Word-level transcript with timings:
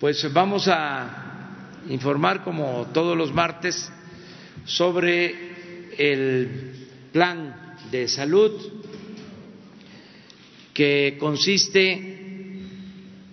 Pues 0.00 0.32
vamos 0.32 0.68
a 0.68 1.80
informar, 1.88 2.44
como 2.44 2.86
todos 2.94 3.16
los 3.16 3.34
martes, 3.34 3.90
sobre 4.64 5.34
el 5.98 6.86
plan 7.12 7.74
de 7.90 8.06
salud 8.06 8.52
que 10.72 11.16
consiste 11.18 12.60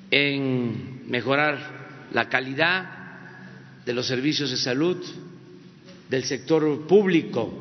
en 0.09 1.03
mejorar 1.07 2.07
la 2.11 2.29
calidad 2.29 2.89
de 3.85 3.93
los 3.93 4.07
servicios 4.07 4.49
de 4.49 4.57
salud 4.57 4.97
del 6.09 6.23
sector 6.23 6.87
público 6.87 7.53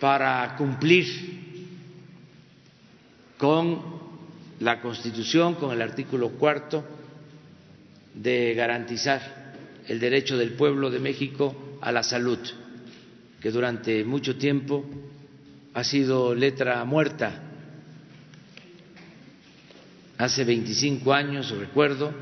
para 0.00 0.56
cumplir 0.56 1.06
con 3.38 3.80
la 4.58 4.80
Constitución, 4.80 5.54
con 5.54 5.70
el 5.70 5.80
artículo 5.80 6.30
cuarto 6.30 6.95
de 8.16 8.54
garantizar 8.54 9.52
el 9.86 10.00
derecho 10.00 10.36
del 10.36 10.52
pueblo 10.52 10.90
de 10.90 10.98
México 10.98 11.78
a 11.80 11.92
la 11.92 12.02
salud, 12.02 12.38
que 13.40 13.50
durante 13.50 14.04
mucho 14.04 14.36
tiempo 14.36 14.84
ha 15.74 15.84
sido 15.84 16.34
letra 16.34 16.82
muerta. 16.84 17.42
Hace 20.18 20.44
25 20.44 21.12
años, 21.12 21.50
recuerdo, 21.50 22.12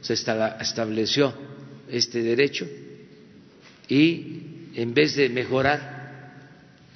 se 0.00 0.14
estableció 0.14 1.32
este 1.88 2.22
derecho 2.22 2.66
y 3.88 4.42
en 4.74 4.92
vez 4.94 5.14
de 5.14 5.28
mejorar 5.28 6.00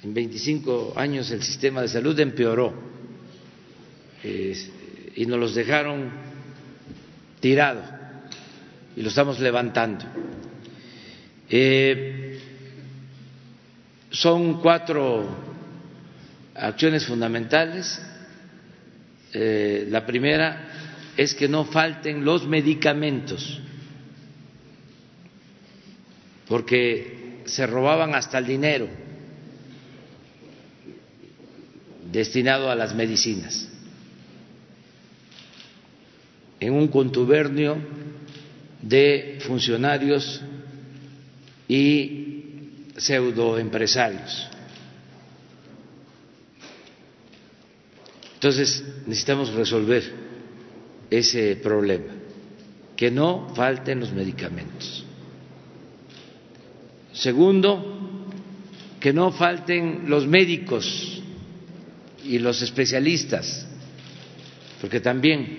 en 0.03 0.13
25 0.13 0.93
años 0.97 1.31
el 1.31 1.41
sistema 1.41 1.81
de 1.81 1.87
salud 1.87 2.19
empeoró 2.19 2.73
y 4.23 5.25
nos 5.25 5.39
los 5.39 5.55
dejaron 5.55 6.09
tirado 7.39 7.94
y 8.95 9.01
lo 9.01 9.09
estamos 9.09 9.39
levantando. 9.39 10.05
Eh, 11.49 12.39
son 14.09 14.61
cuatro 14.61 15.27
acciones 16.55 17.05
fundamentales. 17.05 18.01
Eh, 19.33 19.87
la 19.89 20.05
primera 20.05 20.69
es 21.17 21.33
que 21.33 21.47
no 21.47 21.65
falten 21.65 22.23
los 22.23 22.47
medicamentos, 22.47 23.59
porque 26.47 27.41
se 27.45 27.67
robaban 27.67 28.15
hasta 28.15 28.37
el 28.37 28.45
dinero 28.47 28.87
destinado 32.11 32.71
a 32.71 32.75
las 32.75 32.95
medicinas 32.95 33.67
en 36.59 36.73
un 36.73 36.87
contubernio 36.87 37.77
de 38.85 39.39
funcionarios 39.41 40.41
y 41.67 42.25
pseudoempresarios. 42.95 44.47
Entonces 48.35 48.83
necesitamos 49.07 49.51
resolver 49.53 50.03
ese 51.09 51.55
problema, 51.55 52.13
que 52.95 53.09
no 53.09 53.51
falten 53.55 53.99
los 53.99 54.11
medicamentos. 54.13 55.03
Segundo, 57.11 58.27
que 58.99 59.13
no 59.13 59.31
falten 59.31 60.03
los 60.07 60.27
médicos 60.27 61.23
y 62.23 62.37
los 62.37 62.61
especialistas, 62.61 63.67
porque 64.79 64.99
también 64.99 65.57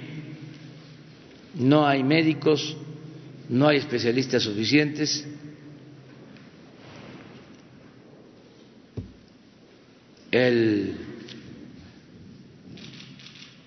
no 1.54 1.86
hay 1.86 2.04
médicos, 2.04 2.76
no 3.48 3.68
hay 3.68 3.78
especialistas 3.78 4.42
suficientes. 4.42 5.24
El 10.30 10.96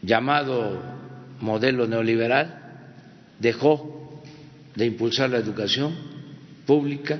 llamado 0.02 0.81
modelo 1.40 1.88
neoliberal 1.88 2.59
dejó 3.40 4.22
de 4.76 4.86
impulsar 4.86 5.30
la 5.30 5.38
educación 5.38 5.96
pública, 6.66 7.20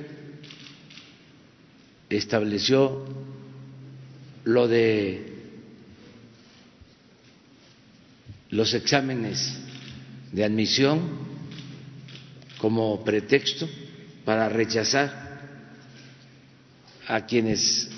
estableció 2.08 3.06
lo 4.44 4.68
de 4.68 5.32
los 8.50 8.74
exámenes 8.74 9.58
de 10.32 10.44
admisión 10.44 11.29
como 12.60 13.02
pretexto 13.02 13.68
para 14.24 14.48
rechazar 14.48 15.30
a 17.08 17.24
quienes 17.24 17.88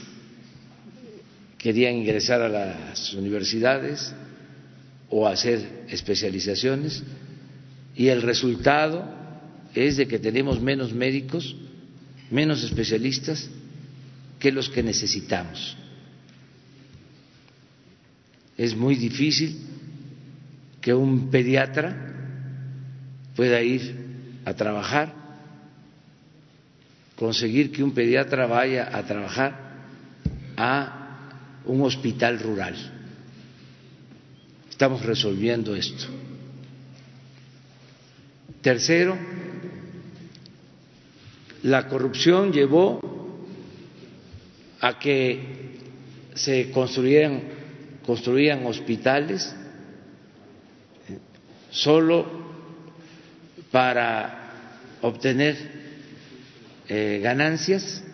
querían 1.59 1.97
ingresar 1.97 2.41
a 2.43 2.49
las 2.49 3.13
universidades 3.13 4.15
o 5.11 5.27
hacer 5.27 5.85
especializaciones 5.89 7.03
y 7.97 8.09
el 8.09 8.23
resultado 8.23 9.05
es 9.75 9.97
de 9.97 10.07
que 10.07 10.19
tenemos 10.19 10.61
menos 10.61 10.93
médicos, 10.93 11.57
menos 12.31 12.63
especialistas 12.63 13.51
que 14.39 14.53
los 14.53 14.69
que 14.69 14.83
necesitamos. 14.83 15.77
Es 18.57 18.77
muy 18.77 18.95
difícil 18.95 19.59
que 20.81 20.95
un 20.95 21.31
pediatra 21.31 21.97
pueda 23.35 23.61
ir 23.61 24.03
a 24.45 24.55
trabajar, 24.55 25.13
conseguir 27.17 27.71
que 27.71 27.83
un 27.83 27.93
pediatra 27.93 28.47
vaya 28.47 28.91
a 28.97 29.03
trabajar 29.05 29.55
a 30.57 30.99
un 31.67 31.83
hospital 31.83 32.39
rural. 32.41 32.75
Estamos 34.71 35.05
resolviendo 35.05 35.77
esto. 35.77 36.07
Tercero, 38.61 39.17
la 41.63 41.87
corrupción 41.89 42.53
llevó 42.53 43.01
a 44.81 44.99
que 44.99 45.79
se 46.35 46.71
construyeran, 46.73 48.67
hospitales 48.67 49.55
solo 51.71 52.42
para 53.73 54.53
obtener 55.01 55.57
eh, 56.89 57.21
ganancias 57.23 58.05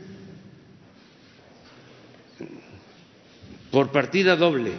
por 3.70 3.92
partida 3.92 4.36
doble, 4.36 4.72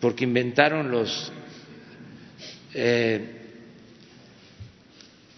porque 0.00 0.24
inventaron 0.24 0.90
los 0.90 1.30
eh, 2.72 3.42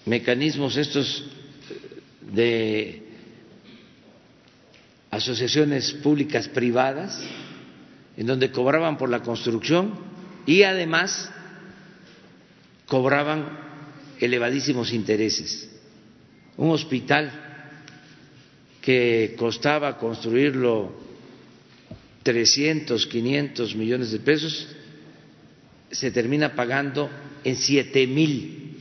mecanismos 0.07 0.77
estos 0.77 1.25
de 2.33 3.03
asociaciones 5.11 5.93
públicas 5.93 6.49
privadas, 6.49 7.21
en 8.17 8.27
donde 8.27 8.51
cobraban 8.51 8.97
por 8.97 9.11
la 9.11 9.21
construcción 9.23 9.93
y 10.47 10.63
además 10.63 11.31
cobraban 12.87 13.59
elevadísimos 14.21 14.93
intereses. 14.93 15.69
Un 16.57 16.71
hospital 16.71 17.31
que 18.81 19.35
costaba 19.37 19.99
construirlo 19.99 20.93
300, 22.23 23.07
500 23.07 23.75
millones 23.77 24.11
de 24.13 24.19
pesos, 24.21 24.69
se 25.91 26.11
termina 26.11 26.55
pagando 26.55 27.11
en 27.45 27.57
siete 27.57 28.07
mil. 28.07 28.77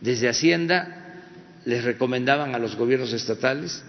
Desde 0.00 0.28
Hacienda 0.28 0.96
les 1.64 1.82
recomendaban 1.84 2.54
a 2.54 2.58
los 2.58 2.76
gobiernos 2.76 3.12
estatales 3.12 3.84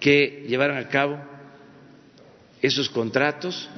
que 0.00 0.44
llevaran 0.48 0.76
a 0.76 0.88
cabo 0.88 1.33
esos 2.66 2.88
contratos 2.88 3.68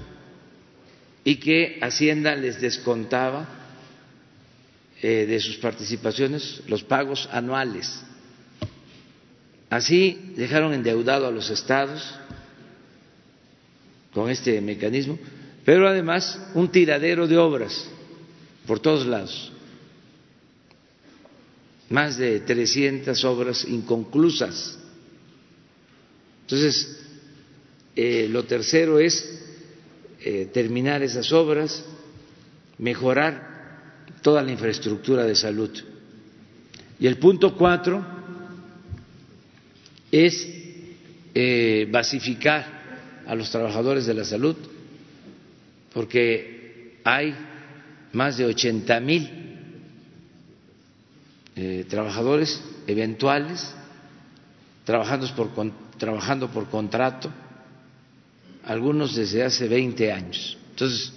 y 1.24 1.36
que 1.36 1.80
Hacienda 1.82 2.36
les 2.36 2.60
descontaba 2.60 3.48
eh, 5.02 5.26
de 5.26 5.40
sus 5.40 5.56
participaciones 5.56 6.62
los 6.68 6.84
pagos 6.84 7.28
anuales. 7.32 8.00
Así 9.68 10.32
dejaron 10.36 10.72
endeudado 10.72 11.26
a 11.26 11.32
los 11.32 11.50
estados 11.50 12.14
con 14.14 14.30
este 14.30 14.60
mecanismo, 14.60 15.18
pero 15.64 15.88
además 15.88 16.40
un 16.54 16.70
tiradero 16.70 17.26
de 17.26 17.38
obras 17.38 17.88
por 18.68 18.78
todos 18.78 19.04
lados. 19.04 19.52
Más 21.90 22.16
de 22.18 22.38
300 22.38 23.24
obras 23.24 23.64
inconclusas. 23.64 24.78
Entonces, 26.42 27.05
eh, 27.96 28.28
lo 28.30 28.44
tercero 28.44 28.98
es 28.98 29.42
eh, 30.20 30.50
terminar 30.52 31.02
esas 31.02 31.32
obras, 31.32 31.84
mejorar 32.78 33.56
toda 34.22 34.42
la 34.42 34.52
infraestructura 34.52 35.24
de 35.24 35.34
salud. 35.34 35.70
Y 36.98 37.06
el 37.06 37.18
punto 37.18 37.56
cuatro 37.56 38.04
es 40.10 40.48
eh, 41.34 41.86
basificar 41.90 43.24
a 43.26 43.34
los 43.34 43.50
trabajadores 43.50 44.06
de 44.06 44.14
la 44.14 44.24
salud, 44.24 44.56
porque 45.92 47.00
hay 47.04 47.34
más 48.12 48.36
de 48.36 48.46
80 48.46 49.00
mil 49.00 49.30
eh, 51.54 51.84
trabajadores 51.88 52.62
eventuales 52.86 53.74
trabajando 54.84 55.26
trabajando 55.98 56.48
por 56.50 56.68
contrato, 56.68 57.30
algunos 58.66 59.14
desde 59.14 59.44
hace 59.44 59.68
20 59.68 60.12
años. 60.12 60.58
Entonces, 60.70 61.12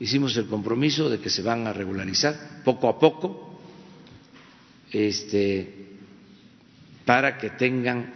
hicimos 0.00 0.36
el 0.36 0.46
compromiso 0.46 1.08
de 1.08 1.20
que 1.20 1.30
se 1.30 1.42
van 1.42 1.66
a 1.66 1.72
regularizar 1.72 2.62
poco 2.64 2.88
a 2.88 2.98
poco 2.98 3.60
este, 4.90 5.86
para 7.04 7.36
que 7.38 7.50
tengan 7.50 8.14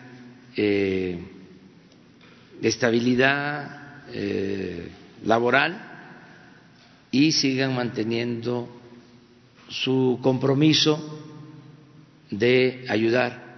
eh, 0.56 1.18
estabilidad 2.62 4.04
eh, 4.10 4.88
laboral 5.24 5.90
y 7.10 7.32
sigan 7.32 7.74
manteniendo 7.74 8.68
su 9.68 10.18
compromiso 10.22 11.20
de 12.30 12.86
ayudar 12.88 13.52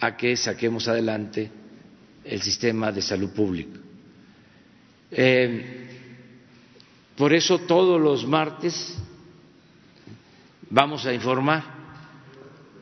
a 0.00 0.16
que 0.16 0.34
saquemos 0.36 0.88
adelante 0.88 1.50
el 2.24 2.40
sistema 2.40 2.90
de 2.90 3.02
salud 3.02 3.30
pública. 3.30 3.79
Eh, 5.12 5.88
por 7.16 7.32
eso 7.32 7.58
todos 7.60 8.00
los 8.00 8.26
martes 8.26 8.96
vamos 10.70 11.04
a 11.06 11.12
informar 11.12 11.64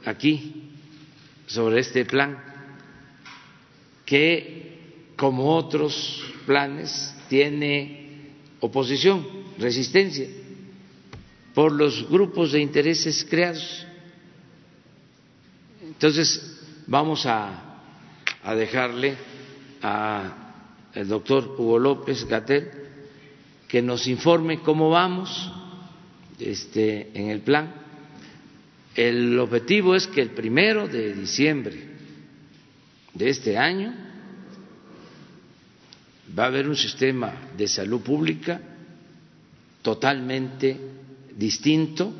aquí 0.04 0.70
sobre 1.46 1.80
este 1.80 2.04
plan 2.04 2.38
que, 4.04 5.12
como 5.16 5.54
otros 5.54 6.24
planes, 6.46 7.14
tiene 7.28 8.32
oposición, 8.60 9.26
resistencia 9.58 10.28
por 11.58 11.72
los 11.72 12.08
grupos 12.08 12.52
de 12.52 12.60
intereses 12.60 13.26
creados. 13.28 13.84
Entonces, 15.82 16.56
vamos 16.86 17.26
a, 17.26 17.64
dejarle 18.56 19.16
al 20.94 21.08
doctor 21.08 21.54
Hugo 21.58 21.78
López 21.78 22.24
Gatel 22.26 22.70
que 23.68 23.82
nos 23.82 24.06
informe 24.06 24.60
cómo 24.60 24.90
vamos 24.90 25.52
este, 26.38 27.10
en 27.14 27.28
el 27.28 27.40
plan. 27.40 27.72
El 28.94 29.38
objetivo 29.38 29.94
es 29.94 30.06
que 30.06 30.22
el 30.22 30.30
primero 30.30 30.88
de 30.88 31.14
diciembre 31.14 31.76
de 33.14 33.28
este 33.28 33.56
año 33.58 33.94
va 36.36 36.44
a 36.44 36.46
haber 36.46 36.68
un 36.68 36.76
sistema 36.76 37.50
de 37.56 37.68
salud 37.68 38.00
pública 38.00 38.60
totalmente 39.82 40.76
distinto, 41.36 42.12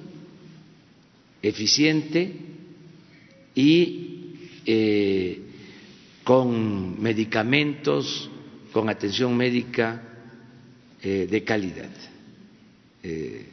eficiente 1.42 2.32
y 3.54 4.34
eh, 4.64 5.42
con 6.24 7.00
medicamentos, 7.02 8.30
con 8.78 8.88
atención 8.88 9.36
médica 9.36 10.00
eh, 11.02 11.26
de 11.28 11.42
calidad 11.42 11.90
eh, 13.02 13.44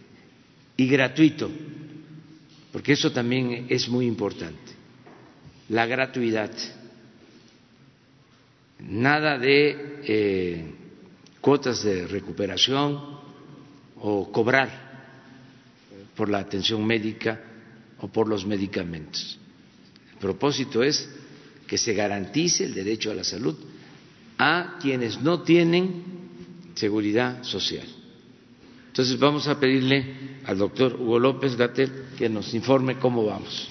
y 0.78 0.88
gratuito, 0.88 1.50
porque 2.72 2.94
eso 2.94 3.12
también 3.12 3.66
es 3.68 3.90
muy 3.90 4.06
importante, 4.06 4.74
la 5.70 5.88
gratuidad 5.88 6.52
nada 8.82 9.40
de 9.40 10.00
eh, 10.04 10.66
cuotas 11.42 11.82
de 11.82 12.06
recuperación 12.06 13.02
o 13.96 14.32
cobrar 14.32 14.70
por 16.16 16.30
la 16.30 16.38
atención 16.38 16.86
médica 16.86 17.42
o 17.98 18.10
por 18.10 18.28
los 18.30 18.46
medicamentos. 18.46 19.40
El 20.14 20.20
propósito 20.20 20.84
es 20.84 21.10
que 21.66 21.80
se 21.80 21.96
garantice 21.96 22.66
el 22.66 22.76
derecho 22.76 23.10
a 23.10 23.16
la 23.16 23.24
salud 23.24 23.58
a 24.38 24.78
quienes 24.82 25.22
no 25.22 25.42
tienen 25.42 26.04
seguridad 26.76 27.44
social. 27.44 27.86
Entonces 28.88 29.20
vamos 29.20 29.48
a 29.48 29.60
pedirle 29.60 30.06
al 30.46 30.58
doctor 30.58 30.98
Hugo 31.00 31.20
López 31.20 31.56
Gatel 31.56 31.92
que 32.18 32.30
nos 32.30 32.54
informe 32.54 32.98
cómo 32.98 33.26
vamos. 33.26 33.70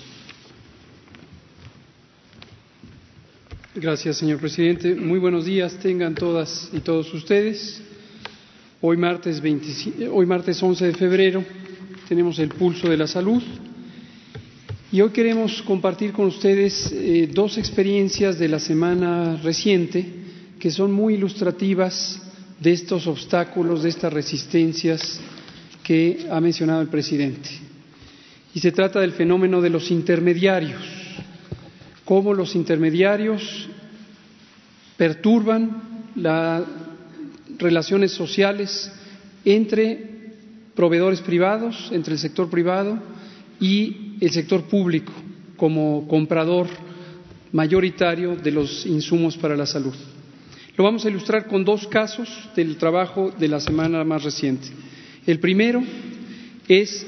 Gracias, 3.74 4.18
señor 4.18 4.38
presidente. 4.38 4.94
Muy 4.94 5.18
buenos 5.18 5.46
días 5.46 5.78
tengan 5.78 6.14
todas 6.14 6.70
y 6.72 6.80
todos 6.80 7.12
ustedes. 7.12 7.82
Hoy 8.80 8.96
martes, 8.96 9.42
hoy 10.12 10.26
martes 10.26 10.62
11 10.62 10.86
de 10.86 10.94
febrero 10.94 11.44
tenemos 12.08 12.38
el 12.38 12.50
pulso 12.50 12.88
de 12.88 12.98
la 12.98 13.06
salud 13.06 13.42
y 14.92 15.00
hoy 15.00 15.10
queremos 15.10 15.62
compartir 15.62 16.12
con 16.12 16.26
ustedes 16.26 16.92
eh, 16.92 17.28
dos 17.32 17.56
experiencias 17.56 18.38
de 18.38 18.48
la 18.48 18.58
semana 18.58 19.40
reciente 19.42 20.23
que 20.58 20.70
son 20.70 20.92
muy 20.92 21.14
ilustrativas 21.14 22.20
de 22.60 22.72
estos 22.72 23.06
obstáculos, 23.06 23.82
de 23.82 23.88
estas 23.90 24.12
resistencias 24.12 25.20
que 25.82 26.26
ha 26.30 26.40
mencionado 26.40 26.80
el 26.80 26.88
presidente. 26.88 27.50
Y 28.54 28.60
se 28.60 28.72
trata 28.72 29.00
del 29.00 29.12
fenómeno 29.12 29.60
de 29.60 29.70
los 29.70 29.90
intermediarios 29.90 31.04
cómo 32.04 32.34
los 32.34 32.54
intermediarios 32.54 33.68
perturban 34.96 35.82
las 36.16 36.62
relaciones 37.58 38.12
sociales 38.12 38.92
entre 39.44 40.10
proveedores 40.74 41.20
privados, 41.20 41.90
entre 41.92 42.14
el 42.14 42.18
sector 42.20 42.48
privado 42.50 42.98
y 43.60 44.16
el 44.20 44.30
sector 44.30 44.64
público 44.64 45.12
como 45.56 46.06
comprador 46.08 46.66
mayoritario 47.52 48.36
de 48.36 48.50
los 48.50 48.84
insumos 48.86 49.36
para 49.36 49.56
la 49.56 49.66
salud. 49.66 49.94
Lo 50.76 50.82
vamos 50.82 51.04
a 51.04 51.08
ilustrar 51.08 51.46
con 51.46 51.64
dos 51.64 51.86
casos 51.86 52.28
del 52.56 52.76
trabajo 52.76 53.32
de 53.38 53.46
la 53.46 53.60
semana 53.60 54.02
más 54.02 54.24
reciente. 54.24 54.66
El 55.24 55.38
primero 55.38 55.80
es 56.66 57.06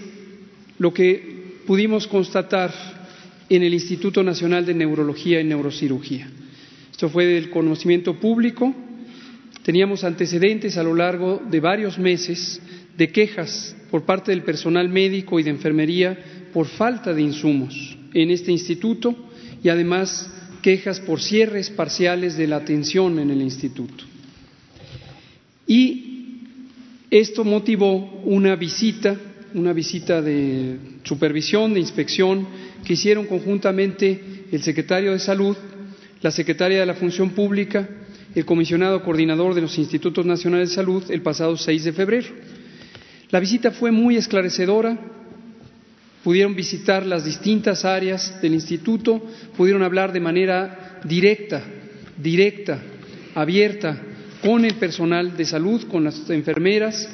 lo 0.78 0.94
que 0.94 1.62
pudimos 1.66 2.06
constatar 2.06 2.72
en 3.48 3.64
el 3.64 3.74
Instituto 3.74 4.22
Nacional 4.22 4.64
de 4.64 4.74
Neurología 4.74 5.40
y 5.40 5.44
Neurocirugía. 5.44 6.28
Esto 6.92 7.08
fue 7.08 7.26
del 7.26 7.50
conocimiento 7.50 8.14
público. 8.20 8.72
Teníamos 9.64 10.04
antecedentes 10.04 10.76
a 10.76 10.84
lo 10.84 10.94
largo 10.94 11.42
de 11.50 11.58
varios 11.58 11.98
meses 11.98 12.62
de 12.96 13.08
quejas 13.08 13.76
por 13.90 14.04
parte 14.04 14.30
del 14.30 14.44
personal 14.44 14.88
médico 14.88 15.40
y 15.40 15.42
de 15.42 15.50
enfermería 15.50 16.16
por 16.52 16.68
falta 16.68 17.12
de 17.12 17.22
insumos 17.22 17.98
en 18.14 18.30
este 18.30 18.52
instituto 18.52 19.14
y 19.62 19.68
además 19.68 20.30
quejas 20.62 21.00
por 21.00 21.20
cierres 21.20 21.70
parciales 21.70 22.36
de 22.36 22.46
la 22.46 22.56
atención 22.56 23.18
en 23.18 23.30
el 23.30 23.42
instituto. 23.42 24.04
Y 25.66 26.06
esto 27.10 27.44
motivó 27.44 28.20
una 28.24 28.56
visita, 28.56 29.16
una 29.54 29.72
visita 29.72 30.20
de 30.20 30.76
supervisión, 31.04 31.74
de 31.74 31.80
inspección 31.80 32.46
que 32.84 32.94
hicieron 32.94 33.26
conjuntamente 33.26 34.44
el 34.50 34.62
secretario 34.62 35.12
de 35.12 35.18
Salud, 35.18 35.56
la 36.22 36.30
secretaria 36.30 36.80
de 36.80 36.86
la 36.86 36.94
Función 36.94 37.30
Pública, 37.30 37.88
el 38.34 38.44
comisionado 38.44 39.02
coordinador 39.02 39.54
de 39.54 39.62
los 39.62 39.78
Institutos 39.78 40.26
Nacionales 40.26 40.70
de 40.70 40.74
Salud 40.74 41.04
el 41.10 41.22
pasado 41.22 41.56
6 41.56 41.84
de 41.84 41.92
febrero. 41.92 42.28
La 43.30 43.40
visita 43.40 43.70
fue 43.70 43.90
muy 43.90 44.16
esclarecedora, 44.16 44.98
pudieron 46.26 46.56
visitar 46.56 47.06
las 47.06 47.24
distintas 47.24 47.84
áreas 47.84 48.42
del 48.42 48.52
instituto, 48.52 49.22
pudieron 49.56 49.84
hablar 49.84 50.12
de 50.12 50.18
manera 50.18 50.98
directa, 51.04 51.62
directa, 52.20 52.82
abierta 53.36 53.96
con 54.42 54.64
el 54.64 54.74
personal 54.74 55.36
de 55.36 55.44
salud, 55.44 55.84
con 55.86 56.02
las 56.02 56.28
enfermeras 56.28 57.08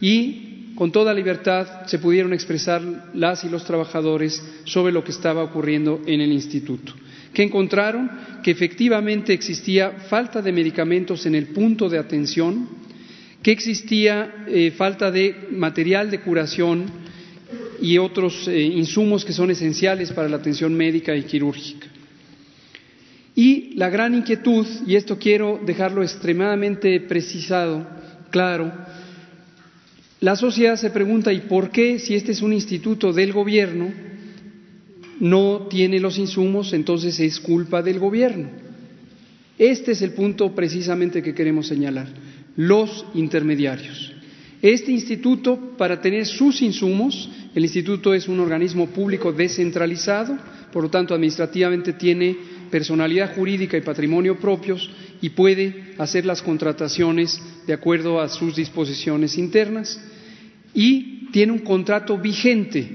y 0.00 0.72
con 0.76 0.90
toda 0.92 1.12
libertad 1.12 1.84
se 1.84 1.98
pudieron 1.98 2.32
expresar 2.32 2.80
las 3.12 3.44
y 3.44 3.50
los 3.50 3.66
trabajadores 3.66 4.42
sobre 4.64 4.94
lo 4.94 5.04
que 5.04 5.10
estaba 5.12 5.42
ocurriendo 5.42 6.00
en 6.06 6.22
el 6.22 6.32
instituto. 6.32 6.94
que 7.34 7.42
encontraron? 7.42 8.10
Que 8.42 8.52
efectivamente 8.52 9.34
existía 9.34 9.90
falta 10.08 10.40
de 10.40 10.52
medicamentos 10.52 11.26
en 11.26 11.34
el 11.34 11.48
punto 11.48 11.90
de 11.90 11.98
atención, 11.98 12.66
que 13.42 13.52
existía 13.52 14.46
eh, 14.48 14.70
falta 14.70 15.10
de 15.10 15.48
material 15.50 16.10
de 16.10 16.20
curación 16.20 17.03
y 17.80 17.98
otros 17.98 18.48
eh, 18.48 18.60
insumos 18.60 19.24
que 19.24 19.32
son 19.32 19.50
esenciales 19.50 20.12
para 20.12 20.28
la 20.28 20.36
atención 20.36 20.74
médica 20.74 21.14
y 21.16 21.22
quirúrgica. 21.22 21.88
Y 23.34 23.74
la 23.74 23.90
gran 23.90 24.14
inquietud, 24.14 24.66
y 24.86 24.94
esto 24.94 25.18
quiero 25.18 25.60
dejarlo 25.64 26.02
extremadamente 26.02 27.00
precisado, 27.00 27.86
claro, 28.30 28.72
la 30.20 30.36
sociedad 30.36 30.76
se 30.76 30.90
pregunta, 30.90 31.32
¿y 31.32 31.40
por 31.40 31.70
qué 31.70 31.98
si 31.98 32.14
este 32.14 32.32
es 32.32 32.42
un 32.42 32.52
instituto 32.52 33.12
del 33.12 33.32
gobierno 33.32 33.92
no 35.20 35.66
tiene 35.68 36.00
los 36.00 36.16
insumos, 36.18 36.72
entonces 36.72 37.18
es 37.20 37.40
culpa 37.40 37.82
del 37.82 37.98
gobierno? 37.98 38.48
Este 39.58 39.92
es 39.92 40.02
el 40.02 40.12
punto 40.12 40.54
precisamente 40.54 41.22
que 41.22 41.34
queremos 41.34 41.66
señalar, 41.66 42.08
los 42.56 43.04
intermediarios. 43.14 44.12
Este 44.62 44.92
instituto, 44.92 45.74
para 45.76 46.00
tener 46.00 46.24
sus 46.24 46.62
insumos, 46.62 47.28
el 47.54 47.62
instituto 47.62 48.14
es 48.14 48.26
un 48.26 48.40
organismo 48.40 48.88
público 48.88 49.32
descentralizado, 49.32 50.36
por 50.72 50.82
lo 50.82 50.90
tanto, 50.90 51.14
administrativamente 51.14 51.92
tiene 51.92 52.36
personalidad 52.70 53.34
jurídica 53.34 53.76
y 53.76 53.82
patrimonio 53.82 54.38
propios 54.38 54.90
y 55.20 55.30
puede 55.30 55.94
hacer 55.98 56.26
las 56.26 56.42
contrataciones 56.42 57.40
de 57.66 57.72
acuerdo 57.72 58.20
a 58.20 58.28
sus 58.28 58.56
disposiciones 58.56 59.38
internas 59.38 60.00
y 60.74 61.30
tiene 61.30 61.52
un 61.52 61.60
contrato 61.60 62.18
vigente 62.18 62.90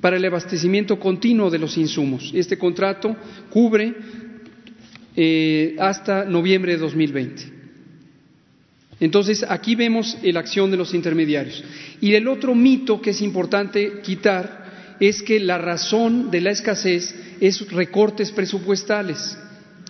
para 0.00 0.16
el 0.16 0.24
abastecimiento 0.24 0.98
continuo 0.98 1.50
de 1.50 1.58
los 1.58 1.76
insumos. 1.76 2.32
Este 2.34 2.56
contrato 2.56 3.14
cubre 3.50 3.94
eh, 5.14 5.76
hasta 5.78 6.24
noviembre 6.24 6.72
de 6.72 6.78
2020. 6.78 7.61
Entonces, 9.00 9.44
aquí 9.48 9.74
vemos 9.74 10.16
la 10.22 10.40
acción 10.40 10.70
de 10.70 10.76
los 10.76 10.94
intermediarios. 10.94 11.62
Y 12.00 12.14
el 12.14 12.28
otro 12.28 12.54
mito 12.54 13.00
que 13.00 13.10
es 13.10 13.20
importante 13.20 14.00
quitar 14.02 14.96
es 15.00 15.22
que 15.22 15.40
la 15.40 15.58
razón 15.58 16.30
de 16.30 16.40
la 16.40 16.50
escasez 16.50 17.14
es 17.40 17.70
recortes 17.72 18.30
presupuestales. 18.30 19.36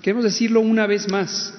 Queremos 0.00 0.24
decirlo 0.24 0.60
una 0.60 0.86
vez 0.86 1.10
más, 1.10 1.52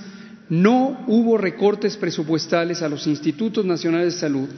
no 0.49 1.03
hubo 1.07 1.37
recortes 1.37 1.95
presupuestales 1.95 2.81
a 2.81 2.89
los 2.89 3.07
institutos 3.07 3.65
nacionales 3.65 4.15
de 4.15 4.19
salud. 4.19 4.49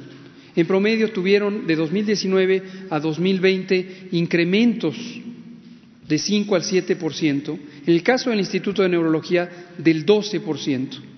En 0.56 0.65
promedio 0.65 1.12
tuvieron 1.12 1.68
de 1.68 1.75
2019 1.75 2.63
a 2.89 3.00
2020 3.00 4.10
incrementos 4.13 4.96
de 6.08 6.18
5 6.18 6.56
al 6.56 6.63
7%, 6.63 7.60
en 7.86 7.94
el 7.94 8.04
caso 8.04 8.30
del 8.30 8.39
Instituto 8.39 8.82
de 8.82 8.89
Neurología 8.89 9.50
del 9.77 10.06
12%. 10.06 11.14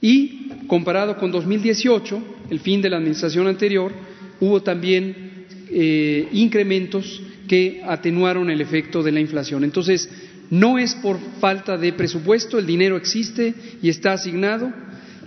Y 0.00 0.48
comparado 0.66 1.16
con 1.16 1.30
2018, 1.30 2.22
el 2.50 2.60
fin 2.60 2.82
de 2.82 2.90
la 2.90 2.98
administración 2.98 3.46
anterior, 3.46 3.92
hubo 4.40 4.62
también 4.62 5.46
eh, 5.70 6.28
incrementos 6.32 7.22
que 7.48 7.82
atenuaron 7.84 8.50
el 8.50 8.60
efecto 8.60 9.02
de 9.02 9.12
la 9.12 9.20
inflación. 9.20 9.64
Entonces, 9.64 10.08
no 10.50 10.78
es 10.78 10.94
por 10.94 11.18
falta 11.40 11.76
de 11.76 11.92
presupuesto, 11.92 12.58
el 12.58 12.66
dinero 12.66 12.96
existe 12.96 13.54
y 13.82 13.88
está 13.88 14.12
asignado, 14.12 14.72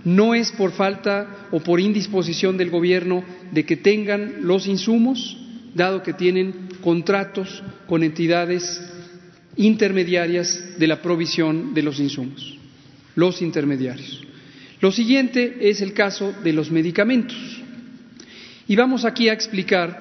no 0.04 0.34
es 0.34 0.50
por 0.52 0.72
falta 0.72 1.48
o 1.50 1.60
por 1.60 1.80
indisposición 1.80 2.56
del 2.56 2.70
Gobierno 2.70 3.22
de 3.52 3.64
que 3.64 3.76
tengan 3.76 4.36
los 4.42 4.66
insumos, 4.66 5.36
dado 5.74 6.02
que 6.02 6.14
tienen 6.14 6.68
contratos 6.80 7.62
con 7.86 8.02
entidades 8.02 8.80
intermediarias 9.56 10.78
de 10.78 10.86
la 10.86 11.02
provisión 11.02 11.74
de 11.74 11.82
los 11.82 12.00
insumos, 12.00 12.56
los 13.14 13.42
intermediarios. 13.42 14.29
Lo 14.80 14.90
siguiente 14.90 15.68
es 15.68 15.82
el 15.82 15.92
caso 15.92 16.34
de 16.42 16.52
los 16.52 16.70
medicamentos. 16.70 17.36
Y 18.66 18.76
vamos 18.76 19.04
aquí 19.04 19.28
a 19.28 19.34
explicar 19.34 19.98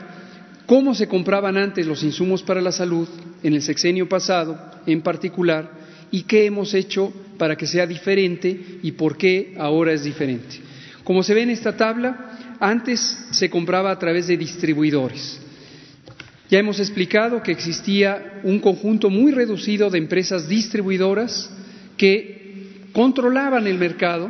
cómo 0.66 0.96
se 0.96 1.08
compraban 1.08 1.58
antes 1.58 1.86
los 1.86 2.04
insumos 2.04 2.44
para 2.44 2.62
la 2.62 2.72
salud 2.72 3.08
en 3.44 3.54
el 3.54 3.62
sexenio 3.62 4.08
pasado 4.08 4.58
en 4.86 5.02
particular 5.02 5.72
y 6.12 6.24
qué 6.24 6.46
hemos 6.46 6.74
hecho 6.74 7.12
para 7.38 7.58
que 7.58 7.68
sea 7.68 7.86
diferente 7.88 8.80
y 8.82 8.92
por 8.94 9.18
qué 9.18 9.56
ahora 9.58 9.92
es 9.92 10.04
diferente. 10.04 10.62
Como 11.04 11.24
se 11.24 11.34
ve 11.34 11.42
en 11.42 11.50
esta 11.50 11.76
tabla, 11.76 12.58
antes 12.60 13.18
se 13.32 13.50
compraba 13.50 13.92
a 13.92 14.00
través 14.00 14.28
de 14.28 14.38
distribuidores. 14.38 15.42
Ya 16.50 16.60
hemos 16.60 16.80
explicado 16.80 17.44
que 17.44 17.52
existía 17.52 18.42
un 18.44 18.60
conjunto 18.60 19.10
muy 19.10 19.32
reducido 19.32 19.90
de 19.90 19.98
empresas 19.98 20.48
distribuidoras 20.48 21.50
que 21.98 22.88
controlaban 22.94 23.68
el 23.68 23.78
mercado 23.78 24.30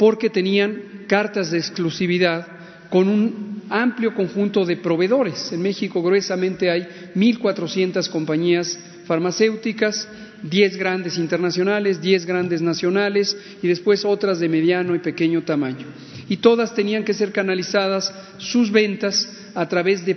porque 0.00 0.30
tenían 0.30 1.04
cartas 1.06 1.50
de 1.50 1.58
exclusividad 1.58 2.46
con 2.88 3.06
un 3.06 3.64
amplio 3.68 4.14
conjunto 4.14 4.64
de 4.64 4.78
proveedores. 4.78 5.52
En 5.52 5.60
México 5.60 6.02
gruesamente 6.02 6.70
hay 6.70 6.88
1.400 7.14 8.08
compañías 8.08 8.78
farmacéuticas, 9.04 10.08
10 10.42 10.78
grandes 10.78 11.18
internacionales, 11.18 12.00
10 12.00 12.24
grandes 12.24 12.62
nacionales 12.62 13.36
y 13.62 13.68
después 13.68 14.06
otras 14.06 14.40
de 14.40 14.48
mediano 14.48 14.94
y 14.94 15.00
pequeño 15.00 15.42
tamaño. 15.42 15.84
Y 16.30 16.38
todas 16.38 16.74
tenían 16.74 17.04
que 17.04 17.12
ser 17.12 17.30
canalizadas 17.30 18.10
sus 18.38 18.72
ventas 18.72 19.28
a 19.54 19.68
través 19.68 20.06
de 20.06 20.16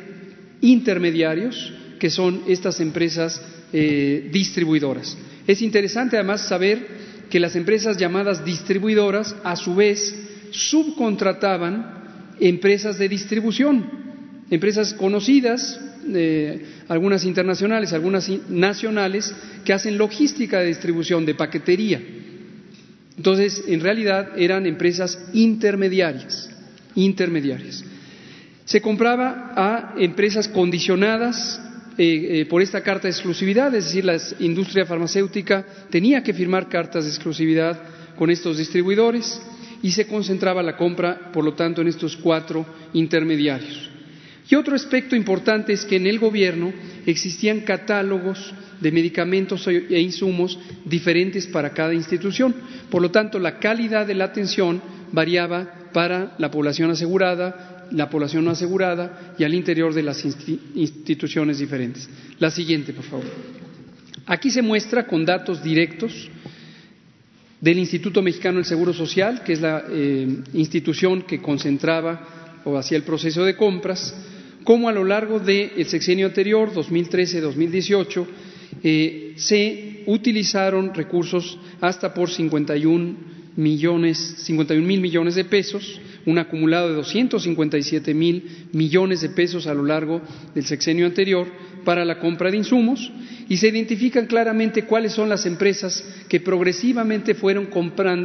intermediarios, 0.62 1.74
que 2.00 2.10
son 2.10 2.44
estas 2.48 2.80
empresas 2.80 3.42
eh, 3.74 4.30
distribuidoras. 4.32 5.18
Es 5.46 5.62
interesante 5.62 6.16
además 6.16 6.48
saber 6.48 7.04
que 7.34 7.40
las 7.40 7.56
empresas 7.56 7.98
llamadas 7.98 8.46
distribuidoras 8.46 9.36
a 9.44 9.56
su 9.56 9.74
vez 9.74 10.14
subcontrataban 10.52 12.36
empresas 12.40 13.00
de 13.00 13.10
distribución, 13.10 13.90
empresas 14.52 14.94
conocidas, 14.94 15.80
eh, 16.14 16.64
algunas 16.90 17.26
internacionales, 17.26 17.92
algunas 17.92 18.30
nacionales, 18.50 19.34
que 19.66 19.74
hacen 19.74 19.98
logística 19.98 20.60
de 20.60 20.68
distribución, 20.68 21.26
de 21.26 21.34
paquetería. 21.34 22.00
Entonces, 23.18 23.64
en 23.66 23.80
realidad 23.80 24.34
eran 24.38 24.68
empresas 24.68 25.18
intermediarias, 25.34 26.52
intermediarias. 26.94 27.84
Se 28.66 28.80
compraba 28.80 29.54
a 29.56 29.96
empresas 29.98 30.48
condicionadas 30.48 31.60
eh, 31.98 32.42
eh, 32.42 32.46
por 32.46 32.62
esta 32.62 32.82
carta 32.82 33.08
de 33.08 33.12
exclusividad, 33.12 33.74
es 33.76 33.86
decir, 33.86 34.06
la 34.06 34.18
industria 34.40 34.86
farmacéutica 34.86 35.66
tenía 35.90 36.24
que 36.24 36.34
firmar 36.34 36.68
cartas 36.68 37.04
de 37.04 37.12
exclusividad 37.12 37.80
con 38.16 38.30
estos 38.30 38.58
distribuidores 38.58 39.42
y 39.82 39.92
se 39.92 40.08
concentraba 40.08 40.64
la 40.64 40.78
compra, 40.78 41.32
por 41.32 41.44
lo 41.44 41.54
tanto, 41.54 41.82
en 41.82 41.90
estos 41.90 42.18
cuatro 42.18 42.66
intermediarios. 42.94 43.90
Y 44.50 44.56
otro 44.56 44.76
aspecto 44.76 45.16
importante 45.16 45.74
es 45.74 45.86
que 45.86 45.98
en 45.98 46.08
el 46.08 46.20
gobierno 46.20 46.74
existían 47.06 47.62
catálogos 47.62 48.54
de 48.80 48.92
medicamentos 48.92 49.66
e 49.68 50.00
insumos 50.00 50.60
diferentes 50.84 51.48
para 51.48 51.72
cada 51.72 51.94
institución. 51.94 52.54
Por 52.90 53.02
lo 53.02 53.12
tanto, 53.12 53.40
la 53.40 53.60
calidad 53.60 54.06
de 54.06 54.16
la 54.16 54.26
atención 54.26 54.82
variaba 55.12 55.90
para 55.94 56.36
la 56.38 56.52
población 56.52 56.92
asegurada, 56.92 57.73
la 57.94 58.10
población 58.10 58.46
no 58.46 58.52
asegurada 58.52 59.36
y 59.38 59.44
al 59.44 59.54
interior 59.54 59.94
de 59.94 60.04
las 60.04 60.24
instituciones 60.26 61.60
diferentes. 61.60 62.10
La 62.40 62.52
siguiente, 62.52 62.94
por 62.94 63.04
favor. 63.06 63.26
Aquí 64.26 64.50
se 64.50 64.62
muestra 64.62 65.06
con 65.06 65.26
datos 65.26 65.64
directos 65.64 66.30
del 67.60 67.80
Instituto 67.80 68.22
Mexicano 68.22 68.58
del 68.58 68.66
Seguro 68.66 68.94
Social, 68.94 69.44
que 69.44 69.54
es 69.54 69.62
la 69.62 69.86
eh, 69.90 70.28
institución 70.54 71.22
que 71.22 71.42
concentraba 71.42 72.62
o 72.66 72.78
hacía 72.78 72.98
el 72.98 73.04
proceso 73.04 73.44
de 73.46 73.56
compras, 73.56 74.14
cómo 74.64 74.90
a 74.90 74.94
lo 74.94 75.04
largo 75.04 75.40
del 75.40 75.86
sexenio 75.86 76.28
anterior, 76.28 76.74
2013-2018, 76.74 78.26
eh, 78.84 79.34
se 79.36 80.04
utilizaron 80.08 80.94
recursos 80.94 81.58
hasta 81.80 82.14
por 82.14 82.30
51 82.30 83.16
millones, 83.56 84.18
51 84.40 84.86
mil 84.86 85.00
millones 85.02 85.36
de 85.36 85.46
pesos 85.46 86.00
un 86.26 86.38
acumulado 86.38 86.90
de 86.90 86.96
257 86.96 88.14
mil 88.14 88.68
millones 88.72 89.22
de 89.22 89.30
pesos 89.30 89.68
a 89.68 89.74
lo 89.74 89.84
largo 89.84 90.22
del 90.54 90.66
sexenio 90.66 91.06
anterior 91.06 91.48
para 91.84 92.06
la 92.06 92.20
compra 92.20 92.50
de 92.50 92.58
insumos 92.58 93.12
y 93.50 93.58
se 93.58 93.68
identifican 93.68 94.26
claramente 94.26 94.86
cuáles 94.86 95.12
son 95.12 95.30
las 95.30 95.46
empresas 95.46 96.04
que 96.30 96.40
progresivamente 96.40 97.36
fueron 97.36 97.70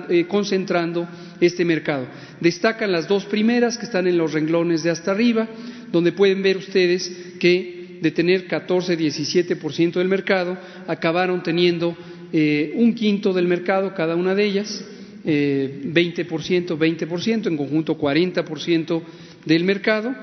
eh, 0.08 0.26
concentrando 0.28 1.08
este 1.40 1.64
mercado. 1.64 2.06
Destacan 2.40 2.92
las 2.92 3.08
dos 3.08 3.24
primeras 3.24 3.78
que 3.78 3.86
están 3.86 4.06
en 4.06 4.16
los 4.16 4.32
renglones 4.32 4.82
de 4.82 4.90
hasta 4.90 5.10
arriba, 5.10 5.48
donde 5.90 6.12
pueden 6.12 6.42
ver 6.42 6.56
ustedes 6.56 7.10
que 7.40 7.98
de 8.00 8.10
tener 8.12 8.46
14-17% 8.46 9.94
del 9.94 10.08
mercado, 10.08 10.56
acabaron 10.86 11.42
teniendo 11.42 11.96
eh, 12.32 12.72
un 12.76 12.94
quinto 12.94 13.32
del 13.32 13.48
mercado 13.48 13.94
cada 13.94 14.14
una 14.14 14.34
de 14.36 14.44
ellas 14.44 14.84
eh, 15.24 15.80
20%, 15.84 16.78
20%, 16.78 17.46
en 17.46 17.56
conjunto 17.56 17.98
40% 17.98 19.02
del 19.44 19.64
mercado. 19.64 20.14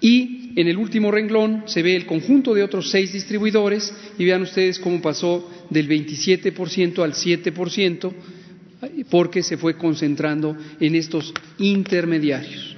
Y 0.00 0.52
en 0.56 0.68
el 0.68 0.76
último 0.76 1.10
renglón 1.10 1.64
se 1.66 1.82
ve 1.82 1.96
el 1.96 2.06
conjunto 2.06 2.54
de 2.54 2.62
otros 2.62 2.90
seis 2.90 3.12
distribuidores 3.12 3.94
y 4.18 4.24
vean 4.24 4.42
ustedes 4.42 4.78
cómo 4.78 5.00
pasó 5.02 5.50
del 5.70 5.88
27% 5.88 7.02
al 7.02 7.12
7% 7.12 8.12
porque 9.10 9.42
se 9.42 9.56
fue 9.56 9.76
concentrando 9.76 10.56
en 10.80 10.94
estos 10.94 11.32
intermediarios. 11.58 12.76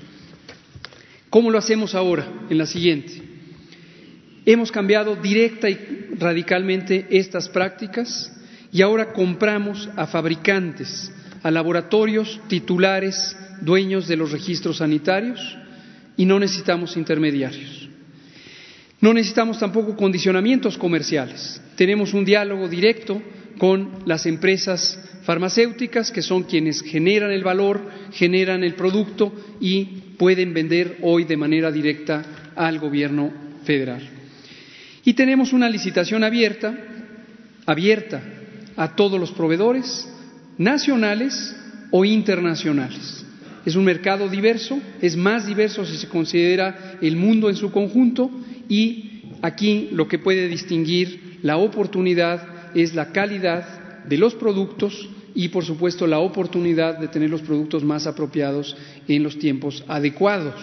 ¿Cómo 1.31 1.51
lo 1.51 1.59
hacemos 1.59 1.95
ahora? 1.95 2.47
En 2.49 2.59
la 2.59 2.67
siguiente. 2.67 3.23
Hemos 4.47 4.73
cambiado 4.73 5.15
directa 5.17 5.69
y 5.69 6.09
radicalmente 6.19 7.07
estas 7.11 7.49
prácticas 7.49 8.33
y 8.73 8.83
ahora 8.83 9.13
compramos 9.13 9.89
a 9.97 10.07
fabricantes 10.07 11.13
a 11.49 11.51
laboratorios 11.51 12.39
titulares 12.47 13.35
dueños 13.63 14.07
de 14.07 14.17
los 14.17 14.33
registros 14.33 14.77
sanitarios 14.77 15.57
y 16.15 16.27
no 16.27 16.39
necesitamos 16.39 16.95
intermediarios. 16.99 17.89
No 19.01 19.15
necesitamos 19.15 19.59
tampoco 19.59 19.97
condicionamientos 19.97 20.77
comerciales. 20.77 21.59
Tenemos 21.75 22.13
un 22.13 22.27
diálogo 22.27 22.69
directo 22.69 23.23
con 23.57 24.03
las 24.05 24.27
empresas 24.27 25.03
farmacéuticas, 25.23 26.11
que 26.11 26.21
son 26.21 26.43
quienes 26.43 26.83
generan 26.83 27.31
el 27.31 27.45
valor, 27.45 27.81
generan 28.13 28.63
el 28.63 28.75
producto 28.75 29.33
y 29.59 29.85
pueden 30.19 30.53
vender 30.53 30.99
hoy 31.01 31.25
de 31.25 31.39
manera 31.39 31.73
directa 31.73 32.53
al 32.57 32.79
gobierno 32.79 33.33
federal. 33.65 34.03
Y 35.03 35.15
tenemos 35.15 35.55
una 35.55 35.71
licitación 35.71 36.25
abierta, 36.25 36.77
abierta 37.65 38.21
a 38.77 38.95
todos 38.95 39.19
los 39.19 39.33
proveedores 39.33 40.07
nacionales 40.59 41.57
o 41.91 42.05
internacionales. 42.05 43.25
Es 43.65 43.77
un 43.77 43.85
mercado 43.85 44.29
diverso, 44.29 44.79
es 45.01 45.17
más 45.17 45.47
diverso 45.47 45.85
si 45.85 45.97
se 45.97 46.09
considera 46.09 46.99
el 47.01 47.17
mundo 47.17 47.49
en 47.49 47.57
su 47.57 47.71
conjunto 47.71 48.31
y 48.69 49.23
aquí 49.43 49.89
lo 49.93 50.09
que 50.09 50.19
puede 50.19 50.49
distinguir 50.49 51.39
la 51.43 51.57
oportunidad 51.57 52.75
es 52.75 52.95
la 52.95 53.13
calidad 53.13 54.05
de 54.07 54.19
los 54.19 54.35
productos 54.35 55.09
y, 55.35 55.49
por 55.49 55.65
supuesto, 55.65 56.07
la 56.07 56.19
oportunidad 56.19 56.99
de 56.99 57.09
tener 57.09 57.31
los 57.31 57.43
productos 57.43 57.85
más 57.85 58.07
apropiados 58.07 58.77
en 59.07 59.23
los 59.23 59.39
tiempos 59.39 59.85
adecuados. 59.87 60.55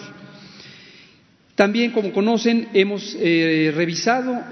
También, 1.56 1.92
como 1.92 2.12
conocen, 2.12 2.68
hemos 2.74 3.16
eh, 3.18 3.72
revisado 3.74 4.44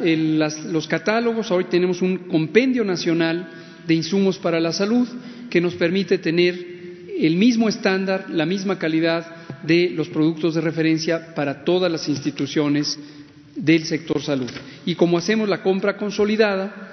los 0.72 0.88
catálogos. 0.88 1.52
Hoy 1.52 1.66
tenemos 1.66 2.02
un 2.02 2.20
compendio 2.30 2.86
nacional 2.86 3.50
de 3.88 3.94
insumos 3.94 4.38
para 4.38 4.60
la 4.60 4.72
salud 4.72 5.08
que 5.50 5.62
nos 5.62 5.76
permite 5.76 6.18
tener 6.18 6.74
el 7.20 7.36
mismo 7.36 7.70
estándar, 7.70 8.26
la 8.30 8.46
misma 8.46 8.80
calidad 8.80 9.26
de 9.64 9.92
los 9.92 10.10
productos 10.10 10.56
de 10.56 10.62
referencia 10.62 11.34
para 11.36 11.64
todas 11.64 11.92
las 11.92 12.10
instituciones 12.10 13.00
del 13.56 13.86
sector 13.86 14.22
salud. 14.22 14.50
Y 14.86 14.96
como 14.96 15.18
hacemos 15.18 15.48
la 15.48 15.62
compra 15.62 15.98
consolidada, 15.98 16.92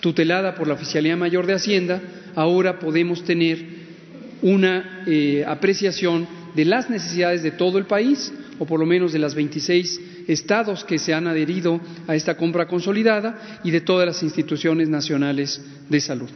tutelada 0.00 0.54
por 0.54 0.66
la 0.66 0.74
Oficialía 0.74 1.16
Mayor 1.16 1.46
de 1.46 1.54
Hacienda, 1.54 2.02
ahora 2.34 2.78
podemos 2.78 3.22
tener 3.24 3.64
una 4.42 5.04
eh, 5.06 5.44
apreciación 5.46 6.26
de 6.54 6.64
las 6.64 6.90
necesidades 6.90 7.42
de 7.42 7.52
todo 7.52 7.78
el 7.78 7.86
país, 7.86 8.32
o 8.58 8.66
por 8.66 8.80
lo 8.80 8.86
menos 8.86 9.12
de 9.12 9.20
las 9.20 9.34
26 9.34 10.00
estados 10.28 10.84
que 10.84 10.98
se 10.98 11.14
han 11.14 11.26
adherido 11.26 11.80
a 12.06 12.14
esta 12.14 12.36
compra 12.36 12.66
consolidada 12.66 13.60
y 13.64 13.70
de 13.70 13.80
todas 13.80 14.06
las 14.06 14.22
instituciones 14.22 14.88
nacionales 14.88 15.60
de 15.88 16.00
salud. 16.00 16.28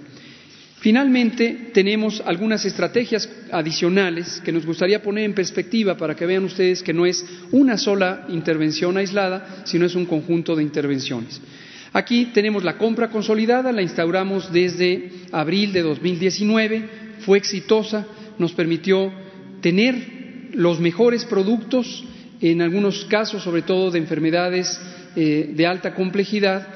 Finalmente, 0.78 1.70
tenemos 1.72 2.22
algunas 2.24 2.64
estrategias 2.64 3.28
adicionales 3.50 4.40
que 4.44 4.52
nos 4.52 4.66
gustaría 4.66 5.02
poner 5.02 5.24
en 5.24 5.34
perspectiva 5.34 5.96
para 5.96 6.14
que 6.14 6.26
vean 6.26 6.44
ustedes 6.44 6.82
que 6.82 6.92
no 6.92 7.06
es 7.06 7.24
una 7.50 7.76
sola 7.78 8.26
intervención 8.28 8.96
aislada, 8.96 9.64
sino 9.64 9.86
es 9.86 9.94
un 9.94 10.06
conjunto 10.06 10.54
de 10.54 10.62
intervenciones. 10.62 11.40
Aquí 11.92 12.26
tenemos 12.26 12.62
la 12.62 12.76
compra 12.76 13.08
consolidada, 13.08 13.72
la 13.72 13.82
instauramos 13.82 14.52
desde 14.52 15.10
abril 15.32 15.72
de 15.72 15.82
2019, 15.82 16.88
fue 17.20 17.38
exitosa, 17.38 18.06
nos 18.38 18.52
permitió 18.52 19.10
tener 19.62 20.50
los 20.52 20.78
mejores 20.78 21.24
productos, 21.24 22.04
en 22.40 22.62
algunos 22.62 23.04
casos, 23.06 23.42
sobre 23.42 23.62
todo 23.62 23.90
de 23.90 23.98
enfermedades 23.98 24.80
eh, 25.14 25.52
de 25.54 25.66
alta 25.66 25.94
complejidad, 25.94 26.66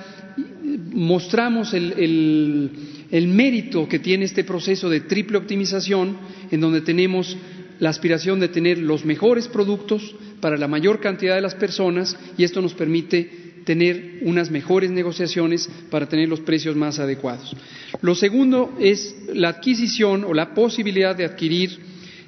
mostramos 0.93 1.75
el, 1.75 2.71
el 3.11 3.29
mérito 3.29 3.88
que 3.88 3.99
tiene 3.99 4.25
este 4.25 4.45
proceso 4.45 4.88
de 4.88 5.00
triple 5.00 5.38
optimización, 5.38 6.17
en 6.50 6.61
donde 6.61 6.81
tenemos 6.81 7.37
la 7.79 7.90
aspiración 7.90 8.40
de 8.40 8.49
tener 8.49 8.79
los 8.79 9.05
mejores 9.05 9.49
productos 9.49 10.14
para 10.40 10.57
la 10.57 10.69
mayor 10.69 11.00
cantidad 11.00 11.35
de 11.35 11.40
las 11.40 11.55
personas 11.55 12.17
y 12.37 12.45
esto 12.45 12.61
nos 12.61 12.75
permite 12.75 13.50
tener 13.65 14.21
unas 14.23 14.50
mejores 14.50 14.91
negociaciones 14.91 15.69
para 15.91 16.08
tener 16.08 16.28
los 16.28 16.41
precios 16.41 16.76
más 16.76 16.99
adecuados. 16.99 17.54
Lo 18.00 18.15
segundo 18.15 18.75
es 18.80 19.15
la 19.34 19.50
adquisición 19.50 20.25
o 20.25 20.34
la 20.34 20.54
posibilidad 20.54 21.17
de 21.17 21.25
adquirir 21.25 21.78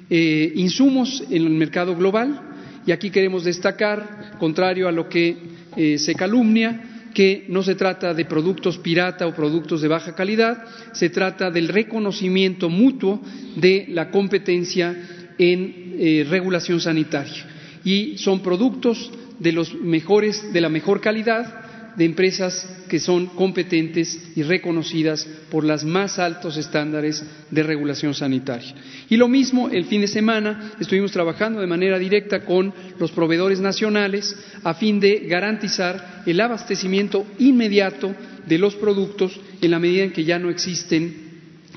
eh, 0.09 0.51
insumos 0.55 1.23
en 1.29 1.43
el 1.43 1.49
mercado 1.49 1.95
global 1.95 2.52
y 2.85 2.91
aquí 2.91 3.09
queremos 3.09 3.43
destacar, 3.43 4.35
contrario 4.39 4.87
a 4.87 4.91
lo 4.91 5.07
que 5.07 5.37
eh, 5.75 5.97
se 5.97 6.15
calumnia, 6.15 6.93
que 7.13 7.45
no 7.47 7.63
se 7.63 7.75
trata 7.75 8.13
de 8.13 8.25
productos 8.25 8.77
pirata 8.79 9.27
o 9.27 9.35
productos 9.35 9.81
de 9.81 9.87
baja 9.87 10.15
calidad, 10.15 10.65
se 10.93 11.09
trata 11.09 11.51
del 11.51 11.67
reconocimiento 11.67 12.69
mutuo 12.69 13.21
de 13.55 13.85
la 13.89 14.09
competencia 14.09 14.95
en 15.37 15.95
eh, 15.99 16.25
regulación 16.27 16.79
sanitaria. 16.79 17.45
Y 17.83 18.17
son 18.17 18.41
productos 18.41 19.11
de 19.39 19.51
los 19.51 19.75
mejores, 19.75 20.51
de 20.51 20.61
la 20.61 20.69
mejor 20.69 21.01
calidad, 21.01 21.62
de 21.95 22.05
empresas 22.05 22.67
que 22.87 22.99
son 22.99 23.27
competentes 23.27 24.19
y 24.35 24.43
reconocidas 24.43 25.27
por 25.49 25.63
los 25.63 25.83
más 25.83 26.19
altos 26.19 26.57
estándares 26.57 27.23
de 27.51 27.63
regulación 27.63 28.13
sanitaria. 28.13 28.73
Y 29.09 29.17
lo 29.17 29.27
mismo, 29.27 29.69
el 29.69 29.85
fin 29.85 30.01
de 30.01 30.07
semana 30.07 30.73
estuvimos 30.79 31.11
trabajando 31.11 31.59
de 31.59 31.67
manera 31.67 31.99
directa 31.99 32.41
con 32.45 32.73
los 32.99 33.11
proveedores 33.11 33.59
nacionales 33.59 34.35
a 34.63 34.73
fin 34.73 34.99
de 34.99 35.19
garantizar 35.27 36.23
el 36.25 36.39
abastecimiento 36.39 37.25
inmediato 37.39 38.15
de 38.47 38.57
los 38.57 38.75
productos 38.75 39.39
en 39.61 39.71
la 39.71 39.79
medida 39.79 40.03
en 40.03 40.11
que 40.11 40.23
ya 40.23 40.39
no 40.39 40.49
existen 40.49 41.23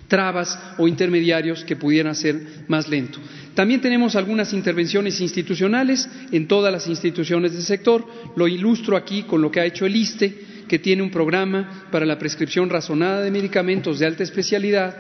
trabas 0.09 0.59
o 0.79 0.89
intermediarios 0.89 1.65
que 1.65 1.77
pudieran 1.77 2.15
ser 2.15 2.41
más 2.69 2.89
lento. 2.89 3.19
También 3.57 3.81
tenemos 3.81 4.17
algunas 4.17 4.53
intervenciones 4.53 5.19
institucionales 5.23 6.07
en 6.31 6.47
todas 6.47 6.71
las 6.71 6.87
instituciones 6.89 7.55
del 7.55 7.63
sector. 7.63 8.05
Lo 8.37 8.47
ilustro 8.47 8.99
aquí 8.99 9.23
con 9.23 9.41
lo 9.41 9.51
que 9.51 9.61
ha 9.61 9.65
hecho 9.65 9.87
el 9.87 9.97
ISTE, 9.97 10.35
que 10.69 10.79
tiene 10.79 11.03
un 11.03 11.11
programa 11.11 11.87
para 11.91 12.05
la 12.05 12.19
prescripción 12.19 12.69
razonada 12.69 13.23
de 13.23 13.31
medicamentos 13.31 13.99
de 13.99 14.05
alta 14.05 14.25
especialidad 14.25 14.95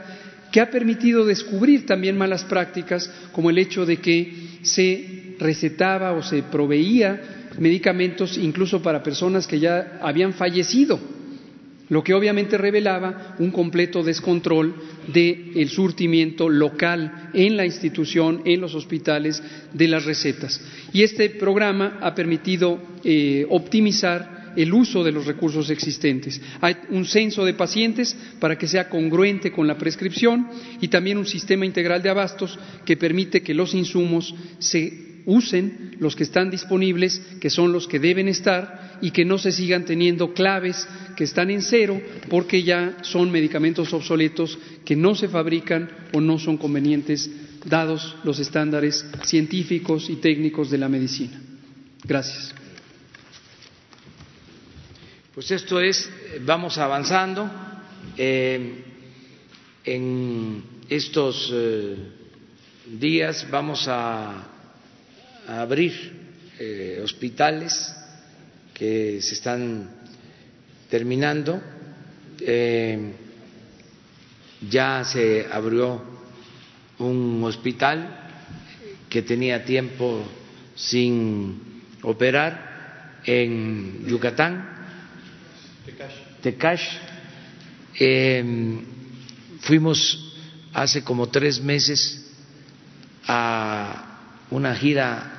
que 0.50 0.62
ha 0.62 0.70
permitido 0.70 1.26
descubrir 1.26 1.84
también 1.84 2.16
malas 2.16 2.44
prácticas 2.44 3.12
como 3.32 3.50
el 3.50 3.58
hecho 3.58 3.84
de 3.84 3.98
que 3.98 4.32
se 4.62 5.34
recetaba 5.38 6.12
o 6.12 6.22
se 6.22 6.42
proveía 6.44 7.50
medicamentos 7.58 8.38
incluso 8.38 8.80
para 8.80 9.02
personas 9.02 9.46
que 9.46 9.60
ya 9.60 9.98
habían 10.00 10.32
fallecido 10.32 10.98
lo 11.88 12.02
que 12.02 12.14
obviamente 12.14 12.58
revelaba 12.58 13.36
un 13.38 13.50
completo 13.50 14.02
descontrol 14.02 14.74
del 15.06 15.68
surtimiento 15.68 16.48
local 16.48 17.30
en 17.32 17.56
la 17.56 17.64
institución, 17.64 18.42
en 18.44 18.60
los 18.60 18.74
hospitales, 18.74 19.42
de 19.72 19.88
las 19.88 20.04
recetas. 20.04 20.60
Y 20.92 21.02
este 21.02 21.30
programa 21.30 21.98
ha 22.00 22.14
permitido 22.14 22.80
eh, 23.04 23.46
optimizar 23.50 24.36
el 24.56 24.72
uso 24.72 25.04
de 25.04 25.12
los 25.12 25.26
recursos 25.26 25.70
existentes. 25.70 26.40
Hay 26.60 26.76
un 26.90 27.04
censo 27.04 27.44
de 27.44 27.54
pacientes 27.54 28.16
para 28.40 28.56
que 28.56 28.66
sea 28.66 28.88
congruente 28.88 29.52
con 29.52 29.66
la 29.66 29.76
prescripción 29.78 30.48
y 30.80 30.88
también 30.88 31.18
un 31.18 31.26
sistema 31.26 31.66
integral 31.66 32.02
de 32.02 32.08
abastos 32.08 32.58
que 32.84 32.96
permite 32.96 33.42
que 33.42 33.54
los 33.54 33.74
insumos 33.74 34.34
se 34.58 35.06
usen 35.26 35.96
los 35.98 36.16
que 36.16 36.22
están 36.22 36.50
disponibles, 36.50 37.20
que 37.40 37.50
son 37.50 37.72
los 37.72 37.86
que 37.86 37.98
deben 37.98 38.28
estar, 38.28 38.98
y 39.02 39.10
que 39.10 39.24
no 39.24 39.38
se 39.38 39.52
sigan 39.52 39.84
teniendo 39.84 40.32
claves 40.32 40.88
que 41.16 41.24
están 41.24 41.50
en 41.50 41.62
cero 41.62 42.00
porque 42.28 42.62
ya 42.62 42.98
son 43.02 43.30
medicamentos 43.30 43.92
obsoletos 43.92 44.58
que 44.84 44.94
no 44.94 45.14
se 45.14 45.28
fabrican 45.28 45.90
o 46.12 46.20
no 46.20 46.38
son 46.38 46.56
convenientes 46.56 47.30
dados 47.64 48.16
los 48.22 48.38
estándares 48.38 49.04
científicos 49.24 50.08
y 50.08 50.16
técnicos 50.16 50.70
de 50.70 50.78
la 50.78 50.88
medicina. 50.88 51.40
Gracias. 52.04 52.54
Pues 55.34 55.50
esto 55.50 55.80
es, 55.80 56.08
vamos 56.44 56.78
avanzando. 56.78 57.50
Eh, 58.16 58.84
en 59.84 60.62
estos 60.88 61.50
eh, 61.52 61.96
días 62.98 63.46
vamos 63.50 63.86
a 63.88 64.48
abrir 65.46 65.92
eh, 66.58 67.00
hospitales 67.02 67.94
que 68.72 69.20
se 69.20 69.34
están 69.34 69.95
terminando. 70.88 71.60
Eh, 72.40 73.12
ya 74.68 75.04
se 75.04 75.46
abrió 75.50 76.02
un 76.98 77.42
hospital 77.44 78.08
que 79.08 79.22
tenía 79.22 79.64
tiempo 79.64 80.24
sin 80.74 81.82
operar 82.02 83.20
en 83.24 84.06
Yucatán, 84.06 84.68
Tecash. 86.42 86.82
Eh, 87.98 88.82
fuimos 89.60 90.34
hace 90.72 91.02
como 91.02 91.28
tres 91.28 91.60
meses 91.60 92.30
a 93.26 94.18
una 94.50 94.74
gira 94.74 95.32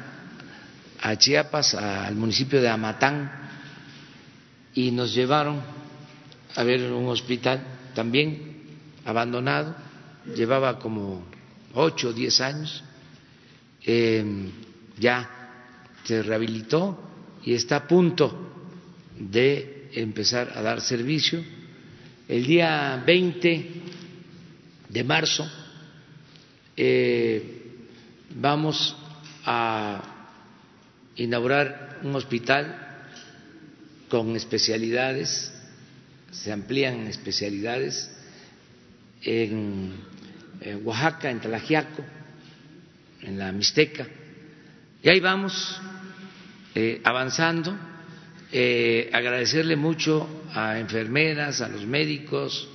a 0.99 1.15
Chiapas, 1.15 1.75
al 1.75 2.15
municipio 2.15 2.59
de 2.61 2.69
Amatán, 2.69 3.46
y 4.77 4.91
nos 4.91 5.11
llevaron 5.15 5.59
a 6.55 6.63
ver 6.63 6.91
un 6.91 7.07
hospital 7.07 7.65
también 7.95 8.61
abandonado, 9.05 9.73
llevaba 10.35 10.77
como 10.77 11.23
ocho 11.73 12.09
o 12.09 12.13
diez 12.13 12.39
años, 12.41 12.83
em, 13.81 14.51
ya 14.99 15.27
se 16.03 16.21
rehabilitó 16.21 16.95
y 17.43 17.55
está 17.55 17.77
a 17.77 17.87
punto 17.87 18.29
de 19.17 19.89
empezar 19.93 20.53
a 20.53 20.61
dar 20.61 20.79
servicio. 20.79 21.43
El 22.27 22.45
día 22.45 23.01
20 23.03 23.71
de 24.89 25.03
marzo 25.03 25.49
eh, 26.75 27.63
vamos 28.35 28.95
a 29.43 30.03
inaugurar 31.15 31.99
un 32.03 32.13
hospital 32.13 32.86
con 34.09 34.35
especialidades, 34.35 35.51
se 36.31 36.51
amplían 36.51 37.07
especialidades 37.07 38.11
en, 39.21 39.93
Oaxaca, 40.83 41.29
en 41.29 41.39
Tlajiaco, 41.39 42.03
en 43.21 43.37
la 43.37 43.51
Mixteca. 43.51 44.07
Y 45.03 45.09
ahí 45.09 45.19
vamos 45.19 45.79
eh, 46.75 47.01
avanzando. 47.03 47.77
Eh, 48.51 49.09
agradecerle 49.11 49.75
mucho 49.75 50.27
a 50.53 50.79
enfermeras, 50.79 51.61
a 51.61 51.67
los 51.67 51.85
médicos 51.85 52.69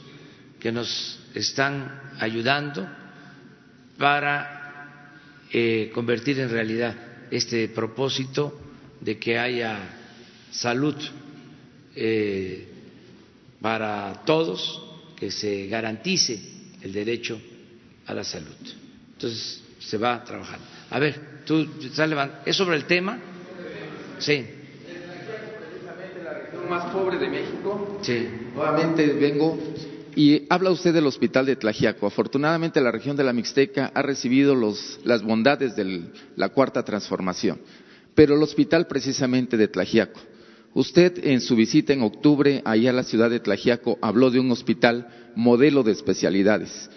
que 0.60 0.70
nos 0.70 1.18
están 1.34 2.12
ayudando 2.20 2.86
para 3.98 5.10
eh, 5.50 5.90
convertir 5.94 6.40
en 6.40 6.50
realidad 6.50 6.94
este 7.30 7.68
propósito 7.68 8.60
de 9.00 9.18
que 9.18 9.38
haya 9.38 10.01
salud 10.52 10.94
eh, 11.96 12.68
para 13.60 14.22
todos, 14.24 14.82
que 15.16 15.30
se 15.30 15.66
garantice 15.66 16.38
el 16.82 16.92
derecho 16.92 17.40
a 18.06 18.14
la 18.14 18.24
salud. 18.24 18.54
Entonces, 19.12 19.62
se 19.78 19.98
va 19.98 20.22
trabajando. 20.24 20.64
A 20.90 20.98
ver, 20.98 21.42
tú 21.44 21.66
estás 21.80 22.08
levantando. 22.08 22.42
¿Es 22.46 22.56
sobre 22.56 22.76
el 22.76 22.84
tema? 22.84 23.18
Sí. 24.18 24.44
la 26.22 26.38
región 26.38 26.68
más 26.68 26.92
pobre 26.92 27.18
de 27.18 27.28
México. 27.28 27.98
Sí. 28.02 28.28
Nuevamente 28.54 29.06
vengo 29.14 29.58
y 30.14 30.46
habla 30.50 30.70
usted 30.70 30.92
del 30.92 31.06
hospital 31.06 31.46
de 31.46 31.56
Tlajiaco. 31.56 32.06
Afortunadamente 32.06 32.80
la 32.80 32.90
región 32.90 33.16
de 33.16 33.24
la 33.24 33.32
Mixteca 33.32 33.90
ha 33.94 34.02
recibido 34.02 34.54
los, 34.54 35.00
las 35.04 35.22
bondades 35.22 35.74
de 35.74 36.10
la 36.36 36.50
cuarta 36.50 36.84
transformación, 36.84 37.60
pero 38.14 38.34
el 38.34 38.42
hospital 38.42 38.86
precisamente 38.86 39.56
de 39.56 39.68
Tlajiaco 39.68 40.20
Usted 40.74 41.26
en 41.26 41.42
su 41.42 41.54
visita 41.54 41.92
en 41.92 42.02
octubre 42.02 42.62
allá 42.64 42.90
a 42.90 42.94
la 42.94 43.02
ciudad 43.02 43.28
de 43.28 43.40
Tlajiaco 43.40 43.98
habló 44.00 44.30
de 44.30 44.40
un 44.40 44.50
hospital 44.50 45.06
modelo 45.36 45.82
de 45.82 45.92
especialidades. 45.92 46.88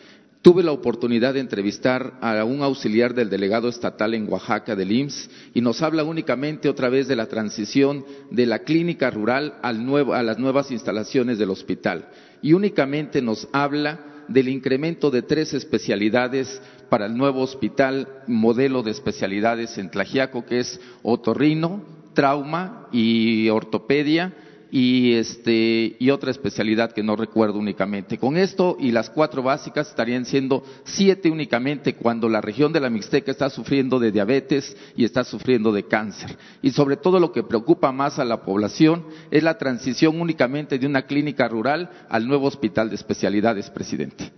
Tuve 0.41 0.63
la 0.63 0.71
oportunidad 0.71 1.33
de 1.33 1.41
entrevistar 1.41 2.17
a 2.21 2.43
un 2.45 2.61
auxiliar 2.61 3.13
del 3.13 3.29
delegado 3.29 3.67
estatal 3.67 4.13
en 4.13 4.31
Oaxaca 4.31 4.75
del 4.75 4.91
IMSS 4.91 5.29
y 5.55 5.61
nos 5.61 5.81
habla 5.81 6.03
únicamente 6.03 6.69
otra 6.69 6.87
vez 6.87 7.07
de 7.07 7.15
la 7.17 7.25
transición 7.25 8.05
de 8.31 8.45
la 8.45 8.59
clínica 8.59 9.09
rural 9.09 9.55
a 9.61 9.73
las 9.73 10.37
nuevas 10.39 10.71
instalaciones 10.71 11.37
del 11.37 11.49
hospital. 11.49 12.07
Y 12.41 12.53
únicamente 12.53 13.21
nos 13.21 13.49
habla 13.51 14.23
del 14.29 14.47
incremento 14.47 15.11
de 15.11 15.21
tres 15.21 15.53
especialidades 15.53 16.61
para 16.89 17.07
el 17.07 17.17
nuevo 17.17 17.41
hospital 17.41 18.07
modelo 18.27 18.83
de 18.83 18.91
especialidades 18.91 19.77
en 19.77 19.89
Tlajiaco, 19.89 20.45
que 20.45 20.59
es 20.59 20.79
otorrino, 21.03 21.94
trauma 22.15 22.87
y 22.91 23.47
ortopedia 23.49 24.33
y, 24.71 25.13
este, 25.13 25.95
y 25.99 26.09
otra 26.09 26.31
especialidad 26.31 26.91
que 26.91 27.03
no 27.03 27.15
recuerdo 27.15 27.59
únicamente. 27.59 28.17
Con 28.17 28.35
esto 28.35 28.75
y 28.79 28.91
las 28.91 29.09
cuatro 29.09 29.43
básicas 29.43 29.89
estarían 29.89 30.25
siendo 30.25 30.63
siete 30.83 31.29
únicamente 31.29 31.95
cuando 31.95 32.27
la 32.27 32.41
región 32.41 32.73
de 32.73 32.79
la 32.79 32.89
Mixteca 32.89 33.31
está 33.31 33.49
sufriendo 33.49 33.99
de 33.99 34.11
diabetes 34.11 34.75
y 34.97 35.05
está 35.05 35.23
sufriendo 35.23 35.71
de 35.71 35.85
cáncer. 35.85 36.37
Y 36.61 36.71
sobre 36.71 36.97
todo 36.97 37.19
lo 37.19 37.31
que 37.31 37.43
preocupa 37.43 37.91
más 37.91 38.19
a 38.19 38.25
la 38.25 38.41
población 38.43 39.05
es 39.31 39.43
la 39.43 39.57
transición 39.57 40.19
únicamente 40.19 40.79
de 40.79 40.87
una 40.87 41.03
clínica 41.03 41.47
rural 41.47 41.89
al 42.09 42.27
nuevo 42.27 42.47
hospital 42.47 42.89
de 42.89 42.95
especialidades, 42.95 43.69
presidente. 43.69 44.31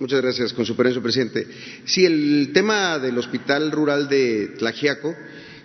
Muchas 0.00 0.22
gracias, 0.22 0.54
con 0.54 0.64
su 0.64 0.74
permiso, 0.74 1.02
presidente. 1.02 1.46
Sí, 1.84 2.06
el 2.06 2.52
tema 2.54 2.98
del 2.98 3.18
Hospital 3.18 3.70
Rural 3.70 4.08
de 4.08 4.54
Tlajiaco, 4.58 5.14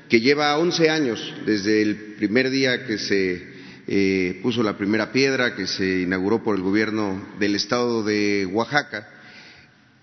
que 0.10 0.20
lleva 0.20 0.58
11 0.58 0.90
años 0.90 1.34
desde 1.46 1.82
el 1.82 1.96
primer 2.18 2.50
día 2.50 2.86
que 2.86 2.98
se 2.98 3.48
eh, 3.88 4.42
puso 4.44 4.62
la 4.62 4.78
primera 4.78 5.14
piedra, 5.14 5.56
que 5.56 5.68
se 5.68 6.02
inauguró 6.02 6.44
por 6.44 6.58
el 6.58 6.64
gobierno 6.64 7.26
del 7.40 7.56
estado 7.56 8.04
de 8.04 8.46
Oaxaca, 8.52 9.08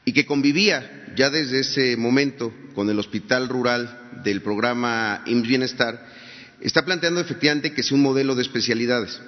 y 0.06 0.14
que 0.14 0.24
convivía 0.24 1.12
ya 1.14 1.28
desde 1.28 1.60
ese 1.60 1.98
momento 1.98 2.54
con 2.74 2.88
el 2.88 2.98
Hospital 2.98 3.50
Rural 3.50 4.22
del 4.24 4.40
programa 4.40 5.24
IMSS 5.26 5.46
Bienestar, 5.46 6.06
está 6.62 6.86
planteando 6.86 7.20
efectivamente 7.20 7.74
que 7.74 7.82
sea 7.82 7.96
un 7.96 8.02
modelo 8.02 8.34
de 8.34 8.40
especialidades, 8.40 9.20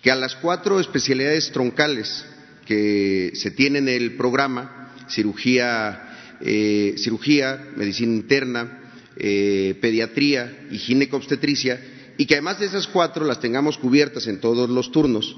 que 0.00 0.10
a 0.10 0.16
las 0.16 0.36
cuatro 0.36 0.80
especialidades 0.80 1.52
troncales 1.52 2.24
que 2.66 3.32
se 3.34 3.52
tiene 3.52 3.78
en 3.78 3.88
el 3.88 4.16
programa, 4.16 4.92
cirugía, 5.08 6.36
eh, 6.40 6.94
cirugía 6.98 7.68
medicina 7.76 8.12
interna, 8.12 8.80
eh, 9.16 9.78
pediatría 9.80 10.66
y 10.70 10.78
ginecobstetricia, 10.78 11.80
y 12.18 12.26
que 12.26 12.34
además 12.34 12.60
de 12.60 12.66
esas 12.66 12.86
cuatro 12.86 13.24
las 13.24 13.40
tengamos 13.40 13.78
cubiertas 13.78 14.26
en 14.26 14.40
todos 14.40 14.68
los 14.68 14.92
turnos, 14.92 15.36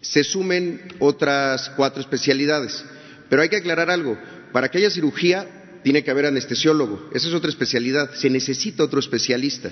se 0.00 0.22
sumen 0.24 0.80
otras 0.98 1.70
cuatro 1.76 2.00
especialidades. 2.00 2.84
Pero 3.28 3.42
hay 3.42 3.48
que 3.48 3.56
aclarar 3.56 3.90
algo, 3.90 4.18
para 4.52 4.68
que 4.68 4.78
haya 4.78 4.90
cirugía 4.90 5.80
tiene 5.82 6.04
que 6.04 6.10
haber 6.10 6.26
anestesiólogo, 6.26 7.10
esa 7.12 7.28
es 7.28 7.34
otra 7.34 7.50
especialidad, 7.50 8.14
se 8.14 8.30
necesita 8.30 8.84
otro 8.84 9.00
especialista. 9.00 9.70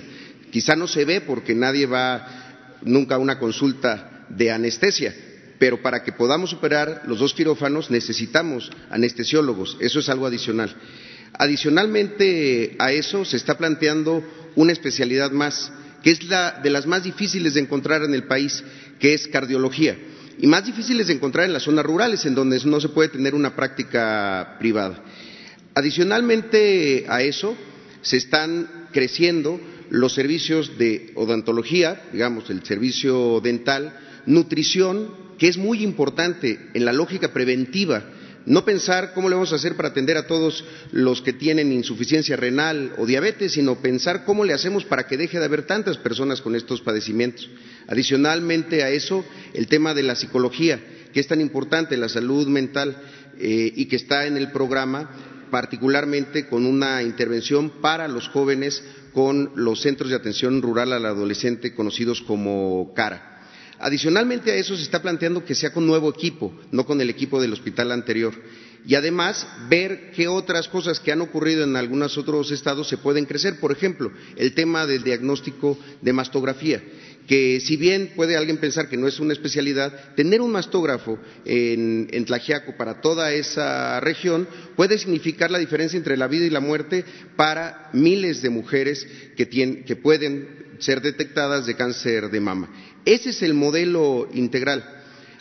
Quizá 0.51 0.75
no 0.75 0.87
se 0.87 1.05
ve 1.05 1.21
porque 1.21 1.55
nadie 1.55 1.85
va 1.85 2.79
nunca 2.81 3.15
a 3.15 3.19
una 3.19 3.39
consulta 3.39 4.25
de 4.29 4.51
anestesia, 4.51 5.15
pero 5.61 5.79
para 5.79 6.03
que 6.03 6.11
podamos 6.11 6.49
superar 6.49 7.03
los 7.05 7.19
dos 7.19 7.35
quirófanos 7.35 7.91
necesitamos 7.91 8.71
anestesiólogos, 8.89 9.77
eso 9.79 9.99
es 9.99 10.09
algo 10.09 10.25
adicional. 10.25 10.75
Adicionalmente 11.33 12.75
a 12.79 12.91
eso 12.91 13.23
se 13.25 13.37
está 13.37 13.59
planteando 13.59 14.23
una 14.55 14.71
especialidad 14.71 15.29
más, 15.29 15.71
que 16.01 16.09
es 16.09 16.23
la 16.23 16.59
de 16.63 16.71
las 16.71 16.87
más 16.87 17.03
difíciles 17.03 17.53
de 17.53 17.59
encontrar 17.59 18.01
en 18.01 18.15
el 18.15 18.23
país, 18.23 18.63
que 18.97 19.13
es 19.13 19.27
cardiología. 19.27 19.99
Y 20.39 20.47
más 20.47 20.65
difíciles 20.65 21.05
de 21.05 21.13
encontrar 21.13 21.45
en 21.45 21.53
las 21.53 21.61
zonas 21.61 21.85
rurales, 21.85 22.25
en 22.25 22.33
donde 22.33 22.59
no 22.65 22.81
se 22.81 22.89
puede 22.89 23.09
tener 23.09 23.35
una 23.35 23.55
práctica 23.55 24.55
privada. 24.57 25.03
Adicionalmente 25.75 27.05
a 27.07 27.21
eso, 27.21 27.55
se 28.01 28.17
están 28.17 28.87
creciendo 28.91 29.61
los 29.91 30.15
servicios 30.15 30.79
de 30.79 31.11
odontología, 31.13 32.01
digamos, 32.11 32.49
el 32.49 32.63
servicio 32.65 33.39
dental, 33.41 33.93
nutrición, 34.25 35.20
que 35.41 35.47
es 35.47 35.57
muy 35.57 35.81
importante 35.83 36.69
en 36.75 36.85
la 36.85 36.93
lógica 36.93 37.33
preventiva. 37.33 38.03
No 38.45 38.63
pensar 38.63 39.15
cómo 39.15 39.27
le 39.27 39.33
vamos 39.33 39.51
a 39.51 39.55
hacer 39.55 39.75
para 39.75 39.89
atender 39.89 40.15
a 40.15 40.27
todos 40.27 40.63
los 40.91 41.23
que 41.23 41.33
tienen 41.33 41.71
insuficiencia 41.71 42.35
renal 42.35 42.93
o 42.99 43.07
diabetes, 43.07 43.53
sino 43.53 43.81
pensar 43.81 44.23
cómo 44.23 44.45
le 44.45 44.53
hacemos 44.53 44.85
para 44.85 45.07
que 45.07 45.17
deje 45.17 45.39
de 45.39 45.45
haber 45.45 45.65
tantas 45.65 45.97
personas 45.97 46.41
con 46.41 46.55
estos 46.55 46.81
padecimientos. 46.81 47.49
Adicionalmente 47.87 48.83
a 48.83 48.91
eso, 48.91 49.25
el 49.55 49.65
tema 49.65 49.95
de 49.95 50.03
la 50.03 50.15
psicología, 50.15 50.79
que 51.11 51.19
es 51.19 51.27
tan 51.27 51.41
importante, 51.41 51.97
la 51.97 52.07
salud 52.07 52.47
mental 52.47 53.01
eh, 53.39 53.73
y 53.75 53.85
que 53.85 53.95
está 53.95 54.27
en 54.27 54.37
el 54.37 54.51
programa, 54.51 55.09
particularmente 55.49 56.45
con 56.45 56.67
una 56.67 57.01
intervención 57.01 57.81
para 57.81 58.07
los 58.07 58.27
jóvenes 58.27 58.83
con 59.11 59.53
los 59.55 59.81
centros 59.81 60.11
de 60.11 60.17
atención 60.17 60.61
rural 60.61 60.93
al 60.93 61.07
adolescente 61.07 61.73
conocidos 61.73 62.21
como 62.21 62.93
CARA. 62.95 63.30
Adicionalmente 63.81 64.51
a 64.51 64.55
eso 64.55 64.77
se 64.77 64.83
está 64.83 65.01
planteando 65.01 65.43
que 65.43 65.55
sea 65.55 65.73
con 65.73 65.87
nuevo 65.87 66.09
equipo, 66.09 66.53
no 66.71 66.85
con 66.85 67.01
el 67.01 67.09
equipo 67.09 67.41
del 67.41 67.53
hospital 67.53 67.91
anterior. 67.91 68.33
Y 68.85 68.95
además 68.95 69.47
ver 69.69 70.11
qué 70.15 70.27
otras 70.27 70.67
cosas 70.67 70.99
que 70.99 71.11
han 71.11 71.21
ocurrido 71.21 71.63
en 71.63 71.75
algunos 71.75 72.17
otros 72.17 72.51
estados 72.51 72.87
se 72.87 72.97
pueden 72.97 73.25
crecer. 73.25 73.59
Por 73.59 73.71
ejemplo, 73.71 74.11
el 74.35 74.53
tema 74.53 74.85
del 74.85 75.03
diagnóstico 75.03 75.77
de 76.01 76.13
mastografía 76.13 76.81
que 77.27 77.59
si 77.61 77.77
bien 77.77 78.11
puede 78.15 78.35
alguien 78.35 78.57
pensar 78.57 78.89
que 78.89 78.97
no 78.97 79.07
es 79.07 79.19
una 79.19 79.31
especialidad, 79.31 80.15
tener 80.15 80.41
un 80.41 80.51
mastógrafo 80.51 81.17
en, 81.45 82.25
Tlajiaco 82.25 82.75
para 82.75 82.99
toda 82.99 83.31
esa 83.31 83.99
región 83.99 84.47
puede 84.75 84.97
significar 84.97 85.49
la 85.49 85.59
diferencia 85.59 85.97
entre 85.97 86.17
la 86.17 86.27
vida 86.27 86.45
y 86.45 86.49
la 86.49 86.59
muerte 86.59 87.05
para 87.37 87.89
miles 87.93 88.41
de 88.41 88.49
mujeres 88.49 89.07
que 89.37 89.95
pueden 89.95 90.61
ser 90.79 91.01
detectadas 91.01 91.65
de 91.65 91.75
cáncer 91.75 92.29
de 92.29 92.39
mama. 92.39 92.69
Ese 93.05 93.29
es 93.31 93.41
el 93.41 93.53
modelo 93.53 94.29
integral. 94.33 94.83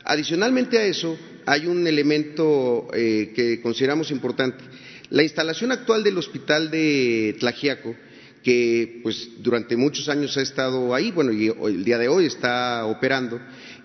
Adicionalmente 0.04 0.78
a 0.78 0.84
eso, 0.84 1.18
hay 1.46 1.66
un 1.66 1.86
elemento 1.86 2.88
eh, 2.94 3.32
que 3.34 3.60
consideramos 3.60 4.10
importante. 4.10 4.64
La 5.10 5.22
instalación 5.22 5.72
actual 5.72 6.02
del 6.02 6.18
hospital 6.18 6.70
de 6.70 7.36
Tlajiaco, 7.38 7.94
que 8.42 9.00
pues 9.02 9.28
durante 9.38 9.76
muchos 9.76 10.08
años 10.08 10.36
ha 10.36 10.42
estado 10.42 10.94
ahí, 10.94 11.10
bueno, 11.10 11.32
y 11.32 11.48
el 11.48 11.84
día 11.84 11.98
de 11.98 12.08
hoy 12.08 12.26
está 12.26 12.86
operando, 12.86 13.40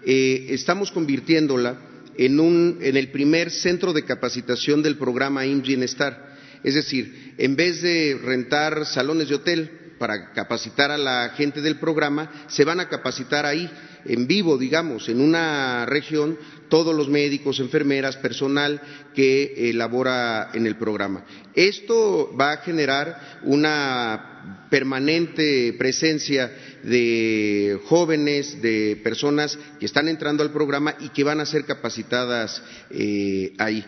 eh, 0.05 0.47
estamos 0.49 0.91
convirtiéndola 0.91 1.77
en, 2.17 2.39
un, 2.39 2.77
en 2.81 2.95
el 2.95 3.09
primer 3.09 3.51
centro 3.51 3.91
de 3.91 4.05
capacitación 4.05 4.81
del 4.81 4.97
programa 4.97 5.45
IMSS 5.45 5.67
Bienestar. 5.67 6.35
Es 6.63 6.75
decir, 6.75 7.33
en 7.38 7.55
vez 7.55 7.81
de 7.81 8.17
rentar 8.23 8.85
salones 8.85 9.29
de 9.29 9.35
hotel 9.35 9.71
para 9.97 10.31
capacitar 10.34 10.91
a 10.91 10.97
la 10.97 11.29
gente 11.36 11.62
del 11.62 11.77
programa, 11.77 12.45
se 12.47 12.65
van 12.65 12.79
a 12.79 12.89
capacitar 12.89 13.45
ahí, 13.45 13.69
en 14.05 14.27
vivo, 14.27 14.58
digamos, 14.58 15.10
en 15.10 15.19
una 15.19 15.86
región, 15.86 16.38
todos 16.69 16.95
los 16.95 17.10
médicos, 17.10 17.60
enfermeras, 17.60 18.17
personal 18.17 18.81
que 19.13 19.69
elabora 19.69 20.51
en 20.53 20.67
el 20.67 20.75
programa. 20.77 21.25
Esto 21.53 22.36
va 22.39 22.53
a 22.53 22.58
generar 22.58 23.39
una 23.43 24.67
permanente 24.69 25.73
presencia 25.77 26.51
de 26.84 27.79
jóvenes, 27.86 28.62
de 28.62 28.99
personas 29.03 29.58
que 29.79 29.86
están 29.86 30.08
entrando 30.08 30.43
al 30.43 30.51
programa 30.51 30.95
y 30.99 31.10
que 31.10 31.23
van 31.23 31.39
a 31.39 31.45
ser 31.45 31.65
capacitadas 31.65 32.62
eh, 32.91 33.53
ahí. 33.58 33.86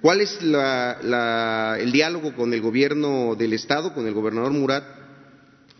¿Cuál 0.00 0.20
es 0.20 0.38
el 0.40 1.92
diálogo 1.92 2.34
con 2.34 2.54
el 2.54 2.60
gobierno 2.60 3.34
del 3.34 3.52
Estado, 3.52 3.92
con 3.92 4.06
el 4.06 4.14
gobernador 4.14 4.52
Murat? 4.52 4.84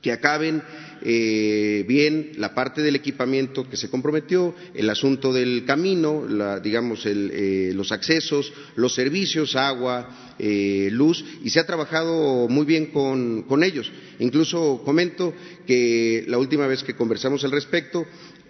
Que 0.08 0.12
acaben 0.12 0.62
eh, 1.02 1.84
bien 1.86 2.32
la 2.38 2.54
parte 2.54 2.80
del 2.80 2.96
equipamiento 2.96 3.68
que 3.68 3.76
se 3.76 3.90
comprometió, 3.90 4.54
el 4.72 4.88
asunto 4.88 5.34
del 5.34 5.66
camino, 5.66 6.24
digamos, 6.62 7.02
eh, 7.04 7.72
los 7.74 7.92
accesos, 7.92 8.50
los 8.76 8.94
servicios, 8.94 9.54
agua, 9.54 10.34
eh, 10.38 10.88
luz, 10.92 11.22
y 11.44 11.50
se 11.50 11.60
ha 11.60 11.66
trabajado 11.66 12.48
muy 12.48 12.64
bien 12.64 12.86
con 12.86 13.62
ellos. 13.62 13.92
Incluso 14.18 14.80
comento 14.82 15.34
que 15.66 16.24
la 16.26 16.38
última 16.38 16.66
vez 16.66 16.82
que 16.82 16.96
conversamos 16.96 17.44
al 17.44 17.50
respecto, 17.50 18.06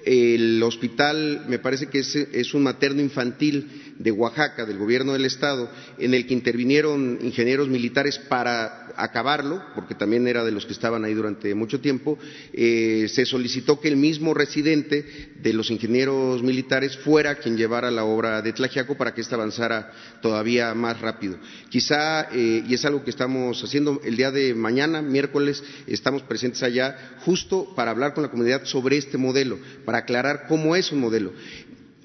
el 0.09 0.63
hospital, 0.63 1.45
me 1.49 1.59
parece 1.59 1.89
que 1.89 1.99
es, 1.99 2.55
un 2.55 2.63
materno 2.63 3.03
infantil 3.03 3.88
de 3.99 4.13
Oaxaca, 4.13 4.65
del 4.65 4.79
gobierno 4.79 5.13
del 5.13 5.25
Estado, 5.25 5.71
en 5.99 6.15
el 6.15 6.27
que 6.27 6.35
intervinieron 6.35 7.19
ingenieros 7.21 7.69
militares 7.69 8.19
para 8.19 8.89
acabarlo, 8.97 9.63
porque 9.75 9.95
también 9.95 10.27
era 10.27 10.45
de 10.45 10.51
los 10.51 10.67
que 10.67 10.73
estaban 10.73 11.05
ahí 11.05 11.15
durante 11.15 11.55
mucho 11.55 11.81
tiempo, 11.81 12.19
eh, 12.53 13.07
se 13.09 13.25
solicitó 13.25 13.81
que 13.81 13.89
el 13.89 13.97
mismo 13.97 14.35
residente 14.35 15.33
de 15.41 15.53
los 15.53 15.71
ingenieros 15.71 16.43
militares 16.43 16.97
fuera 16.99 17.37
quien 17.37 17.57
llevara 17.57 17.91
la 17.91 18.05
obra 18.05 18.43
de 18.43 18.53
Tlajiaco 18.53 18.97
para 18.97 19.15
que 19.15 19.21
ésta 19.21 19.37
avanzara 19.37 19.93
todavía 20.21 20.75
más 20.75 21.01
rápido. 21.01 21.39
Quizá, 21.69 22.29
eh, 22.33 22.65
y 22.67 22.75
es 22.75 22.85
algo 22.85 23.05
que 23.05 23.11
estamos 23.11 23.63
haciendo 23.63 24.01
el 24.05 24.17
día 24.17 24.31
de 24.31 24.55
mañana, 24.55 25.01
miércoles, 25.01 25.63
estamos 25.87 26.23
presentes 26.23 26.63
allá 26.63 27.17
justo 27.25 27.73
para 27.77 27.93
hablar 27.93 28.15
con 28.15 28.23
la 28.23 28.31
comunidad 28.31 28.65
sobre 28.65 28.97
este 28.97 29.17
modelo, 29.17 29.59
para 29.85 29.99
aclarar 29.99 30.47
cómo 30.49 30.75
es 30.75 30.91
un 30.91 31.01
modelo. 31.01 31.33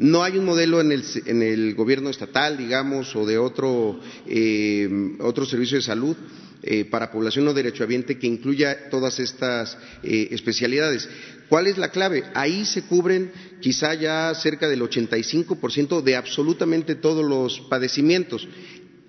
No 0.03 0.21
hay 0.21 0.37
un 0.37 0.43
modelo 0.43 0.81
en 0.81 0.91
el, 0.91 1.75
gobierno 1.75 2.09
estatal, 2.09 2.57
digamos, 2.57 3.15
o 3.15 3.25
de 3.25 3.37
otro, 3.37 4.01
eh, 4.27 5.15
otro 5.21 5.45
servicio 5.45 5.77
de 5.77 5.81
salud 5.81 6.17
eh, 6.61 6.83
para 6.83 7.09
población 7.09 7.45
no 7.45 7.53
derechohabiente 7.53 8.19
que 8.19 8.27
incluya 8.27 8.89
todas 8.89 9.17
estas 9.21 9.77
eh, 10.03 10.27
especialidades. 10.31 11.07
¿Cuál 11.47 11.67
es 11.67 11.77
la 11.77 11.87
clave? 11.87 12.25
Ahí 12.33 12.65
se 12.65 12.81
cubren 12.81 13.31
quizá 13.61 13.93
ya 13.93 14.35
cerca 14.35 14.67
del 14.67 14.81
85% 14.81 16.01
de 16.01 16.17
absolutamente 16.17 16.95
todos 16.95 17.23
los 17.23 17.61
padecimientos 17.69 18.45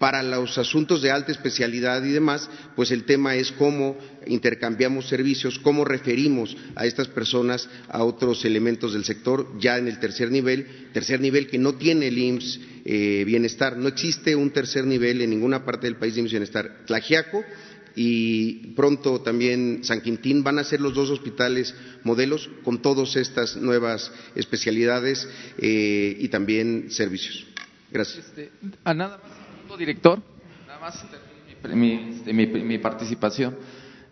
para 0.05 0.23
los 0.23 0.59
asuntos 0.59 1.01
de 1.01 1.11
alta 1.11 1.33
especialidad 1.33 2.05
y 2.05 2.13
demás, 2.13 2.51
pues 2.77 2.91
el 2.91 3.05
tema 3.05 3.37
es 3.37 3.51
cómo 3.53 3.97
intercambiamos 4.27 5.09
servicios, 5.09 5.59
cómo 5.59 5.83
referimos 5.83 6.55
a 6.75 6.85
estas 6.85 7.09
personas 7.09 7.71
a 7.89 8.05
otros 8.05 8.45
elementos 8.45 8.93
del 8.93 9.07
sector 9.07 9.59
ya 9.59 9.79
en 9.79 9.89
el 9.89 9.99
tercer 9.99 10.31
nivel, 10.31 10.91
tercer 10.93 11.23
nivel 11.23 11.47
que 11.47 11.57
no 11.57 11.77
tiene 11.77 12.09
el 12.09 12.19
IMSS 12.19 12.61
eh, 12.85 13.25
Bienestar. 13.25 13.79
No 13.79 13.89
existe 13.89 14.37
un 14.37 14.51
tercer 14.51 14.85
nivel 14.85 15.23
en 15.23 15.31
ninguna 15.31 15.65
parte 15.65 15.87
del 15.87 15.97
país 15.97 16.15
de 16.15 16.21
IMSS 16.21 16.33
Bienestar. 16.33 16.85
Tlajiaco 16.85 17.43
y 17.97 18.75
pronto 18.75 19.23
también 19.23 19.85
San 19.85 20.03
Quintín 20.03 20.45
van 20.45 20.59
a 20.59 20.65
ser 20.65 20.83
los 20.83 20.93
dos 20.93 21.09
hospitales 21.09 21.75
modelos 22.03 22.51
con 22.63 22.83
todas 22.83 23.17
estas 23.17 23.57
nuevas 23.57 24.13
especialidades 24.35 25.27
eh, 25.57 26.15
y 26.21 26.29
también 26.29 26.91
servicios. 26.91 27.47
Gracias. 27.91 28.27
Este, 28.27 28.51
director, 29.77 30.21
nada 30.67 30.81
más 30.81 31.05
mi, 31.73 32.23
mi, 32.33 32.79
participación. 32.79 33.57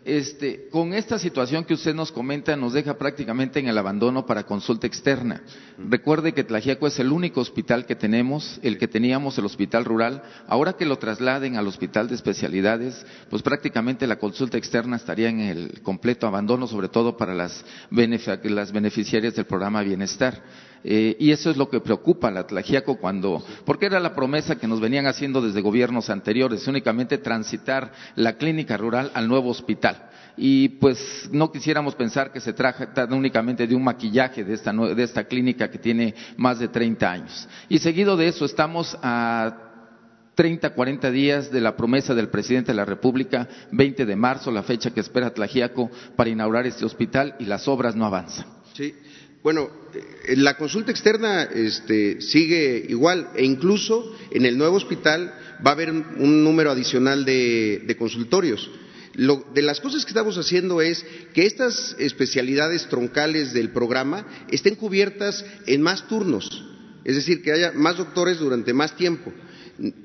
Este, 0.05 0.67
con 0.69 0.93
esta 0.93 1.17
situación 1.17 1.63
que 1.63 1.75
usted 1.75 1.95
nos 1.95 2.11
comenta, 2.11 2.57
nos 2.57 2.73
deja 2.73 2.97
prácticamente 2.97 3.61
en 3.61 3.69
el 3.69 3.77
abandono 3.77 4.25
para 4.25 4.43
consulta 4.43 4.85
externa. 4.85 5.43
Recuerde 5.77 6.33
que 6.33 6.43
Tlajiaco 6.43 6.87
es 6.87 6.99
el 6.99 7.09
único 7.13 7.39
hospital 7.39 7.85
que 7.85 7.95
tenemos, 7.95 8.59
el 8.63 8.77
que 8.77 8.89
teníamos, 8.89 9.37
el 9.37 9.45
hospital 9.45 9.85
rural. 9.85 10.21
Ahora 10.47 10.73
que 10.73 10.85
lo 10.85 10.97
trasladen 10.97 11.55
al 11.55 11.67
hospital 11.67 12.09
de 12.09 12.15
especialidades, 12.15 13.05
pues 13.29 13.41
prácticamente 13.43 14.05
la 14.05 14.19
consulta 14.19 14.57
externa 14.57 14.97
estaría 14.97 15.29
en 15.29 15.39
el 15.39 15.81
completo 15.83 16.27
abandono, 16.27 16.67
sobre 16.67 16.89
todo 16.89 17.15
para 17.15 17.33
las, 17.33 17.63
las 17.89 18.71
beneficiarias 18.73 19.35
del 19.35 19.45
programa 19.45 19.83
Bienestar. 19.83 20.43
Eh, 20.83 21.15
y 21.19 21.31
eso 21.31 21.49
es 21.49 21.57
lo 21.57 21.69
que 21.69 21.79
preocupa 21.79 22.27
a 22.27 22.31
la 22.31 22.45
cuando, 22.99 23.43
porque 23.65 23.85
era 23.85 23.99
la 23.99 24.13
promesa 24.13 24.57
que 24.57 24.67
nos 24.67 24.81
venían 24.81 25.07
haciendo 25.07 25.41
desde 25.41 25.61
gobiernos 25.61 26.09
anteriores, 26.09 26.67
únicamente 26.67 27.17
transitar 27.17 27.91
la 28.15 28.37
clínica 28.37 28.75
rural 28.77 29.11
al 29.13 29.27
nuevo 29.27 29.49
hospital. 29.49 30.09
Y 30.35 30.69
pues 30.69 31.29
no 31.31 31.51
quisiéramos 31.51 31.95
pensar 31.95 32.31
que 32.31 32.39
se 32.39 32.53
trata 32.53 33.05
únicamente 33.11 33.67
de 33.67 33.75
un 33.75 33.83
maquillaje 33.83 34.43
de 34.43 34.55
esta, 34.55 34.73
de 34.73 35.03
esta 35.03 35.25
clínica 35.25 35.69
que 35.69 35.77
tiene 35.77 36.15
más 36.37 36.59
de 36.59 36.67
30 36.67 37.11
años. 37.11 37.47
Y 37.69 37.77
seguido 37.77 38.17
de 38.17 38.27
eso 38.27 38.45
estamos 38.45 38.97
a 39.03 39.73
30, 40.35 40.71
40 40.71 41.11
días 41.11 41.51
de 41.51 41.61
la 41.61 41.75
promesa 41.75 42.15
del 42.15 42.29
presidente 42.29 42.71
de 42.71 42.75
la 42.75 42.85
República, 42.85 43.47
20 43.71 44.05
de 44.05 44.15
marzo, 44.15 44.51
la 44.51 44.63
fecha 44.63 44.91
que 44.91 45.01
espera 45.01 45.33
Tlajiaco 45.33 45.91
para 46.15 46.29
inaugurar 46.29 46.65
este 46.65 46.85
hospital 46.85 47.35
y 47.39 47.45
las 47.45 47.67
obras 47.67 47.95
no 47.95 48.05
avanzan. 48.05 48.47
Sí, 48.73 48.95
bueno, 49.43 49.69
eh, 49.93 50.35
la 50.37 50.57
consulta 50.57 50.91
externa 50.91 51.43
este, 51.43 52.21
sigue 52.21 52.85
igual 52.87 53.29
e 53.35 53.43
incluso 53.43 54.15
en 54.31 54.45
el 54.45 54.57
nuevo 54.57 54.77
hospital 54.77 55.33
va 55.65 55.71
a 55.71 55.73
haber 55.73 55.91
un 55.91 56.43
número 56.43 56.71
adicional 56.71 57.25
de, 57.25 57.95
consultorios. 57.99 58.71
de 59.15 59.61
las 59.61 59.81
cosas 59.81 60.05
que 60.05 60.11
estamos 60.11 60.37
haciendo 60.37 60.81
es 60.81 61.05
que 61.33 61.45
estas 61.45 61.95
especialidades 61.99 62.87
troncales 62.87 63.53
del 63.53 63.69
programa 63.71 64.25
estén 64.49 64.75
cubiertas 64.75 65.45
en 65.67 65.81
más 65.81 66.07
turnos, 66.07 66.65
es 67.03 67.15
decir, 67.15 67.43
que 67.43 67.51
haya 67.51 67.73
más 67.73 67.97
doctores 67.97 68.39
durante 68.39 68.73
más 68.73 68.95
tiempo. 68.95 69.33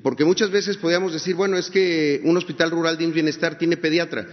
Porque 0.03 0.25
muchas 0.25 0.51
veces 0.51 0.79
podríamos 0.79 1.13
decir, 1.13 1.35
bueno, 1.35 1.59
es 1.59 1.69
que 1.71 2.23
un 2.25 2.37
hospital 2.37 2.71
rural 2.71 2.97
de 2.97 3.07
bienestar 3.09 3.59
tiene 3.59 3.77
pediatra 3.77 4.27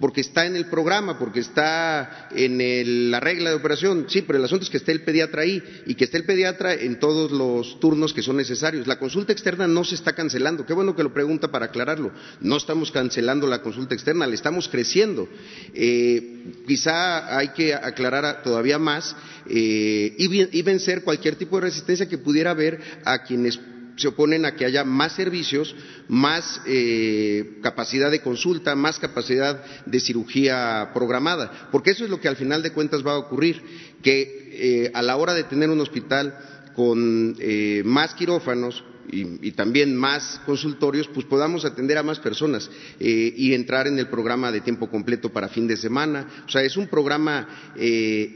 porque 0.00 0.20
está 0.20 0.46
en 0.46 0.56
el 0.56 0.66
programa, 0.66 1.18
porque 1.18 1.40
está 1.40 2.28
en 2.34 3.10
la 3.10 3.20
regla 3.20 3.50
de 3.50 3.56
operación. 3.56 4.06
Sí, 4.08 4.22
pero 4.22 4.38
el 4.38 4.44
asunto 4.44 4.64
es 4.64 4.70
que 4.70 4.76
esté 4.76 4.92
el 4.92 5.02
pediatra 5.02 5.42
ahí 5.42 5.62
y 5.86 5.94
que 5.94 6.04
esté 6.04 6.18
el 6.18 6.24
pediatra 6.24 6.74
en 6.74 6.98
todos 6.98 7.30
los 7.32 7.80
turnos 7.80 8.12
que 8.12 8.22
son 8.22 8.36
necesarios. 8.36 8.86
La 8.86 8.98
consulta 8.98 9.32
externa 9.32 9.66
no 9.66 9.84
se 9.84 9.94
está 9.94 10.14
cancelando. 10.14 10.64
Qué 10.66 10.72
bueno 10.72 10.94
que 10.94 11.02
lo 11.02 11.12
pregunta 11.12 11.50
para 11.50 11.66
aclararlo. 11.66 12.12
No 12.40 12.56
estamos 12.56 12.90
cancelando 12.90 13.46
la 13.46 13.62
consulta 13.62 13.94
externa, 13.94 14.26
le 14.26 14.34
estamos 14.34 14.68
creciendo. 14.68 15.28
Eh, 15.74 16.62
quizá 16.66 17.36
hay 17.36 17.48
que 17.48 17.74
aclarar 17.74 18.42
todavía 18.42 18.78
más 18.78 19.16
eh, 19.48 20.14
y 20.18 20.62
vencer 20.62 21.02
cualquier 21.02 21.36
tipo 21.36 21.56
de 21.56 21.62
resistencia 21.62 22.08
que 22.08 22.18
pudiera 22.18 22.50
haber 22.50 22.80
a 23.04 23.24
quienes 23.24 23.58
se 23.98 24.08
oponen 24.08 24.46
a 24.46 24.54
que 24.54 24.64
haya 24.64 24.84
más 24.84 25.12
servicios, 25.12 25.74
más 26.08 26.60
eh, 26.66 27.58
capacidad 27.62 28.10
de 28.10 28.22
consulta, 28.22 28.74
más 28.74 28.98
capacidad 28.98 29.62
de 29.84 30.00
cirugía 30.00 30.90
programada, 30.94 31.68
porque 31.72 31.90
eso 31.90 32.04
es 32.04 32.10
lo 32.10 32.20
que 32.20 32.28
al 32.28 32.36
final 32.36 32.62
de 32.62 32.72
cuentas 32.72 33.04
va 33.06 33.12
a 33.12 33.18
ocurrir, 33.18 33.60
que 34.02 34.50
eh, 34.52 34.90
a 34.94 35.02
la 35.02 35.16
hora 35.16 35.34
de 35.34 35.44
tener 35.44 35.68
un 35.68 35.80
hospital 35.80 36.38
con 36.74 37.36
eh, 37.40 37.82
más 37.84 38.14
quirófanos, 38.14 38.84
y, 39.10 39.52
también 39.52 39.96
más 39.96 40.38
consultorios, 40.44 41.08
pues 41.08 41.24
podamos 41.24 41.64
atender 41.64 41.96
a 41.96 42.02
más 42.02 42.18
personas 42.18 42.70
y 43.00 43.54
entrar 43.54 43.86
en 43.86 43.98
el 43.98 44.08
programa 44.08 44.52
de 44.52 44.60
tiempo 44.60 44.90
completo 44.90 45.30
para 45.30 45.48
fin 45.48 45.66
de 45.66 45.78
semana. 45.78 46.28
O 46.46 46.50
sea, 46.50 46.60
es 46.60 46.76
un 46.76 46.88
programa 46.88 47.48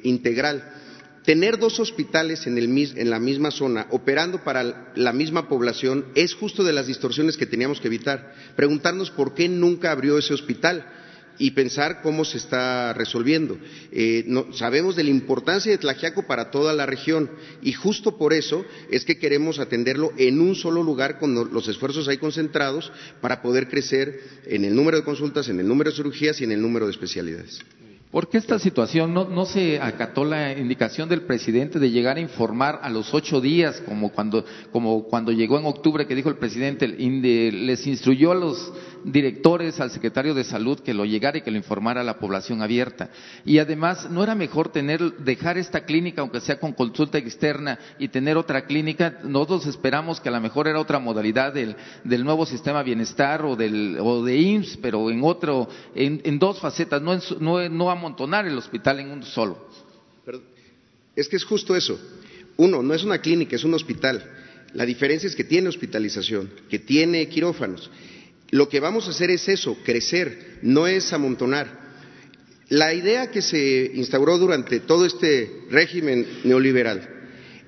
integral 0.03 0.82
tener 1.25 1.59
dos 1.59 1.79
hospitales 1.81 2.47
en, 2.47 3.11
la 3.11 3.19
misma 3.19 3.51
zona, 3.51 3.87
operando 3.91 4.43
para 4.43 4.93
la 4.95 5.13
misma 5.13 5.49
población, 5.49 6.07
es 6.15 6.35
justo 6.35 6.65
de 6.65 6.73
las 6.73 6.87
distorsiones 6.87 7.37
que 7.37 7.47
teníamos 7.47 7.81
que 7.81 7.89
evitar. 7.89 8.35
Preguntarnos 8.57 9.11
por 9.11 9.35
qué 9.35 9.49
nunca 9.49 9.93
abrió 9.93 10.19
ese 10.19 10.35
hospital 10.35 10.87
y 11.39 11.53
pensar 11.53 12.03
cómo 12.03 12.25
se 12.25 12.39
está 12.39 12.93
resolviendo. 12.93 13.57
Eh, 13.91 14.27
sabemos 14.53 14.97
de 14.97 15.05
la 15.05 15.11
importancia 15.11 15.73
de 15.73 15.79
Tlajiaco 15.79 16.27
para 16.27 16.51
toda 16.51 16.73
la 16.73 16.87
región 16.87 17.31
y 17.63 17.73
justo 17.73 18.19
por 18.19 18.33
eso 18.33 18.65
es 18.91 19.05
que 19.05 19.19
queremos 19.19 19.59
atenderlo 19.59 20.13
en 20.19 20.41
un 20.41 20.55
solo 20.55 20.83
lugar 20.83 21.19
con 21.19 21.35
los 21.35 21.69
esfuerzos 21.69 22.09
ahí 22.09 22.19
concentrados 22.19 22.93
para 23.21 23.43
poder 23.43 23.69
crecer 23.69 24.21
en 24.47 24.65
el 24.65 24.75
número 24.75 24.99
de 24.99 25.05
consultas, 25.05 25.49
en 25.49 25.61
el 25.61 25.69
número 25.69 25.91
de 25.91 25.97
cirugías 25.97 26.41
y 26.41 26.45
en 26.45 26.53
el 26.53 26.61
número 26.61 26.87
de 26.87 26.93
especialidades. 26.93 27.61
¿Por 28.13 28.29
qué 28.29 28.37
esta 28.37 28.59
situación 28.59 29.15
no, 29.15 29.25
no, 29.25 29.47
se 29.47 29.81
acató 29.81 30.27
la 30.27 30.53
indicación 30.53 31.09
del 31.09 31.23
presidente 31.23 31.79
de 31.79 31.91
llegar 31.91 32.19
a 32.19 32.21
informar 32.21 32.79
a 32.83 32.91
los 32.91 33.15
ocho 33.15 33.41
días, 33.41 33.81
como 33.87 34.13
cuando, 34.13 34.45
como 34.71 35.05
cuando 35.05 35.33
llegó 35.33 35.59
en 35.59 35.65
octubre 35.65 36.07
que 36.07 36.15
dijo 36.15 36.29
el 36.29 36.37
presidente, 36.37 36.87
les 36.87 37.87
instruyó 37.87 38.33
a 38.33 38.35
los 38.35 38.71
directores, 39.05 39.81
al 39.81 39.91
secretario 39.91 40.35
de 40.35 40.45
salud 40.45 40.81
que 40.81 40.95
lo 40.95 41.05
llegara 41.05 41.39
y 41.39 41.43
que 41.43 41.51
lo 41.51 41.57
informara 41.57 42.01
a 42.01 42.05
la 42.05 42.19
población 42.19 42.63
abierta? 42.63 43.11
Y 43.45 43.59
además, 43.59 44.11
¿no 44.11 44.23
era 44.23 44.35
mejor 44.35 44.71
tener, 44.71 45.01
dejar 45.19 45.59
esta 45.59 45.85
clínica, 45.85 46.21
aunque 46.21 46.41
sea 46.41 46.59
con 46.59 46.73
consulta 46.73 47.19
externa, 47.19 47.79
y 47.99 48.09
tener 48.09 48.37
otra 48.37 48.67
clínica? 48.67 49.21
Nosotros 49.25 49.67
esperamos 49.67 50.21
que 50.21 50.29
a 50.29 50.33
lo 50.33 50.41
mejor 50.41 50.69
era 50.69 50.81
otra 50.81 50.99
modalidad 50.99 51.53
del, 51.53 51.77
del 52.05 52.25
nuevo 52.25 52.47
sistema 52.47 52.83
bienestar 52.83 53.45
o, 53.45 53.57
del, 53.57 53.99
o 54.01 54.25
de 54.25 54.37
IMSS, 54.37 54.79
pero 54.79 55.11
en 55.11 55.21
otro, 55.23 55.69
en, 55.95 56.21
en 56.25 56.39
dos 56.39 56.61
facetas, 56.61 57.01
no, 57.03 57.13
en, 57.13 57.21
no, 57.41 57.69
no 57.69 57.91
amontonar 57.91 58.47
el 58.47 58.57
hospital 58.57 59.01
en 59.01 59.11
un 59.11 59.23
solo. 59.23 59.69
es 61.17 61.29
que 61.29 61.37
es 61.37 61.45
justo 61.45 61.77
eso. 61.77 61.99
Uno, 62.57 62.83
no 62.83 62.95
es 62.95 63.03
una 63.05 63.19
clínica, 63.19 63.57
es 63.57 63.65
un 63.65 63.75
hospital. 63.75 64.23
La 64.75 64.87
diferencia 64.87 65.27
es 65.27 65.37
que 65.37 65.45
tiene 65.45 65.69
hospitalización, 65.69 66.51
que 66.69 66.79
tiene 66.79 67.29
quirófanos. 67.29 67.91
Lo 68.53 68.69
que 68.69 68.81
vamos 68.81 69.07
a 69.07 69.13
hacer 69.13 69.31
es 69.31 69.49
eso, 69.49 69.79
crecer, 69.83 70.59
no 70.61 70.87
es 70.87 71.15
amontonar. 71.15 71.81
La 72.69 72.93
idea 72.93 73.31
que 73.31 73.41
se 73.41 73.91
instauró 73.95 74.37
durante 74.37 74.79
todo 74.79 75.07
este 75.07 75.51
régimen 75.71 76.27
neoliberal 76.45 77.09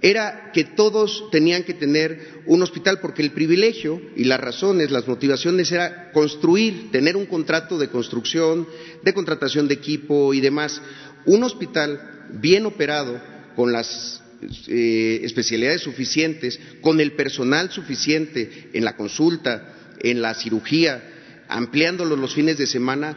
era 0.03 0.51
que 0.53 0.65
todos 0.65 1.31
tenían 1.33 1.63
que 1.63 1.73
tener 1.73 2.43
un 2.45 2.63
hospital 2.63 3.01
porque 3.01 3.23
el 3.23 3.31
privilegio 3.31 3.99
y 4.15 4.25
las 4.25 4.39
razones, 4.39 4.91
las 4.91 5.09
motivaciones 5.09 5.73
era 5.73 6.13
construir, 6.13 6.91
tener 6.93 7.17
un 7.17 7.25
contrato 7.25 7.79
de 7.79 7.89
construcción, 7.89 8.69
de 9.03 9.15
contratación 9.15 9.67
de 9.67 9.75
equipo 9.75 10.35
y 10.35 10.43
demás. 10.43 10.83
Un 11.25 11.45
hospital 11.45 12.27
bien 12.43 12.67
operado, 12.67 13.19
con 13.57 13.73
las 13.73 14.23
eh, 14.69 15.21
especialidades 15.23 15.81
suficientes, 15.81 16.61
con 16.83 17.01
el 17.01 17.13
personal 17.13 17.71
suficiente 17.71 18.69
en 18.75 18.85
la 18.85 18.97
consulta, 18.97 19.71
en 20.01 20.23
la 20.23 20.35
cirugía, 20.35 21.03
ampliándolo 21.49 22.17
los 22.17 22.35
fines 22.35 22.59
de 22.59 22.67
semana, 22.67 23.17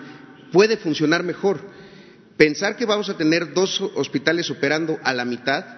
puede 0.51 0.77
funcionar 0.77 1.23
mejor. 1.23 1.59
Pensar 2.37 2.75
que 2.75 2.85
vamos 2.85 3.09
a 3.09 3.17
tener 3.17 3.53
dos 3.53 3.81
hospitales 3.95 4.49
operando 4.49 4.99
a 5.03 5.13
la 5.13 5.25
mitad 5.25 5.77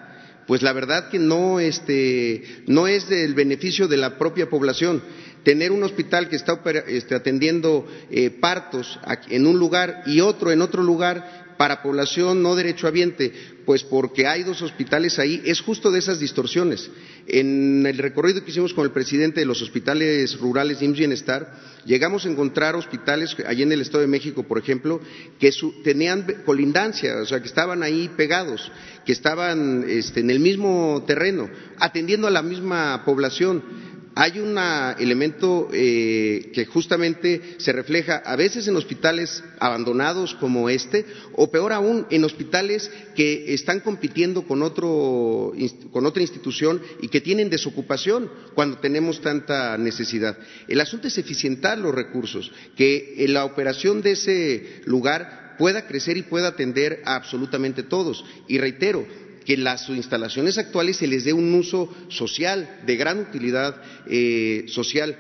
pues 0.50 0.64
la 0.64 0.74
verdad 0.74 1.10
que 1.10 1.20
no, 1.20 1.60
este, 1.60 2.64
no 2.66 2.88
es 2.88 3.08
del 3.08 3.36
beneficio 3.36 3.88
de 3.88 3.98
la 3.98 4.18
propia 4.18 4.50
población. 4.50 5.04
Tener 5.44 5.72
un 5.72 5.84
hospital 5.84 6.28
que 6.28 6.38
está 6.38 6.60
este, 6.88 7.14
atendiendo 7.14 7.86
eh, 8.10 8.32
partos 8.32 9.00
en 9.30 9.46
un 9.46 9.60
lugar 9.60 10.02
y 10.08 10.22
otro 10.22 10.52
en 10.52 10.64
otro 10.64 10.82
lugar 10.82 11.49
para 11.60 11.84
población 11.84 12.42
no 12.42 12.56
derechohabiente, 12.56 13.34
pues 13.66 13.84
porque 13.84 14.26
hay 14.26 14.44
dos 14.44 14.62
hospitales 14.62 15.20
ahí, 15.20 15.42
es 15.44 15.60
justo 15.60 15.92
de 15.92 16.00
esas 16.00 16.18
distorsiones. 16.18 16.90
En 17.28 17.86
el 17.86 17.98
recorrido 17.98 18.46
que 18.46 18.52
hicimos 18.52 18.74
con 18.74 18.86
el 18.86 18.94
presidente 18.94 19.42
de 19.42 19.46
los 19.46 19.62
hospitales 19.62 20.40
rurales 20.40 20.82
IMSS 20.82 20.98
Bienestar, 20.98 21.54
llegamos 21.84 22.26
a 22.26 22.30
encontrar 22.30 22.78
hospitales, 22.78 23.36
allí 23.46 23.64
en 23.64 23.74
el 23.74 23.82
Estado 23.82 24.00
de 24.00 24.08
México, 24.08 24.44
por 24.44 24.58
ejemplo, 24.58 25.02
que 25.38 25.52
tenían 25.84 26.26
colindancia, 26.46 27.18
o 27.18 27.26
sea, 27.26 27.42
que 27.42 27.50
estaban 27.50 27.84
ahí 27.84 28.10
pegados, 28.16 28.72
que 29.06 29.12
estaban 29.12 29.84
este, 29.86 30.22
en 30.22 30.30
el 30.30 30.40
mismo 30.40 31.04
terreno, 31.06 31.50
atendiendo 31.78 32.28
a 32.28 32.32
la 32.32 32.42
misma 32.42 33.04
población 33.04 33.99
hay 34.20 34.38
un 34.38 34.58
elemento 35.00 35.70
eh, 35.72 36.52
que 36.54 36.66
justamente 36.66 37.56
se 37.58 37.72
refleja 37.72 38.18
a 38.18 38.36
veces 38.36 38.68
en 38.68 38.76
hospitales 38.76 39.42
abandonados 39.62 40.36
como 40.36 40.70
este, 40.70 41.06
o 41.38 41.50
peor 41.50 41.72
aún, 41.72 42.06
en 42.10 42.26
hospitales 42.26 42.92
que 43.16 43.54
están 43.54 43.80
compitiendo 43.80 44.46
con, 44.46 44.62
otro, 44.62 45.54
con 45.94 46.06
otra 46.06 46.22
institución 46.22 46.82
y 47.02 47.08
que 47.08 47.22
tienen 47.22 47.50
desocupación 47.50 48.30
cuando 48.56 48.80
tenemos 48.80 49.22
tanta 49.22 49.78
necesidad. 49.78 50.38
El 50.68 50.82
asunto 50.82 51.08
es 51.08 51.18
eficientar 51.18 51.78
los 51.78 51.96
recursos, 51.96 52.52
que 52.76 53.26
la 53.30 53.46
operación 53.46 54.02
de 54.02 54.12
ese 54.12 54.82
lugar 54.84 55.56
pueda 55.58 55.88
crecer 55.88 56.18
y 56.18 56.24
pueda 56.24 56.50
atender 56.50 57.02
a 57.06 57.16
absolutamente 57.16 57.84
todos. 57.84 58.26
Y 58.50 58.58
reitero, 58.58 59.08
que 59.50 59.58
las 59.58 59.90
instalaciones 59.90 60.60
actuales 60.60 60.98
se 60.98 61.08
les 61.08 61.24
dé 61.24 61.34
un 61.34 61.52
uso 61.56 61.92
social, 62.10 62.82
de 62.86 62.96
gran 62.96 63.18
utilidad 63.18 63.82
eh, 64.06 64.66
social. 64.68 65.18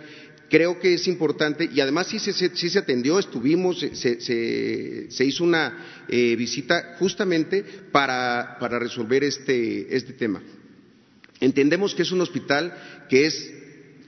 Creo 0.51 0.79
que 0.79 0.93
es 0.93 1.07
importante 1.07 1.67
y 1.73 1.81
además 1.81 2.05
sí 2.05 2.19
se, 2.19 2.77
atendió, 2.77 3.17
estuvimos, 3.17 3.79
se, 3.79 5.25
hizo 5.25 5.43
una 5.43 6.03
eh, 6.07 6.35
visita 6.35 6.95
justamente 6.99 7.65
para, 7.91 8.59
resolver 8.59 9.23
este, 9.23 9.95
este 9.95 10.13
tema. 10.13 10.43
Entendemos 11.39 11.95
que 11.95 12.03
es 12.03 12.11
un 12.11 12.21
hospital 12.21 12.71
que 13.09 13.25
es 13.25 13.51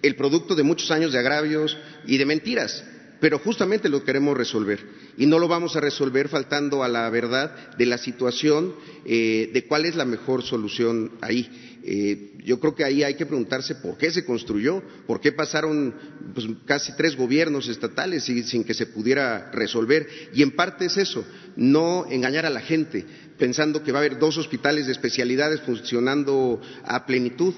el 0.04 0.16
producto 0.16 0.54
de 0.54 0.62
muchos 0.62 0.92
años 0.92 1.14
de 1.14 1.18
agravios 1.18 1.76
y 2.06 2.20
de 2.20 2.28
mentiras 2.28 2.84
pero 3.22 3.38
justamente 3.40 3.88
lo 3.88 4.04
queremos 4.04 4.36
resolver 4.36 4.80
y 5.16 5.28
no 5.28 5.38
lo 5.38 5.48
vamos 5.48 5.76
a 5.76 5.80
resolver 5.80 6.28
faltando 6.28 6.84
a 6.84 6.90
la 6.90 7.10
verdad 7.10 7.76
de 7.78 7.86
la 7.86 8.00
situación 8.00 8.74
eh, 9.06 9.52
de 9.54 9.66
cuál 9.68 9.86
es 9.86 9.96
la 9.96 10.06
mejor 10.06 10.42
solución 10.44 11.12
ahí. 11.22 11.78
Eh, 11.84 12.34
yo 12.44 12.60
creo 12.60 12.76
que 12.76 12.84
ahí 12.84 13.04
hay 13.04 13.16
que 13.16 13.26
preguntarse 13.26 13.76
por 13.76 13.98
qué 13.98 14.12
se 14.12 14.26
construyó, 14.26 14.84
por 15.06 15.22
qué 15.22 15.32
pasaron 15.32 15.94
pues, 16.34 16.48
casi 16.66 16.96
tres 16.96 17.16
gobiernos 17.16 17.68
estatales 17.70 18.24
sin 18.24 18.64
que 18.64 18.74
se 18.74 18.88
pudiera 18.88 19.52
resolver. 19.52 20.08
Y 20.34 20.42
en 20.42 20.52
parte 20.52 20.86
es 20.86 20.98
eso, 20.98 21.24
no 21.56 22.08
engañar 22.10 22.48
a 22.48 22.52
la 22.52 22.62
gente 22.62 23.06
pensando 23.38 23.84
que 23.84 23.92
va 23.92 24.00
a 24.00 24.02
haber 24.02 24.20
dos 24.20 24.38
hospitales 24.38 24.88
de 24.88 24.92
especialidades 24.92 25.62
funcionando 25.62 26.62
a 26.84 27.06
plenitud 27.06 27.54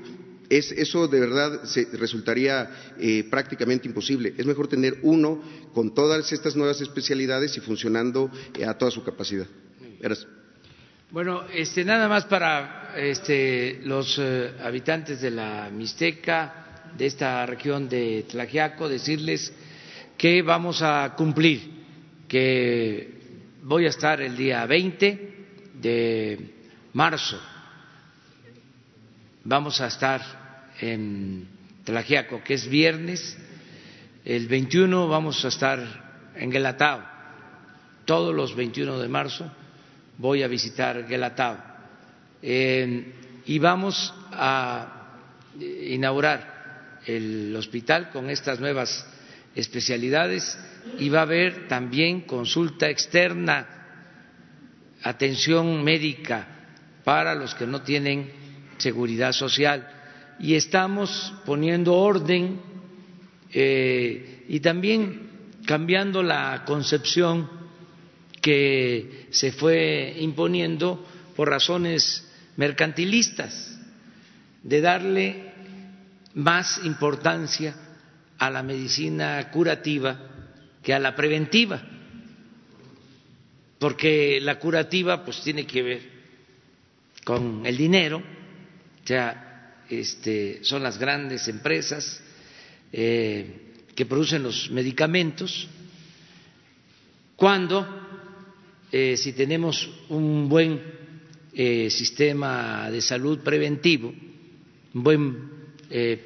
eso 0.50 1.08
de 1.08 1.20
verdad 1.20 1.62
resultaría 1.94 2.94
eh, 3.00 3.26
prácticamente 3.30 3.88
imposible. 3.88 4.34
Es 4.38 4.46
mejor 4.46 4.68
tener 4.68 5.00
uno 5.02 5.42
con 5.74 5.94
todas 5.94 6.32
estas 6.32 6.56
nuevas 6.56 6.82
especialidades 6.82 7.58
y 7.58 7.62
funcionando 7.62 8.32
eh, 8.58 8.66
a 8.66 8.78
toda 8.78 8.92
su 8.92 9.04
capacidad. 9.04 9.48
Bueno, 11.12 11.44
este, 11.54 11.86
nada 11.86 12.08
más 12.10 12.26
para 12.26 12.94
este, 12.98 13.80
los 13.84 14.20
eh, 14.20 14.52
habitantes 14.62 15.22
de 15.22 15.32
la 15.32 15.70
Mixteca, 15.72 16.92
de 16.98 17.06
esta 17.06 17.46
región 17.46 17.88
de 17.88 18.26
Tlajiaco, 18.28 18.90
decirles 18.90 19.54
que 20.18 20.42
vamos 20.42 20.82
a 20.82 21.14
cumplir, 21.16 21.62
que 22.28 23.14
voy 23.64 23.86
a 23.86 23.90
estar 23.90 24.22
el 24.22 24.36
día 24.36 24.66
20 24.66 25.36
de 25.82 26.40
marzo 26.94 27.40
vamos 29.44 29.82
a 29.82 29.88
estar 29.88 30.22
en 30.80 31.48
Tlajiaco, 31.84 32.44
que 32.44 32.54
es 32.56 32.68
viernes. 32.68 33.38
El 34.26 34.48
21 34.48 35.08
vamos 35.08 35.44
a 35.44 35.50
estar 35.50 36.32
en 36.36 36.50
Guelatao. 36.50 37.04
Todos 38.06 38.34
los 38.34 38.56
21 38.56 39.00
de 39.00 39.08
marzo 39.08 39.52
voy 40.18 40.44
a 40.44 40.48
visitar 40.48 41.08
Guelatao. 41.08 41.58
y 42.42 43.60
vamos 43.60 44.14
a 44.32 45.20
inaugurar 45.60 47.00
el 47.06 47.56
hospital 47.56 48.10
con 48.12 48.30
estas 48.30 48.60
nuevas 48.60 49.06
especialidades 49.56 50.58
y 50.98 51.10
va 51.10 51.20
a 51.20 51.24
haber 51.24 51.68
también 51.68 52.22
consulta 52.22 52.90
externa, 52.90 53.68
atención 55.04 55.84
médica 55.84 56.48
para 57.04 57.36
los 57.36 57.54
que 57.56 57.68
no 57.68 57.82
tienen 57.82 58.43
seguridad 58.78 59.32
social. 59.32 59.88
Y 60.40 60.56
estamos 60.56 61.34
poniendo 61.46 61.94
orden 61.96 62.60
eh, 63.52 64.46
y 64.48 64.60
también 64.60 65.30
cambiando 65.66 66.24
la 66.24 66.64
concepción 66.66 67.50
que 68.42 69.28
se 69.32 69.52
fue 69.52 70.16
imponiendo 70.20 71.06
por 71.36 71.50
razones 71.50 72.30
mercantilistas, 72.58 73.80
de 74.62 74.82
darle 74.82 75.54
más 76.34 76.82
importancia 76.84 77.76
a 78.38 78.50
la 78.50 78.64
medicina 78.64 79.50
curativa 79.52 80.20
que 80.82 80.93
a 80.93 81.00
la 81.00 81.16
preventiva, 81.16 81.82
porque 83.80 84.39
la 84.41 84.60
curativa 84.60 85.24
pues 85.24 85.41
tiene 85.41 85.66
que 85.66 85.82
ver 85.82 86.02
con 87.24 87.66
el 87.66 87.78
dinero, 87.78 88.22
sea, 89.08 89.84
este, 89.89 90.60
son 90.64 90.84
las 90.84 90.97
grandes 90.97 91.47
empresas 91.47 92.22
eh, 92.91 93.45
que 93.95 94.06
producen 94.06 94.43
los 94.43 94.70
medicamentos. 94.72 95.68
Cuando, 97.36 97.86
eh, 98.91 99.18
si 99.18 99.34
tenemos 99.34 99.89
un 100.10 100.47
buen 100.47 100.82
eh, 101.54 101.89
sistema 101.89 102.89
de 102.89 103.01
salud 103.01 103.39
preventivo, 103.39 104.14
un 104.93 105.04
buen 105.04 105.54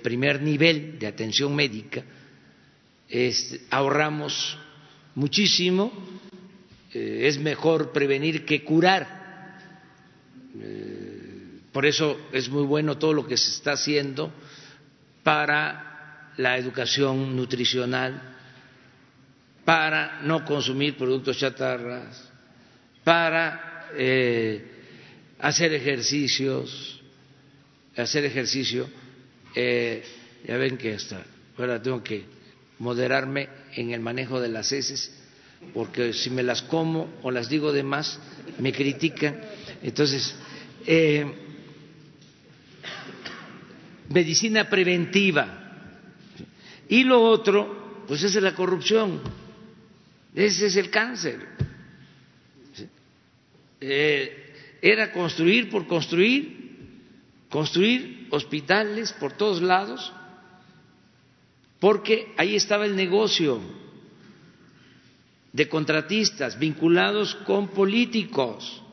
primer 0.01 0.41
nivel 0.41 0.97
de 0.97 1.07
atención 1.07 1.53
médica, 1.53 2.01
ahorramos 3.69 4.57
muchísimo 5.13 5.91
es 6.93 7.37
mejor 7.37 7.91
prevenir 7.91 8.45
que 8.45 8.63
curar. 8.63 9.17
Eh, 11.67 11.71
por 11.71 11.85
eso 11.85 12.17
es 12.31 12.49
muy 12.49 12.63
bueno 12.63 12.97
todo 12.97 13.13
lo 13.13 13.27
que 13.27 13.37
se 13.37 13.51
está 13.51 13.73
haciendo 13.73 14.31
para 15.23 16.33
la 16.37 16.57
educación 16.57 17.35
nutricional, 17.35 18.21
para 19.65 20.21
no 20.23 20.45
consumir 20.45 20.95
productos 20.97 21.37
chatarras, 21.37 22.31
para 23.03 23.89
eh, 23.93 24.65
hacer 25.39 25.73
ejercicios, 25.73 27.01
hacer 27.95 28.25
ejercicio. 28.25 28.89
ya 29.55 30.57
ven 30.57 30.77
que 30.77 30.93
hasta 30.93 31.23
ahora 31.57 31.81
tengo 31.81 32.03
que 32.03 32.25
moderarme 32.79 33.49
en 33.75 33.91
el 33.91 33.99
manejo 33.99 34.39
de 34.39 34.49
las 34.49 34.71
heces 34.71 35.11
porque 35.73 36.13
si 36.13 36.29
me 36.29 36.43
las 36.43 36.61
como 36.61 37.09
o 37.23 37.31
las 37.31 37.49
digo 37.49 37.71
de 37.73 37.83
más, 37.83 38.19
me 38.59 38.71
critican. 38.71 39.41
Entonces, 39.81 40.35
eh, 40.85 41.25
medicina 44.09 44.69
preventiva. 44.69 45.63
Y 46.89 47.03
lo 47.03 47.21
otro, 47.21 48.03
pues 48.07 48.23
es 48.23 48.35
la 48.35 48.55
corrupción. 48.55 49.21
Ese 50.33 50.67
es 50.67 50.75
el 50.75 50.89
cáncer. 50.89 51.45
Eh, 53.81 54.53
era 54.81 55.11
construir 55.11 55.69
por 55.69 55.87
construir, 55.87 56.77
construir 57.49 58.27
hospitales 58.29 59.13
por 59.13 59.33
todos 59.33 59.61
lados, 59.61 60.13
porque 61.79 62.33
ahí 62.37 62.55
estaba 62.55 62.85
el 62.85 62.95
negocio 62.95 63.61
de 65.53 65.67
contratistas 65.67 66.59
vinculados 66.59 67.35
con 67.35 67.69
políticos. 67.69 68.83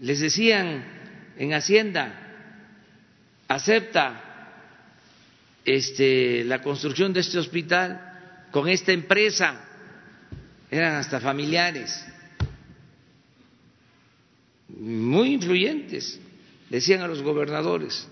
Les 0.00 0.20
decían 0.20 0.84
en 1.38 1.52
Hacienda, 1.52 2.25
acepta 3.48 4.22
este, 5.64 6.44
la 6.44 6.62
construcción 6.62 7.12
de 7.12 7.20
este 7.20 7.38
hospital 7.38 8.48
con 8.50 8.68
esta 8.68 8.92
empresa, 8.92 9.62
eran 10.70 10.94
hasta 10.94 11.20
familiares, 11.20 12.04
muy 14.68 15.34
influyentes, 15.34 16.18
decían 16.70 17.02
a 17.02 17.08
los 17.08 17.22
gobernadores 17.22 18.08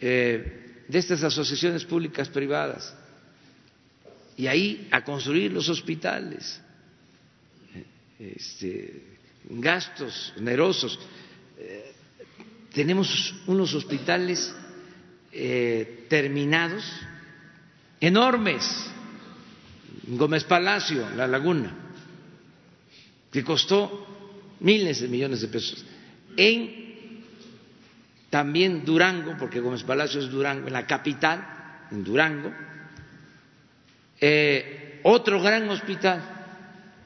eh, 0.00 0.84
de 0.88 0.98
estas 0.98 1.22
asociaciones 1.22 1.84
públicas 1.84 2.28
privadas 2.28 2.94
y 4.36 4.46
ahí 4.46 4.88
a 4.90 5.04
construir 5.04 5.52
los 5.52 5.68
hospitales. 5.68 6.60
Este, 8.18 9.02
gastos 9.44 10.32
onerosos. 10.36 10.98
Tenemos 12.72 13.34
unos 13.46 13.74
hospitales 13.74 14.54
eh, 15.32 16.06
terminados 16.08 16.84
enormes. 18.00 18.90
Gómez 20.04 20.44
Palacio, 20.44 21.08
La 21.16 21.26
Laguna, 21.26 21.72
que 23.30 23.44
costó 23.44 24.56
miles 24.60 25.00
de 25.00 25.08
millones 25.08 25.40
de 25.40 25.48
pesos. 25.48 25.84
En 26.36 27.22
también 28.30 28.84
Durango, 28.84 29.36
porque 29.38 29.60
Gómez 29.60 29.84
Palacio 29.84 30.20
es 30.20 30.30
Durango, 30.30 30.66
en 30.66 30.72
la 30.72 30.86
capital, 30.86 31.86
en 31.90 32.02
Durango, 32.02 32.52
eh, 34.20 35.00
otro 35.04 35.40
gran 35.40 35.68
hospital, 35.68 36.22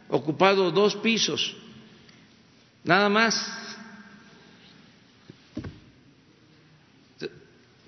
ocupado 0.08 0.70
dos 0.70 0.96
pisos, 0.96 1.56
nada 2.84 3.08
más. 3.08 3.75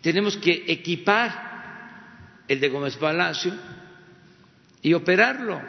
Tenemos 0.03 0.37
que 0.37 0.65
equipar 0.69 2.45
el 2.47 2.61
de 2.61 2.69
Gómez 2.69 2.97
Palacio 2.97 3.53
y 4.83 4.95
operarlo, 4.95 5.61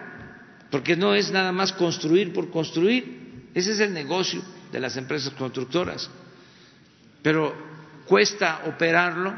porque 0.69 0.95
no 0.95 1.15
es 1.15 1.31
nada 1.31 1.51
más 1.51 1.73
construir 1.73 2.31
por 2.31 2.49
construir, 2.51 3.49
ese 3.53 3.71
es 3.71 3.79
el 3.79 3.93
negocio 3.93 4.41
de 4.71 4.79
las 4.79 4.95
empresas 4.97 5.33
constructoras, 5.33 6.09
pero 7.21 7.55
cuesta 8.05 8.61
operarlo 8.65 9.33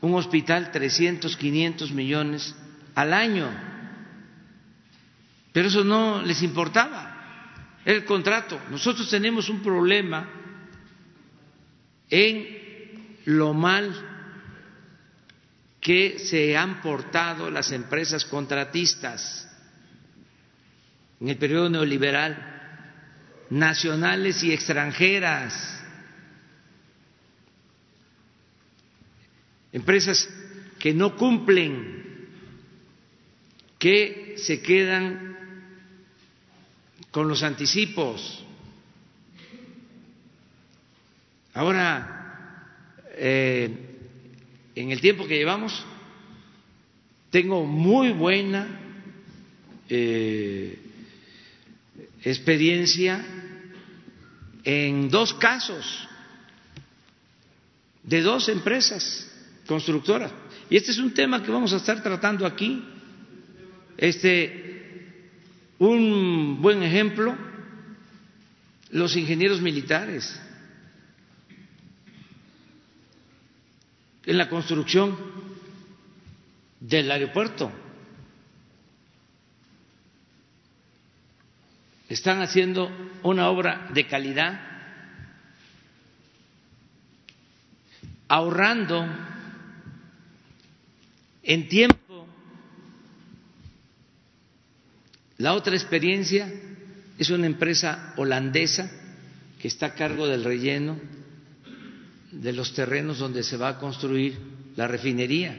un 0.00 0.14
hospital 0.14 0.70
300, 0.70 1.36
500 1.36 1.92
millones 1.92 2.54
al 2.94 3.12
año. 3.12 3.48
Pero 5.52 5.68
eso 5.68 5.84
no 5.84 6.22
les 6.22 6.42
importaba, 6.42 7.78
el 7.84 8.04
contrato. 8.04 8.60
Nosotros 8.70 9.08
tenemos 9.08 9.48
un 9.48 9.62
problema 9.62 10.28
en 12.10 12.55
lo 13.26 13.52
mal 13.52 13.94
que 15.80 16.18
se 16.18 16.56
han 16.56 16.80
portado 16.80 17.50
las 17.50 17.70
empresas 17.72 18.24
contratistas 18.24 19.48
en 21.20 21.28
el 21.28 21.36
periodo 21.36 21.68
neoliberal, 21.68 23.44
nacionales 23.50 24.42
y 24.42 24.52
extranjeras, 24.52 25.82
empresas 29.72 30.28
que 30.78 30.94
no 30.94 31.16
cumplen 31.16 32.28
que 33.78 34.34
se 34.38 34.62
quedan 34.62 35.36
con 37.10 37.28
los 37.28 37.42
anticipos. 37.42 38.44
Ahora, 41.54 42.15
eh, 43.16 43.70
en 44.74 44.92
el 44.92 45.00
tiempo 45.00 45.26
que 45.26 45.38
llevamos, 45.38 45.84
tengo 47.30 47.64
muy 47.64 48.12
buena 48.12 48.66
eh, 49.88 50.78
experiencia 52.22 53.24
en 54.64 55.08
dos 55.08 55.32
casos 55.34 56.08
de 58.02 58.20
dos 58.20 58.48
empresas 58.48 59.30
constructoras. 59.66 60.32
Y 60.68 60.76
este 60.76 60.90
es 60.90 60.98
un 60.98 61.14
tema 61.14 61.42
que 61.42 61.50
vamos 61.50 61.72
a 61.72 61.76
estar 61.76 62.02
tratando 62.02 62.46
aquí 62.46 62.82
este, 63.96 65.22
un 65.78 66.60
buen 66.60 66.82
ejemplo, 66.82 67.36
los 68.90 69.16
ingenieros 69.16 69.60
militares 69.60 70.38
en 74.26 74.38
la 74.38 74.48
construcción 74.48 75.16
del 76.80 77.10
aeropuerto. 77.10 77.72
Están 82.08 82.42
haciendo 82.42 82.90
una 83.22 83.48
obra 83.48 83.88
de 83.94 84.06
calidad, 84.06 84.60
ahorrando 88.28 89.06
en 91.42 91.68
tiempo 91.68 92.06
La 95.38 95.52
otra 95.52 95.74
experiencia 95.74 96.50
es 97.18 97.30
una 97.30 97.46
empresa 97.46 98.14
holandesa 98.16 98.90
que 99.60 99.68
está 99.68 99.86
a 99.86 99.94
cargo 99.94 100.26
del 100.26 100.44
relleno 100.44 100.98
de 102.40 102.52
los 102.52 102.74
terrenos 102.74 103.18
donde 103.18 103.42
se 103.42 103.56
va 103.56 103.70
a 103.70 103.78
construir 103.78 104.38
la 104.76 104.86
refinería, 104.86 105.58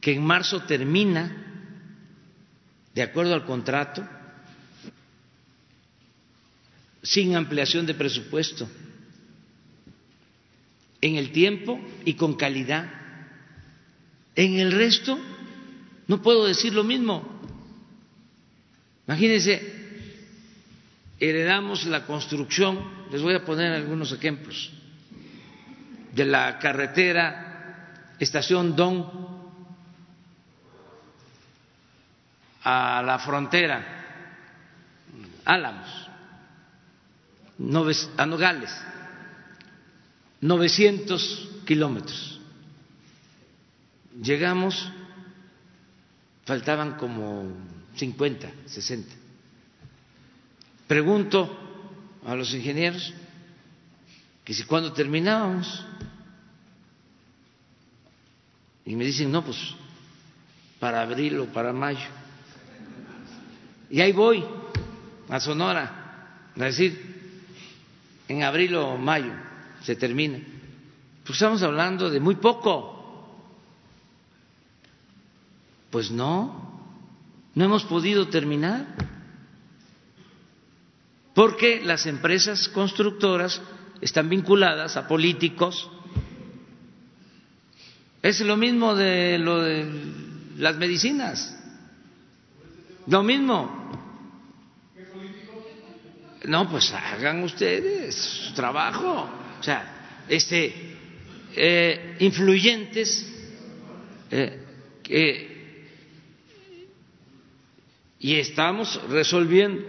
que 0.00 0.14
en 0.14 0.24
marzo 0.24 0.62
termina, 0.62 1.74
de 2.94 3.02
acuerdo 3.02 3.34
al 3.34 3.44
contrato, 3.44 4.06
sin 7.02 7.36
ampliación 7.36 7.86
de 7.86 7.94
presupuesto, 7.94 8.68
en 11.00 11.16
el 11.16 11.32
tiempo 11.32 11.80
y 12.04 12.14
con 12.14 12.34
calidad. 12.34 12.90
En 14.34 14.58
el 14.58 14.72
resto 14.72 15.18
no 16.06 16.22
puedo 16.22 16.46
decir 16.46 16.74
lo 16.74 16.84
mismo. 16.84 17.40
Imagínense, 19.06 19.80
heredamos 21.18 21.86
la 21.86 22.06
construcción, 22.06 22.78
les 23.10 23.22
voy 23.22 23.34
a 23.34 23.44
poner 23.44 23.72
algunos 23.72 24.12
ejemplos, 24.12 24.72
de 26.12 26.24
la 26.24 26.58
carretera 26.58 27.46
Estación 28.18 28.76
Don 28.76 29.30
a 32.62 33.02
la 33.02 33.18
frontera, 33.18 33.82
Álamos, 35.44 35.88
a 38.16 38.26
Nogales, 38.26 38.70
900 40.40 41.48
kilómetros. 41.64 42.40
Llegamos, 44.22 44.90
faltaban 46.44 46.96
como 46.96 47.50
50, 47.96 48.50
60. 48.66 49.14
Pregunto 50.86 51.56
a 52.26 52.34
los 52.34 52.52
ingenieros 52.52 53.14
que 54.50 54.54
si 54.54 54.64
cuando 54.64 54.92
terminábamos 54.92 55.86
y 58.84 58.96
me 58.96 59.04
dicen, 59.04 59.30
no, 59.30 59.44
pues 59.44 59.56
para 60.80 61.02
abril 61.02 61.38
o 61.38 61.46
para 61.46 61.72
mayo. 61.72 62.08
Y 63.90 64.00
ahí 64.00 64.10
voy 64.10 64.44
a 65.28 65.38
Sonora 65.38 66.48
a 66.58 66.64
decir, 66.64 67.46
en 68.26 68.42
abril 68.42 68.74
o 68.74 68.96
mayo 68.96 69.32
se 69.84 69.94
termina. 69.94 70.40
Pues 71.22 71.36
estamos 71.36 71.62
hablando 71.62 72.10
de 72.10 72.18
muy 72.18 72.34
poco. 72.34 73.46
Pues 75.90 76.10
no, 76.10 76.90
no 77.54 77.64
hemos 77.64 77.84
podido 77.84 78.26
terminar. 78.26 78.84
Porque 81.34 81.80
las 81.84 82.06
empresas 82.06 82.68
constructoras 82.68 83.62
están 84.00 84.28
vinculadas 84.28 84.96
a 84.96 85.06
políticos. 85.06 85.90
Es 88.22 88.40
lo 88.40 88.56
mismo 88.56 88.94
de 88.94 89.38
lo 89.38 89.60
de 89.62 89.86
las 90.56 90.76
medicinas. 90.76 91.56
Lo 93.06 93.22
mismo. 93.22 93.78
No, 96.44 96.70
pues 96.70 96.92
hagan 96.92 97.42
ustedes 97.42 98.14
su 98.14 98.54
trabajo. 98.54 99.28
O 99.58 99.62
sea, 99.62 100.24
este, 100.28 100.96
eh, 101.54 102.16
influyentes 102.20 103.26
eh, 104.30 104.58
y 108.18 108.36
estamos 108.36 109.00
resolviendo. 109.08 109.82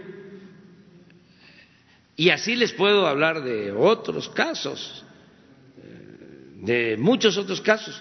Y 2.22 2.30
así 2.30 2.54
les 2.54 2.72
puedo 2.72 3.08
hablar 3.08 3.42
de 3.42 3.72
otros 3.72 4.28
casos, 4.28 5.04
de 6.60 6.96
muchos 6.96 7.36
otros 7.36 7.60
casos. 7.60 8.00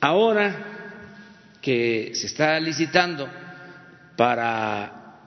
Ahora 0.00 1.58
que 1.60 2.12
se 2.14 2.28
está 2.28 2.58
licitando 2.58 3.28
para 4.16 5.18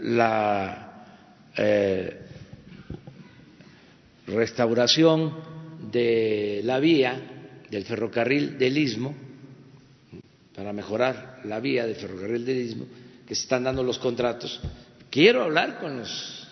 la 0.00 1.06
eh, 1.56 2.26
restauración 4.26 5.34
de 5.90 6.60
la 6.62 6.78
vía 6.78 7.22
del 7.70 7.86
ferrocarril 7.86 8.58
del 8.58 8.76
Istmo, 8.76 9.14
para 10.54 10.74
mejorar 10.74 11.40
la 11.44 11.58
vía 11.58 11.86
del 11.86 11.96
ferrocarril 11.96 12.44
del 12.44 12.58
Istmo, 12.58 12.84
que 13.26 13.34
se 13.34 13.44
están 13.44 13.64
dando 13.64 13.82
los 13.82 13.98
contratos, 13.98 14.60
quiero 15.14 15.44
hablar 15.44 15.78
con 15.78 15.98
los 15.98 16.48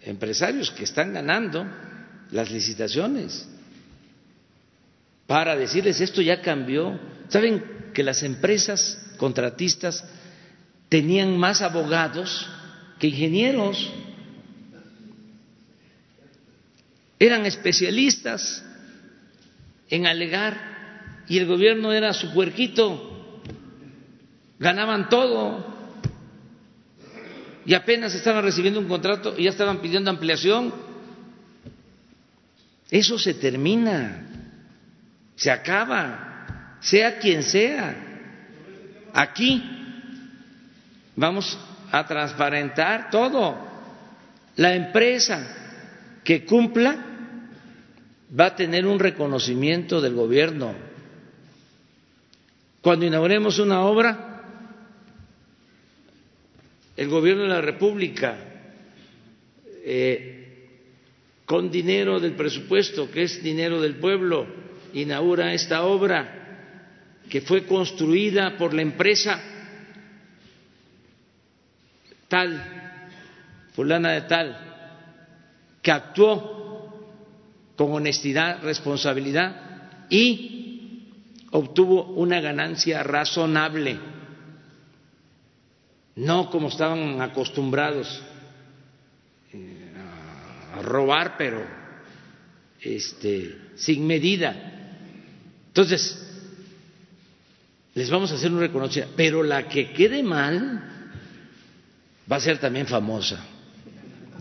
empresarios 0.00 0.70
que 0.70 0.84
están 0.84 1.12
ganando 1.12 1.66
las 2.30 2.50
licitaciones 2.50 3.46
para 5.26 5.54
decirles 5.54 6.00
esto 6.00 6.22
ya 6.22 6.40
cambió. 6.40 6.98
¿Saben 7.28 7.62
que 7.92 8.02
las 8.02 8.22
empresas 8.22 8.98
contratistas 9.18 10.02
tenían 10.88 11.36
más 11.36 11.60
abogados 11.60 12.48
que 12.98 13.08
ingenieros? 13.08 13.92
Eran 17.18 17.44
especialistas 17.44 18.64
en 19.90 20.06
alegar 20.06 21.24
y 21.28 21.36
el 21.36 21.46
gobierno 21.46 21.92
era 21.92 22.14
su 22.14 22.32
puerquito, 22.32 23.42
ganaban 24.58 25.10
todo 25.10 25.71
y 27.64 27.74
apenas 27.74 28.14
estaban 28.14 28.44
recibiendo 28.44 28.80
un 28.80 28.88
contrato 28.88 29.34
y 29.36 29.44
ya 29.44 29.50
estaban 29.50 29.78
pidiendo 29.78 30.10
ampliación. 30.10 30.72
Eso 32.90 33.18
se 33.18 33.34
termina 33.34 34.28
se 35.42 35.50
acaba, 35.50 36.76
sea 36.80 37.18
quien 37.18 37.42
sea. 37.42 37.96
Aquí 39.12 39.60
vamos 41.16 41.58
a 41.90 42.06
transparentar 42.06 43.10
todo. 43.10 43.56
La 44.56 44.74
empresa 44.74 46.20
que 46.22 46.44
cumpla 46.44 46.96
va 48.38 48.46
a 48.46 48.54
tener 48.56 48.86
un 48.86 49.00
reconocimiento 49.00 50.00
del 50.00 50.14
gobierno. 50.14 50.74
Cuando 52.80 53.04
inauguremos 53.04 53.58
una 53.58 53.80
obra, 53.80 54.31
el 56.96 57.08
gobierno 57.08 57.44
de 57.44 57.48
la 57.48 57.60
República, 57.60 58.36
eh, 59.84 60.38
con 61.44 61.70
dinero 61.70 62.20
del 62.20 62.32
presupuesto, 62.32 63.10
que 63.10 63.24
es 63.24 63.42
dinero 63.42 63.80
del 63.80 63.96
pueblo, 63.96 64.46
inaugura 64.94 65.52
esta 65.52 65.84
obra 65.84 66.42
que 67.28 67.40
fue 67.40 67.64
construida 67.64 68.56
por 68.58 68.74
la 68.74 68.82
empresa 68.82 69.40
tal, 72.28 72.62
fulana 73.74 74.12
de 74.12 74.22
tal, 74.22 74.56
que 75.82 75.90
actuó 75.90 77.10
con 77.76 77.92
honestidad, 77.92 78.62
responsabilidad 78.62 80.06
y 80.08 81.08
obtuvo 81.50 82.04
una 82.04 82.40
ganancia 82.40 83.02
razonable, 83.02 83.98
no 86.16 86.50
como 86.50 86.68
estaban 86.68 87.20
acostumbrados 87.20 88.22
eh, 89.52 89.92
a 90.74 90.82
robar, 90.82 91.36
pero 91.36 91.64
este, 92.80 93.56
sin 93.76 94.06
medida. 94.06 94.54
Entonces, 95.68 96.18
les 97.94 98.10
vamos 98.10 98.32
a 98.32 98.34
hacer 98.34 98.50
un 98.52 98.60
reconocimiento, 98.60 99.14
pero 99.16 99.42
la 99.42 99.68
que 99.68 99.92
quede 99.92 100.22
mal 100.22 100.92
va 102.30 102.36
a 102.36 102.40
ser 102.40 102.58
también 102.58 102.86
famosa, 102.86 103.44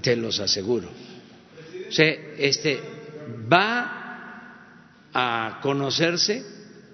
te 0.02 0.16
los 0.16 0.40
aseguro. 0.40 0.90
O 1.88 1.92
sea, 1.92 2.08
este, 2.38 2.80
va 3.52 4.02
a 5.14 5.60
conocerse 5.62 6.44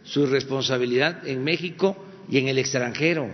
su 0.04 0.26
responsabilidad 0.26 1.28
en 1.28 1.44
México 1.44 2.04
y 2.30 2.40
en 2.40 2.48
el 2.48 2.58
extranjero, 2.58 3.30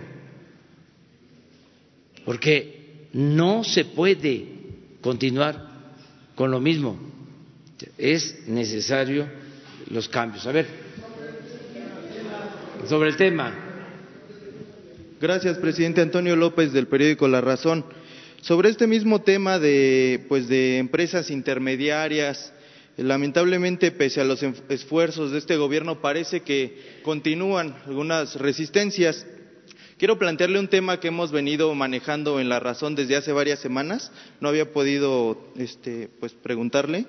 porque 2.24 3.08
no 3.12 3.64
se 3.64 3.84
puede 3.84 4.46
continuar 5.00 5.68
con 6.34 6.50
lo 6.50 6.60
mismo, 6.60 6.98
es 7.98 8.48
necesario 8.48 9.26
los 9.90 10.08
cambios. 10.08 10.46
A 10.46 10.52
ver, 10.52 10.66
sobre 12.88 13.10
el 13.10 13.16
tema. 13.16 13.54
Gracias, 15.20 15.58
presidente 15.58 16.00
Antonio 16.00 16.36
López 16.36 16.72
del 16.72 16.86
periódico 16.86 17.28
La 17.28 17.40
Razón. 17.40 17.84
Sobre 18.40 18.68
este 18.68 18.86
mismo 18.86 19.22
tema 19.22 19.58
de, 19.58 20.26
pues, 20.28 20.48
de 20.48 20.76
empresas 20.76 21.30
intermediarias, 21.30 22.52
lamentablemente, 22.98 23.90
pese 23.90 24.20
a 24.20 24.24
los 24.24 24.42
esfuerzos 24.68 25.30
de 25.30 25.38
este 25.38 25.56
gobierno, 25.56 26.02
parece 26.02 26.40
que 26.40 27.00
continúan 27.02 27.74
algunas 27.86 28.36
resistencias. 28.36 29.26
Quiero 29.96 30.18
plantearle 30.18 30.58
un 30.58 30.66
tema 30.66 30.98
que 30.98 31.08
hemos 31.08 31.30
venido 31.30 31.72
manejando 31.74 32.40
en 32.40 32.48
La 32.48 32.58
Razón 32.58 32.96
desde 32.96 33.14
hace 33.14 33.30
varias 33.30 33.60
semanas. 33.60 34.10
No 34.40 34.48
había 34.48 34.72
podido, 34.72 35.38
este, 35.56 36.08
pues, 36.18 36.32
preguntarle. 36.32 37.06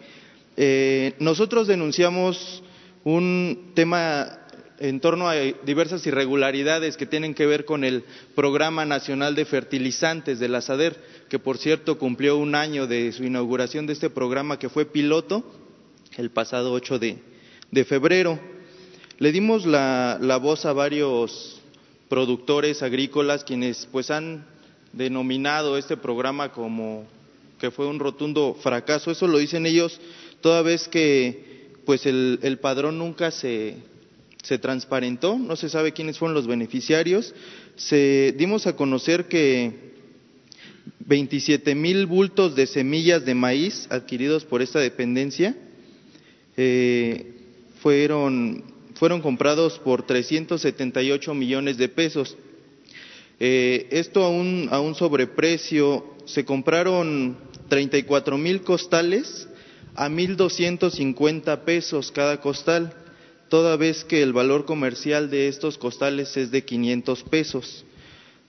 Eh, 0.55 1.13
nosotros 1.17 1.67
denunciamos 1.67 2.61
un 3.03 3.71
tema 3.73 4.39
en 4.77 4.99
torno 4.99 5.27
a 5.27 5.35
diversas 5.35 6.05
irregularidades 6.05 6.95
que 6.95 7.07
tienen 7.07 7.33
que 7.33 7.47
ver 7.47 7.65
con 7.65 7.83
el 7.83 8.03
Programa 8.35 8.85
Nacional 8.85 9.33
de 9.33 9.45
Fertilizantes 9.45 10.37
de 10.37 10.47
la 10.47 10.61
SADER, 10.61 10.95
que 11.27 11.39
por 11.39 11.57
cierto 11.57 11.97
cumplió 11.97 12.37
un 12.37 12.53
año 12.53 12.85
de 12.85 13.11
su 13.13 13.23
inauguración 13.23 13.87
de 13.87 13.93
este 13.93 14.11
programa 14.11 14.59
que 14.59 14.69
fue 14.69 14.85
piloto 14.85 15.43
el 16.17 16.29
pasado 16.29 16.71
8 16.73 16.99
de, 16.99 17.85
febrero. 17.85 18.39
Le 19.17 19.31
dimos 19.31 19.65
la, 19.65 20.19
la, 20.21 20.37
voz 20.37 20.65
a 20.65 20.73
varios 20.73 21.54
productores 22.09 22.81
agrícolas 22.83 23.43
quienes 23.43 23.87
pues 23.91 24.11
han 24.11 24.45
denominado 24.93 25.77
este 25.77 25.97
programa 25.97 26.51
como 26.51 27.05
que 27.59 27.71
fue 27.71 27.87
un 27.87 27.99
rotundo 27.99 28.55
fracaso. 28.61 29.11
Eso 29.11 29.27
lo 29.27 29.37
dicen 29.37 29.65
ellos 29.65 29.99
toda 30.41 30.61
vez 30.61 30.87
que 30.87 31.71
pues 31.85 32.05
el, 32.05 32.39
el 32.41 32.59
padrón 32.59 32.97
nunca 32.97 33.31
se, 33.31 33.77
se 34.43 34.59
transparentó, 34.59 35.37
no 35.37 35.55
se 35.55 35.69
sabe 35.69 35.93
quiénes 35.93 36.17
fueron 36.17 36.35
los 36.35 36.47
beneficiarios, 36.47 37.33
se 37.75 38.33
dimos 38.37 38.67
a 38.67 38.75
conocer 38.75 39.27
que 39.27 39.93
27 40.99 41.75
mil 41.75 42.05
bultos 42.05 42.55
de 42.55 42.67
semillas 42.67 43.25
de 43.25 43.35
maíz 43.35 43.87
adquiridos 43.89 44.45
por 44.45 44.61
esta 44.61 44.79
dependencia 44.79 45.55
eh, 46.57 47.33
fueron, 47.81 48.63
fueron 48.95 49.21
comprados 49.21 49.79
por 49.79 50.03
378 50.03 51.33
millones 51.33 51.77
de 51.77 51.89
pesos. 51.89 52.35
Eh, 53.39 53.87
esto 53.91 54.23
a 54.23 54.29
un, 54.29 54.69
a 54.71 54.79
un 54.79 54.95
sobreprecio, 54.95 56.15
se 56.25 56.45
compraron 56.45 57.37
34 57.67 58.37
mil 58.37 58.61
costales 58.61 59.47
a 59.95 60.09
1.250 60.09 61.63
pesos 61.63 62.11
cada 62.11 62.41
costal, 62.41 62.93
toda 63.49 63.75
vez 63.75 64.03
que 64.03 64.23
el 64.23 64.33
valor 64.33 64.65
comercial 64.65 65.29
de 65.29 65.47
estos 65.47 65.77
costales 65.77 66.35
es 66.37 66.51
de 66.51 66.63
500 66.63 67.23
pesos. 67.23 67.85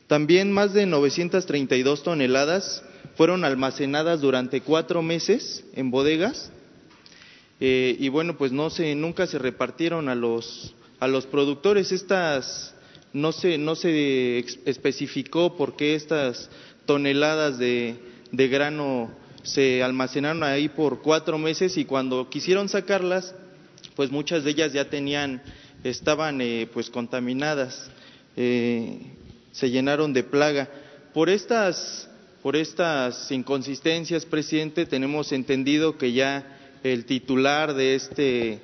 También 0.07 0.53
más 0.53 0.73
de 0.73 0.87
932 0.87 2.05
toneladas 2.05 2.83
fueron 3.17 3.45
almacenadas 3.45 4.21
durante 4.21 4.61
cuatro 4.61 5.03
meses 5.03 5.65
en 5.75 5.91
bodegas 5.91 6.53
eh, 7.61 7.97
y 7.99 8.09
bueno, 8.09 8.37
pues 8.37 8.53
no 8.53 8.71
se, 8.71 8.95
nunca 8.95 9.27
se 9.27 9.39
repartieron 9.39 10.09
a 10.09 10.15
los, 10.15 10.75
a 11.01 11.09
los 11.09 11.27
productores. 11.27 11.93
Estas 11.93 12.75
no 13.13 13.33
se, 13.33 13.59
no 13.59 13.75
se 13.75 14.39
especificó 14.65 15.57
por 15.57 15.77
qué 15.77 15.95
estas 15.95 16.51
toneladas 16.85 17.59
de, 17.59 17.97
de 18.31 18.49
grano 18.49 19.11
se 19.43 19.83
almacenaron 19.83 20.43
ahí 20.43 20.69
por 20.69 21.01
cuatro 21.03 21.39
meses 21.39 21.77
y 21.77 21.85
cuando 21.85 22.29
quisieron 22.29 22.69
sacarlas, 22.69 23.35
pues 23.95 24.11
muchas 24.11 24.45
de 24.45 24.51
ellas 24.51 24.73
ya 24.73 24.91
tenían, 24.91 25.43
estaban 25.85 26.41
eh, 26.41 26.69
pues 26.73 26.91
contaminadas, 26.91 27.91
eh, 28.37 29.01
se 29.53 29.71
llenaron 29.71 30.13
de 30.13 30.25
plaga. 30.25 30.69
Por 31.15 31.31
estas, 31.31 32.11
por 32.43 32.57
estas 32.57 33.31
inconsistencias, 33.31 34.27
presidente, 34.27 34.85
tenemos 34.85 35.33
entendido 35.33 35.97
que 35.97 36.13
ya 36.13 36.56
el 36.93 37.05
titular 37.05 37.75
de 37.75 37.97
este 37.97 38.61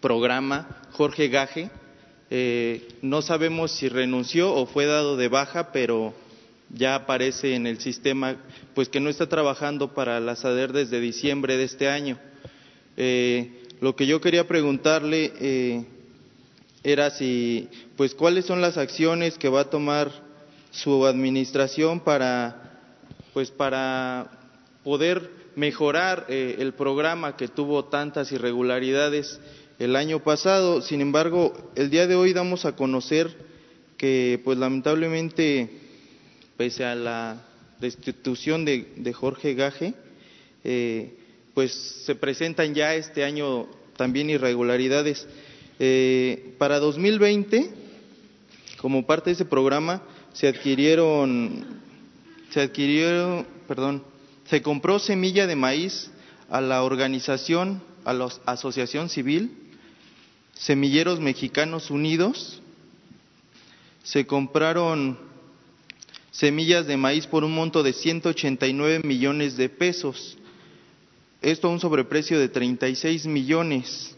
programa, 0.00 0.82
Jorge 0.92 1.28
Gaje, 1.28 1.70
eh, 2.28 2.88
no 3.02 3.22
sabemos 3.22 3.70
si 3.70 3.88
renunció 3.88 4.52
o 4.52 4.66
fue 4.66 4.86
dado 4.86 5.16
de 5.16 5.28
baja, 5.28 5.70
pero 5.70 6.12
ya 6.70 6.96
aparece 6.96 7.54
en 7.54 7.68
el 7.68 7.78
sistema, 7.78 8.36
pues 8.74 8.88
que 8.88 8.98
no 8.98 9.08
está 9.08 9.28
trabajando 9.28 9.94
para 9.94 10.18
la 10.18 10.34
SADER 10.34 10.72
desde 10.72 10.98
diciembre 10.98 11.56
de 11.56 11.64
este 11.64 11.88
año. 11.88 12.18
Eh, 12.96 13.62
lo 13.80 13.94
que 13.94 14.06
yo 14.06 14.20
quería 14.20 14.48
preguntarle 14.48 15.32
eh, 15.38 15.84
era 16.82 17.10
si, 17.10 17.68
pues, 17.96 18.14
cuáles 18.14 18.44
son 18.44 18.60
las 18.60 18.76
acciones 18.76 19.38
que 19.38 19.48
va 19.48 19.60
a 19.60 19.70
tomar 19.70 20.10
su 20.72 21.06
administración 21.06 22.00
para, 22.00 22.80
pues, 23.32 23.52
para 23.52 24.30
poder 24.82 25.41
mejorar 25.56 26.26
eh, 26.28 26.56
el 26.58 26.72
programa 26.74 27.36
que 27.36 27.48
tuvo 27.48 27.86
tantas 27.86 28.32
irregularidades 28.32 29.40
el 29.78 29.96
año 29.96 30.22
pasado. 30.22 30.82
Sin 30.82 31.00
embargo, 31.00 31.52
el 31.74 31.90
día 31.90 32.06
de 32.06 32.14
hoy 32.14 32.32
damos 32.32 32.64
a 32.64 32.76
conocer 32.76 33.36
que, 33.96 34.40
pues, 34.44 34.58
lamentablemente 34.58 35.70
pese 36.56 36.84
a 36.84 36.94
la 36.94 37.42
destitución 37.80 38.64
de, 38.64 39.12
Jorge 39.12 39.54
Gaje, 39.54 39.94
eh, 40.64 41.14
pues 41.54 41.72
se 42.06 42.14
presentan 42.14 42.74
ya 42.74 42.94
este 42.94 43.24
año 43.24 43.66
también 43.96 44.30
irregularidades. 44.30 45.26
Eh, 45.78 46.54
para 46.58 46.78
2020, 46.78 47.70
como 48.80 49.04
parte 49.06 49.30
de 49.30 49.34
ese 49.34 49.44
programa, 49.44 50.02
se 50.32 50.48
adquirieron, 50.48 51.64
se 52.50 52.60
adquirieron, 52.60 53.46
perdón, 53.66 54.04
se 54.46 54.62
compró 54.62 54.98
semilla 54.98 55.46
de 55.46 55.56
maíz 55.56 56.10
a 56.50 56.60
la 56.60 56.82
organización, 56.82 57.82
a 58.04 58.12
la 58.12 58.28
Asociación 58.46 59.08
Civil, 59.08 59.58
Semilleros 60.54 61.20
Mexicanos 61.20 61.90
Unidos, 61.90 62.60
se 64.02 64.26
compraron 64.26 65.18
semillas 66.30 66.86
de 66.86 66.96
maíz 66.96 67.26
por 67.26 67.44
un 67.44 67.54
monto 67.54 67.82
de 67.82 67.92
189 67.92 69.00
millones 69.04 69.56
de 69.56 69.68
pesos. 69.68 70.36
Esto 71.40 71.68
a 71.68 71.70
un 71.70 71.80
sobreprecio 71.80 72.38
de 72.38 72.48
36 72.48 73.26
millones. 73.26 74.16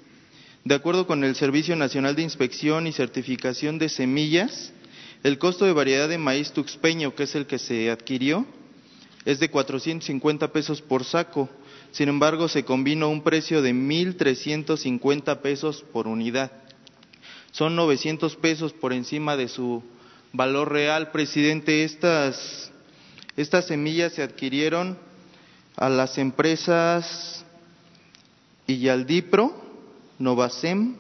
De 0.64 0.75
acuerdo 0.75 1.07
con 1.07 1.25
el 1.25 1.35
Servicio 1.35 1.77
Nacional 1.77 2.16
de 2.16 2.22
Inspección 2.22 2.87
y 2.87 2.93
Certificación 2.93 3.79
de 3.79 3.89
Semillas, 3.89 4.72
el 5.22 5.39
costo 5.39 5.64
de 5.64 5.72
variedad 5.72 6.09
de 6.09 6.18
maíz 6.18 6.53
tuxpeño, 6.53 7.14
que 7.14 7.25
es 7.25 7.35
el 7.35 7.47
que 7.47 7.59
se 7.59 7.91
adquirió, 7.91 8.47
es 9.25 9.41
de 9.41 9.51
450 9.51 10.53
pesos 10.53 10.83
por 10.83 11.05
saco. 11.05 11.49
Sin 11.93 12.09
embargo, 12.09 12.49
se 12.49 12.64
combinó 12.64 13.09
un 13.09 13.22
precio 13.22 13.62
de 13.62 13.72
1.350 13.72 15.41
pesos 15.41 15.85
por 15.93 16.07
unidad. 16.07 16.51
Son 17.53 17.77
900 17.77 18.37
pesos 18.37 18.72
por 18.72 18.93
encima 18.93 19.37
de 19.37 19.49
su 19.49 19.83
valor 20.33 20.72
real, 20.72 21.12
presidente. 21.12 21.85
Estas, 21.85 22.72
estas 23.37 23.66
semillas 23.66 24.12
se 24.12 24.22
adquirieron 24.22 24.99
a 25.77 25.89
las 25.89 26.18
empresas 26.18 27.45
Iyaldipro, 28.66 29.55
Novacem, 30.18 30.97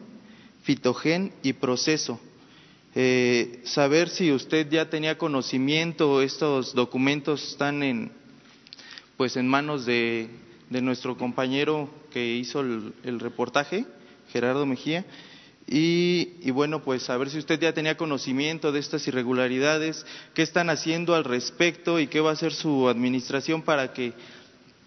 Fitogen 0.62 1.32
y 1.42 1.54
Proceso. 1.54 2.20
Eh, 2.94 3.60
saber 3.64 4.08
si 4.08 4.30
usted 4.30 4.68
ya 4.70 4.88
tenía 4.88 5.18
conocimiento, 5.18 6.22
estos 6.22 6.74
documentos 6.74 7.42
están 7.50 7.82
en, 7.82 8.12
pues 9.16 9.36
en 9.36 9.48
manos 9.48 9.84
de, 9.84 10.28
de 10.70 10.82
nuestro 10.82 11.16
compañero 11.16 11.90
que 12.12 12.34
hizo 12.36 12.60
el 12.60 13.20
reportaje, 13.20 13.84
Gerardo 14.32 14.64
Mejía. 14.66 15.04
Y, 15.66 16.50
bueno, 16.50 16.82
pues 16.82 17.08
a 17.08 17.16
ver 17.16 17.30
si 17.30 17.38
usted 17.38 17.58
ya 17.58 17.72
tenía 17.72 17.96
conocimiento 17.96 18.70
de 18.70 18.80
estas 18.80 19.06
irregularidades, 19.08 20.04
qué 20.34 20.42
están 20.42 20.68
haciendo 20.68 21.14
al 21.14 21.24
respecto 21.24 21.98
y 21.98 22.06
qué 22.06 22.20
va 22.20 22.30
a 22.30 22.34
hacer 22.34 22.52
su 22.52 22.88
administración 22.88 23.62
para 23.62 23.92
que, 23.92 24.12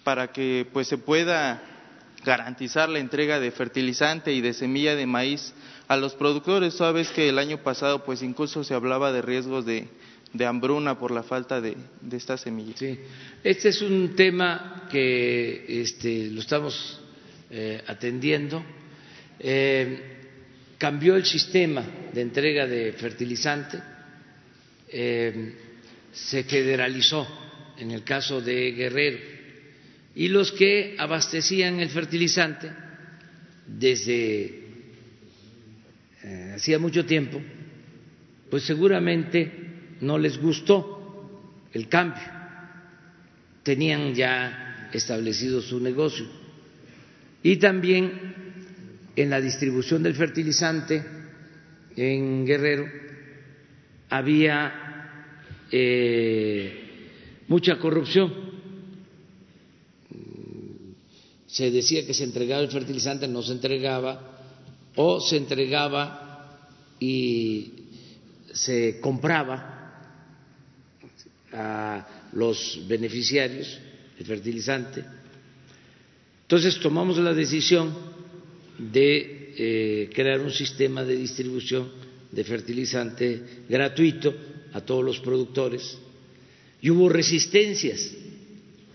para 0.04 0.32
que 0.32 0.68
pues 0.72 0.88
se 0.88 1.00
pueda 1.00 1.64
garantizar 2.24 2.90
la 2.90 3.00
entrega 3.00 3.40
de 3.40 3.52
fertilizante 3.52 4.34
y 4.34 4.42
de 4.42 4.54
semilla 4.54 4.96
de 4.96 5.08
maíz 5.08 5.54
a 5.88 5.98
los 5.98 6.16
productores. 6.16 6.76
Sabes 6.76 7.10
que 7.10 7.30
el 7.30 7.40
año 7.40 7.64
pasado 7.64 8.04
pues 8.04 8.22
incluso 8.22 8.64
se 8.64 8.74
hablaba 8.74 9.12
de 9.12 9.22
riesgos 9.22 9.66
de, 9.66 9.88
hambruna 10.46 11.00
por 11.00 11.12
la 11.12 11.24
falta 11.24 11.62
de, 11.62 11.76
de 12.02 12.18
esta 12.18 12.38
semilla. 12.38 12.74
Sí, 12.78 13.00
este 13.44 13.70
es 13.70 13.82
un 13.82 14.16
tema 14.16 14.88
que 14.92 15.82
este, 15.82 16.28
lo 16.28 16.42
estamos 16.42 17.00
eh, 17.50 17.82
atendiendo. 17.88 18.64
Eh, 19.40 20.18
cambió 20.78 21.16
el 21.16 21.26
sistema 21.26 21.84
de 22.14 22.22
entrega 22.22 22.68
de 22.68 22.94
fertilizante, 22.94 23.80
eh, 24.90 25.54
se 26.12 26.44
federalizó 26.44 27.28
en 27.78 27.92
el 27.92 28.04
caso 28.04 28.42
de 28.42 28.72
Guerrero 28.72 29.18
y 30.16 30.28
los 30.30 30.52
que 30.52 30.96
abastecían 30.98 31.80
el 31.80 31.90
fertilizante 31.90 32.72
desde 33.68 34.67
eh, 36.28 36.52
hacía 36.56 36.78
mucho 36.78 37.06
tiempo, 37.06 37.42
pues 38.50 38.64
seguramente 38.64 39.50
no 40.02 40.18
les 40.18 40.38
gustó 40.38 41.32
el 41.72 41.88
cambio, 41.88 42.22
tenían 43.64 44.14
ya 44.14 44.90
establecido 44.92 45.62
su 45.62 45.80
negocio. 45.80 46.26
Y 47.44 47.56
también 47.58 48.12
en 49.16 49.30
la 49.30 49.40
distribución 49.40 50.04
del 50.04 50.16
fertilizante 50.16 51.02
en 51.96 52.46
Guerrero 52.46 52.90
había 54.10 55.14
eh, 55.72 57.10
mucha 57.48 57.80
corrupción. 57.80 58.48
Se 61.46 61.72
decía 61.72 62.06
que 62.06 62.14
se 62.14 62.26
entregaba 62.26 62.62
el 62.62 62.70
fertilizante, 62.70 63.30
no 63.30 63.42
se 63.42 63.54
entregaba, 63.54 64.37
o 64.98 65.22
se 65.22 65.38
entregaba 65.38 66.60
y 67.00 67.72
se 68.52 69.00
compraba 69.00 69.76
a 71.54 72.30
los 72.34 72.82
beneficiarios 72.88 73.80
el 74.20 74.26
fertilizante. 74.26 75.06
Entonces 76.42 76.80
tomamos 76.80 77.18
la 77.20 77.34
decisión 77.34 77.94
de 78.78 79.54
eh, 79.58 80.10
crear 80.14 80.40
un 80.40 80.52
sistema 80.52 81.04
de 81.04 81.16
distribución 81.16 81.92
de 82.32 82.44
fertilizante 82.44 83.64
gratuito 83.70 84.34
a 84.74 84.82
todos 84.82 85.04
los 85.04 85.20
productores 85.20 85.98
y 86.82 86.90
hubo 86.90 87.10
resistencias 87.10 88.14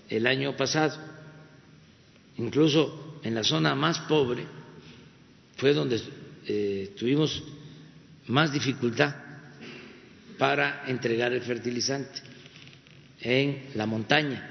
el 0.09 0.27
año 0.27 0.57
pasado, 0.57 0.99
incluso 2.39 3.19
en 3.23 3.35
la 3.35 3.45
zona 3.45 3.75
más 3.75 4.01
pobre 4.01 4.62
fue 5.63 5.73
donde 5.75 6.03
eh, 6.49 6.93
tuvimos 6.99 7.41
más 8.27 8.53
dificultad 8.53 9.15
para 10.37 10.83
entregar 10.89 11.33
el 11.33 11.41
fertilizante 11.41 12.19
en 13.21 13.69
la 13.77 13.87
montaña 13.87 14.43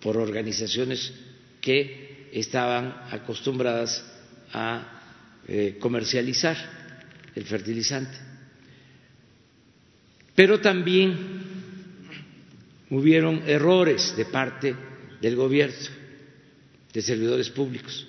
por 0.00 0.16
organizaciones 0.16 1.12
que 1.60 2.28
estaban 2.32 2.86
acostumbradas 3.10 4.04
a 4.52 5.40
eh, 5.48 5.76
comercializar 5.80 6.56
el 7.34 7.44
fertilizante. 7.44 8.16
Pero 10.36 10.60
también 10.60 11.16
hubieron 12.90 13.42
errores 13.44 14.16
de 14.16 14.24
parte 14.24 14.76
del 15.20 15.34
gobierno, 15.34 15.74
de 16.92 17.02
servidores 17.02 17.50
públicos. 17.50 18.06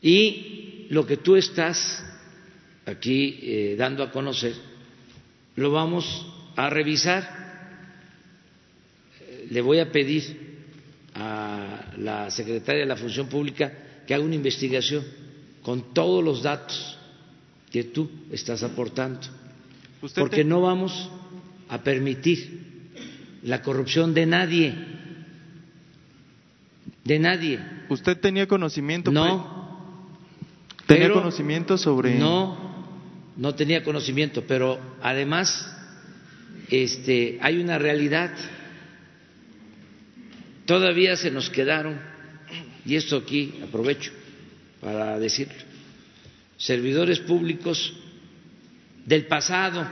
Y 0.00 0.86
lo 0.90 1.06
que 1.06 1.16
tú 1.16 1.36
estás 1.36 2.04
aquí 2.86 3.38
eh, 3.42 3.76
dando 3.78 4.02
a 4.02 4.10
conocer, 4.10 4.54
lo 5.56 5.70
vamos 5.70 6.26
a 6.56 6.70
revisar. 6.70 7.48
Le 9.50 9.60
voy 9.60 9.78
a 9.80 9.90
pedir 9.90 10.48
a 11.14 11.92
la 11.98 12.30
secretaria 12.30 12.82
de 12.82 12.86
la 12.86 12.96
Función 12.96 13.28
Pública 13.28 13.72
que 14.06 14.14
haga 14.14 14.24
una 14.24 14.34
investigación 14.34 15.04
con 15.62 15.92
todos 15.92 16.22
los 16.22 16.42
datos 16.42 16.98
que 17.70 17.84
tú 17.84 18.10
estás 18.30 18.62
aportando, 18.62 19.20
porque 20.14 20.44
no 20.44 20.62
vamos 20.62 21.10
a 21.68 21.82
permitir 21.82 22.58
la 23.42 23.62
corrupción 23.62 24.14
de 24.14 24.26
nadie, 24.26 24.74
de 27.04 27.18
nadie. 27.18 27.60
¿Usted 27.88 28.18
tenía 28.18 28.46
conocimiento? 28.46 29.10
No. 29.10 29.57
¿Tenía 30.88 31.12
conocimiento 31.12 31.76
sobre...? 31.76 32.14
No, 32.14 32.56
no 33.36 33.54
tenía 33.54 33.84
conocimiento, 33.84 34.44
pero 34.48 34.80
además 35.02 35.70
este, 36.70 37.38
hay 37.42 37.58
una 37.58 37.78
realidad. 37.78 38.30
Todavía 40.64 41.14
se 41.16 41.30
nos 41.30 41.50
quedaron, 41.50 42.00
y 42.86 42.96
esto 42.96 43.18
aquí 43.18 43.60
aprovecho 43.62 44.12
para 44.80 45.18
decirlo, 45.18 45.54
servidores 46.56 47.20
públicos 47.20 47.92
del 49.04 49.26
pasado, 49.26 49.86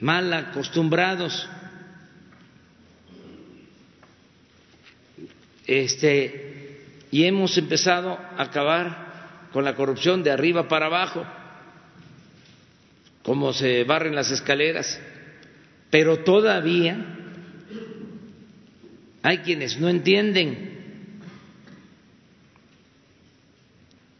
mal 0.00 0.32
acostumbrados, 0.32 1.48
este, 5.64 6.43
y 7.14 7.26
hemos 7.26 7.56
empezado 7.56 8.18
a 8.18 8.42
acabar 8.42 9.46
con 9.52 9.64
la 9.64 9.76
corrupción 9.76 10.24
de 10.24 10.32
arriba 10.32 10.66
para 10.66 10.86
abajo, 10.86 11.24
como 13.22 13.52
se 13.52 13.84
barren 13.84 14.16
las 14.16 14.32
escaleras, 14.32 14.98
pero 15.90 16.24
todavía 16.24 16.96
hay 19.22 19.38
quienes 19.38 19.78
no 19.78 19.88
entienden. 19.88 21.20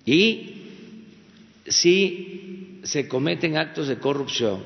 Y 0.06 0.68
si 1.66 2.78
se 2.84 3.08
cometen 3.08 3.56
actos 3.56 3.88
de 3.88 3.98
corrupción, 3.98 4.62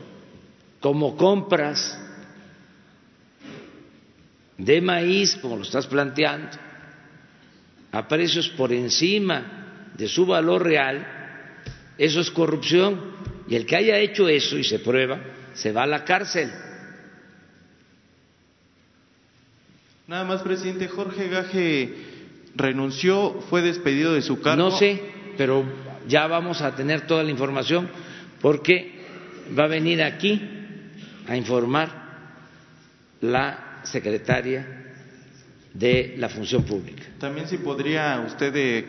como 0.81 1.17
compras 1.17 1.99
de 4.59 4.83
maíz, 4.83 5.35
como 5.37 5.57
lo 5.57 5.63
estás 5.63 5.87
planteando, 5.87 6.68
a 7.93 8.07
precios 8.07 8.49
por 8.51 8.73
encima 8.73 9.91
de 9.97 10.09
su 10.09 10.27
valor 10.27 10.65
real, 10.65 11.07
eso 11.97 12.21
es 12.21 12.31
corrupción. 12.31 13.17
Y 13.49 13.57
el 13.57 13.67
que 13.67 13.77
haya 13.77 13.99
hecho 13.99 14.29
eso 14.29 14.59
y 14.59 14.65
se 14.65 14.79
prueba, 14.79 15.21
se 15.55 15.73
va 15.73 15.85
a 15.85 15.87
la 15.87 16.05
cárcel. 16.05 16.51
Nada 20.07 20.25
más, 20.25 20.43
presidente 20.43 20.89
Jorge 20.89 21.29
Gaje 21.29 21.95
renunció, 22.55 23.41
fue 23.51 23.63
despedido 23.63 24.15
de 24.15 24.23
su 24.23 24.41
cargo. 24.41 24.65
No 24.65 24.71
sé, 24.71 25.01
pero 25.37 25.65
ya 26.07 26.27
vamos 26.27 26.63
a 26.63 26.75
tener 26.75 27.07
toda 27.07 27.23
la 27.23 27.31
información 27.31 27.89
porque 28.41 29.05
va 29.59 29.65
a 29.65 29.69
venir 29.69 30.03
aquí 30.03 30.41
a 31.27 31.37
informar 31.37 32.09
la 33.21 33.81
secretaria 33.85 34.88
de 35.79 36.15
la 36.19 36.29
función 36.29 36.65
pública. 36.65 37.05
También 37.19 37.47
si 37.47 37.59
podría 37.59 38.25
usted 38.27 38.53
eh, 38.57 38.85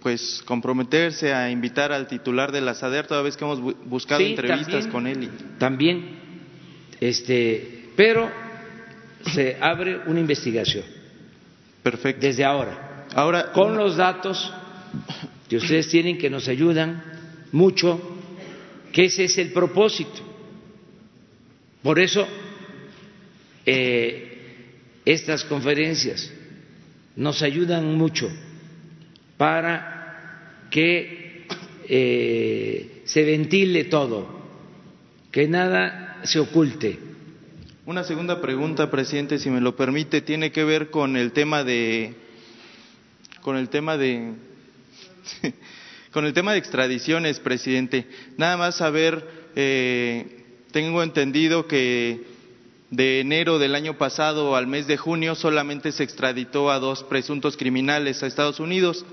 pues 0.00 0.42
comprometerse 0.44 1.32
a 1.32 1.50
invitar 1.50 1.90
al 1.90 2.06
titular 2.06 2.52
de 2.52 2.60
la 2.60 2.74
SADER 2.74 3.06
toda 3.06 3.22
vez 3.22 3.36
que 3.36 3.44
hemos 3.44 3.60
buscado 3.60 4.20
entrevistas 4.20 4.86
con 4.86 5.06
él. 5.06 5.30
También, 5.58 6.18
este, 7.00 7.90
pero 7.96 8.30
se 9.32 9.56
abre 9.60 10.00
una 10.06 10.20
investigación. 10.20 10.84
Perfecto. 11.82 12.24
Desde 12.24 12.44
ahora. 12.44 13.06
Ahora 13.14 13.52
con 13.52 13.76
los 13.76 13.96
datos 13.96 14.52
que 15.48 15.56
ustedes 15.56 15.88
tienen 15.88 16.18
que 16.18 16.30
nos 16.30 16.46
ayudan 16.46 17.02
mucho, 17.50 18.00
que 18.92 19.06
ese 19.06 19.24
es 19.24 19.38
el 19.38 19.52
propósito. 19.52 20.20
Por 21.82 21.98
eso, 21.98 22.26
eh, 23.64 24.27
estas 25.12 25.44
conferencias 25.44 26.30
nos 27.16 27.42
ayudan 27.42 27.94
mucho 27.96 28.30
para 29.36 30.66
que 30.70 31.46
eh, 31.88 33.02
se 33.04 33.24
ventile 33.24 33.84
todo, 33.84 34.28
que 35.30 35.48
nada 35.48 36.20
se 36.24 36.38
oculte. 36.38 36.98
Una 37.86 38.04
segunda 38.04 38.40
pregunta, 38.42 38.90
presidente, 38.90 39.38
si 39.38 39.48
me 39.48 39.60
lo 39.60 39.76
permite, 39.76 40.20
tiene 40.20 40.52
que 40.52 40.64
ver 40.64 40.90
con 40.90 41.16
el 41.16 41.32
tema 41.32 41.64
de 41.64 42.14
con 43.40 43.56
el 43.56 43.70
tema 43.70 43.96
de 43.96 44.34
Con 46.12 46.24
el 46.24 46.32
tema 46.32 46.52
de 46.52 46.58
extradiciones, 46.58 47.38
presidente, 47.38 48.06
nada 48.36 48.56
más 48.56 48.76
saber, 48.76 49.50
eh, 49.54 50.44
tengo 50.72 51.02
entendido 51.02 51.66
que 51.66 52.22
de 52.90 53.20
enero 53.20 53.58
del 53.58 53.74
año 53.74 53.98
pasado 53.98 54.56
al 54.56 54.66
mes 54.66 54.86
de 54.86 54.96
junio 54.96 55.34
solamente 55.34 55.92
se 55.92 56.04
extraditó 56.04 56.70
a 56.70 56.78
dos 56.78 57.04
presuntos 57.04 57.56
criminales 57.56 58.22
a 58.22 58.26
Estados 58.26 58.60
Unidos. 58.60 59.04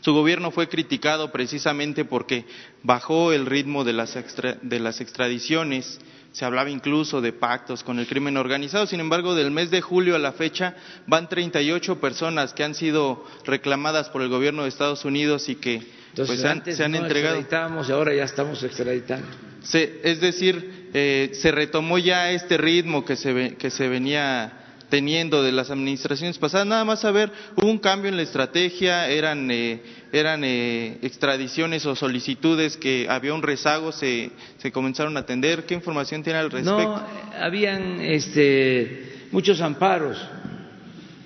Su 0.00 0.12
gobierno 0.14 0.50
fue 0.50 0.68
criticado 0.68 1.32
precisamente 1.32 2.04
porque 2.04 2.44
bajó 2.82 3.32
el 3.32 3.46
ritmo 3.46 3.84
de 3.84 3.92
las, 3.92 4.16
de 4.62 4.80
las 4.80 5.00
extradiciones 5.00 6.00
se 6.32 6.46
hablaba 6.46 6.70
incluso 6.70 7.20
de 7.20 7.32
pactos 7.32 7.84
con 7.84 7.98
el 7.98 8.06
crimen 8.06 8.36
organizado. 8.36 8.86
Sin 8.86 9.00
embargo, 9.00 9.34
del 9.34 9.50
mes 9.50 9.70
de 9.70 9.82
julio 9.82 10.16
a 10.16 10.18
la 10.18 10.32
fecha 10.32 10.74
van 11.06 11.28
38 11.28 12.00
personas 12.00 12.54
que 12.54 12.64
han 12.64 12.74
sido 12.74 13.24
reclamadas 13.44 14.08
por 14.08 14.22
el 14.22 14.28
gobierno 14.28 14.62
de 14.62 14.70
Estados 14.70 15.04
Unidos 15.04 15.48
y 15.48 15.56
que 15.56 15.82
pues, 16.16 16.40
se 16.40 16.48
han, 16.48 16.64
se 16.64 16.82
han 16.82 16.92
no 16.92 16.98
entregado. 16.98 17.38
y 17.38 17.92
ahora 17.92 18.14
ya 18.14 18.24
estamos 18.24 18.62
extraditando. 18.62 19.26
es 19.62 20.20
decir, 20.20 20.81
eh, 20.94 21.30
se 21.32 21.50
retomó 21.50 21.98
ya 21.98 22.30
este 22.30 22.56
ritmo 22.56 23.04
que 23.04 23.16
se, 23.16 23.56
que 23.56 23.70
se 23.70 23.88
venía 23.88 24.62
teniendo 24.92 25.42
de 25.42 25.52
las 25.52 25.70
administraciones 25.70 26.36
pasadas. 26.36 26.66
Nada 26.66 26.84
más 26.84 27.00
saber, 27.00 27.32
hubo 27.56 27.70
un 27.70 27.78
cambio 27.78 28.10
en 28.10 28.16
la 28.18 28.22
estrategia, 28.24 29.08
eran, 29.08 29.50
eh, 29.50 29.80
eran 30.12 30.44
eh, 30.44 30.98
extradiciones 31.00 31.86
o 31.86 31.96
solicitudes 31.96 32.76
que 32.76 33.06
había 33.08 33.32
un 33.32 33.40
rezago, 33.40 33.90
se, 33.90 34.30
se 34.58 34.70
comenzaron 34.70 35.16
a 35.16 35.20
atender. 35.20 35.64
¿Qué 35.64 35.72
información 35.72 36.22
tiene 36.22 36.40
al 36.40 36.50
respecto? 36.50 36.88
No, 36.88 37.06
habían 37.40 38.02
este, 38.02 39.28
muchos 39.30 39.62
amparos 39.62 40.18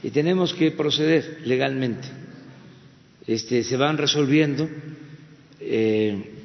y 0.01 0.11
tenemos 0.11 0.55
que 0.55 0.71
proceder 0.71 1.41
legalmente. 1.45 2.07
Este, 3.27 3.65
se 3.65 3.77
van 3.77 3.99
resolviendo 3.99 4.71
eh, 5.59 6.36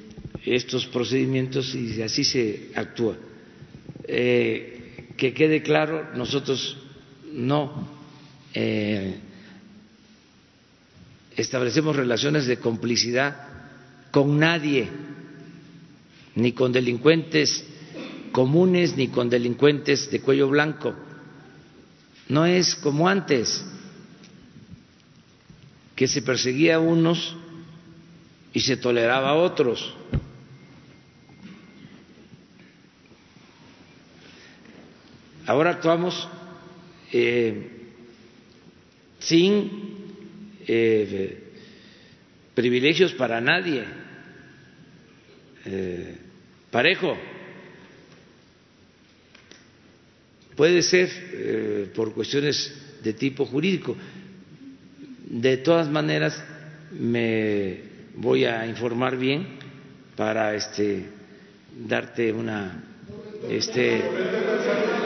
estos 0.46 0.86
procedimientos 0.88 1.74
y 1.76 2.02
así 2.02 2.24
se 2.24 2.72
actúa. 2.76 3.16
que 4.08 5.34
quede 5.36 5.62
claro, 5.62 6.10
nosotros 6.16 6.78
no 7.32 7.88
eh, 8.54 9.16
establecemos 11.36 11.96
relaciones 11.96 12.46
de 12.46 12.58
complicidad 12.58 13.48
con 14.12 14.38
nadie, 14.39 14.89
ni 16.36 16.52
con 16.52 16.72
delincuentes 16.72 17.66
comunes, 18.32 18.96
ni 18.98 19.08
con 19.08 19.30
delincuentes 19.30 20.10
de 20.12 20.22
cuello 20.22 20.50
blanco. 20.50 20.94
No 22.28 22.46
es 22.46 22.76
como 22.76 23.08
antes, 23.08 23.64
que 25.96 26.08
se 26.08 26.22
perseguía 26.22 26.76
a 26.76 26.80
unos 26.80 27.36
y 28.54 28.62
se 28.62 28.78
toleraba 28.78 29.30
a 29.30 29.36
otros. 29.36 29.94
Ahora 35.52 35.72
actuamos 35.72 36.30
eh, 37.12 37.68
sin 39.20 39.70
eh, 40.66 41.43
privilegios 42.56 43.12
para 43.16 43.41
nadie, 43.41 43.84
eh, 45.66 46.16
parejo. 46.72 47.18
Puede 50.56 50.82
ser 50.84 51.91
por 51.93 52.14
cuestiones 52.14 52.74
de 53.04 53.12
tipo 53.12 53.45
jurídico. 53.45 53.97
De 55.26 55.58
todas 55.58 55.89
maneras, 55.89 56.41
me 56.97 57.78
voy 58.16 58.45
a 58.45 58.66
informar 58.68 59.18
bien 59.18 59.47
para 60.16 60.56
este, 60.56 61.08
darte 61.89 62.32
una 62.32 62.86
este, 63.49 64.02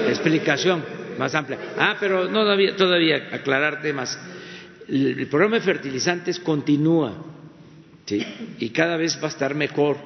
explicación 0.09 0.83
más 1.17 1.33
amplia. 1.35 1.59
Ah, 1.77 1.95
pero 1.99 2.25
no 2.25 2.41
todavía, 2.41 2.75
todavía 2.75 3.29
aclarar 3.31 3.81
temas. 3.81 4.17
El, 4.87 5.27
programa 5.27 5.55
de 5.55 5.61
fertilizantes 5.61 6.39
continúa 6.39 7.13
y 8.59 8.69
cada 8.69 8.97
vez 8.97 9.17
va 9.21 9.25
a 9.25 9.31
estar 9.31 9.55
mejor, 9.55 9.97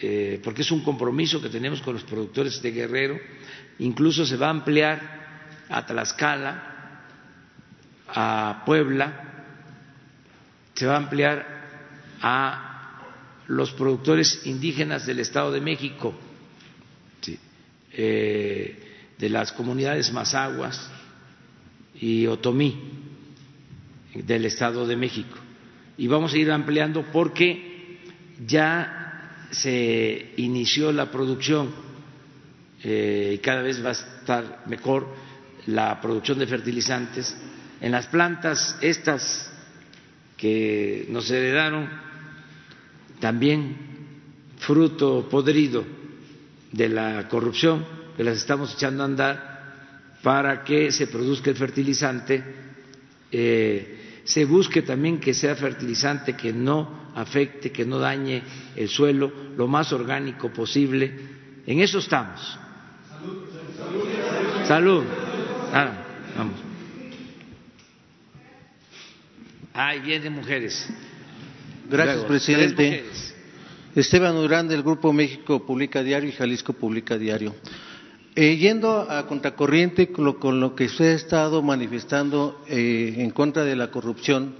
eh, 0.00 0.40
porque 0.42 0.62
es 0.62 0.70
un 0.70 0.82
compromiso 0.82 1.40
que 1.40 1.48
tenemos 1.48 1.80
con 1.82 1.94
los 1.94 2.04
productores 2.04 2.60
de 2.62 2.72
Guerrero. 2.72 3.18
Incluso 3.78 4.26
se 4.26 4.36
va 4.36 4.48
a 4.48 4.50
ampliar 4.50 5.00
a 5.68 5.86
Tlaxcala, 5.86 6.72
a 8.08 8.62
Puebla, 8.64 9.26
se 10.74 10.86
va 10.86 10.94
a 10.94 10.98
ampliar 10.98 11.46
a 12.20 12.76
los 13.48 13.72
productores 13.72 14.42
indígenas 14.46 15.06
del 15.06 15.20
Estado 15.20 15.52
de 15.52 15.60
México, 15.60 16.14
eh, 17.98 18.76
de 19.18 19.28
las 19.30 19.52
comunidades 19.52 20.12
Mazaguas 20.12 20.90
y 21.98 22.26
Otomí 22.26 22.76
del 24.14 24.44
Estado 24.44 24.86
de 24.86 24.96
México. 24.96 25.36
Y 25.96 26.06
vamos 26.06 26.34
a 26.34 26.36
ir 26.36 26.50
ampliando 26.50 27.06
porque 27.10 27.98
ya 28.46 29.46
se 29.50 30.34
inició 30.36 30.92
la 30.92 31.10
producción 31.10 31.70
eh, 32.82 33.32
y 33.36 33.38
cada 33.38 33.62
vez 33.62 33.82
va 33.82 33.88
a 33.88 33.92
estar 33.92 34.64
mejor 34.66 35.08
la 35.66 35.98
producción 35.98 36.38
de 36.38 36.46
fertilizantes 36.46 37.34
en 37.80 37.92
las 37.92 38.08
plantas 38.08 38.76
estas 38.82 39.50
que 40.36 41.06
nos 41.08 41.30
heredaron 41.30 41.88
también 43.20 43.74
fruto 44.58 45.26
podrido 45.30 45.95
de 46.76 46.88
la 46.88 47.28
corrupción, 47.28 47.84
que 48.16 48.24
las 48.24 48.36
estamos 48.36 48.74
echando 48.74 49.02
a 49.02 49.06
andar 49.06 49.56
para 50.22 50.62
que 50.64 50.92
se 50.92 51.06
produzca 51.06 51.50
el 51.50 51.56
fertilizante, 51.56 52.42
eh, 53.32 54.20
se 54.24 54.44
busque 54.44 54.82
también 54.82 55.20
que 55.20 55.32
sea 55.34 55.54
fertilizante 55.54 56.36
que 56.36 56.52
no 56.52 57.12
afecte, 57.14 57.70
que 57.70 57.84
no 57.84 57.98
dañe 57.98 58.42
el 58.74 58.88
suelo, 58.88 59.32
lo 59.56 59.66
más 59.68 59.92
orgánico 59.92 60.52
posible. 60.52 61.12
En 61.66 61.80
eso 61.80 61.98
estamos. 61.98 62.58
Salud. 63.08 64.66
Salud. 64.66 65.04
Ah, 65.72 65.92
vamos. 66.36 66.66
Bien 70.04 70.22
de 70.22 70.30
mujeres. 70.30 70.88
Gracias, 71.88 72.24
presidente. 72.24 73.04
Esteban 73.96 74.34
Durán 74.34 74.68
del 74.68 74.82
Grupo 74.82 75.10
México 75.10 75.64
Publica 75.64 76.02
Diario 76.02 76.28
y 76.28 76.32
Jalisco 76.32 76.74
Publica 76.74 77.16
Diario. 77.16 77.54
Eh, 78.34 78.58
yendo 78.58 79.10
a 79.10 79.26
contracorriente 79.26 80.08
con 80.12 80.26
lo, 80.26 80.38
con 80.38 80.60
lo, 80.60 80.74
que 80.74 80.84
usted 80.84 81.12
ha 81.12 81.14
estado 81.14 81.62
manifestando 81.62 82.62
eh, 82.68 83.14
en 83.16 83.30
contra 83.30 83.64
de 83.64 83.74
la 83.74 83.90
corrupción, 83.90 84.56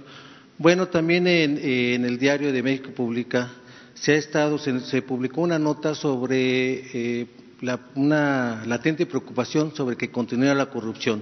bueno, 0.57 0.87
también 0.87 1.27
en, 1.27 1.59
eh, 1.61 1.93
el 1.93 2.17
diario 2.17 2.51
de 2.51 2.63
México 2.63 2.89
Publica 2.95 3.51
se 3.93 4.13
ha 4.13 4.15
estado, 4.15 4.57
se, 4.57 4.79
se 4.79 5.03
publicó 5.03 5.41
una 5.41 5.59
nota 5.59 5.93
sobre 5.93 7.21
eh, 7.21 7.27
la, 7.61 7.79
una 7.93 8.63
latente 8.65 9.05
preocupación 9.05 9.75
sobre 9.75 9.97
que 9.97 10.09
continúa 10.09 10.55
la 10.55 10.71
corrupción. 10.71 11.21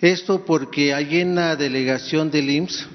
Esto 0.00 0.42
porque 0.46 0.94
hay 0.94 1.20
en 1.20 1.34
la 1.34 1.54
delegación 1.56 2.30
del 2.30 2.48
IMSS 2.48 2.88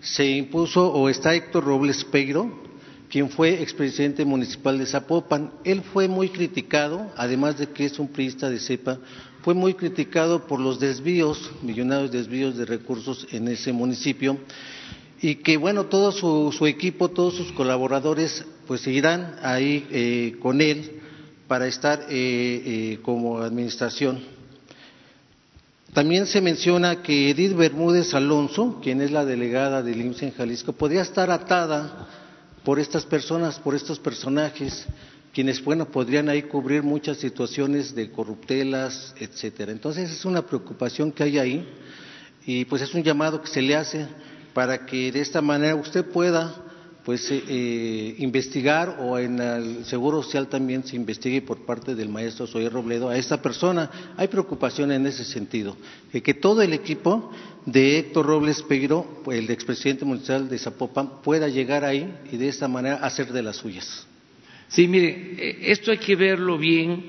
se 0.00 0.24
impuso 0.24 0.90
o 0.90 1.10
está 1.10 1.34
Héctor 1.34 1.64
Robles 1.64 2.04
Peiro, 2.04 2.67
quien 3.08 3.30
fue 3.30 3.62
expresidente 3.62 4.24
municipal 4.24 4.78
de 4.78 4.86
Zapopan. 4.86 5.50
Él 5.64 5.82
fue 5.82 6.08
muy 6.08 6.28
criticado, 6.28 7.10
además 7.16 7.58
de 7.58 7.68
que 7.68 7.86
es 7.86 7.98
un 7.98 8.08
priista 8.08 8.50
de 8.50 8.58
cepa, 8.58 8.98
fue 9.42 9.54
muy 9.54 9.74
criticado 9.74 10.46
por 10.46 10.60
los 10.60 10.78
desvíos, 10.78 11.50
millonarios 11.62 12.10
desvíos 12.10 12.56
de 12.56 12.66
recursos 12.66 13.26
en 13.32 13.48
ese 13.48 13.72
municipio 13.72 14.38
y 15.20 15.36
que 15.36 15.56
bueno, 15.56 15.86
todo 15.86 16.12
su, 16.12 16.66
equipo, 16.66 17.08
todos 17.08 17.34
sus 17.34 17.52
colaboradores 17.52 18.44
pues 18.66 18.82
seguirán 18.82 19.36
ahí 19.42 19.86
eh, 19.90 20.36
con 20.40 20.60
él 20.60 21.00
para 21.46 21.66
estar 21.66 22.00
eh, 22.02 22.06
eh, 22.10 22.98
como 23.02 23.38
administración. 23.38 24.20
También 25.94 26.26
se 26.26 26.40
menciona 26.40 27.02
que 27.02 27.30
Edith 27.30 27.56
Bermúdez 27.56 28.12
Alonso, 28.14 28.78
quien 28.82 29.00
es 29.00 29.10
la 29.10 29.24
delegada 29.24 29.82
del 29.82 30.00
IMSS 30.02 30.22
en 30.24 30.34
Jalisco, 30.34 30.72
podría 30.74 31.00
estar 31.02 31.30
atada 31.30 32.06
por 32.68 32.78
estas 32.78 33.06
personas, 33.06 33.58
por 33.58 33.74
estos 33.74 33.98
personajes, 33.98 34.84
quienes, 35.32 35.64
bueno, 35.64 35.86
podrían 35.86 36.28
ahí 36.28 36.42
cubrir 36.42 36.82
muchas 36.82 37.16
situaciones 37.16 37.94
de 37.94 38.10
corruptelas, 38.10 39.14
etcétera. 39.18 39.72
Entonces 39.72 40.10
es 40.10 40.26
una 40.26 40.42
preocupación 40.42 41.10
que 41.10 41.22
hay 41.22 41.38
ahí 41.38 41.68
y 42.44 42.66
pues 42.66 42.82
es 42.82 42.92
un 42.92 43.02
llamado 43.02 43.40
que 43.40 43.48
se 43.48 43.62
le 43.62 43.74
hace 43.74 44.06
para 44.52 44.84
que 44.84 45.10
de 45.10 45.22
esta 45.22 45.40
manera 45.40 45.76
usted 45.76 46.04
pueda 46.04 46.54
pues 47.08 47.30
eh, 47.30 47.42
eh, 47.48 48.14
investigar 48.18 48.98
o 49.00 49.18
en 49.18 49.40
el 49.40 49.86
Seguro 49.86 50.22
Social 50.22 50.46
también 50.46 50.84
se 50.84 50.94
investigue 50.94 51.40
por 51.40 51.64
parte 51.64 51.94
del 51.94 52.10
maestro 52.10 52.46
Soy 52.46 52.68
Robledo 52.68 53.08
a 53.08 53.16
esta 53.16 53.40
persona. 53.40 54.12
Hay 54.18 54.28
preocupación 54.28 54.92
en 54.92 55.06
ese 55.06 55.24
sentido, 55.24 55.74
de 56.12 56.22
que 56.22 56.34
todo 56.34 56.60
el 56.60 56.74
equipo 56.74 57.32
de 57.64 57.98
Héctor 57.98 58.26
Robles 58.26 58.60
Peiro, 58.60 59.22
el 59.32 59.48
expresidente 59.48 60.04
municipal 60.04 60.50
de 60.50 60.58
Zapopan, 60.58 61.22
pueda 61.22 61.48
llegar 61.48 61.82
ahí 61.82 62.14
y 62.30 62.36
de 62.36 62.48
esta 62.48 62.68
manera 62.68 62.96
hacer 62.96 63.32
de 63.32 63.42
las 63.42 63.56
suyas. 63.56 64.06
Sí, 64.68 64.86
mire, 64.86 65.08
eh, 65.38 65.58
esto 65.62 65.90
hay 65.90 65.96
que 65.96 66.14
verlo 66.14 66.58
bien 66.58 67.06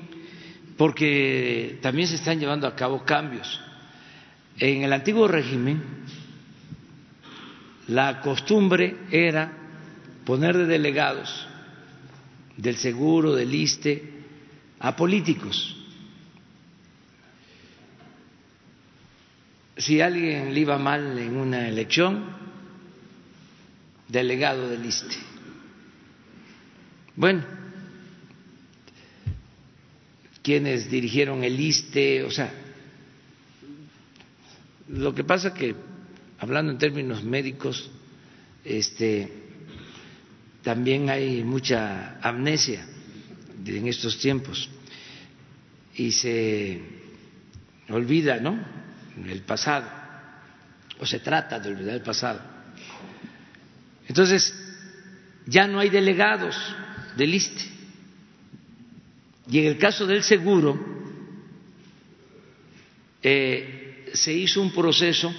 porque 0.78 1.78
también 1.82 2.08
se 2.08 2.14
están 2.14 2.40
llevando 2.40 2.66
a 2.66 2.74
cabo 2.74 3.04
cambios. 3.04 3.60
En 4.58 4.82
el 4.82 4.94
antiguo 4.94 5.28
régimen, 5.28 5.82
la 7.88 8.22
costumbre 8.22 8.96
era 9.10 9.59
poner 10.30 10.56
de 10.56 10.66
delegados 10.66 11.44
del 12.56 12.76
seguro, 12.76 13.34
del 13.34 13.52
ISTE, 13.52 14.00
a 14.78 14.94
políticos. 14.94 15.76
Si 19.76 20.00
a 20.00 20.06
alguien 20.06 20.54
le 20.54 20.60
iba 20.60 20.78
mal 20.78 21.18
en 21.18 21.36
una 21.36 21.66
elección, 21.66 22.26
delegado 24.06 24.68
del 24.68 24.86
ISTE. 24.86 25.16
Bueno, 27.16 27.42
quienes 30.44 30.88
dirigieron 30.88 31.42
el 31.42 31.58
ISTE, 31.58 32.22
o 32.22 32.30
sea, 32.30 32.54
lo 34.90 35.12
que 35.12 35.24
pasa 35.24 35.52
que, 35.52 35.74
hablando 36.38 36.70
en 36.70 36.78
términos 36.78 37.24
médicos, 37.24 37.90
este, 38.64 39.39
también 40.62 41.08
hay 41.08 41.42
mucha 41.42 42.18
amnesia 42.20 42.86
en 43.64 43.86
estos 43.86 44.18
tiempos 44.18 44.68
y 45.94 46.12
se 46.12 46.80
olvida, 47.88 48.38
¿no? 48.38 48.58
El 49.26 49.42
pasado, 49.42 49.86
o 50.98 51.06
se 51.06 51.20
trata 51.20 51.58
de 51.58 51.70
olvidar 51.70 51.94
el 51.94 52.02
pasado. 52.02 52.40
Entonces, 54.08 54.54
ya 55.46 55.66
no 55.66 55.80
hay 55.80 55.90
delegados 55.90 56.56
del 57.16 57.34
ISTE. 57.34 57.64
Y 59.50 59.58
en 59.58 59.66
el 59.66 59.78
caso 59.78 60.06
del 60.06 60.22
seguro, 60.22 60.78
eh, 63.22 64.10
se 64.12 64.32
hizo 64.32 64.62
un 64.62 64.72
proceso 64.72 65.34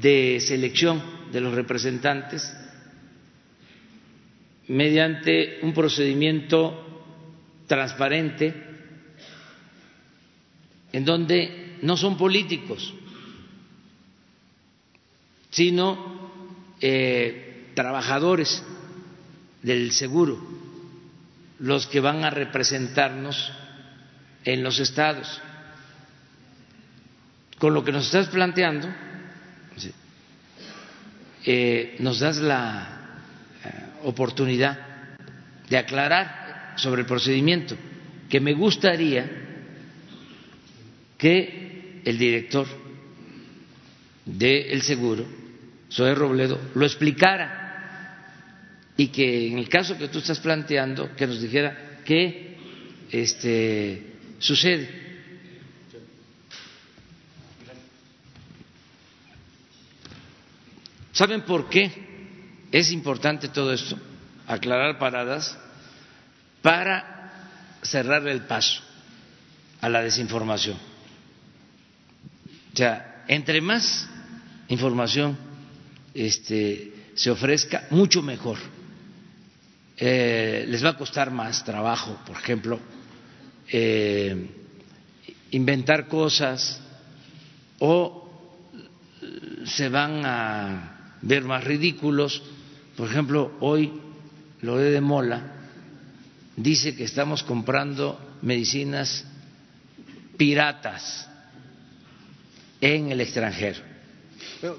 de 0.00 0.38
selección 0.40 1.02
de 1.32 1.40
los 1.40 1.54
representantes 1.54 2.54
mediante 4.70 5.58
un 5.62 5.74
procedimiento 5.74 6.86
transparente 7.66 8.54
en 10.92 11.04
donde 11.04 11.78
no 11.82 11.96
son 11.96 12.16
políticos, 12.16 12.94
sino 15.50 16.30
eh, 16.80 17.72
trabajadores 17.74 18.62
del 19.62 19.90
seguro 19.90 20.40
los 21.58 21.86
que 21.88 22.00
van 22.00 22.24
a 22.24 22.30
representarnos 22.30 23.52
en 24.44 24.62
los 24.62 24.78
estados. 24.78 25.40
Con 27.58 27.74
lo 27.74 27.84
que 27.84 27.92
nos 27.92 28.06
estás 28.06 28.28
planteando, 28.28 28.88
eh, 31.44 31.96
nos 31.98 32.20
das 32.20 32.38
la 32.38 32.99
oportunidad 34.04 34.78
de 35.68 35.78
aclarar 35.78 36.74
sobre 36.76 37.02
el 37.02 37.06
procedimiento, 37.06 37.76
que 38.28 38.40
me 38.40 38.52
gustaría 38.52 39.30
que 41.16 42.00
el 42.04 42.18
director 42.18 42.66
del 44.24 44.82
seguro, 44.82 45.26
Zoé 45.90 46.14
Robledo, 46.14 46.58
lo 46.74 46.86
explicara 46.86 47.60
y 48.96 49.08
que 49.08 49.48
en 49.48 49.58
el 49.58 49.68
caso 49.68 49.96
que 49.98 50.08
tú 50.08 50.18
estás 50.18 50.40
planteando, 50.40 51.14
que 51.14 51.26
nos 51.26 51.40
dijera 51.40 52.00
qué 52.04 52.56
este, 53.10 54.14
sucede. 54.38 55.00
¿Saben 61.12 61.42
por 61.42 61.68
qué 61.68 62.09
es 62.72 62.92
importante 62.92 63.48
todo 63.48 63.72
esto? 63.72 63.98
Aclarar 64.46 64.98
paradas 64.98 65.56
para 66.62 67.32
cerrar 67.82 68.26
el 68.28 68.42
paso 68.42 68.82
a 69.80 69.88
la 69.88 70.02
desinformación. 70.02 70.76
O 72.72 72.76
sea, 72.76 73.24
entre 73.28 73.60
más 73.60 74.08
información 74.68 75.36
este, 76.14 76.92
se 77.14 77.30
ofrezca, 77.30 77.86
mucho 77.90 78.22
mejor. 78.22 78.58
Eh, 79.96 80.64
les 80.68 80.84
va 80.84 80.90
a 80.90 80.96
costar 80.96 81.30
más 81.30 81.64
trabajo, 81.64 82.18
por 82.26 82.36
ejemplo, 82.36 82.80
eh, 83.68 84.48
inventar 85.50 86.08
cosas 86.08 86.80
o 87.78 88.30
se 89.66 89.88
van 89.88 90.24
a 90.24 91.16
ver 91.22 91.44
más 91.44 91.64
ridículos. 91.64 92.42
Por 93.00 93.08
ejemplo, 93.08 93.56
hoy 93.60 93.90
lo 94.60 94.76
de 94.76 95.00
Mola 95.00 95.54
dice 96.54 96.94
que 96.94 97.04
estamos 97.04 97.42
comprando 97.42 98.36
medicinas 98.42 99.24
piratas 100.36 101.26
en 102.78 103.10
el 103.10 103.22
extranjero. 103.22 103.80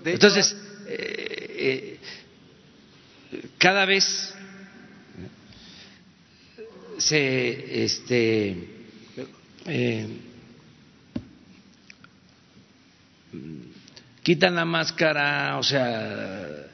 Entonces, 0.06 0.56
eh, 0.88 2.00
eh, 3.32 3.48
cada 3.58 3.88
vez 3.88 4.36
se 7.00 7.84
este, 7.86 8.86
eh, 9.66 10.08
quitan 14.22 14.54
la 14.54 14.66
máscara, 14.66 15.58
o 15.58 15.64
sea, 15.64 16.71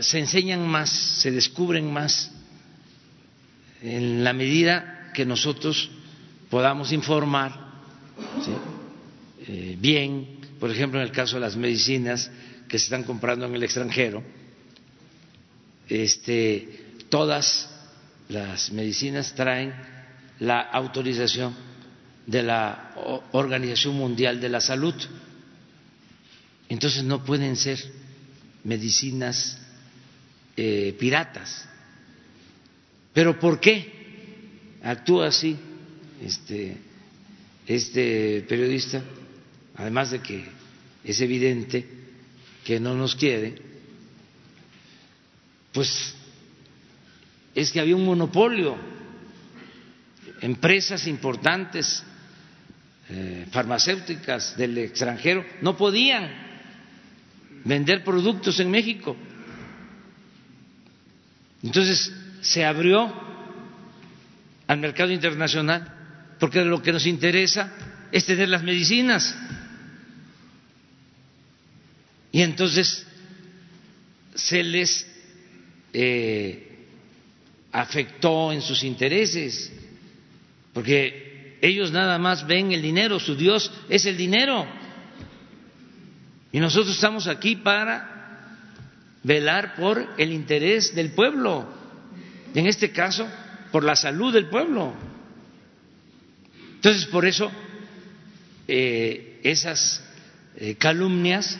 se 0.00 0.18
enseñan 0.18 0.66
más, 0.66 0.90
se 0.90 1.30
descubren 1.30 1.92
más 1.92 2.30
en 3.82 4.22
la 4.24 4.32
medida 4.32 5.10
que 5.14 5.24
nosotros 5.24 5.90
podamos 6.50 6.92
informar 6.92 7.70
eh, 9.46 9.76
bien, 9.78 10.38
por 10.58 10.70
ejemplo, 10.70 11.00
en 11.00 11.06
el 11.06 11.12
caso 11.12 11.36
de 11.36 11.40
las 11.40 11.56
medicinas 11.56 12.30
que 12.68 12.78
se 12.78 12.84
están 12.84 13.04
comprando 13.04 13.46
en 13.46 13.54
el 13.54 13.62
extranjero, 13.62 14.22
este, 15.88 16.94
todas 17.08 17.68
las 18.28 18.70
medicinas 18.70 19.34
traen 19.34 19.74
la 20.38 20.60
autorización 20.60 21.54
de 22.26 22.42
la 22.42 22.94
Organización 23.32 23.96
Mundial 23.96 24.40
de 24.40 24.48
la 24.48 24.60
Salud. 24.60 24.94
Entonces 26.68 27.02
no 27.02 27.24
pueden 27.24 27.56
ser 27.56 27.80
medicinas 28.62 29.58
eh, 30.62 30.94
piratas. 30.98 31.66
Pero 33.14 33.40
¿por 33.40 33.58
qué 33.58 34.76
actúa 34.82 35.28
así 35.28 35.56
este, 36.22 36.76
este 37.66 38.44
periodista? 38.46 39.02
Además 39.76 40.10
de 40.10 40.20
que 40.20 40.44
es 41.02 41.18
evidente 41.22 41.86
que 42.62 42.78
no 42.78 42.94
nos 42.94 43.16
quiere, 43.16 43.54
pues 45.72 46.14
es 47.54 47.72
que 47.72 47.80
había 47.80 47.96
un 47.96 48.04
monopolio, 48.04 48.76
empresas 50.42 51.06
importantes 51.06 52.04
eh, 53.08 53.46
farmacéuticas 53.50 54.58
del 54.58 54.76
extranjero 54.76 55.42
no 55.62 55.74
podían 55.78 56.30
vender 57.64 58.04
productos 58.04 58.60
en 58.60 58.70
México. 58.70 59.16
Entonces 61.62 62.12
se 62.40 62.64
abrió 62.64 63.12
al 64.66 64.78
mercado 64.78 65.12
internacional, 65.12 66.36
porque 66.38 66.64
lo 66.64 66.80
que 66.82 66.92
nos 66.92 67.06
interesa 67.06 67.72
es 68.12 68.24
tener 68.24 68.48
las 68.48 68.62
medicinas. 68.62 69.36
Y 72.32 72.42
entonces 72.42 73.06
se 74.34 74.62
les 74.62 75.06
eh, 75.92 76.86
afectó 77.72 78.52
en 78.52 78.62
sus 78.62 78.84
intereses, 78.84 79.72
porque 80.72 81.58
ellos 81.60 81.90
nada 81.90 82.18
más 82.18 82.46
ven 82.46 82.72
el 82.72 82.80
dinero, 82.80 83.18
su 83.20 83.34
Dios 83.34 83.70
es 83.88 84.06
el 84.06 84.16
dinero. 84.16 84.66
Y 86.52 86.58
nosotros 86.58 86.94
estamos 86.94 87.26
aquí 87.26 87.56
para 87.56 88.09
velar 89.22 89.74
por 89.74 90.14
el 90.18 90.32
interés 90.32 90.94
del 90.94 91.10
pueblo, 91.10 91.68
en 92.54 92.66
este 92.66 92.90
caso, 92.90 93.28
por 93.70 93.84
la 93.84 93.96
salud 93.96 94.32
del 94.32 94.46
pueblo. 94.46 94.94
Entonces, 96.76 97.06
por 97.06 97.26
eso, 97.26 97.50
eh, 98.66 99.40
esas 99.42 100.02
eh, 100.56 100.76
calumnias, 100.76 101.58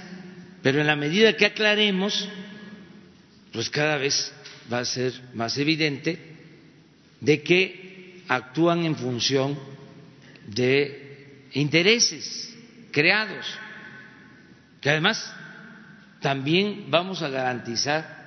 pero 0.62 0.80
en 0.80 0.86
la 0.86 0.96
medida 0.96 1.36
que 1.36 1.46
aclaremos, 1.46 2.28
pues 3.52 3.68
cada 3.70 3.96
vez 3.96 4.32
va 4.72 4.80
a 4.80 4.84
ser 4.84 5.12
más 5.34 5.58
evidente 5.58 6.18
de 7.20 7.42
que 7.42 8.22
actúan 8.28 8.84
en 8.84 8.96
función 8.96 9.58
de 10.46 11.46
intereses 11.52 12.56
creados 12.92 13.46
que 14.80 14.90
además 14.90 15.32
también 16.20 16.86
vamos 16.88 17.22
a 17.22 17.28
garantizar 17.28 18.20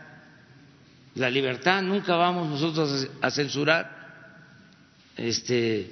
la 1.15 1.29
libertad, 1.29 1.81
nunca 1.81 2.15
vamos 2.15 2.49
nosotros 2.49 3.07
a 3.21 3.29
censurar, 3.29 4.03
este, 5.15 5.91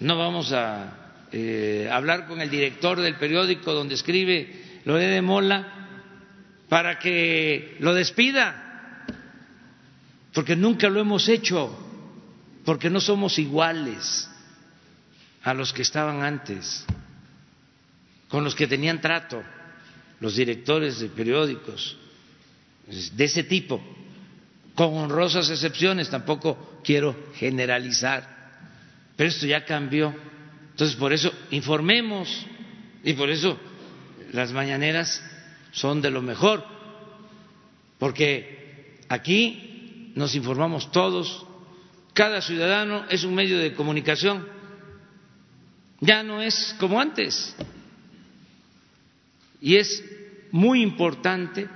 no 0.00 0.16
vamos 0.16 0.52
a 0.52 1.26
eh, 1.30 1.88
hablar 1.92 2.26
con 2.26 2.40
el 2.40 2.48
director 2.48 2.98
del 3.00 3.16
periódico 3.16 3.72
donde 3.74 3.94
escribe 3.94 4.80
lo 4.84 4.96
de 4.96 5.20
Mola 5.20 5.68
para 6.68 6.98
que 6.98 7.76
lo 7.80 7.92
despida, 7.92 9.04
porque 10.32 10.56
nunca 10.56 10.88
lo 10.88 11.00
hemos 11.00 11.28
hecho, 11.28 11.78
porque 12.64 12.88
no 12.88 13.00
somos 13.00 13.38
iguales 13.38 14.30
a 15.42 15.52
los 15.52 15.74
que 15.74 15.82
estaban 15.82 16.22
antes, 16.22 16.86
con 18.28 18.44
los 18.44 18.54
que 18.54 18.66
tenían 18.66 19.02
trato 19.02 19.42
los 20.22 20.36
directores 20.36 21.00
de 21.00 21.08
periódicos 21.08 21.96
de 22.86 23.24
ese 23.24 23.42
tipo, 23.42 23.82
con 24.76 24.94
honrosas 24.94 25.50
excepciones, 25.50 26.10
tampoco 26.10 26.80
quiero 26.84 27.16
generalizar, 27.34 28.22
pero 29.16 29.28
esto 29.28 29.46
ya 29.46 29.64
cambió. 29.64 30.14
Entonces, 30.70 30.96
por 30.96 31.12
eso 31.12 31.32
informemos 31.50 32.46
y 33.02 33.14
por 33.14 33.30
eso 33.30 33.58
las 34.32 34.52
mañaneras 34.52 35.20
son 35.72 36.00
de 36.00 36.10
lo 36.10 36.22
mejor, 36.22 36.64
porque 37.98 39.00
aquí 39.08 40.12
nos 40.14 40.36
informamos 40.36 40.92
todos, 40.92 41.44
cada 42.14 42.40
ciudadano 42.40 43.06
es 43.10 43.24
un 43.24 43.34
medio 43.34 43.58
de 43.58 43.74
comunicación, 43.74 44.46
ya 45.98 46.22
no 46.22 46.40
es 46.40 46.76
como 46.78 47.00
antes 47.00 47.56
y 49.62 49.76
es 49.76 50.04
muy 50.52 50.82
importante 50.82 51.66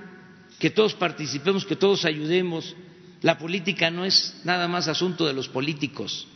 que 0.59 0.69
todos 0.69 0.93
participemos, 0.93 1.65
que 1.65 1.75
todos 1.75 2.05
ayudemos. 2.05 2.75
La 3.21 3.37
política 3.37 3.91
no 3.91 4.05
es 4.05 4.35
nada 4.45 4.67
más 4.67 4.87
asunto 4.87 5.25
de 5.25 5.33
los 5.33 5.49
políticos, 5.49 6.27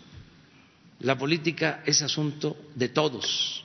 la 1.00 1.18
política 1.18 1.84
es 1.86 2.02
asunto 2.02 2.58
de 2.76 2.90
todos. 2.90 3.64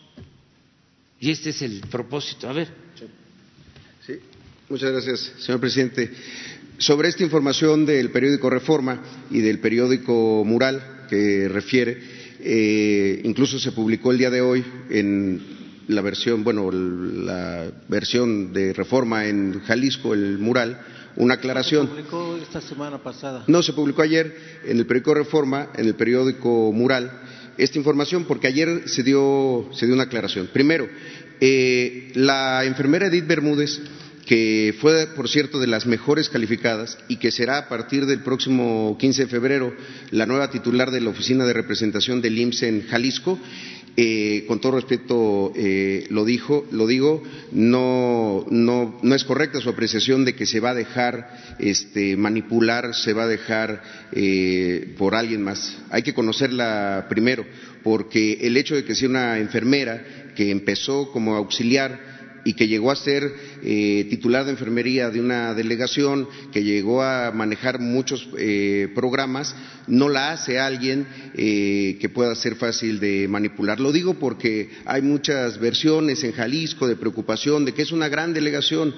Y 1.18 1.30
este 1.30 1.50
es 1.50 1.62
el 1.62 1.80
propósito. 1.90 2.48
A 2.48 2.52
ver. 2.52 2.68
Sí. 4.06 4.14
Muchas 4.68 4.92
gracias, 4.92 5.32
señor 5.38 5.60
presidente. 5.60 6.10
Sobre 6.78 7.08
esta 7.08 7.22
información 7.24 7.86
del 7.86 8.10
periódico 8.10 8.50
Reforma 8.50 9.02
y 9.30 9.40
del 9.40 9.60
periódico 9.60 10.44
Mural 10.44 11.06
que 11.08 11.48
refiere, 11.48 11.98
eh, 12.40 13.20
incluso 13.24 13.58
se 13.58 13.72
publicó 13.72 14.12
el 14.12 14.18
día 14.18 14.30
de 14.30 14.42
hoy 14.42 14.62
en 14.90 15.55
la 15.88 16.02
versión, 16.02 16.44
bueno, 16.44 16.70
la 16.70 17.70
versión 17.88 18.52
de 18.52 18.72
reforma 18.72 19.26
en 19.26 19.60
Jalisco, 19.60 20.14
el 20.14 20.38
mural, 20.38 20.80
una 21.16 21.34
aclaración. 21.34 21.86
¿Se 21.86 21.92
publicó 21.94 22.36
esta 22.36 22.60
semana 22.60 23.02
pasada? 23.02 23.44
No, 23.46 23.62
se 23.62 23.72
publicó 23.72 24.02
ayer 24.02 24.36
en 24.64 24.78
el 24.78 24.86
periódico 24.86 25.14
Reforma, 25.14 25.70
en 25.76 25.86
el 25.86 25.94
periódico 25.94 26.72
Mural, 26.72 27.10
esta 27.56 27.78
información, 27.78 28.24
porque 28.24 28.48
ayer 28.48 28.82
se 28.86 29.02
dio, 29.02 29.68
se 29.72 29.86
dio 29.86 29.94
una 29.94 30.04
aclaración. 30.04 30.48
Primero, 30.52 30.88
eh, 31.40 32.12
la 32.14 32.64
enfermera 32.64 33.06
Edith 33.06 33.26
Bermúdez 33.26 33.80
que 34.26 34.74
fue, 34.80 35.06
por 35.06 35.28
cierto, 35.28 35.60
de 35.60 35.68
las 35.68 35.86
mejores 35.86 36.28
calificadas 36.28 36.98
y 37.06 37.16
que 37.16 37.30
será 37.30 37.58
a 37.58 37.68
partir 37.68 38.06
del 38.06 38.20
próximo 38.20 38.96
15 38.98 39.22
de 39.22 39.28
febrero 39.28 39.72
la 40.10 40.26
nueva 40.26 40.50
titular 40.50 40.90
de 40.90 41.00
la 41.00 41.10
Oficina 41.10 41.46
de 41.46 41.52
Representación 41.52 42.20
del 42.20 42.36
IMSS 42.36 42.62
en 42.64 42.86
Jalisco. 42.88 43.38
Eh, 43.98 44.44
con 44.46 44.60
todo 44.60 44.72
respeto 44.72 45.52
eh, 45.56 46.06
lo 46.10 46.26
dijo, 46.26 46.66
lo 46.70 46.86
digo, 46.86 47.22
no, 47.52 48.44
no, 48.50 48.98
no, 49.02 49.14
es 49.14 49.24
correcta 49.24 49.58
su 49.60 49.70
apreciación 49.70 50.26
de 50.26 50.34
que 50.34 50.44
se 50.44 50.60
va 50.60 50.70
a 50.70 50.74
dejar 50.74 51.56
este, 51.58 52.14
manipular, 52.18 52.94
se 52.94 53.14
va 53.14 53.22
a 53.22 53.28
dejar 53.28 53.82
eh, 54.12 54.94
por 54.98 55.14
alguien 55.14 55.42
más. 55.42 55.78
Hay 55.88 56.02
que 56.02 56.12
conocerla 56.12 57.06
primero, 57.08 57.46
porque 57.82 58.38
el 58.42 58.58
hecho 58.58 58.74
de 58.74 58.84
que 58.84 58.94
sea 58.94 59.08
una 59.08 59.38
enfermera 59.38 60.04
que 60.36 60.50
empezó 60.50 61.10
como 61.10 61.34
auxiliar 61.34 61.98
y 62.46 62.54
que 62.54 62.68
llegó 62.68 62.92
a 62.92 62.96
ser 62.96 63.34
eh, 63.62 64.06
titular 64.08 64.44
de 64.44 64.52
enfermería 64.52 65.10
de 65.10 65.20
una 65.20 65.52
delegación, 65.52 66.28
que 66.52 66.62
llegó 66.62 67.02
a 67.02 67.32
manejar 67.32 67.80
muchos 67.80 68.28
eh, 68.38 68.88
programas, 68.94 69.54
no 69.88 70.08
la 70.08 70.30
hace 70.30 70.60
alguien 70.60 71.06
eh, 71.34 71.98
que 72.00 72.08
pueda 72.08 72.34
ser 72.36 72.54
fácil 72.54 73.00
de 73.00 73.26
manipular. 73.28 73.80
Lo 73.80 73.90
digo 73.90 74.14
porque 74.14 74.70
hay 74.84 75.02
muchas 75.02 75.58
versiones 75.58 76.22
en 76.22 76.32
Jalisco 76.32 76.86
de 76.86 76.94
preocupación 76.94 77.64
de 77.64 77.74
que 77.74 77.82
es 77.82 77.90
una 77.90 78.08
gran 78.08 78.32
delegación 78.32 78.94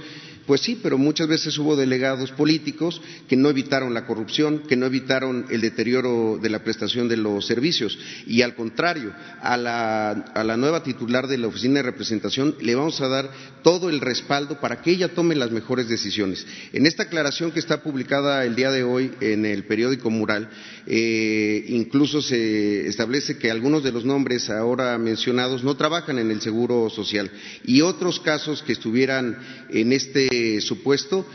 pues 0.48 0.62
sí, 0.62 0.80
pero 0.82 0.96
muchas 0.96 1.28
veces 1.28 1.58
hubo 1.58 1.76
delegados 1.76 2.32
políticos 2.32 3.02
que 3.28 3.36
no 3.36 3.50
evitaron 3.50 3.92
la 3.92 4.06
corrupción, 4.06 4.62
que 4.66 4.76
no 4.76 4.86
evitaron 4.86 5.44
el 5.50 5.60
deterioro 5.60 6.38
de 6.40 6.48
la 6.48 6.64
prestación 6.64 7.06
de 7.06 7.18
los 7.18 7.46
servicios. 7.46 7.98
Y 8.26 8.40
al 8.40 8.54
contrario, 8.54 9.12
a 9.42 9.58
la, 9.58 10.56
nueva 10.56 10.82
titular 10.82 11.26
de 11.26 11.36
la 11.36 11.48
Oficina 11.48 11.74
de 11.74 11.82
Representación 11.82 12.56
le 12.62 12.74
vamos 12.74 12.98
a 13.02 13.08
dar 13.08 13.30
todo 13.62 13.90
el 13.90 14.00
respaldo 14.00 14.58
para 14.58 14.80
que 14.80 14.90
ella 14.90 15.08
tome 15.08 15.34
las 15.34 15.50
mejores 15.50 15.86
decisiones. 15.86 16.46
En 16.72 16.86
esta 16.86 17.02
aclaración 17.02 17.52
que 17.52 17.60
está 17.60 17.82
publicada 17.82 18.46
el 18.46 18.56
día 18.56 18.70
de 18.70 18.84
hoy 18.84 19.12
en 19.20 19.44
el 19.44 19.64
periódico 19.64 20.08
Mural, 20.08 20.48
eh, 20.86 21.66
incluso 21.68 22.22
se 22.22 22.86
establece 22.86 23.36
que 23.36 23.50
algunos 23.50 23.84
de 23.84 23.92
los 23.92 24.06
nombres 24.06 24.48
ahora 24.48 24.96
mencionados 24.96 25.62
no 25.62 25.76
trabajan 25.76 26.18
en 26.18 26.30
el 26.30 26.40
Seguro 26.40 26.88
Social 26.88 27.30
y 27.64 27.82
otros 27.82 28.18
casos 28.20 28.62
que 28.62 28.72
estuvieran 28.72 29.36
en 29.68 29.92
este 29.92 30.37
supuesto, 30.60 31.26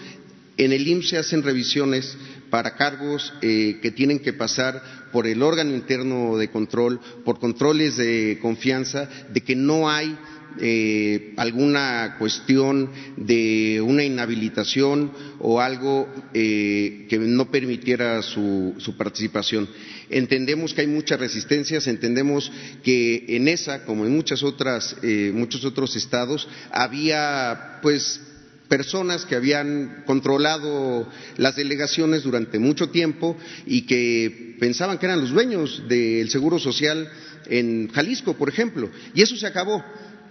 en 0.58 0.72
el 0.72 0.88
IMSS 0.88 1.10
se 1.10 1.18
hacen 1.18 1.43
revisiones 1.43 2.18
para 2.49 2.76
cargos 2.76 3.34
eh, 3.41 3.80
que 3.82 3.89
tienen 3.89 4.20
que 4.20 4.34
pasar 4.34 5.10
por 5.12 5.26
el 5.26 5.41
órgano 5.41 5.74
interno 5.74 6.38
de 6.38 6.49
control, 6.49 6.99
por 7.26 7.39
controles 7.39 7.97
de 7.97 8.38
confianza, 8.41 9.10
de 9.34 9.41
que 9.41 9.56
no 9.56 9.89
hay 9.89 10.16
eh, 10.62 11.34
alguna 11.38 12.18
cuestión 12.20 12.91
de 13.18 13.82
una 13.82 14.04
inhabilitación 14.04 15.12
o 15.39 15.60
algo 15.60 16.08
eh, 16.36 17.08
que 17.10 17.18
no 17.18 17.49
permitiera 17.49 18.22
su, 18.22 18.76
participación. 18.95 19.68
Entendemos 20.12 20.76
que 20.76 20.82
hay 20.82 20.88
muchas 20.88 21.20
resistencias, 21.20 21.88
entendemos 21.88 22.51
que 22.84 23.26
en 23.30 23.47
esa, 23.47 23.84
como 23.84 24.06
en 24.06 24.16
muchas 24.16 24.43
otras, 24.43 24.95
muchos 25.34 25.66
otros 25.66 25.95
estados, 25.95 26.47
había 26.70 27.80
pues 27.82 28.22
personas 28.74 29.24
que 29.26 29.36
habían 29.36 30.01
controlado 30.07 31.07
las 31.38 31.55
delegaciones 31.55 32.24
durante 32.24 32.57
mucho 32.57 32.89
tiempo 32.89 33.38
y 33.67 33.84
que 33.84 34.55
pensaban 34.59 34.97
que 34.97 35.05
eran 35.05 35.21
los 35.21 35.30
dueños 35.30 35.84
del 35.88 36.28
Seguro 36.32 36.57
Social 36.57 37.07
en 37.45 37.91
Jalisco, 37.91 38.34
por 38.34 38.49
ejemplo. 38.49 38.89
Y 39.13 39.21
eso 39.21 39.36
se 39.36 39.45
acabó 39.45 39.86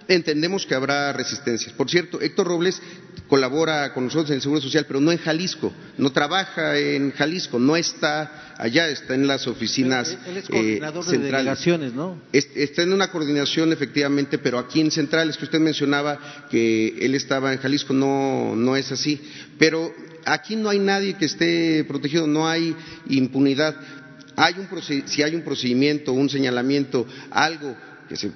entendemos 0.08 0.66
que 0.66 0.74
habrá 0.74 1.12
resistencias. 1.12 1.72
Por 1.74 1.90
cierto, 1.90 2.20
Héctor 2.20 2.46
Robles 2.46 2.80
colabora 3.28 3.94
con 3.94 4.04
nosotros 4.04 4.30
en 4.30 4.36
el 4.36 4.42
Seguro 4.42 4.60
Social, 4.60 4.84
pero 4.86 5.00
no 5.00 5.10
en 5.10 5.18
Jalisco, 5.18 5.72
no 5.96 6.12
trabaja 6.12 6.78
en 6.78 7.12
Jalisco, 7.12 7.58
no 7.58 7.76
está 7.76 8.54
allá, 8.58 8.88
está 8.88 9.14
en 9.14 9.26
las 9.26 9.46
oficinas 9.46 10.18
él 10.26 10.36
es 10.36 10.48
coordinador 10.48 11.04
de 11.04 11.18
delegaciones, 11.18 11.94
¿no? 11.94 12.20
Está 12.32 12.82
en 12.82 12.92
una 12.92 13.10
coordinación, 13.10 13.72
efectivamente, 13.72 14.38
pero 14.38 14.58
aquí 14.58 14.80
en 14.80 14.90
centrales, 14.90 15.36
que 15.36 15.44
usted 15.44 15.60
mencionaba 15.60 16.46
que 16.50 16.88
él 17.00 17.14
estaba 17.14 17.52
en 17.52 17.58
Jalisco, 17.58 17.94
no, 17.94 18.54
no 18.54 18.76
es 18.76 18.92
así. 18.92 19.20
Pero 19.58 19.94
aquí 20.24 20.56
no 20.56 20.68
hay 20.68 20.78
nadie 20.78 21.14
que 21.14 21.24
esté 21.24 21.84
protegido, 21.84 22.26
no 22.26 22.46
hay 22.48 22.76
impunidad. 23.08 23.76
Hay 24.36 24.54
un, 24.58 24.68
si 25.06 25.22
hay 25.22 25.34
un 25.34 25.42
procedimiento, 25.42 26.12
un 26.12 26.28
señalamiento, 26.28 27.06
algo 27.30 27.76
que 28.08 28.16
se 28.16 28.30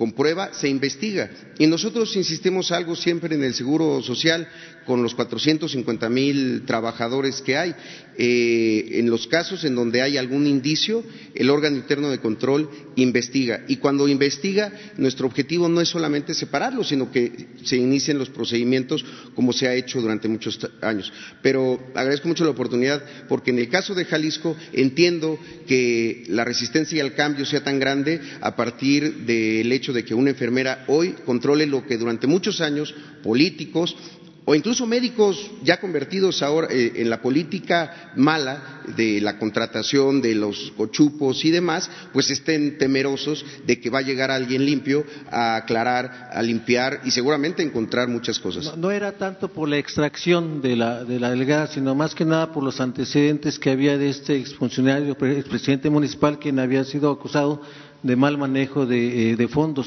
comprueba, 0.00 0.54
se 0.54 0.66
investiga. 0.66 1.28
Y 1.58 1.66
nosotros 1.66 2.16
insistimos 2.16 2.72
algo 2.72 2.96
siempre 2.96 3.34
en 3.34 3.44
el 3.44 3.52
Seguro 3.52 4.00
Social 4.00 4.48
con 4.86 5.02
los 5.02 5.14
450 5.14 6.08
mil 6.08 6.62
trabajadores 6.66 7.42
que 7.42 7.56
hay. 7.56 7.74
Eh, 8.22 8.98
en 8.98 9.08
los 9.08 9.26
casos 9.26 9.64
en 9.64 9.74
donde 9.74 10.02
hay 10.02 10.18
algún 10.18 10.46
indicio, 10.46 11.02
el 11.34 11.48
órgano 11.48 11.76
interno 11.76 12.10
de 12.10 12.18
control 12.18 12.68
investiga. 12.96 13.64
Y 13.66 13.76
cuando 13.76 14.08
investiga, 14.08 14.72
nuestro 14.98 15.26
objetivo 15.26 15.68
no 15.68 15.80
es 15.80 15.88
solamente 15.88 16.34
separarlo, 16.34 16.84
sino 16.84 17.10
que 17.10 17.48
se 17.64 17.76
inicien 17.76 18.18
los 18.18 18.28
procedimientos 18.28 19.04
como 19.34 19.52
se 19.52 19.68
ha 19.68 19.74
hecho 19.74 20.02
durante 20.02 20.28
muchos 20.28 20.58
años. 20.82 21.10
Pero 21.40 21.80
agradezco 21.94 22.28
mucho 22.28 22.44
la 22.44 22.50
oportunidad 22.50 23.02
porque 23.28 23.52
en 23.52 23.58
el 23.58 23.68
caso 23.68 23.94
de 23.94 24.04
Jalisco 24.04 24.54
entiendo 24.72 25.38
que 25.66 26.24
la 26.28 26.44
resistencia 26.44 27.02
al 27.02 27.14
cambio 27.14 27.46
sea 27.46 27.64
tan 27.64 27.78
grande 27.78 28.20
a 28.40 28.54
partir 28.54 29.24
del 29.24 29.70
hecho 29.72 29.92
de 29.92 30.04
que 30.04 30.14
una 30.14 30.30
enfermera 30.30 30.84
hoy 30.88 31.14
controle 31.24 31.66
lo 31.66 31.86
que 31.86 31.96
durante 31.96 32.26
muchos 32.26 32.60
años 32.60 32.94
políticos 33.22 33.96
o 34.44 34.54
incluso 34.54 34.86
médicos 34.86 35.50
ya 35.62 35.78
convertidos 35.78 36.42
ahora 36.42 36.68
eh, 36.70 36.92
en 36.96 37.10
la 37.10 37.20
política 37.20 38.12
mala 38.16 38.82
de 38.96 39.20
la 39.20 39.38
contratación 39.38 40.20
de 40.20 40.34
los 40.34 40.72
cochupos 40.76 41.44
y 41.44 41.50
demás, 41.50 41.90
pues 42.12 42.30
estén 42.30 42.78
temerosos 42.78 43.44
de 43.66 43.80
que 43.80 43.90
va 43.90 43.98
a 43.98 44.02
llegar 44.02 44.30
alguien 44.30 44.64
limpio 44.64 45.04
a 45.30 45.56
aclarar, 45.56 46.30
a 46.32 46.42
limpiar 46.42 47.00
y 47.04 47.10
seguramente 47.10 47.62
encontrar 47.62 48.08
muchas 48.08 48.38
cosas. 48.38 48.76
No, 48.76 48.90
era 48.90 49.12
tanto 49.12 49.48
por 49.48 49.68
la 49.68 49.78
extracción 49.78 50.62
de 50.62 50.76
la, 50.76 51.04
de 51.04 51.20
la 51.20 51.30
delegada, 51.30 51.66
sino 51.66 51.94
más 51.94 52.14
que 52.14 52.24
nada 52.24 52.52
por 52.52 52.64
los 52.64 52.80
antecedentes 52.80 53.58
que 53.58 53.70
había 53.70 53.98
de 53.98 54.08
este 54.08 54.36
exfuncionario, 54.36 55.12
expresidente 55.12 55.90
municipal, 55.90 56.38
quien 56.38 56.58
había 56.58 56.84
sido 56.84 57.10
acusado 57.10 57.62
de 58.02 58.16
mal 58.16 58.38
manejo 58.38 58.86
de, 58.86 59.32
eh, 59.32 59.48
fondos 59.48 59.86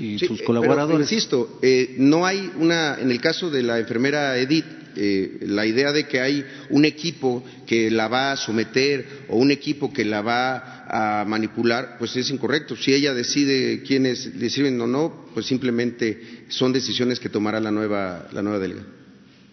y 0.00 0.18
sus 0.18 0.42
colaboradores. 0.42 1.12
insisto, 1.12 1.58
eh, 1.62 1.94
no 1.98 2.24
hay 2.24 2.50
una, 2.56 2.98
en 2.98 3.10
el 3.10 3.20
caso 3.20 3.50
de 3.50 3.62
la 3.62 3.78
enfermera 3.78 4.36
Edith, 4.38 4.64
eh, 4.96 5.38
la 5.42 5.66
idea 5.66 5.92
de 5.92 6.08
que 6.08 6.20
hay 6.20 6.44
un 6.70 6.84
equipo 6.84 7.44
que 7.66 7.90
la 7.90 8.08
va 8.08 8.32
a 8.32 8.36
someter 8.36 9.06
o 9.28 9.36
un 9.36 9.50
equipo 9.50 9.92
que 9.92 10.04
la 10.04 10.22
va 10.22 11.20
a 11.20 11.24
manipular, 11.24 11.96
pues 11.98 12.16
es 12.16 12.30
incorrecto. 12.30 12.74
Si 12.76 12.92
ella 12.92 13.14
decide 13.14 13.82
quiénes 13.82 14.34
le 14.34 14.50
sirven 14.50 14.80
o 14.80 14.86
no, 14.86 15.26
pues 15.34 15.46
simplemente 15.46 16.44
son 16.48 16.72
decisiones 16.72 17.20
que 17.20 17.28
tomará 17.28 17.60
la 17.60 17.70
nueva, 17.70 18.26
la 18.32 18.42
nueva 18.42 18.58
delegada, 18.58 18.88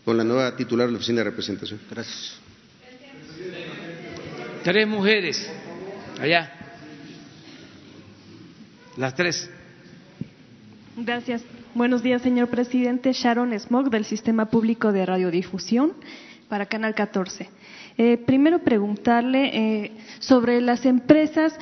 con 0.03 0.17
la 0.17 0.23
nueva 0.23 0.55
titular 0.55 0.87
de 0.87 0.93
la 0.93 0.97
Oficina 0.97 1.19
de 1.19 1.25
Representación. 1.25 1.79
Gracias. 1.91 2.39
Tres 4.63 4.87
mujeres 4.87 5.47
allá. 6.19 6.51
Las 8.97 9.13
tres. 9.15 9.49
Gracias. 10.99 11.45
Buenos 11.75 12.01
días, 12.01 12.23
señor 12.23 12.47
presidente. 12.47 13.13
Sharon 13.13 13.53
Smog, 13.59 13.91
del 13.91 14.03
Sistema 14.03 14.47
Público 14.47 14.91
de 14.91 15.05
Radiodifusión, 15.05 15.93
para 16.49 16.65
Canal 16.65 16.95
14. 16.95 17.51
Eh, 17.99 18.17
primero 18.17 18.63
preguntarle 18.63 19.51
eh, 19.85 19.91
sobre 20.17 20.59
las 20.59 20.87
empresas 20.87 21.55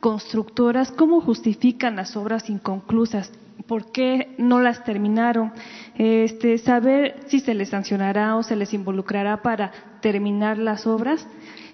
constructoras, 0.00 0.90
¿cómo 0.90 1.20
justifican 1.20 1.94
las 1.94 2.16
obras 2.16 2.50
inconclusas? 2.50 3.30
¿Por 3.68 3.92
qué 3.92 4.34
no 4.38 4.60
las 4.60 4.82
terminaron? 4.82 5.52
Este, 5.96 6.58
saber 6.58 7.20
si 7.28 7.38
se 7.38 7.54
les 7.54 7.68
sancionará 7.68 8.34
o 8.34 8.42
se 8.42 8.56
les 8.56 8.74
involucrará 8.74 9.40
para 9.40 9.70
terminar 10.00 10.58
las 10.58 10.88
obras 10.88 11.28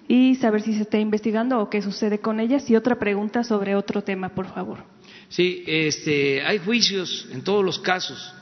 y 0.07 0.35
saber 0.35 0.61
si 0.61 0.75
se 0.75 0.83
está 0.83 0.99
investigando 0.99 1.59
o 1.59 1.71
qué 1.71 1.81
sucede 1.81 2.19
con 2.19 2.39
ellas. 2.39 2.69
Y 2.69 2.75
otra 2.75 2.99
pregunta 2.99 3.43
sobre 3.43 3.75
otro 3.75 4.03
tema, 4.03 4.29
por 4.29 4.45
favor. 4.45 4.96
Sí, 5.29 5.63
este, 5.67 6.41
hay 6.41 6.59
juicios 6.59 7.27
en 7.31 7.43
todos 7.43 7.63
los 7.63 7.79
casos, 7.79 8.33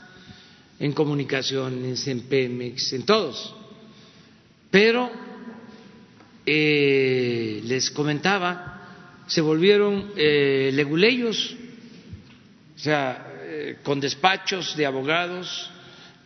en 0.78 0.92
comunicaciones, 0.92 2.06
en 2.06 2.20
Pemex, 2.22 2.92
en 2.92 3.04
todos. 3.04 3.54
Pero 4.70 5.10
eh, 6.44 7.60
les 7.64 7.90
comentaba, 7.90 9.24
se 9.26 9.40
volvieron 9.40 10.12
eh, 10.16 10.70
leguleyos, 10.72 11.56
o 12.76 12.78
sea, 12.78 13.32
eh, 13.42 13.78
con 13.82 13.98
despachos 13.98 14.76
de 14.76 14.86
abogados 14.86 15.70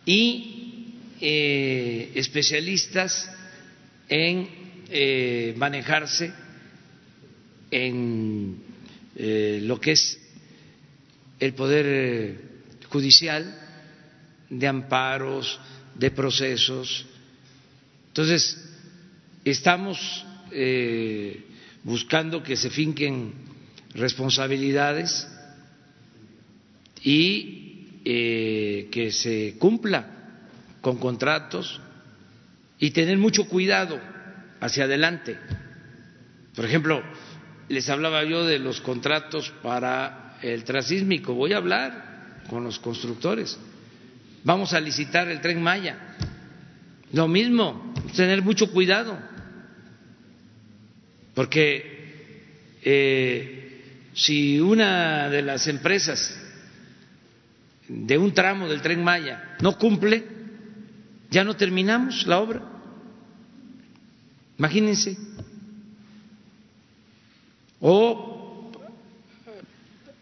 y 0.05 0.57
especialistas 1.19 3.31
en 4.09 4.61
manejarse 5.55 6.33
en 7.69 8.57
lo 9.67 9.79
que 9.79 9.91
es 9.91 10.20
el 11.41 11.55
Poder 11.55 11.85
eh, 11.87 12.37
Judicial, 12.87 13.57
de 14.49 14.67
amparos, 14.67 15.59
de 15.95 16.11
procesos. 16.11 17.05
Entonces, 18.09 18.61
estamos 19.43 20.25
eh, 20.51 21.43
buscando 21.83 22.43
que 22.43 22.55
se 22.55 22.69
finquen 22.69 23.33
responsabilidades 23.95 25.27
y 27.01 27.87
eh, 28.05 28.89
que 28.91 29.11
se 29.11 29.55
cumpla 29.57 30.05
con 30.81 30.97
contratos 30.97 31.81
y 32.77 32.91
tener 32.91 33.17
mucho 33.17 33.47
cuidado 33.47 33.99
hacia 34.59 34.83
adelante. 34.83 35.37
Por 36.53 36.65
ejemplo, 36.65 37.01
les 37.67 37.89
hablaba 37.89 38.23
yo 38.25 38.45
de 38.45 38.59
los 38.59 38.79
contratos 38.81 39.51
para 39.63 40.30
el 40.41 40.63
transísmico. 40.63 41.33
Voy 41.33 41.53
a 41.53 41.57
hablar 41.57 42.43
con 42.49 42.63
los 42.63 42.79
constructores. 42.79 43.57
Vamos 44.43 44.73
a 44.73 44.79
licitar 44.79 45.27
el 45.29 45.41
tren 45.41 45.61
Maya. 45.61 45.97
Lo 47.13 47.27
mismo, 47.27 47.93
tener 48.15 48.41
mucho 48.41 48.71
cuidado, 48.71 49.19
porque 51.33 52.79
eh, 52.83 53.81
si 54.13 54.59
una 54.59 55.29
de 55.29 55.41
las 55.41 55.67
empresas 55.67 56.37
de 57.87 58.17
un 58.17 58.33
tramo 58.33 58.67
del 58.69 58.81
tren 58.81 59.03
Maya 59.03 59.57
no 59.61 59.77
cumple, 59.77 60.25
ya 61.29 61.43
no 61.43 61.55
terminamos 61.55 62.25
la 62.27 62.39
obra. 62.39 62.61
Imagínense. 64.57 65.17
O 67.79 68.40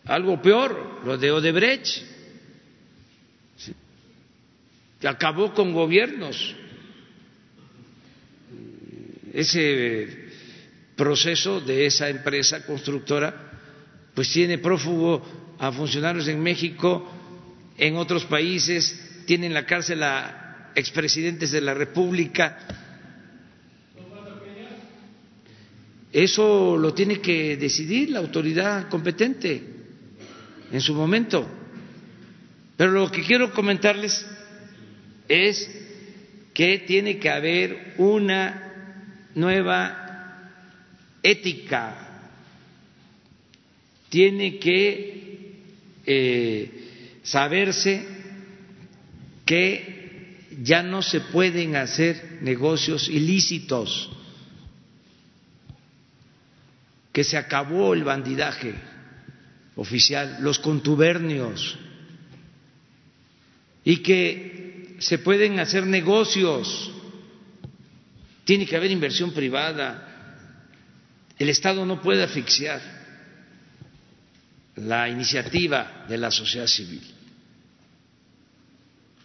algo 0.10 0.42
peor, 0.42 1.02
lo 1.06 1.18
de 1.18 1.32
Odebrecht, 1.32 2.02
que 5.00 5.08
acabó 5.08 5.54
con 5.54 5.72
gobiernos. 5.72 6.56
Ese 9.32 10.08
proceso 10.96 11.62
de 11.62 11.86
esa 11.86 12.10
empresa 12.10 12.66
constructora, 12.66 13.52
pues 14.16 14.30
tiene 14.32 14.58
prófugo 14.58 15.22
a 15.60 15.72
funcionarios 15.72 16.28
en 16.28 16.42
México, 16.42 17.08
en 17.78 17.96
otros 17.96 18.26
países, 18.26 19.22
tiene 19.28 19.46
en 19.46 19.54
la 19.54 19.66
cárcel 19.68 20.02
a 20.02 20.72
expresidentes 20.74 21.52
de 21.52 21.62
la 21.62 21.76
República. 21.76 22.58
Eso 26.12 26.76
lo 26.76 26.96
tiene 26.96 27.22
que 27.22 27.56
decidir 27.58 28.10
la 28.10 28.20
autoridad 28.20 28.90
competente 28.90 29.79
en 30.72 30.82
su 30.82 30.94
momento. 30.94 31.48
Pero 32.78 32.92
lo 32.92 33.12
que 33.12 33.24
quiero 33.24 33.54
comentarles 33.54 34.26
es 35.28 35.70
que 36.54 36.80
tiene 36.80 37.20
que 37.20 37.30
haber 37.30 37.94
una 37.98 39.30
nueva 39.36 40.52
ética, 41.22 42.22
tiene 44.10 44.58
que 44.60 45.54
eh, 46.06 46.72
saberse 47.24 48.06
que 49.46 50.40
ya 50.64 50.82
no 50.84 51.02
se 51.02 51.22
pueden 51.22 51.76
hacer 51.76 52.40
negocios 52.42 53.08
ilícitos, 53.10 54.10
que 57.12 57.24
se 57.24 57.38
acabó 57.38 57.94
el 57.94 58.04
bandidaje 58.04 58.74
oficial, 59.80 60.40
los 60.42 60.60
contubernios, 60.60 61.78
y 63.86 63.98
que 63.98 64.98
se 65.00 65.20
pueden 65.20 65.58
hacer 65.60 65.86
negocios, 65.86 66.92
tiene 68.44 68.66
que 68.66 68.76
haber 68.76 68.92
inversión 68.92 69.32
privada, 69.32 70.06
el 71.38 71.48
Estado 71.48 71.86
no 71.86 72.02
puede 72.02 72.24
asfixiar 72.24 72.82
la 74.76 75.08
iniciativa 75.08 76.06
de 76.10 76.18
la 76.18 76.30
sociedad 76.30 76.68
civil. 76.68 77.02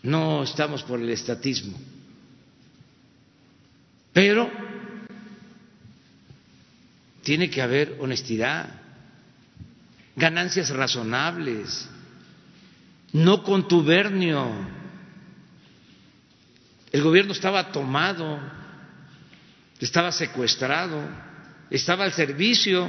No 0.05 0.45
estamos 0.45 0.85
por 0.85 1.01
el 1.01 1.11
estatismo, 1.11 1.77
pero 4.13 4.49
tiene 7.25 7.51
que 7.51 7.61
haber 7.61 7.97
honestidad, 7.99 8.84
ganancias 10.17 10.71
razonables, 10.71 11.89
no 13.13 13.43
contubernio 13.43 14.75
el 16.95 17.03
gobierno 17.03 17.33
estaba 17.33 17.73
tomado, 17.73 18.39
estaba 19.81 20.13
secuestrado, 20.13 21.03
estaba 21.69 22.05
al 22.05 22.13
servicio 22.13 22.89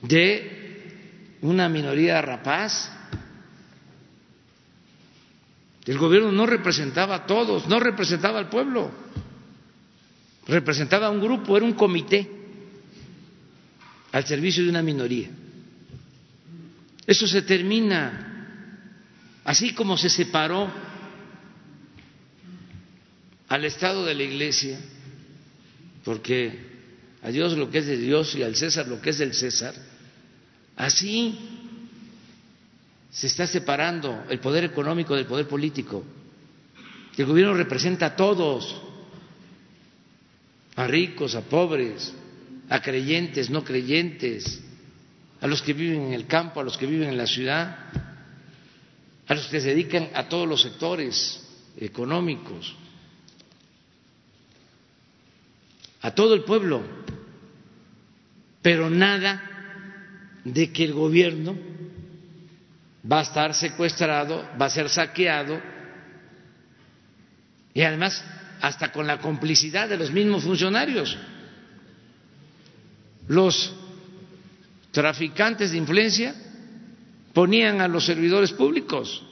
de 0.00 1.38
una 1.40 1.68
minoría 1.68 2.22
rapaz. 2.22 2.88
El 5.86 5.98
gobierno 5.98 6.30
no 6.30 6.46
representaba 6.46 7.16
a 7.16 7.26
todos, 7.26 7.66
no 7.66 7.80
representaba 7.80 8.38
al 8.38 8.48
pueblo, 8.48 8.92
representaba 10.46 11.08
a 11.08 11.10
un 11.10 11.20
grupo, 11.20 11.56
era 11.56 11.66
un 11.66 11.72
comité 11.72 12.30
al 14.12 14.24
servicio 14.24 14.62
de 14.62 14.70
una 14.70 14.82
minoría. 14.82 15.30
Eso 17.06 17.26
se 17.28 17.42
termina, 17.42 18.62
así 19.44 19.74
como 19.74 19.96
se 19.96 20.08
separó 20.08 20.72
al 23.48 23.64
Estado 23.64 24.04
de 24.04 24.14
la 24.14 24.22
Iglesia, 24.24 24.78
porque 26.04 26.58
a 27.22 27.30
Dios 27.30 27.56
lo 27.56 27.70
que 27.70 27.78
es 27.78 27.86
de 27.86 27.96
Dios 27.96 28.34
y 28.34 28.42
al 28.42 28.56
César 28.56 28.88
lo 28.88 29.00
que 29.00 29.10
es 29.10 29.18
del 29.18 29.34
César, 29.34 29.74
así 30.76 31.38
se 33.10 33.28
está 33.28 33.46
separando 33.46 34.24
el 34.28 34.40
poder 34.40 34.64
económico 34.64 35.14
del 35.14 35.26
poder 35.26 35.46
político. 35.46 36.04
El 37.16 37.24
gobierno 37.24 37.54
representa 37.54 38.06
a 38.06 38.16
todos, 38.16 38.82
a 40.74 40.86
ricos, 40.86 41.34
a 41.34 41.40
pobres, 41.42 42.12
a 42.68 42.82
creyentes, 42.82 43.48
no 43.48 43.64
creyentes, 43.64 44.60
a 45.40 45.46
los 45.46 45.62
que 45.62 45.72
viven 45.72 46.02
en 46.02 46.12
el 46.12 46.26
campo, 46.26 46.60
a 46.60 46.64
los 46.64 46.76
que 46.76 46.86
viven 46.86 47.08
en 47.08 47.16
la 47.16 47.26
ciudad, 47.26 47.76
a 49.26 49.34
los 49.34 49.46
que 49.48 49.60
se 49.60 49.68
dedican 49.68 50.10
a 50.14 50.28
todos 50.28 50.48
los 50.48 50.62
sectores 50.62 51.42
económicos. 51.78 52.74
a 56.06 56.12
todo 56.12 56.34
el 56.34 56.44
pueblo, 56.44 56.84
pero 58.62 58.88
nada 58.88 59.42
de 60.44 60.72
que 60.72 60.84
el 60.84 60.92
gobierno 60.92 61.58
va 63.10 63.18
a 63.18 63.22
estar 63.22 63.52
secuestrado, 63.54 64.48
va 64.60 64.66
a 64.66 64.70
ser 64.70 64.88
saqueado 64.88 65.60
y 67.74 67.82
además 67.82 68.24
hasta 68.60 68.92
con 68.92 69.08
la 69.08 69.18
complicidad 69.18 69.88
de 69.88 69.96
los 69.96 70.12
mismos 70.12 70.44
funcionarios. 70.44 71.18
Los 73.26 73.74
traficantes 74.96 75.72
de 75.72 75.76
influencia 75.76 76.34
ponían 77.34 77.82
a 77.82 77.88
los 77.88 78.06
servidores 78.06 78.50
públicos, 78.52 79.22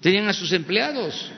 tenían 0.00 0.26
a 0.26 0.32
sus 0.32 0.50
empleados 0.52 1.30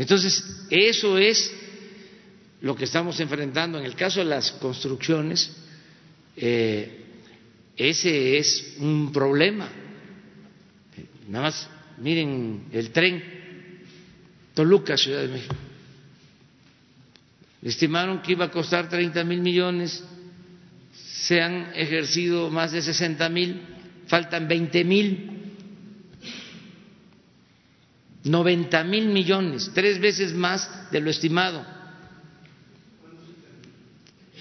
Entonces, 0.00 0.42
eso 0.70 1.18
es 1.18 1.52
lo 2.62 2.74
que 2.74 2.84
estamos 2.84 3.20
enfrentando. 3.20 3.78
En 3.78 3.84
el 3.84 3.94
caso 3.94 4.20
de 4.20 4.24
las 4.24 4.50
construcciones, 4.52 5.54
eh, 6.38 7.04
ese 7.76 8.38
es 8.38 8.76
un 8.78 9.12
problema. 9.12 9.68
Nada 11.28 11.44
más, 11.44 11.68
miren 11.98 12.64
el 12.72 12.90
tren 12.92 13.22
Toluca, 14.54 14.96
Ciudad 14.96 15.20
de 15.20 15.28
México. 15.28 15.54
Estimaron 17.62 18.22
que 18.22 18.32
iba 18.32 18.46
a 18.46 18.50
costar 18.50 18.88
30 18.88 19.22
mil 19.24 19.40
millones, 19.40 20.02
se 20.92 21.42
han 21.42 21.72
ejercido 21.74 22.50
más 22.50 22.72
de 22.72 22.80
60 22.80 23.28
mil, 23.28 23.60
faltan 24.06 24.48
20 24.48 24.84
mil. 24.84 25.30
90 28.24 28.84
mil 28.84 29.08
millones, 29.08 29.70
tres 29.74 29.98
veces 29.98 30.34
más 30.34 30.90
de 30.90 31.00
lo 31.00 31.10
estimado. 31.10 31.64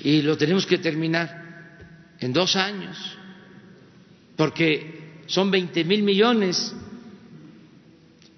Y 0.04 0.22
lo 0.22 0.38
tenemos 0.38 0.66
que 0.66 0.78
terminar 0.78 2.16
en 2.20 2.34
dos 2.34 2.56
años, 2.56 2.98
porque 4.36 5.22
son 5.28 5.52
20 5.52 5.84
mil 5.84 6.04
millones 6.04 6.74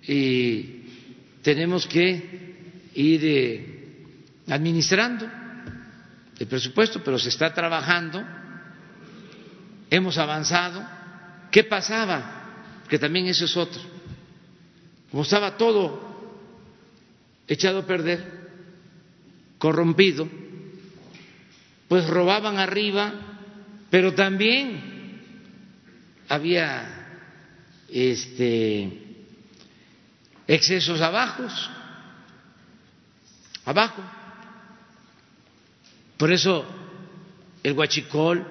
y 0.07 0.81
tenemos 1.41 1.87
que 1.87 2.89
ir 2.95 3.21
eh, 3.23 3.70
administrando 4.51 5.27
el 6.37 6.47
presupuesto, 6.47 7.01
pero 7.03 7.17
se 7.17 7.29
está 7.29 7.53
trabajando, 7.53 8.23
hemos 9.89 10.17
avanzado 10.17 11.01
¿Qué 11.51 11.65
pasaba? 11.65 12.83
Que 12.87 12.97
también 12.97 13.27
eso 13.27 13.45
es 13.45 13.55
otro. 13.57 13.81
Como 15.11 15.23
estaba 15.23 15.57
todo 15.57 16.09
echado 17.47 17.79
a 17.79 17.85
perder, 17.85 18.39
corrompido, 19.57 20.27
pues 21.89 22.07
robaban 22.07 22.57
arriba, 22.57 23.11
pero 23.89 24.13
también 24.13 25.19
había 26.29 26.87
este 27.89 29.17
excesos 30.47 31.01
abajo, 31.01 31.43
abajo. 33.65 34.01
Por 36.21 36.31
eso 36.31 36.63
el 37.63 37.73
guachicol, 37.73 38.45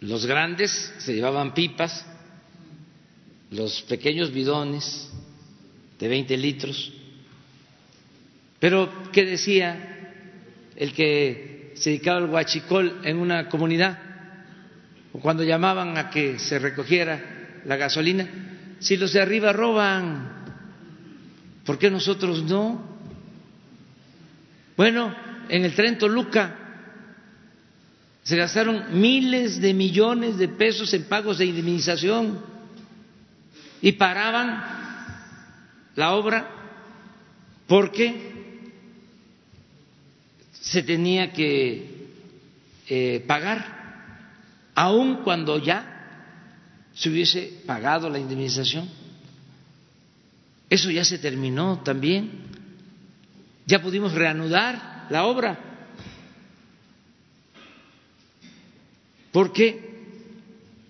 los 0.00 0.26
grandes 0.26 0.92
se 0.98 1.14
llevaban 1.14 1.54
pipas, 1.54 2.04
los 3.52 3.82
pequeños 3.82 4.32
bidones 4.32 5.08
de 6.00 6.08
20 6.08 6.36
litros. 6.38 6.92
Pero, 8.58 9.12
¿qué 9.12 9.24
decía 9.24 10.10
el 10.74 10.92
que 10.92 11.70
se 11.76 11.90
dedicaba 11.90 12.18
al 12.18 12.30
huachicol 12.30 13.02
en 13.04 13.18
una 13.18 13.48
comunidad, 13.48 13.96
o 15.12 15.20
cuando 15.20 15.44
llamaban 15.44 15.96
a 15.96 16.10
que 16.10 16.40
se 16.40 16.58
recogiera 16.58 17.60
la 17.64 17.76
gasolina, 17.76 18.28
si 18.80 18.96
los 18.96 19.12
de 19.12 19.20
arriba 19.20 19.52
roban, 19.52 20.46
¿por 21.64 21.78
qué 21.78 21.92
nosotros 21.92 22.42
no? 22.42 22.90
Bueno, 24.76 25.30
en 25.48 25.64
el 25.64 25.74
tren 25.74 25.98
Toluca 25.98 26.58
se 28.22 28.36
gastaron 28.36 29.00
miles 29.00 29.60
de 29.60 29.74
millones 29.74 30.38
de 30.38 30.48
pesos 30.48 30.94
en 30.94 31.04
pagos 31.04 31.38
de 31.38 31.46
indemnización 31.46 32.38
y 33.80 33.92
paraban 33.92 34.64
la 35.96 36.12
obra 36.14 36.48
porque 37.66 38.32
se 40.52 40.82
tenía 40.82 41.32
que 41.32 42.06
eh, 42.88 43.24
pagar, 43.26 44.70
aun 44.74 45.22
cuando 45.24 45.58
ya 45.58 45.88
se 46.94 47.10
hubiese 47.10 47.62
pagado 47.66 48.08
la 48.08 48.18
indemnización. 48.18 48.88
Eso 50.70 50.90
ya 50.90 51.04
se 51.04 51.18
terminó 51.18 51.80
también. 51.80 52.30
Ya 53.66 53.82
pudimos 53.82 54.12
reanudar 54.12 54.91
la 55.10 55.24
obra. 55.24 55.58
Porque 59.32 59.92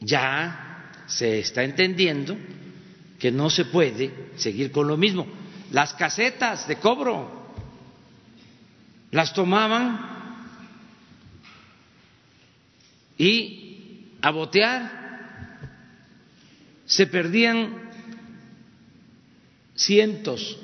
ya 0.01 0.91
se 1.07 1.41
está 1.41 1.63
entendiendo 1.63 2.37
que 3.19 3.31
no 3.31 3.51
se 3.51 3.67
puede 3.67 4.33
seguir 4.37 4.73
con 4.73 4.89
lo 4.89 4.97
mismo. 4.97 5.27
Las 5.71 5.95
casetas 5.95 6.67
de 6.67 6.77
cobro 6.77 7.43
las 9.13 9.33
tomaban 9.33 10.11
y 13.17 14.09
a 14.21 14.31
botear 14.31 15.03
se 16.87 17.07
perdían 17.07 17.91
cientos 19.75 20.59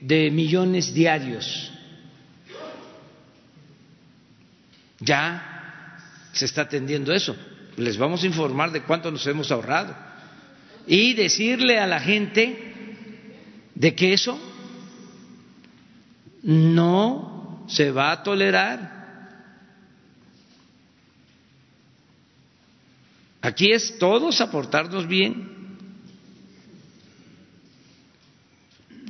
de 0.00 0.30
millones 0.30 0.94
diarios. 0.94 1.72
Ya 5.04 5.98
se 6.32 6.46
está 6.46 6.62
atendiendo 6.62 7.12
eso. 7.12 7.36
Les 7.76 7.96
vamos 7.96 8.22
a 8.22 8.26
informar 8.26 8.70
de 8.70 8.82
cuánto 8.82 9.10
nos 9.10 9.26
hemos 9.26 9.50
ahorrado 9.50 9.94
y 10.86 11.14
decirle 11.14 11.78
a 11.78 11.86
la 11.86 12.00
gente 12.00 12.74
de 13.74 13.94
que 13.94 14.12
eso 14.12 14.38
no 16.42 17.64
se 17.68 17.90
va 17.90 18.12
a 18.12 18.22
tolerar. 18.22 18.94
Aquí 23.40 23.72
es 23.72 23.98
todos 23.98 24.40
aportarnos 24.40 25.06
bien. 25.06 25.52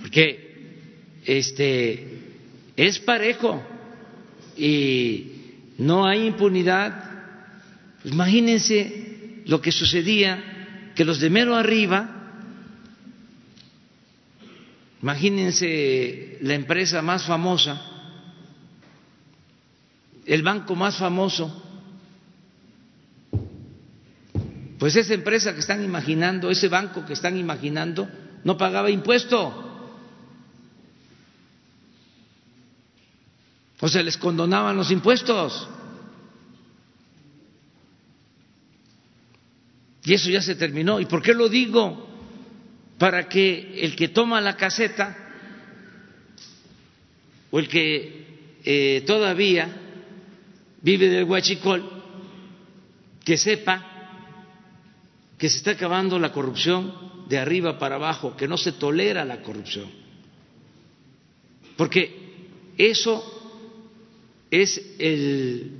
Porque 0.00 1.20
este 1.24 2.18
es 2.76 2.98
parejo 2.98 3.62
y 4.56 5.33
no 5.78 6.06
hay 6.06 6.26
impunidad. 6.26 7.10
Pues 8.02 8.14
imagínense 8.14 9.42
lo 9.46 9.60
que 9.60 9.72
sucedía 9.72 10.92
que 10.94 11.04
los 11.04 11.20
de 11.20 11.30
mero 11.30 11.54
arriba 11.54 12.24
Imagínense 15.04 16.38
la 16.40 16.54
empresa 16.54 17.02
más 17.02 17.26
famosa, 17.26 17.78
el 20.24 20.42
banco 20.42 20.74
más 20.74 20.96
famoso, 20.96 21.62
pues 24.78 24.96
esa 24.96 25.12
empresa 25.12 25.52
que 25.52 25.60
están 25.60 25.84
imaginando, 25.84 26.50
ese 26.50 26.68
banco 26.68 27.04
que 27.04 27.12
están 27.12 27.36
imaginando, 27.36 28.08
no 28.44 28.56
pagaba 28.56 28.90
impuesto. 28.90 29.73
O 33.84 33.88
se 33.88 34.02
les 34.02 34.16
condonaban 34.16 34.76
los 34.76 34.90
impuestos. 34.90 35.68
Y 40.04 40.14
eso 40.14 40.30
ya 40.30 40.40
se 40.40 40.54
terminó. 40.54 41.00
¿Y 41.00 41.04
por 41.04 41.20
qué 41.20 41.34
lo 41.34 41.50
digo? 41.50 42.14
para 42.98 43.28
que 43.28 43.80
el 43.82 43.96
que 43.96 44.08
toma 44.08 44.40
la 44.40 44.56
caseta 44.56 45.16
o 47.50 47.58
el 47.58 47.68
que 47.68 48.58
eh, 48.64 49.04
todavía 49.06 49.68
vive 50.80 51.08
del 51.08 51.24
huachicol, 51.24 52.02
que 53.24 53.36
sepa 53.36 53.90
que 55.38 55.48
se 55.48 55.58
está 55.58 55.72
acabando 55.72 56.18
la 56.18 56.32
corrupción 56.32 57.26
de 57.28 57.38
arriba 57.38 57.78
para 57.78 57.96
abajo, 57.96 58.36
que 58.36 58.48
no 58.48 58.56
se 58.56 58.72
tolera 58.72 59.24
la 59.24 59.42
corrupción. 59.42 59.90
Porque 61.76 62.72
eso 62.78 63.43
es 64.62 64.80
el 64.98 65.72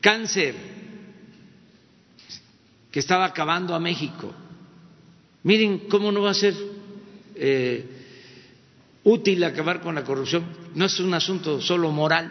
cáncer 0.00 0.54
que 2.90 3.00
estaba 3.00 3.24
acabando 3.24 3.74
a 3.74 3.80
México 3.80 4.34
Miren 5.48 5.88
cómo 5.88 6.10
no 6.12 6.22
va 6.22 6.30
a 6.30 6.34
ser 6.34 6.54
eh, 7.34 7.84
útil 9.04 9.42
acabar 9.44 9.80
con 9.80 9.94
la 9.94 10.04
corrupción. 10.04 10.44
No 10.74 10.84
es 10.84 11.00
un 11.00 11.14
asunto 11.14 11.60
solo 11.60 11.90
moral. 11.90 12.30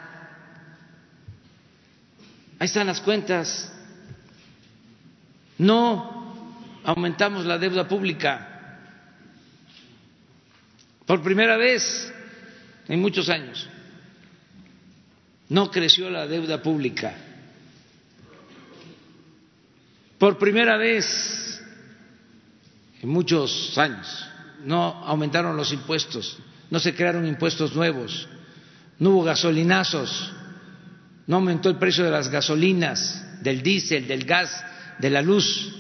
Ahí 2.59 2.65
están 2.65 2.87
las 2.87 3.01
cuentas. 3.01 3.73
No 5.57 6.35
aumentamos 6.83 7.45
la 7.45 7.57
deuda 7.57 7.87
pública. 7.87 8.79
Por 11.05 11.23
primera 11.23 11.55
vez 11.57 12.13
en 12.87 13.01
muchos 13.01 13.29
años. 13.29 13.67
No 15.49 15.71
creció 15.71 16.09
la 16.09 16.27
deuda 16.27 16.61
pública. 16.61 17.15
Por 20.17 20.37
primera 20.37 20.77
vez 20.77 21.47
en 23.01 23.09
muchos 23.09 23.77
años. 23.77 24.27
No 24.63 25.03
aumentaron 25.05 25.55
los 25.55 25.71
impuestos, 25.71 26.37
no 26.69 26.79
se 26.79 26.95
crearon 26.95 27.27
impuestos 27.27 27.75
nuevos, 27.75 28.27
no 28.99 29.11
hubo 29.11 29.23
gasolinazos, 29.23 30.33
no 31.27 31.35
aumentó 31.35 31.69
el 31.69 31.77
precio 31.77 32.03
de 32.03 32.11
las 32.11 32.29
gasolinas, 32.29 33.43
del 33.43 33.61
diésel, 33.61 34.07
del 34.07 34.25
gas, 34.25 34.65
de 34.97 35.09
la 35.09 35.21
luz. 35.21 35.73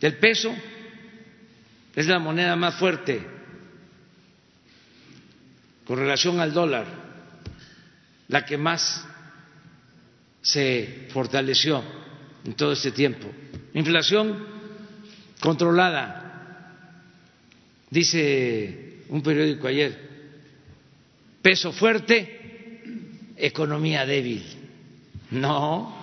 El 0.00 0.16
peso 0.18 0.54
es 1.96 2.06
la 2.06 2.18
moneda 2.18 2.56
más 2.56 2.74
fuerte 2.74 3.39
con 5.86 5.98
relación 5.98 6.40
al 6.40 6.52
dólar, 6.52 6.86
la 8.28 8.44
que 8.44 8.56
más 8.56 9.06
se 10.42 11.08
fortaleció 11.12 11.82
en 12.44 12.54
todo 12.54 12.72
este 12.72 12.92
tiempo. 12.92 13.28
Inflación 13.74 14.46
controlada, 15.40 17.04
dice 17.90 19.04
un 19.08 19.22
periódico 19.22 19.66
ayer, 19.66 20.08
peso 21.42 21.72
fuerte, 21.72 22.82
economía 23.36 24.06
débil. 24.06 24.44
No, 25.30 25.96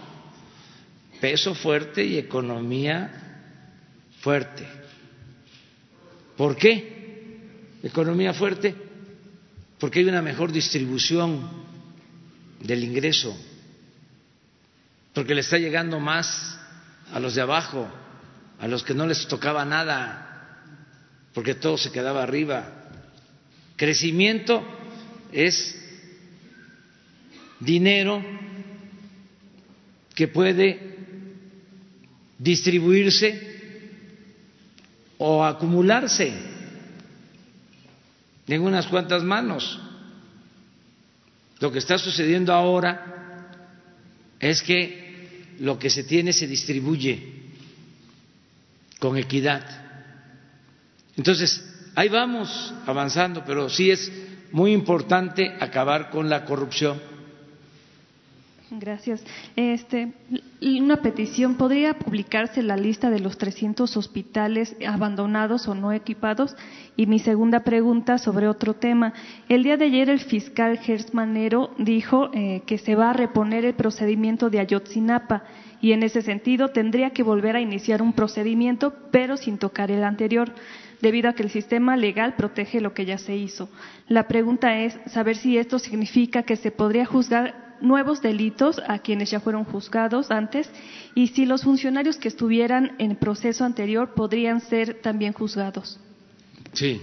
peso 1.19 1.53
fuerte 1.53 2.03
y 2.03 2.17
economía 2.17 3.11
fuerte. 4.21 4.65
¿Por 6.35 6.55
qué? 6.55 7.37
Economía 7.83 8.33
fuerte, 8.33 8.75
porque 9.79 9.99
hay 9.99 10.05
una 10.05 10.21
mejor 10.21 10.51
distribución 10.51 11.49
del 12.61 12.83
ingreso 12.83 13.37
porque 15.17 15.33
le 15.33 15.41
está 15.41 15.57
llegando 15.57 15.99
más 15.99 16.59
a 17.11 17.19
los 17.19 17.33
de 17.33 17.41
abajo, 17.41 17.89
a 18.59 18.67
los 18.67 18.83
que 18.83 18.93
no 18.93 19.07
les 19.07 19.27
tocaba 19.27 19.65
nada, 19.65 20.61
porque 21.33 21.55
todo 21.55 21.75
se 21.75 21.91
quedaba 21.91 22.21
arriba. 22.21 22.87
Crecimiento 23.75 24.63
es 25.31 25.75
dinero 27.59 28.23
que 30.13 30.27
puede 30.27 30.97
distribuirse 32.37 33.41
o 35.17 35.43
acumularse 35.43 36.31
en 38.47 38.61
unas 38.61 38.87
cuantas 38.87 39.23
manos. 39.23 39.79
Lo 41.59 41.71
que 41.71 41.79
está 41.79 41.97
sucediendo 41.97 42.53
ahora 42.53 43.49
es 44.39 44.61
que 44.61 45.55
lo 45.59 45.79
que 45.79 45.89
se 45.89 46.03
tiene 46.03 46.33
se 46.33 46.47
distribuye 46.47 47.33
con 48.99 49.17
equidad. 49.17 49.63
Entonces, 51.15 51.63
ahí 51.95 52.09
vamos 52.09 52.73
avanzando, 52.85 53.43
pero 53.45 53.69
sí 53.69 53.89
es 53.91 54.11
muy 54.51 54.71
importante 54.71 55.55
acabar 55.59 56.09
con 56.09 56.29
la 56.29 56.45
corrupción 56.45 57.01
Gracias. 58.69 59.23
Este, 59.55 60.11
una 60.61 60.97
petición, 60.97 61.55
¿podría 61.55 61.97
publicarse 61.97 62.61
la 62.61 62.75
lista 62.75 63.09
de 63.09 63.19
los 63.19 63.37
300 63.37 63.95
hospitales 63.95 64.75
abandonados 64.85 65.69
o 65.69 65.75
no 65.75 65.93
equipados? 65.93 66.53
Y 66.97 67.05
mi 67.05 67.19
segunda 67.19 67.61
pregunta 67.61 68.17
sobre 68.17 68.49
otro 68.49 68.73
tema. 68.73 69.13
El 69.47 69.63
día 69.63 69.77
de 69.77 69.85
ayer 69.85 70.09
el 70.09 70.19
fiscal 70.19 70.79
Gers 70.79 71.13
Manero 71.13 71.71
dijo 71.77 72.29
eh, 72.33 72.63
que 72.65 72.77
se 72.77 72.95
va 72.95 73.11
a 73.11 73.13
reponer 73.13 73.63
el 73.63 73.73
procedimiento 73.73 74.49
de 74.49 74.59
Ayotzinapa 74.59 75.43
y 75.79 75.93
en 75.93 76.03
ese 76.03 76.21
sentido 76.21 76.69
tendría 76.69 77.11
que 77.11 77.23
volver 77.23 77.55
a 77.55 77.61
iniciar 77.61 78.01
un 78.01 78.11
procedimiento, 78.11 78.93
pero 79.11 79.37
sin 79.37 79.59
tocar 79.59 79.91
el 79.91 80.03
anterior 80.03 80.51
debido 81.01 81.29
a 81.29 81.33
que 81.33 81.43
el 81.43 81.51
sistema 81.51 81.95
legal 81.95 82.35
protege 82.35 82.81
lo 82.81 82.93
que 82.93 83.05
ya 83.05 83.17
se 83.17 83.37
hizo. 83.37 83.69
La 84.09 84.27
pregunta 84.27 84.79
es 84.79 84.99
saber 85.05 85.37
si 85.37 85.57
esto 85.57 85.79
significa 85.79 86.43
que 86.43 86.57
se 86.57 86.71
podría 86.71 87.05
juzgar 87.05 87.66
nuevos 87.81 88.21
delitos 88.21 88.81
a 88.87 88.99
quienes 88.99 89.31
ya 89.31 89.39
fueron 89.39 89.63
juzgados 89.63 90.31
antes 90.31 90.69
y 91.15 91.27
si 91.27 91.45
los 91.45 91.63
funcionarios 91.63 92.17
que 92.17 92.27
estuvieran 92.27 92.95
en 92.99 93.15
proceso 93.15 93.63
anterior 93.63 94.13
podrían 94.13 94.61
ser 94.61 95.01
también 95.01 95.33
juzgados. 95.33 95.99
Sí. 96.73 97.01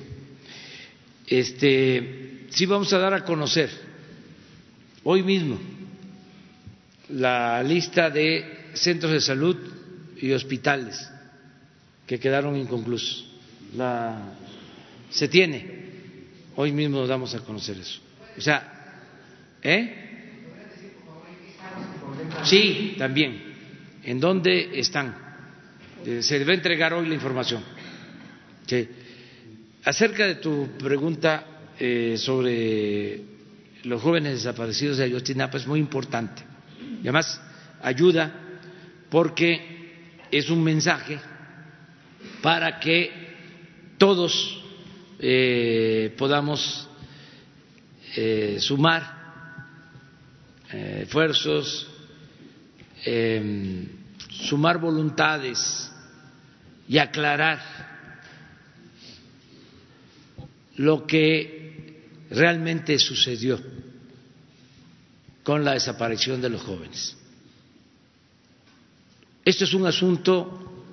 Este, 1.26 2.46
sí 2.50 2.66
vamos 2.66 2.92
a 2.92 2.98
dar 2.98 3.14
a 3.14 3.24
conocer 3.24 3.70
hoy 5.04 5.22
mismo 5.22 5.58
la 7.08 7.62
lista 7.62 8.10
de 8.10 8.70
centros 8.74 9.12
de 9.12 9.20
salud 9.20 9.56
y 10.20 10.32
hospitales 10.32 11.10
que 12.06 12.18
quedaron 12.18 12.56
inconclusos. 12.56 13.26
La, 13.76 14.34
se 15.10 15.28
tiene. 15.28 15.84
Hoy 16.56 16.72
mismo 16.72 17.06
damos 17.06 17.34
a 17.34 17.40
conocer 17.40 17.78
eso. 17.78 18.00
O 18.36 18.40
sea, 18.40 18.74
¿eh? 19.62 20.03
Sí, 22.44 22.94
también. 22.98 23.42
¿En 24.04 24.20
dónde 24.20 24.78
están? 24.78 25.14
Eh, 26.04 26.22
se 26.22 26.38
debe 26.38 26.54
entregar 26.54 26.92
hoy 26.92 27.08
la 27.08 27.14
información. 27.14 27.62
Acerca 29.84 30.26
de 30.26 30.36
tu 30.36 30.76
pregunta 30.78 31.46
eh, 31.78 32.16
sobre 32.18 33.20
los 33.84 34.02
jóvenes 34.02 34.34
desaparecidos 34.34 34.98
de 34.98 35.04
Ayotzinapa 35.04 35.56
es 35.56 35.66
muy 35.66 35.80
importante. 35.80 36.42
Y 36.98 37.02
además 37.02 37.40
ayuda 37.82 38.32
porque 39.10 39.92
es 40.30 40.50
un 40.50 40.62
mensaje 40.62 41.18
para 42.42 42.78
que 42.78 43.10
todos 43.96 44.62
eh, 45.18 46.14
podamos 46.18 46.88
sumar 48.58 49.24
esfuerzos, 50.70 51.93
Em, 53.06 53.86
sumar 54.30 54.78
voluntades 54.78 55.90
y 56.88 56.96
aclarar 56.98 57.60
lo 60.76 61.06
que 61.06 62.02
realmente 62.30 62.98
sucedió 62.98 63.60
con 65.42 65.64
la 65.64 65.74
desaparición 65.74 66.40
de 66.40 66.48
los 66.48 66.62
jóvenes. 66.62 67.16
Esto 69.44 69.64
es 69.64 69.74
un 69.74 69.86
asunto 69.86 70.84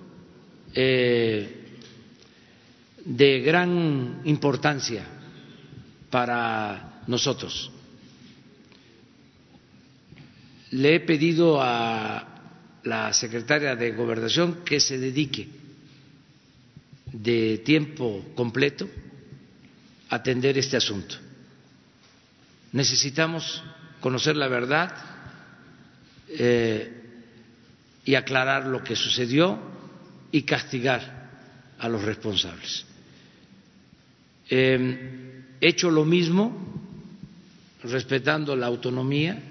eh, 0.74 1.78
de 3.06 3.40
gran 3.40 4.22
importancia 4.26 5.06
para 6.10 7.02
nosotros 7.08 7.71
le 10.72 10.96
he 10.96 11.00
pedido 11.02 11.62
a 11.62 12.28
la 12.84 13.14
secretaria 13.14 13.76
de 13.76 13.92
Gobernación 13.92 14.64
que 14.64 14.80
se 14.80 14.98
dedique 14.98 15.48
de 17.12 17.60
tiempo 17.60 18.32
completo 18.36 18.88
a 20.10 20.16
atender 20.16 20.58
este 20.58 20.78
asunto. 20.78 21.16
Necesitamos 22.72 23.62
conocer 24.00 24.38
la 24.38 24.48
verdad 24.48 24.96
eh, 26.30 26.90
y 28.06 28.16
aclarar 28.16 28.66
lo 28.66 28.84
que 28.84 28.96
sucedió 28.96 29.60
y 30.32 30.44
castigar 30.44 31.30
a 31.78 31.90
los 31.90 32.02
responsables. 32.04 32.86
he 34.50 35.44
hecho 35.60 35.92
lo 35.92 36.06
mismo 36.06 36.56
respetando 37.84 38.56
la 38.56 38.68
autonomía 38.68 39.51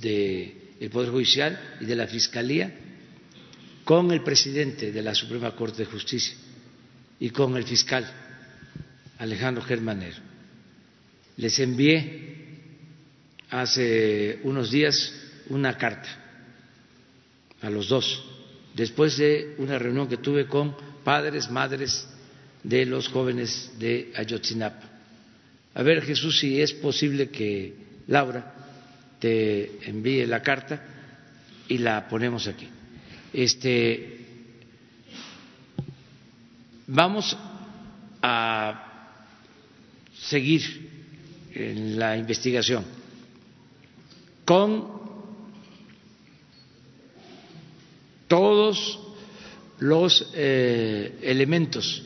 del 0.00 0.90
Poder 0.90 1.10
Judicial 1.10 1.76
y 1.80 1.84
de 1.84 1.96
la 1.96 2.06
Fiscalía 2.06 2.72
con 3.84 4.10
el 4.12 4.22
presidente 4.22 4.92
de 4.92 5.02
la 5.02 5.14
Suprema 5.14 5.54
Corte 5.54 5.78
de 5.78 5.90
Justicia 5.90 6.34
y 7.20 7.30
con 7.30 7.56
el 7.56 7.64
fiscal 7.64 8.04
Alejandro 9.18 9.62
Germanero. 9.62 10.16
Les 11.36 11.58
envié 11.58 12.34
hace 13.50 14.40
unos 14.42 14.70
días 14.70 15.12
una 15.48 15.76
carta 15.76 16.08
a 17.60 17.70
los 17.70 17.88
dos, 17.88 18.24
después 18.74 19.16
de 19.16 19.54
una 19.58 19.78
reunión 19.78 20.08
que 20.08 20.16
tuve 20.16 20.46
con 20.46 20.76
padres, 21.04 21.50
madres 21.50 22.06
de 22.62 22.86
los 22.86 23.08
jóvenes 23.08 23.72
de 23.78 24.12
Ayotzinapa. 24.16 24.90
A 25.74 25.82
ver, 25.82 26.02
Jesús, 26.02 26.38
si 26.38 26.60
es 26.60 26.72
posible 26.72 27.28
que 27.28 27.74
Laura 28.06 28.54
envíe 29.24 30.26
la 30.26 30.42
carta 30.42 30.82
y 31.68 31.78
la 31.78 32.08
ponemos 32.08 32.46
aquí. 32.46 32.68
Este, 33.32 34.26
vamos 36.86 37.36
a 38.22 39.20
seguir 40.14 40.90
en 41.54 41.98
la 41.98 42.16
investigación 42.16 42.84
con 44.44 44.92
todos 48.28 49.00
los 49.78 50.30
eh, 50.34 51.18
elementos, 51.22 52.02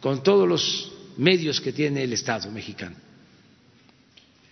con 0.00 0.22
todos 0.22 0.48
los 0.48 0.92
medios 1.16 1.60
que 1.60 1.72
tiene 1.72 2.02
el 2.02 2.12
Estado 2.12 2.50
mexicano 2.50 3.01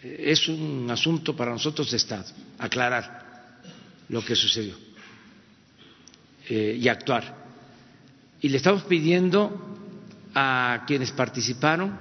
es 0.02 0.48
un 0.48 0.90
asunto 0.90 1.36
para 1.36 1.52
nosotros 1.52 1.90
de 1.90 1.96
Estado, 1.98 2.24
aclarar 2.58 3.60
lo 4.08 4.24
que 4.24 4.34
sucedió 4.34 4.74
eh, 6.48 6.78
y 6.80 6.88
actuar. 6.88 7.36
Y 8.40 8.48
le 8.48 8.56
estamos 8.56 8.82
pidiendo 8.84 9.78
a 10.34 10.84
quienes 10.86 11.12
participaron 11.12 11.98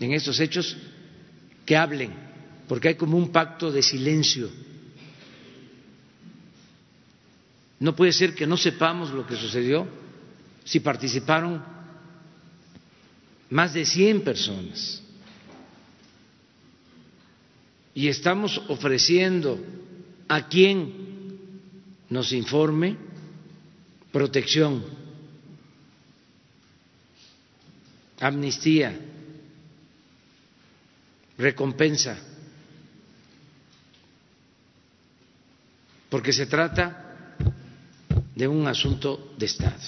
en 0.00 0.12
estos 0.12 0.40
hechos 0.40 0.76
que 1.64 1.76
hablen, 1.76 2.12
porque 2.66 2.88
hay 2.88 2.94
como 2.96 3.16
un 3.16 3.30
pacto 3.30 3.70
de 3.70 3.82
silencio. 3.82 4.50
No 7.78 7.94
puede 7.94 8.12
ser 8.12 8.34
que 8.34 8.46
no 8.46 8.56
sepamos 8.56 9.10
lo 9.10 9.26
que 9.26 9.36
sucedió 9.36 9.86
si 10.64 10.80
participaron 10.80 11.62
más 13.50 13.74
de 13.74 13.84
100 13.84 14.22
personas 14.22 15.03
y 17.94 18.08
estamos 18.08 18.60
ofreciendo 18.68 19.58
a 20.28 20.48
quien 20.48 21.38
nos 22.10 22.32
informe 22.32 22.96
protección, 24.12 24.84
amnistía, 28.20 28.98
recompensa. 31.38 32.18
porque 36.14 36.32
se 36.32 36.46
trata 36.46 37.34
de 38.36 38.46
un 38.46 38.68
asunto 38.68 39.34
de 39.36 39.46
Estado. 39.46 39.82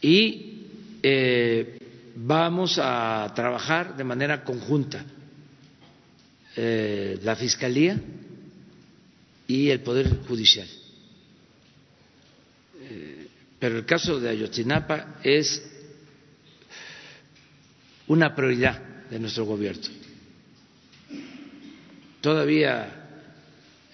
Y 0.00 0.68
eh, 1.02 1.76
vamos 2.14 2.78
a 2.80 3.32
trabajar 3.34 3.96
de 3.96 4.04
manera 4.04 4.44
conjunta 4.44 5.04
eh, 6.56 7.18
la 7.22 7.34
Fiscalía 7.36 8.00
y 9.46 9.70
el 9.70 9.80
Poder 9.80 10.20
Judicial. 10.26 10.68
Eh, 12.80 13.28
pero 13.58 13.78
el 13.78 13.84
caso 13.84 14.20
de 14.20 14.28
Ayotzinapa 14.30 15.20
es 15.22 15.62
una 18.06 18.34
prioridad 18.34 19.06
de 19.10 19.18
nuestro 19.18 19.44
gobierno. 19.44 19.82
Todavía 22.20 23.04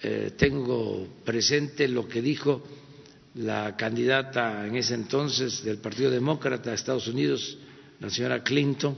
eh, 0.01 0.33
tengo 0.37 1.07
presente 1.25 1.87
lo 1.87 2.07
que 2.07 2.21
dijo 2.21 2.63
la 3.35 3.75
candidata 3.75 4.67
en 4.67 4.75
ese 4.75 4.95
entonces 4.95 5.63
del 5.63 5.77
Partido 5.77 6.11
Demócrata 6.11 6.69
de 6.69 6.75
Estados 6.75 7.07
Unidos, 7.07 7.57
la 7.99 8.09
señora 8.09 8.43
Clinton, 8.43 8.95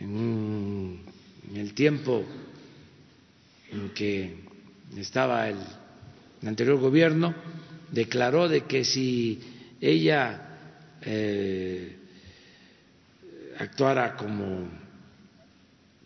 en, 0.00 1.11
el 1.56 1.74
tiempo 1.74 2.24
en 3.70 3.90
que 3.90 4.36
estaba 4.96 5.48
el, 5.48 5.58
anterior 6.46 6.78
gobierno, 6.78 7.34
declaró 7.90 8.48
de 8.48 8.64
que 8.64 8.84
si 8.84 9.40
ella 9.80 10.58
eh, 11.02 11.96
actuara 13.58 14.16
como 14.16 14.68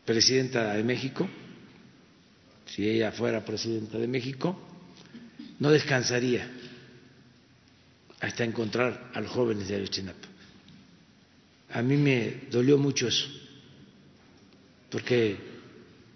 presidenta 0.04 0.74
de 0.74 0.84
México, 0.84 1.28
si 2.66 2.88
ella 2.88 3.12
fuera 3.12 3.44
presidenta 3.44 3.98
de 3.98 4.08
México, 4.08 4.60
no 5.58 5.70
descansaría 5.70 6.48
hasta 8.20 8.44
encontrar 8.44 9.10
a 9.14 9.20
los 9.20 9.30
jóvenes 9.30 9.68
de 9.68 9.76
Ayotzinapa. 9.76 10.28
A 11.70 11.82
mí 11.82 11.96
me 11.96 12.42
dolió 12.50 12.78
mucho 12.78 13.08
eso, 13.08 13.26
porque 14.96 15.36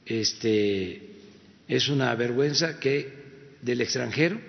este, 0.07 1.02
es 1.69 1.89
una 1.90 2.15
vergüenza 2.15 2.81
que 2.81 3.12
del 3.61 3.82
extranjero 3.82 4.40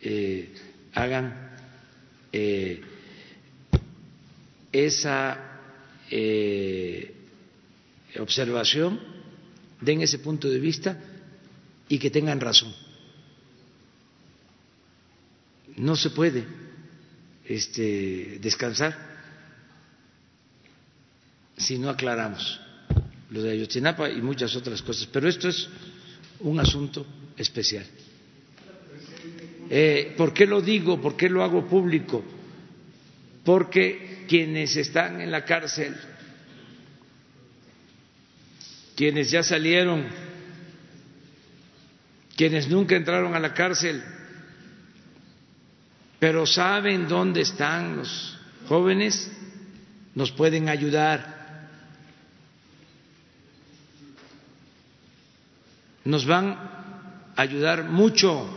eh, 0.00 0.48
hagan 0.94 1.58
eh, 2.32 2.80
esa 4.72 5.60
eh, 6.10 7.12
observación, 8.18 8.98
den 9.82 10.00
ese 10.00 10.20
punto 10.20 10.48
de 10.48 10.58
vista 10.58 10.98
y 11.86 11.98
que 11.98 12.10
tengan 12.10 12.40
razón. 12.40 12.74
No 15.76 15.96
se 15.96 16.08
puede 16.08 16.46
este, 17.44 18.38
descansar 18.40 19.07
si 21.58 21.78
no 21.78 21.90
aclaramos 21.90 22.60
lo 23.30 23.42
de 23.42 23.52
Ayotzinapa 23.52 24.08
y 24.10 24.22
muchas 24.22 24.54
otras 24.56 24.80
cosas. 24.82 25.06
Pero 25.12 25.28
esto 25.28 25.48
es 25.48 25.68
un 26.40 26.58
asunto 26.60 27.04
especial. 27.36 27.84
Eh, 29.70 30.14
¿Por 30.16 30.32
qué 30.32 30.46
lo 30.46 30.62
digo? 30.62 31.00
¿Por 31.00 31.16
qué 31.16 31.28
lo 31.28 31.42
hago 31.42 31.66
público? 31.66 32.24
Porque 33.44 34.24
quienes 34.28 34.76
están 34.76 35.20
en 35.20 35.30
la 35.30 35.44
cárcel, 35.44 35.94
quienes 38.96 39.30
ya 39.30 39.42
salieron, 39.42 40.06
quienes 42.36 42.68
nunca 42.68 42.96
entraron 42.96 43.34
a 43.34 43.40
la 43.40 43.52
cárcel, 43.52 44.02
pero 46.18 46.46
saben 46.46 47.06
dónde 47.08 47.42
están 47.42 47.96
los 47.98 48.38
jóvenes, 48.68 49.30
nos 50.14 50.32
pueden 50.32 50.68
ayudar. 50.68 51.37
Nos 56.08 56.24
van 56.24 56.46
a 57.36 57.42
ayudar 57.42 57.84
mucho. 57.84 58.48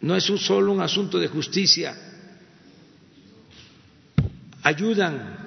No 0.00 0.14
es 0.14 0.22
solo 0.22 0.70
un 0.72 0.80
asunto 0.80 1.18
de 1.18 1.26
justicia. 1.26 1.92
Ayudan 4.62 5.38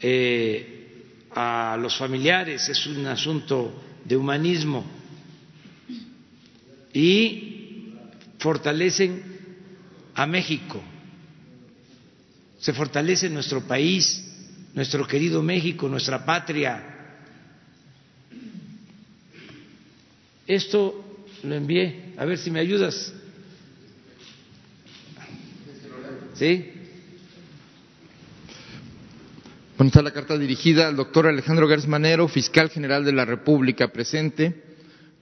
eh, 0.00 1.26
a 1.34 1.76
los 1.78 1.94
familiares, 1.98 2.70
es 2.70 2.86
un 2.86 3.04
asunto 3.04 3.70
de 4.02 4.16
humanismo. 4.16 4.82
Y 6.94 7.92
fortalecen 8.38 9.22
a 10.14 10.24
México, 10.26 10.80
se 12.58 12.72
fortalece 12.72 13.28
nuestro 13.28 13.60
país, 13.60 14.24
nuestro 14.72 15.06
querido 15.06 15.42
México, 15.42 15.86
nuestra 15.86 16.24
patria. 16.24 16.89
Esto 20.50 21.04
lo 21.44 21.54
envié, 21.54 22.14
a 22.16 22.24
ver 22.24 22.36
si 22.36 22.50
me 22.50 22.58
ayudas. 22.58 23.14
¿Sí? 26.34 26.72
Bueno, 29.76 29.88
está 29.88 30.02
la 30.02 30.10
carta 30.10 30.36
dirigida 30.36 30.88
al 30.88 30.96
doctor 30.96 31.28
Alejandro 31.28 31.68
Gersmanero, 31.68 32.26
fiscal 32.26 32.68
general 32.68 33.04
de 33.04 33.12
la 33.12 33.24
República 33.24 33.92
presente. 33.92 34.64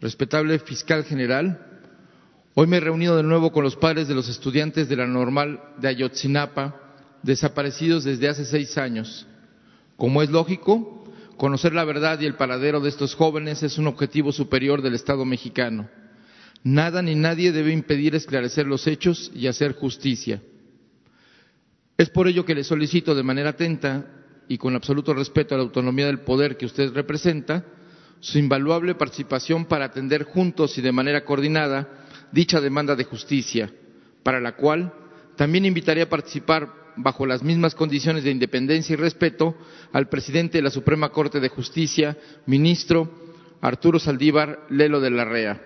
Respetable 0.00 0.58
fiscal 0.60 1.04
general, 1.04 1.62
Hoy 2.54 2.66
me 2.66 2.78
he 2.78 2.80
reunido 2.80 3.16
de 3.16 3.22
nuevo 3.22 3.52
con 3.52 3.62
los 3.62 3.76
padres 3.76 4.08
de 4.08 4.16
los 4.16 4.28
estudiantes 4.28 4.88
de 4.88 4.96
la 4.96 5.06
normal 5.06 5.60
de 5.76 5.88
Ayotzinapa, 5.88 6.74
desaparecidos 7.22 8.02
desde 8.02 8.28
hace 8.28 8.44
seis 8.44 8.76
años. 8.78 9.28
Como 9.96 10.22
es 10.22 10.30
lógico, 10.30 10.97
conocer 11.38 11.72
la 11.72 11.84
verdad 11.84 12.20
y 12.20 12.26
el 12.26 12.34
paradero 12.34 12.80
de 12.80 12.90
estos 12.90 13.14
jóvenes 13.14 13.62
es 13.62 13.78
un 13.78 13.86
objetivo 13.86 14.32
superior 14.32 14.82
del 14.82 14.94
Estado 14.94 15.24
mexicano. 15.24 15.88
Nada 16.64 17.00
ni 17.00 17.14
nadie 17.14 17.52
debe 17.52 17.72
impedir 17.72 18.14
esclarecer 18.16 18.66
los 18.66 18.86
hechos 18.86 19.30
y 19.34 19.46
hacer 19.46 19.74
justicia. 19.74 20.42
Es 21.96 22.10
por 22.10 22.26
ello 22.26 22.44
que 22.44 22.56
le 22.56 22.64
solicito 22.64 23.14
de 23.14 23.22
manera 23.22 23.50
atenta 23.50 24.04
y 24.48 24.58
con 24.58 24.74
absoluto 24.74 25.14
respeto 25.14 25.54
a 25.54 25.58
la 25.58 25.64
autonomía 25.64 26.06
del 26.06 26.20
poder 26.20 26.56
que 26.56 26.66
usted 26.66 26.92
representa, 26.92 27.64
su 28.20 28.38
invaluable 28.38 28.96
participación 28.96 29.66
para 29.66 29.84
atender 29.84 30.24
juntos 30.24 30.76
y 30.76 30.82
de 30.82 30.90
manera 30.90 31.24
coordinada 31.24 31.88
dicha 32.32 32.60
demanda 32.60 32.96
de 32.96 33.04
justicia, 33.04 33.72
para 34.24 34.40
la 34.40 34.56
cual 34.56 34.92
también 35.36 35.66
invitaría 35.66 36.04
a 36.04 36.08
participar 36.08 36.68
bajo 36.98 37.26
las 37.26 37.42
mismas 37.42 37.74
condiciones 37.74 38.24
de 38.24 38.30
independencia 38.30 38.92
y 38.92 38.96
respeto 38.96 39.56
al 39.92 40.08
presidente 40.08 40.58
de 40.58 40.62
la 40.62 40.70
Suprema 40.70 41.10
Corte 41.10 41.40
de 41.40 41.48
Justicia, 41.48 42.16
ministro 42.46 43.10
Arturo 43.60 43.98
Saldívar 43.98 44.66
Lelo 44.70 45.00
de 45.00 45.10
la 45.10 45.24
Rea. 45.24 45.62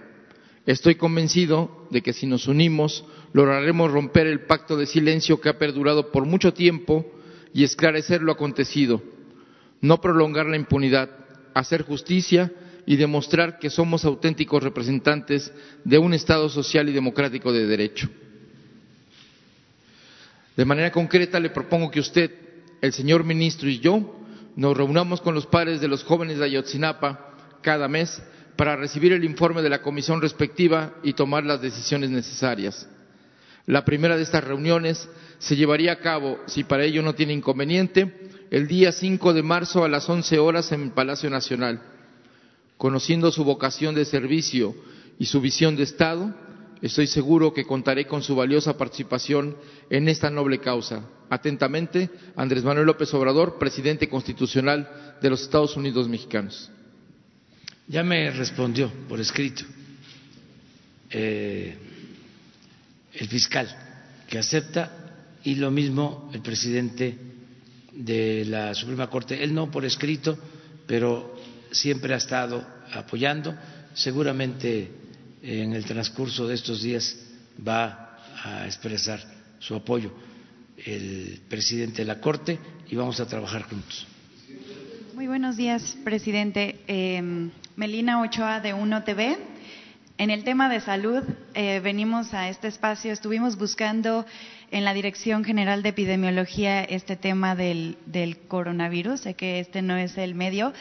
Estoy 0.66 0.94
convencido 0.94 1.86
de 1.90 2.02
que 2.02 2.12
si 2.12 2.26
nos 2.26 2.46
unimos 2.46 3.04
lograremos 3.32 3.90
romper 3.90 4.26
el 4.26 4.46
pacto 4.46 4.76
de 4.76 4.86
silencio 4.86 5.40
que 5.40 5.48
ha 5.48 5.58
perdurado 5.58 6.12
por 6.12 6.24
mucho 6.24 6.52
tiempo 6.52 7.10
y 7.52 7.64
esclarecer 7.64 8.22
lo 8.22 8.32
acontecido, 8.32 9.02
no 9.80 10.00
prolongar 10.00 10.46
la 10.46 10.56
impunidad, 10.56 11.10
hacer 11.54 11.82
justicia 11.82 12.52
y 12.86 12.96
demostrar 12.96 13.58
que 13.58 13.70
somos 13.70 14.04
auténticos 14.04 14.62
representantes 14.62 15.52
de 15.84 15.98
un 15.98 16.14
Estado 16.14 16.48
social 16.48 16.88
y 16.88 16.92
democrático 16.92 17.52
de 17.52 17.66
derecho. 17.66 18.08
De 20.56 20.64
manera 20.64 20.92
concreta, 20.92 21.40
le 21.40 21.50
propongo 21.50 21.90
que 21.90 22.00
usted, 22.00 22.30
el 22.80 22.92
señor 22.92 23.24
ministro 23.24 23.68
y 23.68 23.78
yo 23.78 24.18
nos 24.56 24.76
reunamos 24.76 25.20
con 25.20 25.34
los 25.34 25.46
padres 25.46 25.80
de 25.80 25.88
los 25.88 26.04
jóvenes 26.04 26.38
de 26.38 26.44
Ayotzinapa 26.44 27.34
cada 27.62 27.88
mes 27.88 28.22
para 28.56 28.76
recibir 28.76 29.12
el 29.12 29.24
informe 29.24 29.62
de 29.62 29.70
la 29.70 29.80
comisión 29.80 30.20
respectiva 30.20 30.94
y 31.02 31.14
tomar 31.14 31.44
las 31.44 31.62
decisiones 31.62 32.10
necesarias. 32.10 32.88
La 33.66 33.84
primera 33.84 34.16
de 34.16 34.24
estas 34.24 34.44
reuniones 34.44 35.08
se 35.38 35.56
llevaría 35.56 35.92
a 35.92 36.00
cabo, 36.00 36.38
si 36.46 36.64
para 36.64 36.84
ello 36.84 37.02
no 37.02 37.14
tiene 37.14 37.32
inconveniente, 37.32 38.28
el 38.50 38.66
día 38.66 38.92
5 38.92 39.32
de 39.32 39.42
marzo 39.42 39.84
a 39.84 39.88
las 39.88 40.08
11 40.08 40.38
horas 40.38 40.72
en 40.72 40.90
Palacio 40.90 41.30
Nacional. 41.30 41.80
Conociendo 42.76 43.30
su 43.30 43.44
vocación 43.44 43.94
de 43.94 44.04
servicio 44.04 44.74
y 45.18 45.26
su 45.26 45.40
visión 45.40 45.76
de 45.76 45.84
Estado, 45.84 46.34
estoy 46.82 47.06
seguro 47.06 47.54
que 47.54 47.64
contaré 47.64 48.06
con 48.06 48.22
su 48.22 48.34
valiosa 48.34 48.76
participación 48.76 49.56
en 49.88 50.08
esta 50.08 50.28
noble 50.28 50.58
causa. 50.58 51.08
Atentamente, 51.30 52.10
Andrés 52.36 52.64
Manuel 52.64 52.86
López 52.86 53.14
Obrador, 53.14 53.58
presidente 53.58 54.08
constitucional 54.08 55.16
de 55.22 55.30
los 55.30 55.42
Estados 55.42 55.76
Unidos 55.76 56.08
mexicanos. 56.08 56.70
Ya 57.86 58.02
me 58.02 58.30
respondió 58.30 58.90
por 59.08 59.20
escrito 59.20 59.64
eh, 61.10 61.76
el 63.14 63.28
fiscal 63.28 63.68
que 64.28 64.38
acepta 64.38 65.38
y 65.44 65.54
lo 65.56 65.70
mismo 65.70 66.30
el 66.32 66.40
presidente 66.40 67.16
de 67.92 68.44
la 68.46 68.74
Suprema 68.74 69.08
Corte. 69.08 69.42
Él 69.42 69.54
no 69.54 69.70
por 69.70 69.84
escrito, 69.84 70.38
pero 70.86 71.38
siempre 71.70 72.14
ha 72.14 72.16
estado 72.16 72.66
apoyando. 72.92 73.54
Seguramente 73.94 75.01
en 75.42 75.72
el 75.72 75.84
transcurso 75.84 76.46
de 76.46 76.54
estos 76.54 76.82
días 76.82 77.16
va 77.66 78.16
a 78.44 78.66
expresar 78.66 79.20
su 79.58 79.74
apoyo 79.74 80.12
el 80.84 81.40
presidente 81.48 81.98
de 81.98 82.04
la 82.06 82.20
Corte 82.20 82.58
y 82.88 82.96
vamos 82.96 83.20
a 83.20 83.26
trabajar 83.26 83.62
juntos. 83.62 84.06
Muy 85.14 85.26
buenos 85.26 85.56
días, 85.56 85.96
presidente. 86.04 86.80
Em, 86.86 87.50
Melina 87.76 88.20
Ochoa 88.22 88.60
de 88.60 88.72
Uno 88.72 89.02
TV. 89.04 89.38
En 90.18 90.30
el 90.30 90.44
tema 90.44 90.68
de 90.68 90.80
salud, 90.80 91.22
eh, 91.54 91.80
venimos 91.80 92.34
a 92.34 92.48
este 92.48 92.68
espacio, 92.68 93.12
estuvimos 93.12 93.56
buscando 93.56 94.26
en 94.70 94.84
la 94.84 94.94
Dirección 94.94 95.44
General 95.44 95.82
de 95.82 95.90
Epidemiología 95.90 96.84
este 96.84 97.16
tema 97.16 97.54
del, 97.54 97.96
del 98.06 98.38
coronavirus. 98.38 99.20
Sé 99.20 99.34
que 99.34 99.60
este 99.60 99.82
no 99.82 99.96
es 99.96 100.16
el 100.18 100.34
medio, 100.34 100.72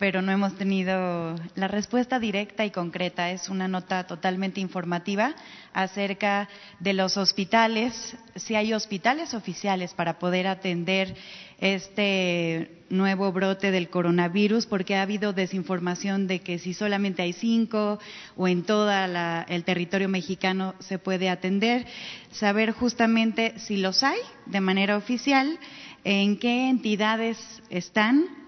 pero 0.00 0.22
no 0.22 0.32
hemos 0.32 0.56
tenido 0.56 1.36
la 1.56 1.68
respuesta 1.68 2.18
directa 2.18 2.64
y 2.64 2.70
concreta. 2.70 3.30
Es 3.32 3.50
una 3.50 3.68
nota 3.68 4.06
totalmente 4.06 4.58
informativa 4.58 5.34
acerca 5.74 6.48
de 6.78 6.94
los 6.94 7.18
hospitales, 7.18 8.16
si 8.34 8.54
hay 8.54 8.72
hospitales 8.72 9.34
oficiales 9.34 9.92
para 9.92 10.18
poder 10.18 10.46
atender 10.46 11.14
este 11.58 12.78
nuevo 12.88 13.30
brote 13.30 13.70
del 13.70 13.90
coronavirus, 13.90 14.64
porque 14.64 14.96
ha 14.96 15.02
habido 15.02 15.34
desinformación 15.34 16.26
de 16.26 16.40
que 16.40 16.58
si 16.58 16.72
solamente 16.72 17.20
hay 17.20 17.34
cinco 17.34 17.98
o 18.38 18.48
en 18.48 18.62
todo 18.62 18.90
el 18.90 19.64
territorio 19.64 20.08
mexicano 20.08 20.74
se 20.78 20.98
puede 20.98 21.28
atender. 21.28 21.84
Saber 22.30 22.70
justamente 22.70 23.58
si 23.58 23.76
los 23.76 24.02
hay 24.02 24.18
de 24.46 24.62
manera 24.62 24.96
oficial, 24.96 25.58
en 26.04 26.38
qué 26.38 26.70
entidades 26.70 27.36
están 27.68 28.40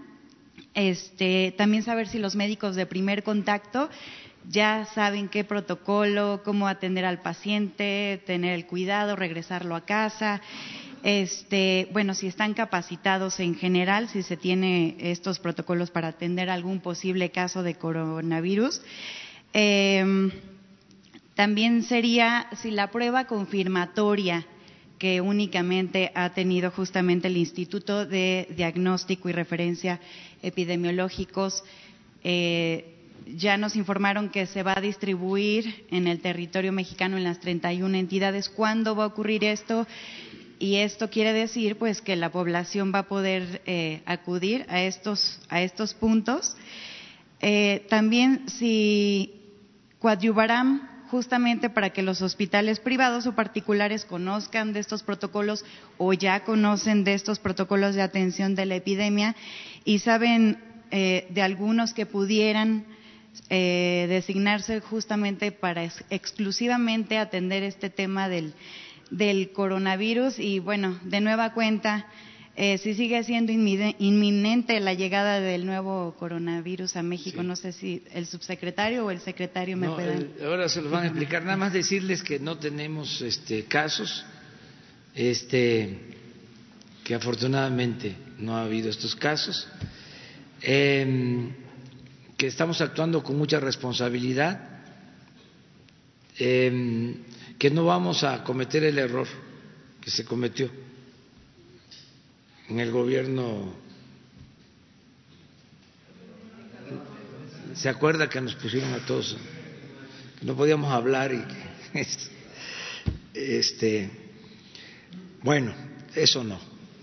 este, 0.75 1.55
también 1.57 1.83
saber 1.83 2.09
si 2.09 2.19
los 2.19 2.37
médicos 2.37 2.77
de 2.77 2.87
primer 2.87 3.23
contacto 3.23 3.91
ya 4.49 4.87
saben 4.87 5.29
qué 5.29 5.45
protocolo, 5.45 6.43
cómo 6.45 6.67
atender 6.67 7.05
al 7.05 7.21
paciente, 7.21 8.23
tener 8.27 8.55
el 8.55 8.67
cuidado, 8.67 9.17
regresarlo 9.17 9.77
a 9.77 9.85
casa. 9.85 10.41
Este, 11.03 11.89
bueno, 11.93 12.15
si 12.15 12.29
están 12.29 12.55
capacitados 12.55 13.41
en 13.41 13.55
general, 13.57 14.09
si 14.09 14.23
se 14.23 14.37
tiene 14.37 14.97
estos 14.99 15.39
protocolos 15.39 15.91
para 15.91 16.09
atender 16.09 16.49
algún 16.49 16.81
posible 16.81 17.31
caso 17.31 17.63
de 17.63 17.75
coronavirus. 17.75 18.83
Em, 19.53 20.31
también 21.35 21.83
sería 21.83 22.49
si 22.57 22.71
la 22.71 22.91
prueba 22.91 23.27
confirmatoria 23.27 24.47
que 25.03 25.21
únicamente 25.21 26.13
ha 26.15 26.33
tenido 26.33 26.71
justamente 26.71 27.27
el 27.27 27.37
Instituto 27.37 28.07
de 28.07 28.47
Diagnóstico 28.57 29.29
y 29.29 29.33
Referencia 29.33 29.99
Epidemiológicos. 30.45 31.65
Eh, 32.23 32.99
ya 33.27 33.57
nos 33.57 33.75
informaron 33.75 34.29
que 34.29 34.47
se 34.47 34.63
va 34.63 34.75
a 34.77 34.81
distribuir 34.81 35.87
en 35.91 36.07
el 36.07 36.21
territorio 36.21 36.71
mexicano 36.71 37.17
en 37.17 37.25
las 37.25 37.41
31 37.41 37.99
entidades. 37.99 38.49
¿Cuándo 38.49 38.95
va 38.95 39.03
a 39.03 39.07
ocurrir 39.09 39.43
esto? 39.43 39.89
Y 40.61 40.77
esto 40.77 41.11
quiere 41.11 41.33
decir 41.33 41.79
pues 41.79 42.01
que 42.01 42.15
la 42.15 42.31
población 42.31 42.93
va 42.95 43.01
a 43.01 43.09
poder 43.09 43.61
eh, 43.67 44.03
acudir 44.07 44.67
a 44.69 44.83
estos, 44.83 45.41
a 45.49 45.63
estos 45.63 45.95
puntos. 45.95 46.57
Eh, 47.41 47.85
también 47.89 48.49
si 48.49 49.35
coadyuvarán 49.99 50.92
justamente 51.13 51.69
para 51.69 51.91
que 51.91 52.01
los 52.01 52.23
hospitales 52.23 52.81
privados 52.81 53.27
o 53.27 53.35
particulares 53.35 54.07
conozcan 54.07 54.73
de 54.73 54.81
estos 54.81 55.03
protocolos 55.03 55.63
o 55.99 56.15
ya 56.15 56.43
conocen 56.43 57.05
de 57.05 57.13
estos 57.13 57.39
protocolos 57.39 57.95
de 57.95 58.01
atención 58.01 58.55
de 58.55 58.65
la 58.65 58.77
epidemia 58.77 59.37
y 59.85 59.99
saben 59.99 60.57
eh, 60.91 61.27
de 61.29 61.43
algunos 61.43 61.93
que 61.93 62.07
pudieran 62.07 62.87
eh, 63.51 64.07
designarse 64.09 64.81
justamente 64.81 65.53
para 65.53 65.85
exclusivamente 66.09 67.19
atender 67.19 67.63
este 67.63 67.91
tema 67.91 68.31
del, 68.31 68.55
del 69.11 69.53
coronavirus. 69.53 70.39
Y 70.39 70.61
bueno, 70.61 70.99
de 71.05 71.21
nueva 71.21 71.53
cuenta 71.53 72.07
eh, 72.55 72.77
si 72.77 72.93
sigue 72.95 73.25
siendo 73.25 73.51
inminente 73.51 74.79
la 74.81 74.93
llegada 74.93 75.41
del 75.41 75.65
nuevo 75.65 76.15
coronavirus 76.19 76.97
a 76.97 77.03
México, 77.03 77.43
no 77.43 77.57
sé 77.57 77.73
si 77.73 78.03
el 78.13 78.27
subsecretario 78.27 79.07
o 79.07 79.11
el 79.11 79.21
secretario 79.21 79.75
me 79.79 79.89
pueden. 79.89 80.35
ahora 80.45 80.69
se 80.69 80.83
los 80.83 80.91
van 80.91 81.05
a 81.05 81.07
explicar. 81.07 81.45
Nada 81.45 81.57
más 81.57 81.73
decirles 81.73 82.23
que 82.23 82.39
no 82.39 82.59
tenemos 82.59 83.23
este, 83.23 83.65
casos, 83.65 84.27
este, 85.15 85.99
que 87.03 87.15
afortunadamente 87.15 88.17
no 88.39 88.55
ha 88.55 88.65
habido 88.65 88.91
estos 88.91 89.17
casos, 89.17 89.67
em, 90.61 91.55
que 92.37 92.49
estamos 92.49 92.83
actuando 92.83 93.23
con 93.23 93.39
mucha 93.39 93.61
responsabilidad, 93.61 94.83
em, 96.39 97.15
que 97.59 97.71
no 97.71 97.87
vamos 97.87 98.25
a 98.25 98.45
cometer 98.45 98.85
el 98.85 98.99
error 98.99 99.27
que 100.03 100.11
se 100.11 100.25
cometió 100.27 100.69
en 102.73 102.81
el 102.81 102.91
gobierno 102.91 103.75
se 107.75 107.89
acuerda 107.91 108.31
que 108.31 108.41
nos 108.41 108.55
pusieron 108.55 108.95
a 108.95 109.05
todos 109.05 109.37
no 110.41 110.57
podíamos 110.57 110.91
hablar 110.91 111.35
y 111.35 111.45
este 113.35 114.09
bueno 115.43 115.75
eso 116.15 116.43
no 116.43 116.59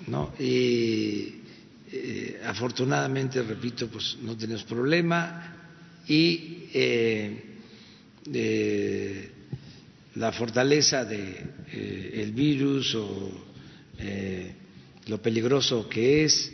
no 0.08 0.34
y 0.40 1.36
eh, 1.92 2.42
afortunadamente 2.46 3.44
repito 3.44 3.88
pues 3.90 4.18
no 4.24 4.36
tenemos 4.36 4.64
problema 4.64 5.56
y 6.08 6.68
eh, 6.74 7.44
la 10.16 10.32
fortaleza 10.32 11.06
de 11.06 11.44
eh, 11.72 12.22
el 12.24 12.32
virus 12.32 12.96
o 12.96 13.50
lo 15.10 15.20
peligroso 15.22 15.90
que 15.90 16.24
es, 16.24 16.52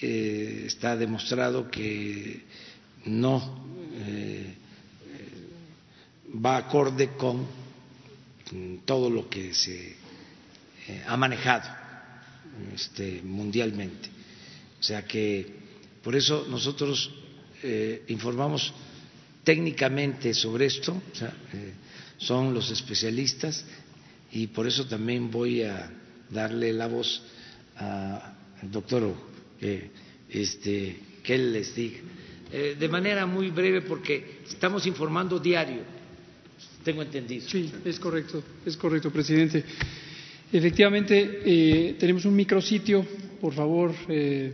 eh, 0.00 0.64
está 0.66 0.96
demostrado 0.96 1.70
que 1.70 2.44
no 3.04 3.66
eh, 3.94 4.54
va 6.44 6.56
acorde 6.56 7.10
con 7.10 7.46
todo 8.86 9.10
lo 9.10 9.28
que 9.28 9.54
se 9.54 9.96
eh, 10.88 11.04
ha 11.06 11.16
manejado 11.16 11.68
este, 12.74 13.20
mundialmente. 13.22 14.08
O 14.80 14.82
sea 14.82 15.04
que 15.06 15.46
por 16.02 16.16
eso 16.16 16.46
nosotros 16.48 17.12
informamos 18.06 18.72
técnicamente 19.42 20.32
sobre 20.32 20.66
esto, 20.66 21.02
son 22.18 22.54
los 22.54 22.70
especialistas 22.70 23.64
y 24.30 24.46
por 24.46 24.68
eso 24.68 24.86
también 24.86 25.28
voy 25.28 25.62
a 25.62 25.90
darle 26.30 26.72
la 26.72 26.86
voz 26.86 27.20
al 27.78 28.70
doctor 28.70 29.14
eh, 29.60 29.90
este, 30.30 30.96
que 31.22 31.34
él 31.34 31.52
les 31.52 31.74
diga. 31.74 31.98
Eh, 32.52 32.76
de 32.78 32.88
manera 32.88 33.26
muy 33.26 33.50
breve, 33.50 33.82
porque 33.82 34.38
estamos 34.48 34.86
informando 34.86 35.38
diario, 35.38 35.82
tengo 36.82 37.02
entendido. 37.02 37.46
Sí, 37.48 37.70
es 37.84 37.98
correcto, 38.00 38.42
es 38.64 38.76
correcto, 38.76 39.10
presidente. 39.10 39.62
Efectivamente, 40.50 41.40
eh, 41.44 41.96
tenemos 41.98 42.24
un 42.24 42.34
micrositio, 42.34 43.04
por 43.40 43.52
favor, 43.52 43.92
eh, 44.08 44.52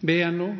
véanlo. 0.00 0.54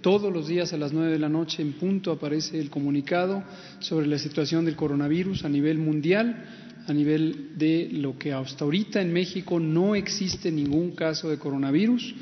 todos 0.00 0.32
los 0.32 0.46
días 0.48 0.72
a 0.72 0.76
las 0.76 0.92
nueve 0.92 1.12
de 1.12 1.18
la 1.18 1.28
noche 1.28 1.62
en 1.62 1.72
punto 1.74 2.10
aparece 2.12 2.58
el 2.58 2.70
comunicado 2.70 3.42
sobre 3.80 4.06
la 4.06 4.18
situación 4.18 4.64
del 4.64 4.74
coronavirus 4.76 5.44
a 5.44 5.48
nivel 5.48 5.78
mundial 5.78 6.69
a 6.90 6.92
nivel 6.92 7.52
de 7.56 7.88
lo 7.92 8.18
que 8.18 8.32
hasta 8.32 8.64
ahorita 8.64 9.00
en 9.00 9.12
México 9.12 9.60
no 9.60 9.94
existe 9.94 10.50
ningún 10.50 10.90
caso 10.90 11.30
de 11.30 11.38
coronavirus, 11.38 12.14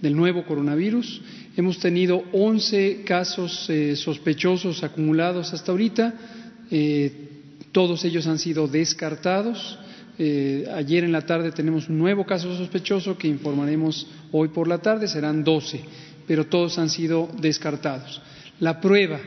del 0.00 0.16
nuevo 0.16 0.46
coronavirus. 0.46 1.20
Hemos 1.54 1.78
tenido 1.78 2.24
11 2.32 3.02
casos 3.04 3.68
eh, 3.68 3.94
sospechosos 3.94 4.82
acumulados 4.82 5.52
hasta 5.52 5.70
ahorita. 5.70 6.14
Eh, 6.70 7.12
todos 7.72 8.06
ellos 8.06 8.26
han 8.26 8.38
sido 8.38 8.66
descartados. 8.66 9.78
Eh, 10.18 10.66
ayer 10.74 11.04
en 11.04 11.12
la 11.12 11.26
tarde 11.26 11.52
tenemos 11.52 11.90
un 11.90 11.98
nuevo 11.98 12.24
caso 12.24 12.56
sospechoso 12.56 13.18
que 13.18 13.28
informaremos 13.28 14.06
hoy 14.32 14.48
por 14.48 14.66
la 14.66 14.78
tarde, 14.78 15.08
serán 15.08 15.44
12, 15.44 15.82
pero 16.26 16.46
todos 16.46 16.78
han 16.78 16.88
sido 16.88 17.28
descartados. 17.38 18.22
La 18.60 18.80
prueba, 18.80 19.20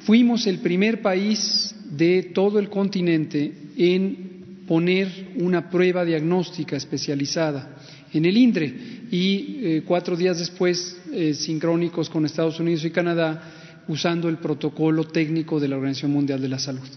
fuimos 0.00 0.46
el 0.46 0.58
primer 0.58 1.00
país 1.00 1.74
de 1.90 2.30
todo 2.34 2.58
el 2.58 2.68
continente 2.68 3.52
en 3.76 4.64
poner 4.66 5.28
una 5.36 5.70
prueba 5.70 6.04
diagnóstica 6.04 6.76
especializada 6.76 7.76
en 8.12 8.24
el 8.24 8.36
INDRE. 8.36 8.74
Y 9.10 9.58
eh, 9.62 9.82
cuatro 9.86 10.16
días 10.16 10.38
después, 10.38 10.98
eh, 11.12 11.34
sincrónicos 11.34 12.10
con 12.10 12.24
Estados 12.24 12.58
Unidos 12.58 12.84
y 12.84 12.90
Canadá, 12.90 13.52
usando 13.88 14.28
el 14.28 14.38
protocolo 14.38 15.04
técnico 15.04 15.60
de 15.60 15.68
la 15.68 15.76
Organización 15.76 16.12
Mundial 16.12 16.40
de 16.40 16.48
la 16.48 16.58
Salud. 16.58 16.88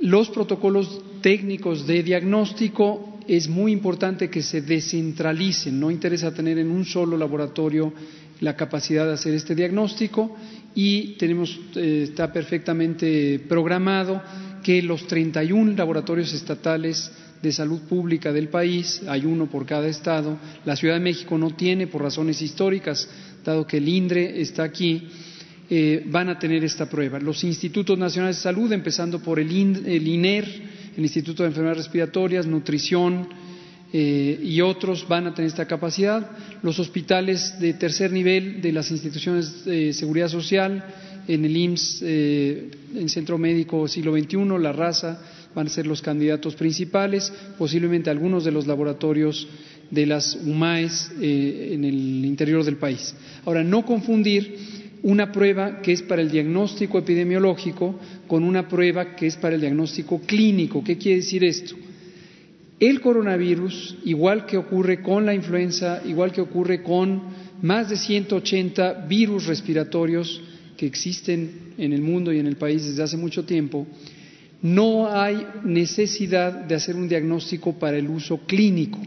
Los 0.00 0.28
protocolos 0.28 1.00
técnicos 1.22 1.86
de 1.86 2.02
diagnóstico 2.02 3.18
es 3.26 3.48
muy 3.48 3.72
importante 3.72 4.28
que 4.28 4.42
se 4.42 4.60
descentralicen, 4.60 5.80
no 5.80 5.90
interesa 5.90 6.34
tener 6.34 6.58
en 6.58 6.70
un 6.70 6.84
solo 6.84 7.16
laboratorio 7.16 7.92
la 8.40 8.54
capacidad 8.54 9.06
de 9.06 9.14
hacer 9.14 9.34
este 9.34 9.54
diagnóstico 9.54 10.36
y 10.76 11.14
tenemos, 11.16 11.58
eh, 11.74 12.02
está 12.10 12.30
perfectamente 12.30 13.40
programado 13.48 14.22
que 14.62 14.82
los 14.82 15.06
31 15.06 15.72
laboratorios 15.74 16.34
estatales 16.34 17.10
de 17.42 17.50
salud 17.50 17.80
pública 17.88 18.30
del 18.30 18.48
país, 18.48 19.02
hay 19.08 19.24
uno 19.24 19.46
por 19.46 19.64
cada 19.64 19.88
estado, 19.88 20.38
la 20.66 20.76
Ciudad 20.76 20.94
de 20.94 21.00
México 21.00 21.38
no 21.38 21.52
tiene 21.52 21.86
por 21.86 22.02
razones 22.02 22.42
históricas, 22.42 23.08
dado 23.42 23.66
que 23.66 23.78
el 23.78 23.88
INDRE 23.88 24.38
está 24.42 24.64
aquí, 24.64 25.08
eh, 25.70 26.04
van 26.06 26.28
a 26.28 26.38
tener 26.38 26.62
esta 26.62 26.88
prueba. 26.90 27.18
Los 27.20 27.42
institutos 27.42 27.98
nacionales 27.98 28.36
de 28.36 28.42
salud, 28.42 28.70
empezando 28.70 29.18
por 29.20 29.40
el, 29.40 29.48
el 29.86 30.06
INER, 30.06 30.44
el 30.94 31.02
Instituto 31.02 31.42
de 31.42 31.48
Enfermedades 31.48 31.84
Respiratorias, 31.84 32.46
Nutrición, 32.46 33.28
eh, 33.98 34.38
y 34.42 34.60
otros 34.60 35.08
van 35.08 35.26
a 35.26 35.32
tener 35.32 35.48
esta 35.48 35.64
capacidad. 35.64 36.30
Los 36.62 36.78
hospitales 36.78 37.58
de 37.58 37.72
tercer 37.72 38.12
nivel 38.12 38.60
de 38.60 38.70
las 38.70 38.90
instituciones 38.90 39.64
de 39.64 39.94
seguridad 39.94 40.28
social, 40.28 40.84
en 41.26 41.46
el 41.46 41.56
IMSS, 41.56 42.02
eh, 42.02 42.70
en 42.94 43.08
Centro 43.08 43.38
Médico 43.38 43.88
Siglo 43.88 44.12
XXI, 44.12 44.36
la 44.60 44.72
raza, 44.74 45.18
van 45.54 45.68
a 45.68 45.70
ser 45.70 45.86
los 45.86 46.02
candidatos 46.02 46.56
principales, 46.56 47.32
posiblemente 47.56 48.10
algunos 48.10 48.44
de 48.44 48.52
los 48.52 48.66
laboratorios 48.66 49.48
de 49.90 50.04
las 50.04 50.36
UMAES 50.44 51.12
eh, 51.18 51.70
en 51.72 51.84
el 51.84 52.22
interior 52.22 52.62
del 52.64 52.76
país. 52.76 53.14
Ahora, 53.46 53.64
no 53.64 53.86
confundir 53.86 54.58
una 55.04 55.32
prueba 55.32 55.80
que 55.80 55.92
es 55.92 56.02
para 56.02 56.20
el 56.20 56.30
diagnóstico 56.30 56.98
epidemiológico 56.98 57.98
con 58.26 58.44
una 58.44 58.68
prueba 58.68 59.16
que 59.16 59.28
es 59.28 59.36
para 59.36 59.54
el 59.54 59.62
diagnóstico 59.62 60.20
clínico. 60.20 60.84
¿Qué 60.84 60.98
quiere 60.98 61.20
decir 61.20 61.44
esto? 61.44 61.76
El 62.78 63.00
coronavirus, 63.00 63.96
igual 64.04 64.44
que 64.44 64.58
ocurre 64.58 65.00
con 65.00 65.24
la 65.24 65.34
influenza, 65.34 66.02
igual 66.04 66.30
que 66.32 66.42
ocurre 66.42 66.82
con 66.82 67.22
más 67.62 67.88
de 67.88 67.96
180 67.96 69.06
virus 69.08 69.46
respiratorios 69.46 70.42
que 70.76 70.84
existen 70.84 71.72
en 71.78 71.94
el 71.94 72.02
mundo 72.02 72.34
y 72.34 72.38
en 72.38 72.46
el 72.46 72.56
país 72.56 72.84
desde 72.84 73.02
hace 73.02 73.16
mucho 73.16 73.46
tiempo, 73.46 73.86
no 74.60 75.10
hay 75.10 75.46
necesidad 75.64 76.52
de 76.52 76.74
hacer 76.74 76.96
un 76.96 77.08
diagnóstico 77.08 77.78
para 77.78 77.96
el 77.96 78.10
uso 78.10 78.40
clínico. 78.46 78.98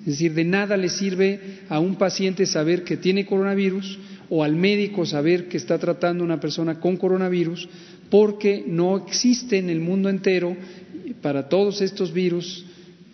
Es 0.00 0.06
decir, 0.06 0.32
de 0.34 0.44
nada 0.44 0.76
le 0.76 0.88
sirve 0.88 1.40
a 1.68 1.80
un 1.80 1.96
paciente 1.96 2.46
saber 2.46 2.84
que 2.84 2.96
tiene 2.96 3.26
coronavirus 3.26 3.98
o 4.30 4.44
al 4.44 4.54
médico 4.54 5.04
saber 5.04 5.48
que 5.48 5.56
está 5.56 5.78
tratando 5.78 6.22
a 6.22 6.26
una 6.26 6.38
persona 6.38 6.78
con 6.78 6.96
coronavirus, 6.96 7.68
porque 8.08 8.62
no 8.68 8.96
existe 8.98 9.58
en 9.58 9.68
el 9.68 9.80
mundo 9.80 10.08
entero 10.08 10.56
para 11.22 11.48
todos 11.48 11.80
estos 11.80 12.12
virus 12.12 12.64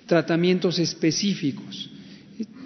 tratamientos 0.07 0.79
específicos. 0.79 1.91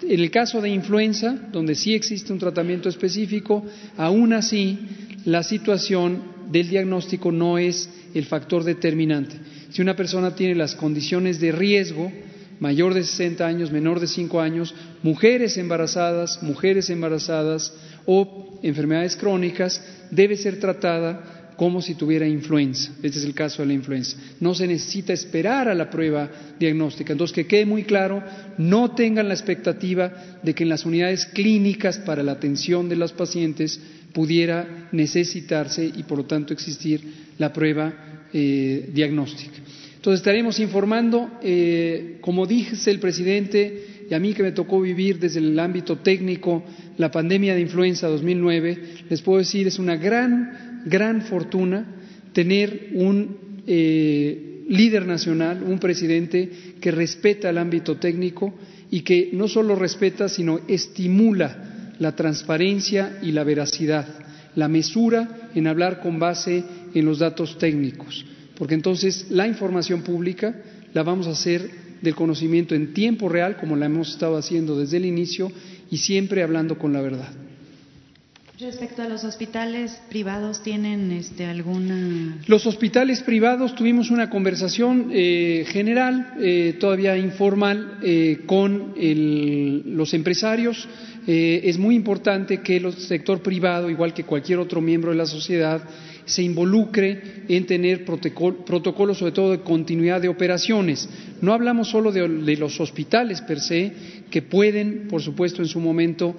En 0.03 0.19
el 0.19 0.31
caso 0.31 0.61
de 0.61 0.69
influenza, 0.69 1.49
donde 1.51 1.75
sí 1.75 1.93
existe 1.93 2.31
un 2.31 2.39
tratamiento 2.39 2.89
específico, 2.89 3.65
aún 3.97 4.33
así 4.33 4.77
la 5.25 5.43
situación 5.43 6.21
del 6.51 6.69
diagnóstico 6.69 7.31
no 7.31 7.57
es 7.57 7.89
el 8.13 8.25
factor 8.25 8.63
determinante. 8.63 9.35
Si 9.69 9.81
una 9.81 9.95
persona 9.95 10.33
tiene 10.33 10.55
las 10.55 10.75
condiciones 10.75 11.39
de 11.39 11.51
riesgo, 11.51 12.11
mayor 12.59 12.93
de 12.93 13.03
60 13.03 13.45
años, 13.45 13.71
menor 13.71 13.99
de 13.99 14.07
5 14.07 14.39
años, 14.39 14.73
mujeres 15.03 15.57
embarazadas, 15.57 16.41
mujeres 16.41 16.89
embarazadas 16.89 17.73
o 18.05 18.59
enfermedades 18.63 19.15
crónicas, 19.15 19.83
debe 20.09 20.37
ser 20.37 20.59
tratada 20.59 21.36
como 21.57 21.81
si 21.81 21.95
tuviera 21.95 22.27
influenza. 22.27 22.91
Este 23.01 23.17
es 23.17 23.25
el 23.25 23.33
caso 23.33 23.63
de 23.63 23.67
la 23.69 23.73
influenza. 23.73 24.15
No 24.39 24.53
se 24.53 24.67
necesita 24.67 25.11
esperar 25.11 25.67
a 25.67 25.73
la 25.73 25.89
prueba 25.89 26.29
diagnóstica. 26.59 27.11
Entonces, 27.11 27.33
que 27.33 27.47
quede 27.47 27.65
muy 27.65 27.83
claro, 27.83 28.23
no 28.59 28.91
tengan 28.91 29.27
la 29.27 29.33
expectativa 29.33 30.39
de 30.43 30.53
que 30.53 30.63
en 30.63 30.69
las 30.69 30.85
unidades 30.85 31.25
clínicas 31.25 31.97
para 31.97 32.21
la 32.21 32.33
atención 32.33 32.87
de 32.87 32.95
los 32.95 33.11
pacientes 33.11 33.81
pudiera 34.13 34.87
necesitarse 34.91 35.83
y, 35.83 36.03
por 36.03 36.19
lo 36.19 36.25
tanto, 36.25 36.53
existir 36.53 37.01
la 37.39 37.51
prueba 37.51 38.27
eh, 38.31 38.91
diagnóstica. 38.93 39.57
Entonces, 39.95 40.19
estaremos 40.19 40.59
informando, 40.59 41.39
eh, 41.41 42.19
como 42.21 42.45
dice 42.45 42.91
el 42.91 42.99
presidente, 42.99 44.05
y 44.09 44.13
a 44.13 44.19
mí 44.19 44.33
que 44.33 44.43
me 44.43 44.51
tocó 44.51 44.79
vivir 44.79 45.19
desde 45.19 45.39
el 45.39 45.59
ámbito 45.59 45.97
técnico 45.97 46.63
la 46.97 47.11
pandemia 47.11 47.55
de 47.55 47.61
influenza 47.61 48.07
2009, 48.07 48.77
les 49.09 49.21
puedo 49.21 49.39
decir, 49.39 49.67
es 49.67 49.79
una 49.79 49.97
gran 49.97 50.66
gran 50.85 51.21
fortuna 51.21 51.85
tener 52.33 52.89
un 52.93 53.63
eh, 53.65 54.63
líder 54.69 55.05
nacional, 55.05 55.63
un 55.63 55.79
presidente 55.79 56.49
que 56.79 56.91
respeta 56.91 57.49
el 57.49 57.57
ámbito 57.57 57.97
técnico 57.97 58.53
y 58.91 59.01
que 59.01 59.29
no 59.33 59.47
solo 59.47 59.75
respeta, 59.75 60.29
sino 60.29 60.59
estimula 60.67 61.93
la 61.99 62.15
transparencia 62.15 63.19
y 63.21 63.31
la 63.31 63.43
veracidad, 63.43 64.07
la 64.55 64.67
mesura 64.67 65.49
en 65.55 65.67
hablar 65.67 65.99
con 66.01 66.19
base 66.19 66.63
en 66.93 67.05
los 67.05 67.19
datos 67.19 67.57
técnicos, 67.57 68.25
porque 68.57 68.75
entonces 68.75 69.27
la 69.29 69.47
información 69.47 70.01
pública 70.03 70.61
la 70.93 71.03
vamos 71.03 71.27
a 71.27 71.31
hacer 71.31 71.69
del 72.01 72.15
conocimiento 72.15 72.75
en 72.75 72.93
tiempo 72.93 73.29
real, 73.29 73.57
como 73.57 73.75
la 73.75 73.87
hemos 73.87 74.11
estado 74.11 74.37
haciendo 74.37 74.77
desde 74.77 74.97
el 74.97 75.05
inicio, 75.05 75.51
y 75.89 75.97
siempre 75.97 76.43
hablando 76.43 76.77
con 76.77 76.93
la 76.93 77.01
verdad. 77.01 77.46
Respecto 78.59 79.03
a 79.03 79.07
los 79.07 79.23
hospitales 79.23 80.01
privados, 80.09 80.63
¿tienen 80.63 81.11
este, 81.11 81.45
alguna...? 81.45 82.39
Los 82.47 82.65
hospitales 82.65 83.21
privados 83.21 83.75
tuvimos 83.75 84.09
una 84.09 84.31
conversación 84.31 85.11
eh, 85.13 85.63
general, 85.67 86.33
eh, 86.39 86.75
todavía 86.79 87.15
informal, 87.17 87.99
eh, 88.01 88.39
con 88.47 88.95
los 89.95 90.11
empresarios. 90.15 90.87
es 91.27 91.77
muy 91.77 91.93
importante 91.93 92.61
que 92.61 92.77
el 92.77 92.93
sector 92.93 93.43
privado, 93.43 93.91
igual 93.91 94.15
que 94.15 94.23
cualquier 94.23 94.57
otro 94.57 94.81
miembro 94.81 95.11
de 95.11 95.17
la 95.17 95.27
sociedad, 95.27 95.79
se 96.25 96.41
involucre 96.41 97.43
en 97.47 97.67
tener 97.67 98.05
protocolos, 98.05 99.19
sobre 99.19 99.33
todo 99.33 99.51
de 99.51 99.59
continuidad 99.59 100.19
de 100.19 100.29
operaciones. 100.29 101.07
No 101.41 101.53
hablamos 101.53 101.89
solo 101.89 102.11
de, 102.11 102.27
de 102.27 102.57
los 102.57 102.79
hospitales 102.79 103.41
per 103.41 103.59
se, 103.59 103.93
que 104.31 104.41
pueden, 104.41 105.07
por 105.09 105.21
supuesto, 105.21 105.61
en 105.61 105.67
su 105.67 105.79
momento 105.79 106.35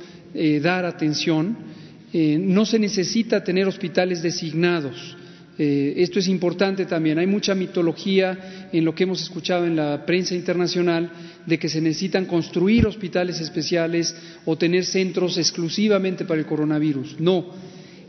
dar 0.63 0.85
atención, 0.85 1.78
eh, 2.13 2.39
no 2.41 2.65
se 2.65 2.79
necesita 2.79 3.45
tener 3.45 3.67
hospitales 3.67 4.23
designados. 4.23 5.17
Eh, 5.59 5.95
esto 5.97 6.21
es 6.21 6.29
importante 6.29 6.87
también. 6.87 7.19
Hay 7.19 7.27
mucha 7.27 7.55
mitología 7.55 8.69
en 8.73 8.85
lo 8.85 8.95
que 8.95 9.03
hemos 9.03 9.21
escuchado 9.21 9.67
en 9.67 9.75
la 9.75 10.07
prensa 10.07 10.35
internacional 10.37 11.11
de 11.45 11.59
que 11.59 11.69
se 11.69 11.81
necesitan 11.81 12.27
construir 12.27 12.87
hospitales 12.87 13.41
especiales 13.41 14.15
o 14.45 14.57
tener 14.57 14.85
centros 14.85 15.37
exclusivamente 15.37 16.25
para 16.25 16.39
el 16.41 16.47
coronavirus. 16.47 17.17
No. 17.19 17.47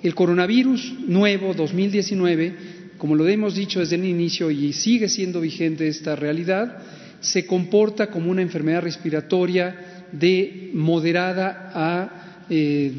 El 0.03 0.13
coronavirus 0.13 0.93
nuevo 1.07 1.53
2019, 1.53 2.55
como 2.99 3.15
lo 3.15 3.27
hemos 3.27 3.55
dicho 3.55 3.79
desde 3.79 3.95
el 3.95 4.05
inicio 4.05 4.51
y 4.51 4.71
sigue 4.71 5.09
siendo 5.09 5.41
vigente 5.41 5.87
esta 5.87 6.15
realidad, 6.15 6.77
se 7.19 7.45
comporta 7.45 8.07
como 8.11 8.29
una 8.29 8.43
enfermedad 8.43 8.83
respiratoria 8.83 10.05
de 10.11 10.69
moderada 10.73 11.71
a 11.73 12.28
eh, 12.49 12.91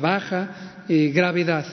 baja 0.00 0.84
eh, 0.88 1.10
gravedad. 1.14 1.66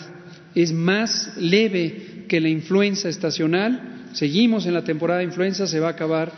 Es 0.53 0.73
más 0.73 1.33
leve 1.37 2.25
que 2.27 2.41
la 2.41 2.49
influenza 2.49 3.09
estacional. 3.09 4.09
Seguimos 4.13 4.65
en 4.65 4.73
la 4.73 4.83
temporada 4.83 5.19
de 5.19 5.25
influenza, 5.25 5.67
se 5.67 5.79
va 5.79 5.87
a 5.87 5.91
acabar 5.91 6.31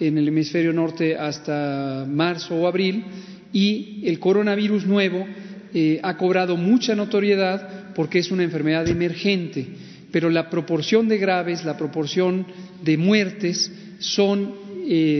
en 0.00 0.18
el 0.18 0.28
hemisferio 0.28 0.72
norte 0.72 1.16
hasta 1.16 2.06
marzo 2.08 2.56
o 2.56 2.66
abril 2.66 3.04
y 3.52 4.02
el 4.04 4.18
coronavirus 4.18 4.86
nuevo 4.86 5.26
eh, 5.74 6.00
ha 6.02 6.16
cobrado 6.16 6.56
mucha 6.56 6.94
notoriedad 6.94 7.92
porque 7.94 8.18
es 8.18 8.30
una 8.30 8.42
enfermedad 8.42 8.88
emergente, 8.88 9.66
pero 10.10 10.30
la 10.30 10.50
proporción 10.50 11.08
de 11.08 11.18
graves, 11.18 11.64
la 11.64 11.76
proporción 11.76 12.46
de 12.82 12.96
muertes 12.96 13.70
son 13.98 14.70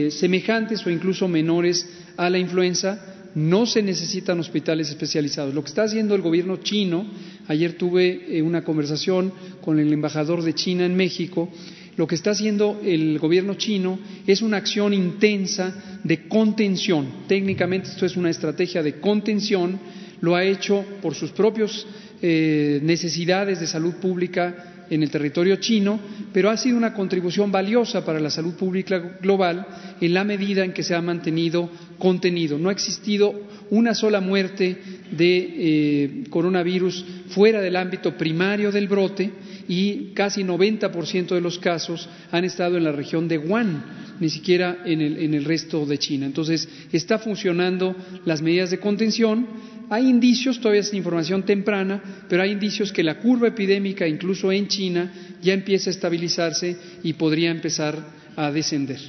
semejantes 0.09 0.85
o 0.85 0.89
incluso 0.89 1.29
menores 1.29 1.87
a 2.17 2.29
la 2.29 2.39
influenza 2.39 3.10
no 3.35 3.65
se 3.65 3.81
necesitan 3.81 4.39
hospitales 4.39 4.89
especializados. 4.89 5.53
Lo 5.53 5.63
que 5.63 5.69
está 5.69 5.83
haciendo 5.83 6.15
el 6.15 6.21
gobierno 6.21 6.57
chino, 6.57 7.05
ayer 7.47 7.73
tuve 7.73 8.37
eh, 8.37 8.41
una 8.41 8.63
conversación 8.63 9.31
con 9.61 9.79
el 9.79 9.91
embajador 9.93 10.43
de 10.43 10.53
China 10.53 10.85
en 10.85 10.95
México, 10.95 11.49
lo 11.97 12.07
que 12.07 12.15
está 12.15 12.31
haciendo 12.31 12.79
el 12.83 13.19
gobierno 13.19 13.55
chino 13.55 13.99
es 14.25 14.41
una 14.41 14.57
acción 14.57 14.93
intensa 14.93 15.99
de 16.03 16.27
contención. 16.27 17.25
Técnicamente 17.27 17.89
esto 17.89 18.05
es 18.05 18.15
una 18.15 18.29
estrategia 18.29 18.81
de 18.81 18.99
contención, 18.99 19.79
lo 20.21 20.35
ha 20.35 20.43
hecho 20.43 20.85
por 21.01 21.15
sus 21.15 21.31
propias 21.31 21.85
eh, 22.21 22.79
necesidades 22.83 23.59
de 23.59 23.67
salud 23.67 23.95
pública 23.95 24.70
en 24.91 25.03
el 25.03 25.09
territorio 25.09 25.55
chino, 25.55 25.99
pero 26.33 26.49
ha 26.49 26.57
sido 26.57 26.77
una 26.77 26.93
contribución 26.93 27.49
valiosa 27.49 28.03
para 28.05 28.19
la 28.19 28.29
salud 28.29 28.53
pública 28.55 28.99
global 29.21 29.65
en 30.01 30.13
la 30.13 30.25
medida 30.25 30.65
en 30.65 30.73
que 30.73 30.83
se 30.83 30.93
ha 30.93 31.01
mantenido 31.01 31.69
contenido. 31.97 32.59
No 32.59 32.67
ha 32.67 32.73
existido 32.73 33.33
una 33.69 33.95
sola 33.95 34.19
muerte 34.19 34.77
de 35.11 35.37
eh, 35.37 36.23
coronavirus 36.29 37.05
fuera 37.29 37.61
del 37.61 37.77
ámbito 37.77 38.17
primario 38.17 38.69
del 38.69 38.89
brote 38.89 39.31
y 39.69 40.11
casi 40.13 40.43
90% 40.43 41.35
de 41.35 41.41
los 41.41 41.57
casos 41.57 42.09
han 42.29 42.43
estado 42.43 42.75
en 42.75 42.83
la 42.83 42.91
región 42.91 43.29
de 43.29 43.37
Wuhan, 43.37 43.85
ni 44.19 44.29
siquiera 44.29 44.79
en 44.83 44.99
el, 44.99 45.17
en 45.19 45.33
el 45.33 45.45
resto 45.45 45.85
de 45.85 45.97
China. 45.97 46.25
Entonces, 46.25 46.67
está 46.91 47.17
funcionando 47.17 47.95
las 48.25 48.41
medidas 48.41 48.71
de 48.71 48.79
contención 48.79 49.47
hay 49.91 50.07
indicios, 50.07 50.61
todavía 50.61 50.79
es 50.79 50.93
información 50.93 51.43
temprana, 51.43 52.01
pero 52.29 52.41
hay 52.41 52.51
indicios 52.51 52.93
que 52.93 53.03
la 53.03 53.19
curva 53.19 53.49
epidémica, 53.49 54.07
incluso 54.07 54.49
en 54.49 54.69
China, 54.69 55.11
ya 55.41 55.51
empieza 55.51 55.89
a 55.89 55.91
estabilizarse 55.91 56.77
y 57.03 57.11
podría 57.11 57.51
empezar 57.51 57.97
a 58.37 58.51
descender. 58.51 59.01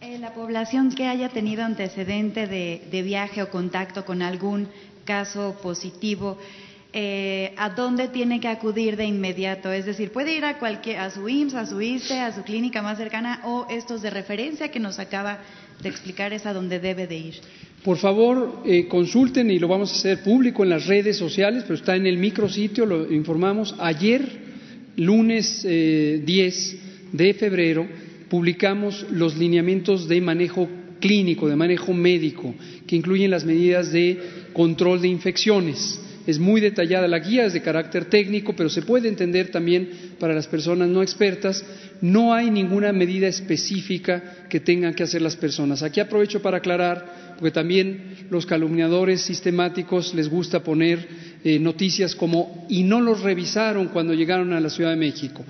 Eh, 0.00 0.18
la 0.20 0.32
población 0.32 0.94
que 0.94 1.08
haya 1.08 1.30
tenido 1.30 1.64
antecedente 1.64 2.46
de 2.46 3.02
viaje 3.02 3.42
o 3.42 3.50
contacto 3.50 4.04
con 4.04 4.22
algún 4.22 4.68
caso 5.04 5.58
positivo, 5.60 6.38
eh, 6.96 7.52
a 7.56 7.70
dónde 7.70 8.06
tiene 8.06 8.38
que 8.38 8.46
acudir 8.46 8.96
de 8.96 9.04
inmediato. 9.04 9.72
Es 9.72 9.84
decir, 9.84 10.12
puede 10.12 10.36
ir 10.36 10.44
a, 10.44 10.60
cualquier, 10.60 11.00
a 11.00 11.10
su 11.10 11.28
IMSS, 11.28 11.54
a 11.56 11.66
su 11.66 11.80
ISTE, 11.82 12.20
a 12.20 12.32
su 12.32 12.42
clínica 12.42 12.82
más 12.82 12.98
cercana 12.98 13.40
o 13.42 13.66
estos 13.68 14.00
de 14.00 14.10
referencia 14.10 14.70
que 14.70 14.78
nos 14.78 15.00
acaba 15.00 15.40
de 15.82 15.88
explicar 15.88 16.32
a 16.32 16.52
debe 16.78 17.06
de 17.06 17.16
ir. 17.16 17.34
Por 17.82 17.98
favor, 17.98 18.62
eh, 18.64 18.86
consulten 18.88 19.50
y 19.50 19.58
lo 19.58 19.68
vamos 19.68 19.92
a 19.92 19.96
hacer 19.96 20.22
público 20.22 20.62
en 20.62 20.70
las 20.70 20.86
redes 20.86 21.16
sociales, 21.16 21.64
pero 21.64 21.74
está 21.74 21.96
en 21.96 22.06
el 22.06 22.16
micrositio, 22.16 22.86
lo 22.86 23.12
informamos. 23.12 23.74
Ayer, 23.78 24.22
lunes 24.96 25.62
10 25.62 25.66
eh, 25.66 26.78
de 27.12 27.34
febrero, 27.34 27.86
publicamos 28.30 29.06
los 29.10 29.36
lineamientos 29.36 30.08
de 30.08 30.20
manejo 30.20 30.68
clínico, 30.98 31.48
de 31.48 31.56
manejo 31.56 31.92
médico, 31.92 32.54
que 32.86 32.96
incluyen 32.96 33.30
las 33.30 33.44
medidas 33.44 33.92
de 33.92 34.18
control 34.54 35.02
de 35.02 35.08
infecciones 35.08 36.00
es 36.26 36.38
muy 36.38 36.60
detallada 36.60 37.06
la 37.06 37.18
guía, 37.18 37.44
es 37.44 37.52
de 37.52 37.60
carácter 37.60 38.06
técnico, 38.06 38.54
pero 38.56 38.70
se 38.70 38.82
puede 38.82 39.08
entender 39.08 39.50
también 39.50 39.90
para 40.18 40.34
las 40.34 40.46
personas 40.46 40.88
no 40.88 41.02
expertas. 41.02 41.64
No 42.00 42.32
hay 42.32 42.50
ninguna 42.50 42.92
medida 42.92 43.28
específica 43.28 44.46
que 44.48 44.60
tengan 44.60 44.94
que 44.94 45.02
hacer 45.02 45.20
las 45.20 45.36
personas. 45.36 45.82
Aquí 45.82 46.00
aprovecho 46.00 46.40
para 46.40 46.58
aclarar, 46.58 47.34
porque 47.38 47.50
también 47.50 48.26
los 48.30 48.46
calumniadores 48.46 49.20
sistemáticos 49.20 50.14
les 50.14 50.28
gusta 50.28 50.62
poner 50.62 51.06
eh, 51.44 51.58
noticias 51.58 52.14
como 52.14 52.66
y 52.70 52.84
no 52.84 53.00
los 53.02 53.20
revisaron 53.20 53.88
cuando 53.88 54.14
llegaron 54.14 54.52
a 54.54 54.60
la 54.60 54.70
Ciudad 54.70 54.90
de 54.90 54.96
México. 54.96 55.44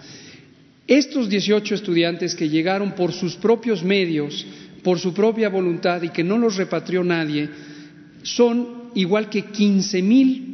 Estos 0.88 1.28
18 1.28 1.76
estudiantes 1.76 2.34
que 2.34 2.48
llegaron 2.48 2.92
por 2.92 3.12
sus 3.12 3.36
propios 3.36 3.84
medios, 3.84 4.44
por 4.82 4.98
su 4.98 5.14
propia 5.14 5.48
voluntad 5.48 6.02
y 6.02 6.10
que 6.10 6.24
no 6.24 6.36
los 6.36 6.56
repatrió 6.56 7.04
nadie, 7.04 7.48
son 8.22 8.90
igual 8.94 9.30
que 9.30 9.42
15 9.42 10.02
mil 10.02 10.53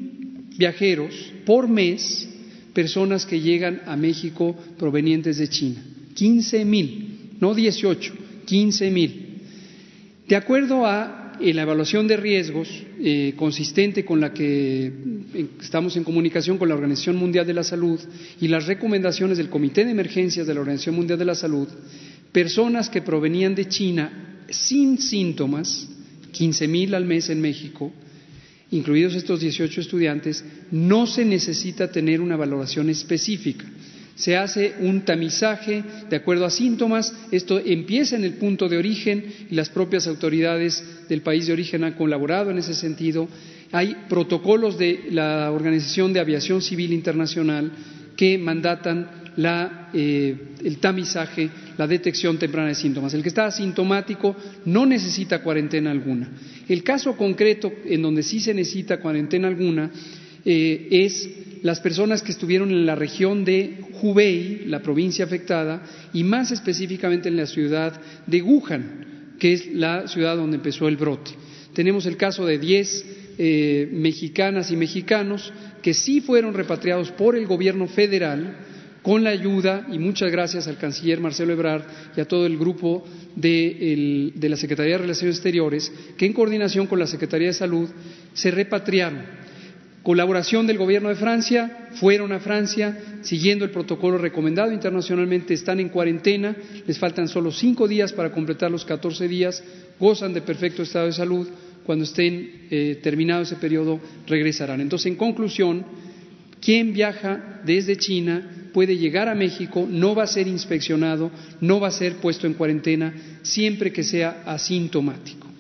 viajeros 0.61 1.15
por 1.47 1.69
mes, 1.69 2.29
personas 2.75 3.25
que 3.25 3.41
llegan 3.41 3.81
a 3.87 3.97
México 3.97 4.55
provenientes 4.79 5.39
de 5.39 5.49
China. 5.49 5.83
15 6.15 6.65
mil, 6.67 7.31
no 7.41 7.55
18, 7.55 8.13
15 8.45 8.91
mil. 8.91 9.41
De 10.29 10.37
acuerdo 10.37 10.85
a 10.85 11.33
la 11.41 11.63
evaluación 11.63 12.07
de 12.07 12.19
riesgos 12.19 12.69
eh, 13.01 13.33
consistente 13.37 14.05
con 14.05 14.21
la 14.21 14.35
que 14.35 14.93
eh, 15.33 15.47
estamos 15.63 15.97
en 15.97 16.05
comunicación 16.05 16.59
con 16.59 16.69
la 16.69 16.75
Organización 16.75 17.17
Mundial 17.17 17.47
de 17.47 17.55
la 17.55 17.65
Salud 17.65 17.99
y 18.39 18.47
las 18.49 18.67
recomendaciones 18.67 19.39
del 19.39 19.49
Comité 19.49 19.87
de 19.87 19.93
Emergencias 19.93 20.47
de 20.47 20.53
la 20.53 20.61
Organización 20.61 20.95
Mundial 20.95 21.19
de 21.19 21.25
la 21.25 21.35
Salud, 21.35 21.69
personas 22.33 22.91
que 22.91 23.01
provenían 23.01 23.55
de 23.55 23.67
China 23.67 24.45
sin 24.51 24.99
síntomas, 24.99 25.89
15 26.33 26.69
mil 26.69 26.95
al 26.95 27.07
mes 27.07 27.31
en 27.31 27.41
México, 27.41 27.91
incluidos 28.71 29.15
estos 29.15 29.41
18 29.41 29.81
estudiantes, 29.81 30.45
no 30.71 31.07
se 31.07 31.25
necesita 31.25 31.91
tener 31.91 32.21
una 32.21 32.37
valoración 32.37 32.89
específica. 32.91 33.65
Se 34.15 34.37
hace 34.37 34.75
un 34.81 35.01
tamizaje 35.03 35.83
de 36.11 36.17
acuerdo 36.17 36.45
a 36.45 36.51
síntomas, 36.51 37.15
esto 37.31 37.59
empieza 37.59 38.17
en 38.17 38.25
el 38.25 38.35
punto 38.35 38.69
de 38.69 38.77
origen 38.77 39.25
y 39.51 39.55
las 39.55 39.71
propias 39.71 40.07
autoridades 40.07 40.85
del 41.09 41.23
país 41.23 41.47
de 41.47 41.55
origen 41.55 41.85
han 41.85 41.95
colaborado 41.95 42.51
en 42.51 42.59
ese 42.59 42.75
sentido. 42.75 43.29
Hay 43.73 43.97
protocolos 44.09 44.77
de 44.77 45.07
la 45.11 45.51
Organización 45.51 46.13
de 46.13 46.21
Aviación 46.21 46.61
Civil 46.61 46.93
Internacional 46.93 47.73
que 48.15 48.37
mandatan 48.37 49.21
eh, 49.95 50.37
el 50.63 50.79
tamizaje, 50.79 51.49
la 51.81 51.87
detección 51.87 52.39
temprana 52.39 52.69
de 52.69 52.75
síntomas. 52.75 53.15
El 53.15 53.23
que 53.23 53.31
está 53.31 53.47
asintomático 53.47 54.37
no 54.67 54.85
necesita 54.85 55.43
cuarentena 55.43 55.91
alguna. 55.91 56.29
El 56.69 56.83
caso 56.83 57.17
concreto 57.17 57.73
en 57.87 58.03
donde 58.03 58.23
sí 58.23 58.39
se 58.39 58.53
necesita 58.53 59.01
cuarentena 59.01 59.49
alguna 59.49 59.91
eh, 60.45 60.89
es 60.91 61.31
las 61.63 61.81
personas 61.81 62.21
que 62.21 62.33
estuvieron 62.33 62.71
en 62.71 62.85
la 62.85 62.97
región 62.97 63.47
de 63.47 63.79
Hubei, 64.03 64.67
la 64.67 64.83
provincia 64.83 65.25
afectada, 65.25 65.83
y 66.13 66.23
más 66.23 66.51
específicamente 66.51 67.31
en 67.31 67.37
la 67.37 67.47
ciudad 67.47 67.99
de 68.27 68.43
Wuhan, 68.43 69.37
que 69.39 69.55
es 69.55 69.73
la 69.73 70.07
ciudad 70.07 70.37
donde 70.37 70.59
empezó 70.59 70.87
el 70.87 70.99
brote. 70.99 71.31
Tenemos 71.73 72.05
el 72.05 72.19
caso 72.19 72.45
de 72.45 72.59
10 72.59 73.07
eh, 73.39 73.89
mexicanas 73.91 74.71
y 74.71 74.77
mexicanos 74.77 75.51
que 75.81 75.95
sí 75.95 76.21
fueron 76.21 76.53
repatriados 76.53 77.11
por 77.11 77.37
el 77.37 77.47
gobierno 77.47 77.87
federal 77.87 78.67
con 79.03 79.25
la 79.25 79.31
ayuda, 79.31 79.87
y 79.91 79.99
muchas 79.99 80.31
gracias 80.31 80.69
al 80.69 80.77
canciller 80.77 81.21
Marcelo 81.21 81.53
Ebrard 81.53 81.83
y 82.17 82.21
a 82.21 82.27
todo 82.27 82.47
el 82.47 82.59
grupo 82.59 83.05
de, 83.35 84.33
la 84.41 84.57
Secretaría 84.57 84.93
de 84.93 84.99
Relaciones 84.99 85.37
Exteriores, 85.37 85.93
que 86.17 86.27
en 86.27 86.33
coordinación 86.33 86.87
con 86.87 86.99
la 86.99 87.07
Secretaría 87.07 87.49
de 87.49 87.55
Salud 87.55 87.89
se 88.35 88.51
repatriaron. 88.51 89.41
Colaboración 90.03 90.67
del 90.67 90.79
Gobierno 90.79 91.11
de 91.11 91.15
Francia, 91.15 91.89
fueron 91.95 92.33
a 92.33 92.41
Francia 92.41 93.21
siguiendo 93.23 93.67
el 93.67 93.71
protocolo 93.71 94.17
recomendado 94.17 94.73
internacionalmente, 94.73 95.53
están 95.53 95.79
en 95.79 95.91
cuarentena, 95.91 96.57
les 96.87 96.99
faltan 96.99 97.29
solo 97.29 97.51
cinco 97.53 97.87
días 97.87 98.13
para 98.13 98.33
completar 98.33 98.71
los 98.71 98.87
catorce 98.87 99.29
días, 99.29 99.63
gozan 99.99 100.33
de 100.33 100.41
perfecto 100.41 100.83
estado 100.83 101.07
de 101.07 101.13
salud, 101.13 101.49
cuando 101.85 102.05
estén 102.05 102.67
eh, 102.71 103.01
terminado 103.03 103.43
ese 103.43 103.57
periodo 103.57 104.01
regresarán. 104.27 104.81
Entonces, 104.81 105.07
en 105.07 105.17
conclusión, 105.17 105.85
quien 106.61 106.93
viaja 106.93 107.61
desde 107.65 107.97
China 107.97 108.60
puede 108.73 108.97
llegar 108.97 109.29
a 109.29 109.35
México, 109.35 109.87
no 109.89 110.15
va 110.15 110.25
a 110.25 110.27
ser 110.27 110.47
inspeccionado, 110.49 111.31
no 111.61 111.81
va 111.81 111.89
a 111.89 111.93
ser 111.93 112.17
puesto 112.17 112.47
en 112.47 112.55
cuarentena, 112.55 113.13
siempre 113.43 113.93
que 113.93 114.03
sea 114.03 114.43
asintomático. 114.47 115.51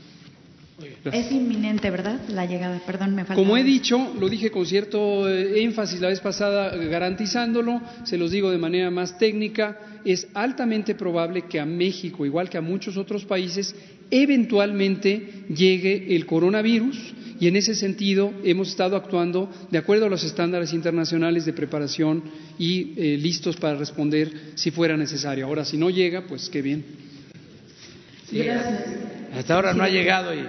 Es 1.05 1.33
inminente, 1.33 1.91
¿verdad? 1.91 2.21
La 2.29 2.45
llegada, 2.45 2.81
perdón, 2.87 3.15
me 3.15 3.25
falta. 3.25 3.35
Como 3.35 3.57
he 3.57 3.65
dicho, 3.65 4.15
lo 4.19 4.29
dije 4.29 4.51
con 4.51 4.67
cierto 4.67 5.29
eh, 5.29 5.63
énfasis 5.63 6.01
la 6.01 6.09
vez 6.09 6.21
pasada, 6.21 6.77
garantizándolo, 6.77 7.81
se 8.05 8.19
los 8.19 8.31
digo 8.31 8.51
de 8.51 8.59
manera 8.59 8.91
más 8.91 9.19
técnica, 9.19 9.79
es 10.05 10.29
altamente 10.35 10.95
probable 10.95 11.43
que 11.43 11.59
a 11.59 11.65
México, 11.65 12.27
igual 12.27 12.51
que 12.51 12.59
a 12.59 12.63
muchos 12.63 12.99
otros 12.99 13.25
países, 13.25 13.75
eventualmente 14.11 15.45
llegue 15.49 16.15
el 16.15 16.27
coronavirus 16.27 17.15
y 17.41 17.49
en 17.49 17.57
ese 17.57 17.75
sentido 17.75 18.33
hemos 18.45 18.69
estado 18.69 18.97
actuando 18.97 19.51
de 19.71 19.79
acuerdo 19.79 20.07
a 20.07 20.09
los 20.11 20.23
estándares 20.23 20.75
internacionales 20.75 21.47
de 21.47 21.55
preparación 21.55 22.23
y 22.59 22.93
eh, 22.97 23.17
listos 23.17 23.57
para 23.57 23.77
responder 23.77 24.53
si 24.55 24.71
fuera 24.71 24.97
necesario. 24.97 25.47
Ahora, 25.47 25.65
si 25.65 25.79
no 25.79 25.89
llega, 25.89 26.27
pues 26.27 26.51
qué 26.51 26.61
bien. 26.61 26.85
Gracias. 28.31 28.85
Hasta 29.35 29.55
ahora 29.55 29.73
no 29.73 29.83
ha 29.83 29.89
llegado 29.89 30.35
y. 30.35 30.39
Eh, 30.39 30.45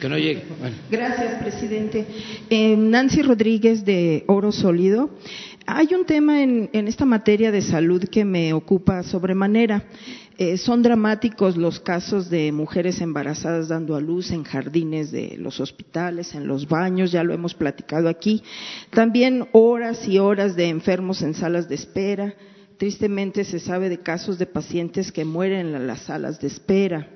que 0.00 0.08
no 0.08 0.16
llegue. 0.16 0.42
Gracias, 0.90 1.42
presidente. 1.42 2.04
Eh, 2.50 2.76
Nancy 2.76 3.22
Rodríguez 3.22 3.84
de 3.84 4.24
Oro 4.26 4.52
Sólido. 4.52 5.10
Hay 5.66 5.88
un 5.92 6.06
tema 6.06 6.42
en, 6.42 6.70
en 6.72 6.88
esta 6.88 7.04
materia 7.04 7.50
de 7.50 7.62
salud 7.62 8.04
que 8.04 8.24
me 8.24 8.52
ocupa 8.52 9.02
sobremanera. 9.02 9.84
Eh, 10.40 10.56
son 10.56 10.82
dramáticos 10.82 11.56
los 11.56 11.80
casos 11.80 12.30
de 12.30 12.52
mujeres 12.52 13.00
embarazadas 13.00 13.66
dando 13.66 13.96
a 13.96 14.00
luz 14.00 14.30
en 14.30 14.44
jardines 14.44 15.10
de 15.10 15.34
los 15.36 15.58
hospitales, 15.58 16.32
en 16.32 16.46
los 16.46 16.68
baños, 16.68 17.10
ya 17.10 17.24
lo 17.24 17.34
hemos 17.34 17.54
platicado 17.54 18.08
aquí. 18.08 18.44
También 18.90 19.48
horas 19.50 20.06
y 20.06 20.20
horas 20.20 20.54
de 20.54 20.68
enfermos 20.68 21.22
en 21.22 21.34
salas 21.34 21.68
de 21.68 21.74
espera. 21.74 22.36
Tristemente 22.76 23.42
se 23.42 23.58
sabe 23.58 23.88
de 23.88 23.98
casos 23.98 24.38
de 24.38 24.46
pacientes 24.46 25.10
que 25.10 25.24
mueren 25.24 25.74
en 25.74 25.88
las 25.88 26.02
salas 26.02 26.40
de 26.40 26.46
espera. 26.46 27.08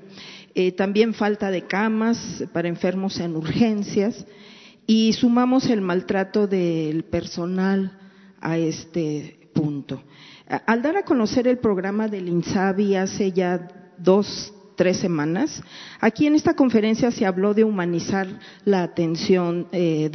Eh, 0.56 0.72
también 0.72 1.14
falta 1.14 1.52
de 1.52 1.62
camas 1.62 2.42
para 2.52 2.66
enfermos 2.66 3.20
en 3.20 3.36
urgencias. 3.36 4.26
Y 4.84 5.12
sumamos 5.12 5.70
el 5.70 5.80
maltrato 5.80 6.48
del 6.48 7.04
personal 7.04 8.00
a 8.40 8.58
este 8.58 9.48
punto. 9.54 10.02
Al 10.66 10.82
dar 10.82 10.98
a 10.98 11.02
conocer 11.02 11.48
el 11.48 11.56
programa 11.56 12.08
del 12.08 12.28
INSABI 12.28 12.96
hace 12.96 13.32
ya 13.32 13.68
dos, 13.96 14.52
tres 14.76 14.98
semanas, 14.98 15.62
aquí 15.98 16.26
en 16.26 16.34
esta 16.34 16.52
conferencia 16.52 17.10
se 17.10 17.24
habló 17.24 17.54
de 17.54 17.64
humanizar 17.64 18.26
la 18.66 18.82
atención 18.82 19.68
eh, 19.72 20.10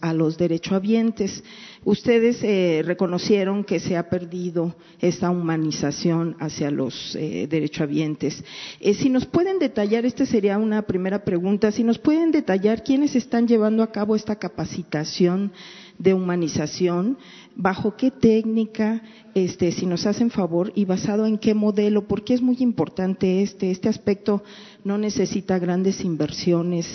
a 0.00 0.14
los 0.14 0.38
derechohabientes. 0.38 1.44
Ustedes 1.84 2.42
eh, 2.42 2.82
reconocieron 2.86 3.64
que 3.64 3.80
se 3.80 3.98
ha 3.98 4.08
perdido 4.08 4.74
esta 4.98 5.28
humanización 5.28 6.36
hacia 6.40 6.70
los 6.70 7.14
eh, 7.16 7.46
derechohabientes. 7.46 8.42
si 8.80 9.10
nos 9.10 9.26
pueden 9.26 9.58
detallar, 9.58 10.06
esta 10.06 10.24
sería 10.24 10.56
una 10.56 10.82
primera 10.82 11.22
pregunta, 11.22 11.70
si 11.70 11.84
nos 11.84 11.98
pueden 11.98 12.30
detallar 12.30 12.82
quiénes 12.82 13.14
están 13.14 13.46
llevando 13.46 13.82
a 13.82 13.92
cabo 13.92 14.16
esta 14.16 14.36
capacitación 14.36 15.52
de 15.98 16.14
humanización, 16.14 17.18
bajo 17.56 17.96
qué 17.96 18.10
técnica, 18.10 19.02
este, 19.34 19.72
si 19.72 19.86
nos 19.86 20.06
hacen 20.06 20.30
favor 20.30 20.72
y 20.74 20.84
basado 20.84 21.26
en 21.26 21.38
qué 21.38 21.54
modelo, 21.54 22.06
porque 22.06 22.34
es 22.34 22.42
muy 22.42 22.56
importante 22.60 23.42
este, 23.42 23.70
este 23.70 23.88
aspecto 23.88 24.42
no 24.84 24.98
necesita 24.98 25.58
grandes 25.58 26.04
inversiones 26.04 26.86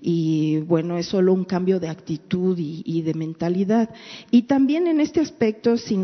y, 0.00 0.58
bueno, 0.60 0.96
es 0.96 1.06
solo 1.06 1.32
un 1.32 1.44
cambio 1.44 1.78
de 1.78 1.88
actitud 1.88 2.56
y, 2.58 3.02
de 3.02 3.14
mentalidad. 3.14 3.90
Y 4.30 4.42
también 4.42 4.86
en 4.86 5.00
este 5.00 5.20
aspecto 5.20 5.76
si 5.76 5.96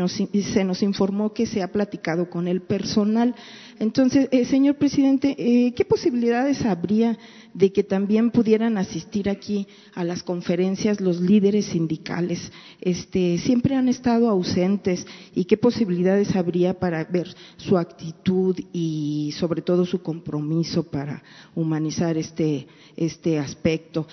se 0.43 0.63
nos 0.63 0.83
informó 0.83 1.33
que 1.33 1.45
se 1.45 1.63
ha 1.63 1.71
platicado 1.71 2.29
con 2.29 2.47
el 2.47 2.61
personal. 2.61 3.35
Entonces, 3.79 4.29
eh, 4.31 4.45
señor 4.45 4.75
presidente, 4.75 5.35
eh, 5.37 5.73
¿qué 5.73 5.83
posibilidades 5.83 6.63
habría 6.65 7.17
de 7.55 7.71
que 7.71 7.83
también 7.83 8.31
pudieran 8.31 8.77
asistir 8.77 9.29
aquí 9.29 9.65
a 9.93 10.03
las 10.03 10.23
conferencias 10.23 10.99
los 10.99 11.21
líderes 11.21 11.67
sindicales? 11.67 12.51
Este, 12.81 13.37
siempre 13.37 13.75
han 13.75 13.87
estado 13.87 14.29
ausentes 14.29 15.07
y 15.33 15.45
qué 15.45 15.55
posibilidades 15.57 16.35
habría 16.35 16.77
para 16.77 17.05
ver 17.05 17.33
su 17.55 17.77
actitud 17.77 18.59
y 18.73 19.33
sobre 19.37 19.61
todo 19.61 19.85
su 19.85 20.01
compromiso 20.01 20.83
para 20.83 21.23
humanizar 21.55 22.17
este, 22.17 22.67
este 22.97 23.39
aspecto. 23.39 24.05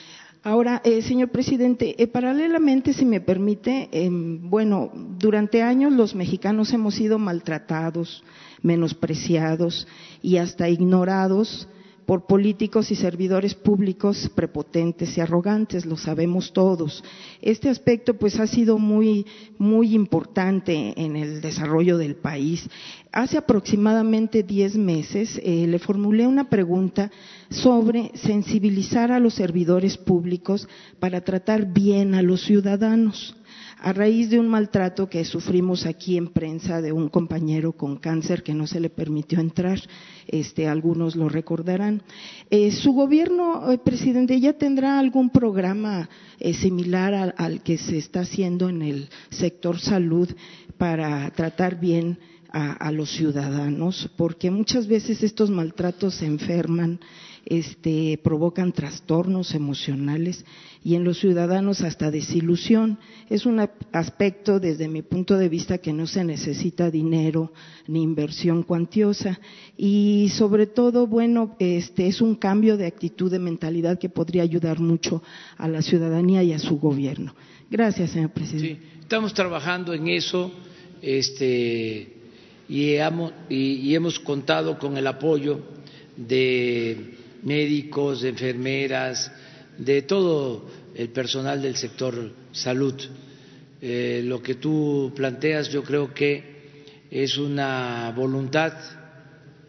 Ahora, 0.44 0.80
eh, 0.84 1.02
señor 1.02 1.30
presidente, 1.30 1.94
paralelamente, 2.12 2.92
si 2.92 3.04
me 3.04 3.20
permite, 3.20 3.88
em, 3.92 4.50
bueno, 4.50 4.90
durante 5.18 5.62
años 5.62 5.92
los 5.92 6.14
mexicanos 6.14 6.72
hemos 6.72 6.94
sido 6.94 7.18
maltratados, 7.18 8.24
menospreciados 8.62 9.86
y 10.20 10.38
hasta 10.38 10.68
ignorados 10.68 11.68
por 12.06 12.26
políticos 12.26 12.90
y 12.90 12.96
servidores 12.96 13.54
públicos 13.54 14.30
prepotentes 14.34 15.16
y 15.16 15.20
arrogantes, 15.20 15.86
lo 15.86 15.96
sabemos 15.96 16.52
todos. 16.52 17.02
Este 17.40 17.68
aspecto 17.68 18.14
pues 18.14 18.38
ha 18.40 18.46
sido 18.46 18.78
muy 18.78 19.26
muy 19.58 19.94
importante 19.94 20.94
en 20.96 21.16
el 21.16 21.40
desarrollo 21.40 21.98
del 21.98 22.16
país. 22.16 22.68
Hace 23.12 23.38
aproximadamente 23.38 24.42
diez 24.42 24.76
meses 24.76 25.40
eh, 25.42 25.66
le 25.66 25.78
formulé 25.78 26.26
una 26.26 26.48
pregunta 26.48 27.10
sobre 27.50 28.10
sensibilizar 28.14 29.12
a 29.12 29.20
los 29.20 29.34
servidores 29.34 29.96
públicos 29.98 30.68
para 30.98 31.20
tratar 31.20 31.72
bien 31.72 32.14
a 32.14 32.22
los 32.22 32.42
ciudadanos 32.42 33.36
a 33.82 33.92
raíz 33.92 34.30
de 34.30 34.38
un 34.38 34.46
maltrato 34.46 35.08
que 35.08 35.24
sufrimos 35.24 35.86
aquí 35.86 36.16
en 36.16 36.28
prensa 36.28 36.80
de 36.80 36.92
un 36.92 37.08
compañero 37.08 37.72
con 37.72 37.96
cáncer 37.96 38.44
que 38.44 38.54
no 38.54 38.68
se 38.68 38.78
le 38.78 38.90
permitió 38.90 39.40
entrar, 39.40 39.80
este, 40.28 40.68
algunos 40.68 41.16
lo 41.16 41.28
recordarán. 41.28 42.02
Eh, 42.48 42.70
¿Su 42.70 42.92
gobierno, 42.92 43.72
eh, 43.72 43.78
presidente, 43.78 44.38
ya 44.38 44.52
tendrá 44.52 45.00
algún 45.00 45.30
programa 45.30 46.08
eh, 46.38 46.54
similar 46.54 47.34
al, 47.36 47.62
que 47.64 47.76
se 47.76 47.98
está 47.98 48.20
haciendo 48.20 48.68
en 48.68 48.82
el 48.82 49.08
sector 49.30 49.80
salud 49.80 50.28
para 50.78 51.28
tratar 51.30 51.80
bien 51.80 52.18
a 52.52 52.92
los 52.92 53.10
ciudadanos? 53.10 54.10
Porque 54.16 54.50
muchas 54.50 54.86
veces 54.86 55.22
estos 55.22 55.50
maltratos 55.50 56.16
se 56.16 56.26
enferman 56.26 57.00
este, 57.44 58.20
provocan 58.22 58.72
trastornos 58.72 59.54
emocionales 59.54 60.44
y 60.84 60.96
en 60.96 61.04
los 61.04 61.18
ciudadanos 61.20 61.82
hasta 61.82 62.10
desilusión. 62.10 62.98
Es 63.30 63.46
un 63.46 63.60
aspecto, 63.92 64.58
desde 64.58 64.88
mi 64.88 65.02
punto 65.02 65.36
de 65.36 65.48
vista, 65.48 65.78
que 65.78 65.92
no 65.92 66.06
se 66.06 66.24
necesita 66.24 66.90
dinero 66.90 67.52
ni 67.86 68.02
inversión 68.02 68.62
cuantiosa 68.62 69.40
y, 69.76 70.30
sobre 70.36 70.66
todo, 70.66 71.06
bueno, 71.06 71.56
este, 71.58 72.08
es 72.08 72.20
un 72.20 72.34
cambio 72.34 72.76
de 72.76 72.86
actitud, 72.86 73.30
de 73.30 73.38
mentalidad 73.38 73.98
que 73.98 74.08
podría 74.08 74.42
ayudar 74.42 74.80
mucho 74.80 75.22
a 75.56 75.68
la 75.68 75.82
ciudadanía 75.82 76.42
y 76.42 76.52
a 76.52 76.58
su 76.58 76.78
gobierno. 76.78 77.34
Gracias, 77.70 78.10
señor 78.10 78.30
presidente. 78.30 78.80
Sí, 78.82 79.00
estamos 79.00 79.32
trabajando 79.32 79.94
en 79.94 80.08
eso 80.08 80.52
este, 81.00 82.16
y, 82.68 82.96
y 83.48 83.94
hemos 83.94 84.18
contado 84.18 84.78
con 84.78 84.96
el 84.96 85.06
apoyo 85.06 85.60
de 86.16 87.14
médicos, 87.42 88.22
de 88.22 88.30
enfermeras, 88.30 89.32
de 89.78 90.02
todo 90.02 90.64
el 90.94 91.08
personal 91.08 91.62
del 91.62 91.76
sector 91.76 92.32
salud. 92.52 92.94
Eh, 93.80 94.22
lo 94.24 94.42
que 94.42 94.54
tú 94.56 95.12
planteas 95.14 95.70
yo 95.70 95.82
creo 95.82 96.14
que 96.14 96.52
es 97.10 97.36
una 97.36 98.12
voluntad 98.14 98.72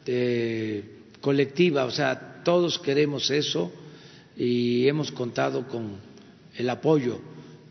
eh, 0.05 0.83
colectiva, 1.19 1.85
o 1.85 1.91
sea, 1.91 2.41
todos 2.43 2.77
queremos 2.79 3.31
eso 3.31 3.71
y 4.37 4.87
hemos 4.87 5.11
contado 5.11 5.67
con 5.67 5.97
el 6.55 6.69
apoyo 6.69 7.19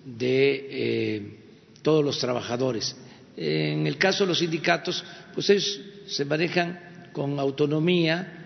de 0.04 0.66
eh, 0.70 1.38
todos 1.82 2.04
los 2.04 2.18
trabajadores. 2.18 2.96
En 3.36 3.86
el 3.86 3.96
caso 3.96 4.24
de 4.24 4.28
los 4.28 4.38
sindicatos, 4.40 5.04
pues 5.32 5.48
ellos 5.48 5.80
se 6.06 6.24
manejan 6.24 7.08
con 7.12 7.38
autonomía, 7.38 8.38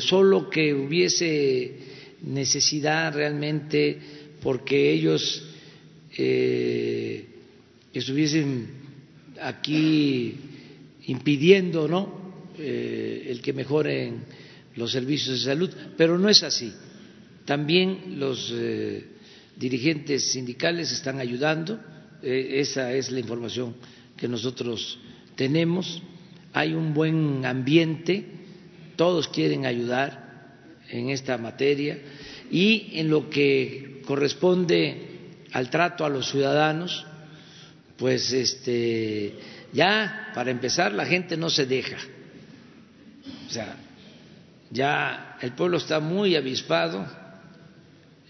solo 0.00 0.50
que 0.50 0.74
hubiese 0.74 1.91
necesidad 2.22 3.14
realmente 3.14 3.98
porque 4.42 4.92
ellos 4.92 5.42
eh, 6.16 7.26
estuviesen 7.92 8.68
aquí 9.40 10.34
impidiendo 11.06 11.88
¿no? 11.88 12.32
Eh, 12.58 13.26
el 13.28 13.40
que 13.40 13.52
mejoren 13.52 14.24
los 14.76 14.92
servicios 14.92 15.38
de 15.38 15.44
salud, 15.44 15.70
pero 15.96 16.18
no 16.18 16.28
es 16.28 16.42
así. 16.42 16.72
También 17.44 18.18
los 18.18 18.54
dirigentes 19.56 20.30
sindicales 20.30 20.92
están 20.92 21.18
ayudando, 21.18 21.78
esa 22.22 22.94
es 22.94 23.10
la 23.10 23.18
información 23.18 23.74
que 24.16 24.28
nosotros 24.28 24.98
tenemos. 25.34 26.02
Hay 26.52 26.72
un 26.72 26.94
buen 26.94 27.44
ambiente 27.44 28.24
todos 28.96 29.28
quieren 29.28 29.66
ayudar 29.66 30.21
en 30.92 31.10
esta 31.10 31.38
materia 31.38 31.98
y 32.50 32.90
en 33.00 33.08
lo 33.08 33.28
que 33.30 34.02
corresponde 34.06 35.08
al 35.52 35.70
trato 35.70 36.04
a 36.04 36.08
los 36.08 36.30
ciudadanos, 36.30 37.06
pues 37.96 38.32
este 38.32 39.34
ya 39.72 40.30
para 40.34 40.50
empezar 40.50 40.92
la 40.92 41.06
gente 41.06 41.36
no 41.36 41.48
se 41.48 41.66
deja. 41.66 41.96
O 43.46 43.50
sea, 43.50 43.76
ya 44.70 45.38
el 45.40 45.52
pueblo 45.52 45.78
está 45.78 45.98
muy 45.98 46.36
avispado, 46.36 47.06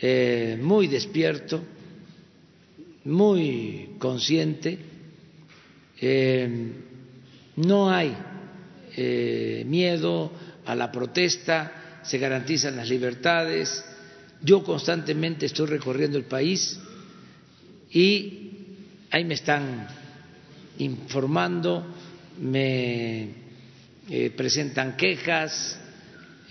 eh, 0.00 0.58
muy 0.60 0.86
despierto, 0.86 1.62
muy 3.04 3.90
consciente. 3.98 4.78
Eh, 6.00 6.72
no 7.56 7.90
hay 7.90 8.16
eh, 8.96 9.64
miedo 9.66 10.32
a 10.64 10.74
la 10.74 10.90
protesta, 10.90 11.81
se 12.02 12.18
garantizan 12.18 12.76
las 12.76 12.88
libertades. 12.88 13.84
Yo 14.42 14.62
constantemente 14.62 15.46
estoy 15.46 15.66
recorriendo 15.66 16.18
el 16.18 16.24
país 16.24 16.78
y 17.90 18.50
ahí 19.10 19.24
me 19.24 19.34
están 19.34 19.86
informando, 20.78 21.86
me 22.40 23.28
eh, 24.10 24.30
presentan 24.36 24.96
quejas 24.96 25.78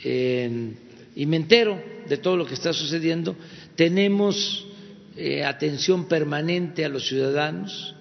y 0.03 1.25
me 1.27 1.35
entero 1.37 1.79
de 2.07 2.17
todo 2.17 2.37
lo 2.37 2.45
que 2.45 2.55
está 2.55 2.73
sucediendo. 2.73 3.35
Tenemos 3.75 4.65
eh, 5.15 5.43
atención 5.43 6.05
permanente 6.05 6.85
a 6.85 6.89
los 6.89 7.07
ciudadanos 7.07 7.95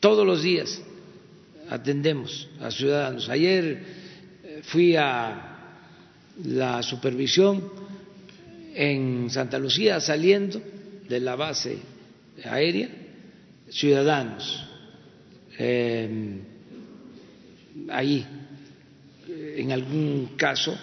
todos 0.00 0.24
los 0.24 0.42
días 0.42 0.80
atendemos 1.68 2.48
a 2.60 2.70
ciudadanos. 2.70 3.28
Ayer 3.28 3.82
fui 4.62 4.96
a 4.96 5.47
la 6.44 6.82
supervisión 6.82 7.62
en 8.74 9.28
Santa 9.30 9.58
Lucía 9.58 10.00
saliendo 10.00 10.62
de 11.08 11.20
la 11.20 11.34
base 11.34 11.78
aérea, 12.44 12.88
ciudadanos, 13.70 14.64
eh, 15.58 16.38
ahí 17.88 18.24
en 19.56 19.72
algún 19.72 20.36
caso 20.36 20.78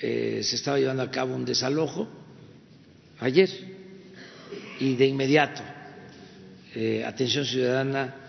eh, 0.00 0.40
se 0.42 0.56
estaba 0.56 0.78
llevando 0.78 1.02
a 1.02 1.10
cabo 1.10 1.34
un 1.34 1.44
desalojo 1.44 2.06
ayer 3.18 3.50
y 4.78 4.94
de 4.94 5.06
inmediato 5.06 5.62
eh, 6.74 7.02
Atención 7.04 7.44
Ciudadana 7.44 8.22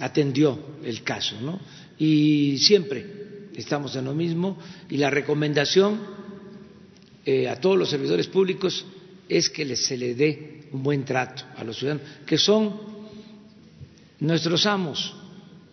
atendió 0.00 0.76
el 0.82 1.02
caso, 1.04 1.40
¿no? 1.40 1.60
y 1.98 2.58
siempre 2.58 3.27
estamos 3.60 3.96
en 3.96 4.04
lo 4.04 4.14
mismo 4.14 4.58
y 4.88 4.96
la 4.96 5.10
recomendación 5.10 6.00
eh, 7.24 7.48
a 7.48 7.60
todos 7.60 7.76
los 7.76 7.90
servidores 7.90 8.28
públicos 8.28 8.86
es 9.28 9.50
que 9.50 9.76
se 9.76 9.96
le 9.96 10.14
dé 10.14 10.68
un 10.72 10.82
buen 10.82 11.04
trato 11.04 11.44
a 11.56 11.64
los 11.64 11.78
ciudadanos, 11.78 12.06
que 12.24 12.38
son 12.38 12.80
nuestros 14.20 14.66
amos. 14.66 15.14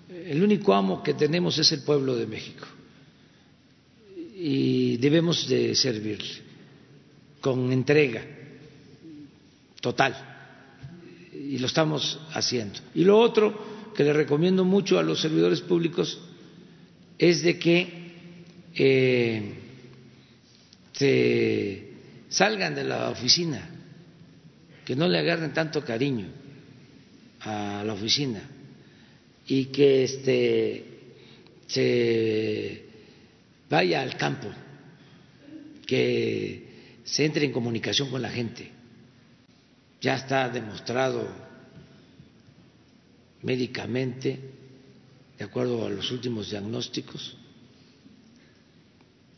El 0.09 0.43
único 0.43 0.73
amo 0.73 1.03
que 1.03 1.13
tenemos 1.13 1.57
es 1.57 1.71
el 1.71 1.81
pueblo 1.81 2.15
de 2.15 2.25
México 2.25 2.65
y 4.35 4.97
debemos 4.97 5.47
de 5.47 5.75
servirle 5.75 6.43
con 7.39 7.71
entrega 7.71 8.25
total 9.79 10.15
y 11.31 11.59
lo 11.59 11.67
estamos 11.67 12.19
haciendo. 12.33 12.79
Y 12.95 13.03
lo 13.03 13.19
otro 13.19 13.93
que 13.95 14.03
le 14.03 14.13
recomiendo 14.13 14.65
mucho 14.65 14.97
a 14.97 15.03
los 15.03 15.21
servidores 15.21 15.61
públicos 15.61 16.19
es 17.17 17.41
de 17.41 17.59
que 17.59 17.87
eh, 18.75 19.53
se 20.93 21.89
salgan 22.29 22.75
de 22.75 22.83
la 22.83 23.09
oficina, 23.09 23.69
que 24.83 24.95
no 24.95 25.07
le 25.07 25.19
agarren 25.19 25.53
tanto 25.53 25.83
cariño 25.83 26.27
a 27.41 27.83
la 27.85 27.93
oficina 27.93 28.41
y 29.47 29.65
que 29.65 30.03
este 30.03 30.85
se 31.67 32.85
vaya 33.69 34.01
al 34.01 34.17
campo, 34.17 34.47
que 35.85 36.65
se 37.03 37.25
entre 37.25 37.45
en 37.45 37.51
comunicación 37.51 38.09
con 38.09 38.21
la 38.21 38.29
gente. 38.29 38.71
Ya 40.01 40.15
está 40.15 40.49
demostrado 40.49 41.27
médicamente, 43.41 44.39
de 45.37 45.43
acuerdo 45.43 45.85
a 45.85 45.89
los 45.89 46.11
últimos 46.11 46.49
diagnósticos, 46.49 47.35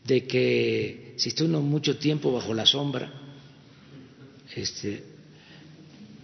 de 0.05 0.25
que 0.25 1.13
si 1.17 1.29
está 1.29 1.43
uno 1.43 1.61
mucho 1.61 1.97
tiempo 1.97 2.31
bajo 2.31 2.53
la 2.53 2.65
sombra, 2.65 3.11
este, 4.55 5.03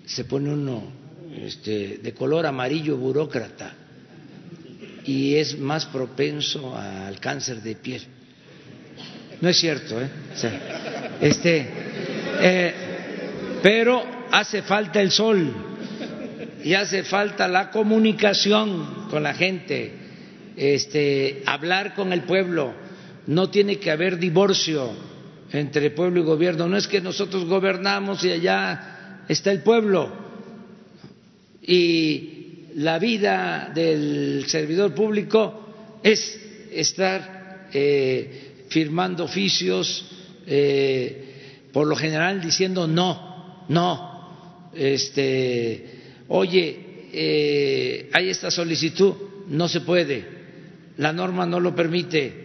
se 0.06 0.26
pone 0.26 0.54
uno 0.54 0.84
este, 1.36 1.98
de 1.98 2.14
color 2.14 2.46
amarillo 2.46 2.98
burócrata 2.98 3.76
y 5.06 5.36
es 5.36 5.58
más 5.60 5.86
propenso 5.86 6.76
al 6.78 7.20
cáncer 7.20 7.62
de 7.62 7.76
piel. 7.76 8.02
No 9.42 9.50
es 9.50 9.58
cierto, 9.58 10.02
¿eh? 10.02 10.10
este, 11.20 11.68
eh, 12.40 12.74
pero 13.62 14.04
hace 14.32 14.62
falta 14.62 15.02
el 15.02 15.12
sol 15.12 15.54
y 16.64 16.74
hace 16.74 17.04
falta 17.04 17.48
la 17.48 17.70
comunicación 17.70 19.03
con 19.14 19.22
la 19.22 19.36
gente, 19.36 19.92
este, 20.58 21.44
hablar 21.46 21.94
con 21.94 22.12
el 22.12 22.24
pueblo. 22.24 22.74
No 23.28 23.52
tiene 23.52 23.78
que 23.78 23.92
haber 23.92 24.18
divorcio 24.18 24.92
entre 25.52 25.92
pueblo 25.92 26.22
y 26.22 26.24
gobierno. 26.24 26.68
No 26.68 26.78
es 26.78 26.88
que 26.88 27.00
nosotros 27.00 27.46
gobernamos 27.46 28.24
y 28.24 28.32
allá 28.32 29.22
está 29.28 29.52
el 29.52 29.62
pueblo. 29.62 30.12
Y 31.62 32.70
la 32.74 32.98
vida 32.98 33.72
del 33.74 34.46
servidor 34.48 34.96
público 34.96 36.00
es 36.02 36.42
estar 36.72 37.68
eh, 37.72 38.66
firmando 38.70 39.26
oficios, 39.26 40.08
eh, 40.48 41.68
por 41.72 41.86
lo 41.86 41.96
general 41.96 42.42
diciendo 42.42 42.88
no, 42.88 43.64
no, 43.70 44.72
este 44.74 46.02
oye, 46.30 46.83
eh, 47.16 48.10
hay 48.12 48.30
esta 48.30 48.50
solicitud, 48.50 49.14
no 49.48 49.68
se 49.68 49.82
puede, 49.82 50.26
la 50.98 51.14
norma 51.14 51.46
no 51.46 51.60
lo 51.60 51.76
permite. 51.76 52.44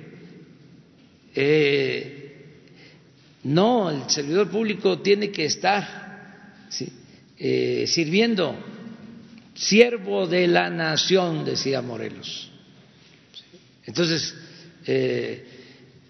Eh, 1.34 2.14
no, 3.44 3.90
el 3.90 4.10
servidor 4.10 4.50
público 4.50 4.98
tiene 4.98 5.30
que 5.30 5.46
estar 5.46 6.68
eh, 7.38 7.84
sirviendo, 7.86 8.58
siervo 9.54 10.26
de 10.26 10.46
la 10.46 10.68
nación, 10.68 11.46
decía 11.46 11.80
Morelos. 11.80 12.50
Entonces, 13.86 14.34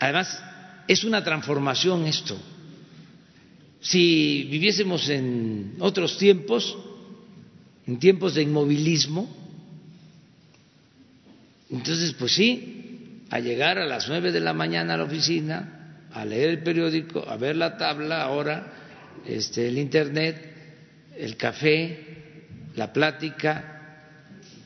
además, 0.01 0.43
es 0.89 1.05
una 1.05 1.23
transformación 1.23 2.07
esto. 2.07 2.37
Si 3.81 4.49
viviésemos 4.51 5.09
en 5.11 5.77
otros 5.79 6.19
tiempos, 6.19 6.77
en 7.89 7.99
tiempos 7.99 8.35
de 8.35 8.43
inmovilismo. 8.43 9.35
Entonces, 11.71 12.13
pues 12.13 12.33
sí, 12.33 13.23
a 13.31 13.41
llegar 13.41 13.79
a 13.79 13.87
las 13.87 14.09
nueve 14.09 14.31
de 14.31 14.41
la 14.41 14.53
mañana 14.53 14.95
a 14.95 14.97
la 14.99 15.05
oficina, 15.05 16.07
a 16.13 16.25
leer 16.25 16.51
el 16.51 16.63
periódico, 16.63 17.27
a 17.27 17.37
ver 17.39 17.57
la 17.57 17.79
tabla, 17.79 18.23
ahora 18.23 18.75
este, 19.27 19.69
el 19.69 19.79
internet, 19.79 20.37
el 21.17 21.37
café, 21.37 22.45
la 22.77 22.93
plática, 22.93 24.03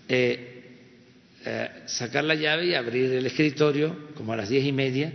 eh, 0.08 0.48
eh, 1.44 1.70
sacar 1.86 2.24
la 2.24 2.34
llave 2.34 2.66
y 2.66 2.74
abrir 2.74 3.12
el 3.12 3.26
escritorio 3.26 4.10
como 4.16 4.32
a 4.32 4.36
las 4.36 4.48
diez 4.48 4.64
y 4.64 4.72
media, 4.72 5.12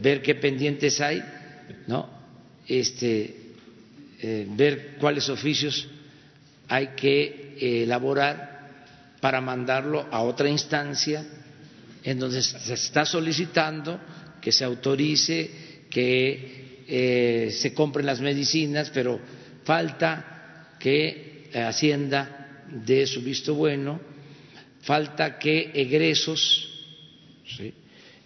ver 0.00 0.22
qué 0.22 0.36
pendientes 0.36 1.00
hay, 1.00 1.22
no, 1.88 2.08
este, 2.68 3.36
eh, 4.20 4.46
ver 4.48 4.96
cuáles 5.00 5.28
oficios 5.28 5.88
hay 6.68 6.88
que 6.88 7.56
eh, 7.58 7.82
elaborar 7.82 8.58
para 9.20 9.40
mandarlo 9.40 10.06
a 10.10 10.22
otra 10.22 10.48
instancia 10.48 11.24
en 12.04 12.18
donde 12.18 12.42
se 12.42 12.74
está 12.74 13.04
solicitando 13.04 13.98
que 14.40 14.52
se 14.52 14.64
autorice 14.64 15.50
que 15.90 16.84
eh, 16.86 17.50
se 17.50 17.74
compren 17.74 18.06
las 18.06 18.20
medicinas, 18.20 18.90
pero 18.90 19.18
falta 19.64 20.76
que 20.78 21.50
Hacienda 21.52 22.64
dé 22.86 23.06
su 23.06 23.22
visto 23.22 23.54
bueno, 23.54 24.00
falta 24.82 25.38
que 25.38 25.70
egresos 25.74 26.68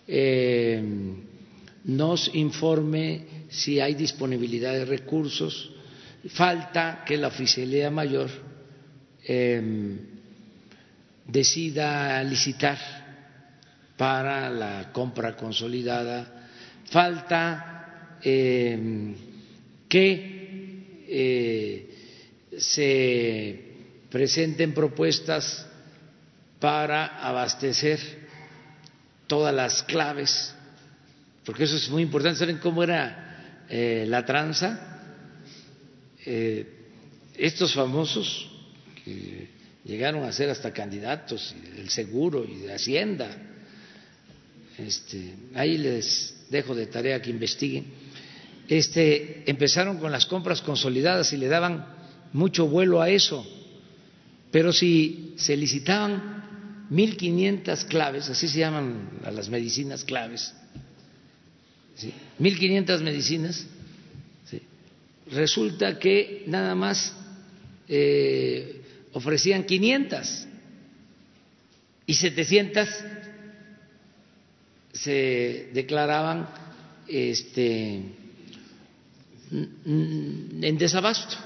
eh, 0.06 0.82
nos 1.85 2.35
informe 2.35 3.47
si 3.48 3.81
hay 3.81 3.94
disponibilidad 3.94 4.73
de 4.73 4.85
recursos 4.85 5.72
falta 6.28 7.03
que 7.05 7.16
la 7.16 7.28
oficialía 7.28 7.90
mayor 7.90 8.31
em, 9.24 9.99
decida 11.27 12.23
licitar 12.23 12.78
para 13.97 14.51
la 14.51 14.93
compra 14.93 15.36
consolidada, 15.36 16.27
falta 16.90 18.19
em, 18.23 19.15
que 19.89 21.05
eh, 21.09 21.89
se 22.59 23.73
presenten 24.11 24.74
propuestas 24.74 25.66
para 26.61 27.19
abastecer 27.19 27.99
todas 29.27 29.55
las 29.55 29.82
claves, 29.82 30.55
porque 31.44 31.65
eso 31.65 31.77
es 31.77 31.90
muy 31.90 32.03
importante. 32.03 32.39
¿Saben 32.39 32.59
cómo 32.59 32.82
era 32.82 33.65
eh, 33.69 34.05
la 34.09 34.24
tranza? 34.24 34.91
Eh, 36.24 36.66
estos 37.36 37.74
famosos 37.74 38.51
que 39.05 39.49
llegaron 39.85 40.24
a 40.24 40.32
ser 40.32 40.51
hasta 40.51 40.73
candidatos 40.73 41.55
del 41.74 41.89
seguro 41.89 42.44
y 42.44 42.59
de 42.59 42.74
Hacienda, 42.74 43.31
este, 44.78 45.35
ahí 45.55 45.78
les 45.78 46.35
dejo 46.51 46.74
de 46.74 46.86
tarea 46.86 47.20
que 47.20 47.31
investiguen, 47.31 47.86
este, 48.69 49.43
empezaron 49.51 49.99
con 49.99 50.12
las 50.12 50.27
compras 50.27 50.62
consolidadas 50.62 51.32
y 51.32 51.36
le 51.36 51.49
daban 51.49 51.86
mucho 52.32 52.66
vuelo 52.69 53.03
a 53.03 53.11
eso, 53.11 53.44
pero 54.51 54.73
si 54.73 55.35
se 55.36 55.57
licitaban 55.57 56.86
1.500 56.90 57.86
claves, 57.86 58.28
así 58.28 58.49
se 58.49 58.61
llaman 58.61 59.11
a 59.24 59.31
las 59.31 59.49
medicinas 59.49 60.05
claves, 60.05 60.55
¿sí? 61.97 62.12
1.500 62.39 63.01
medicinas, 63.01 63.66
resulta 65.33 65.99
que 65.99 66.45
nada 66.47 66.75
más 66.75 67.15
eh, 67.89 68.83
ofrecían 69.13 69.65
500 69.65 70.47
y 72.07 72.15
700 72.15 72.89
se 74.93 75.71
declaraban 75.73 76.49
este, 77.09 78.03
en 79.51 80.79
desabasto. 80.79 81.37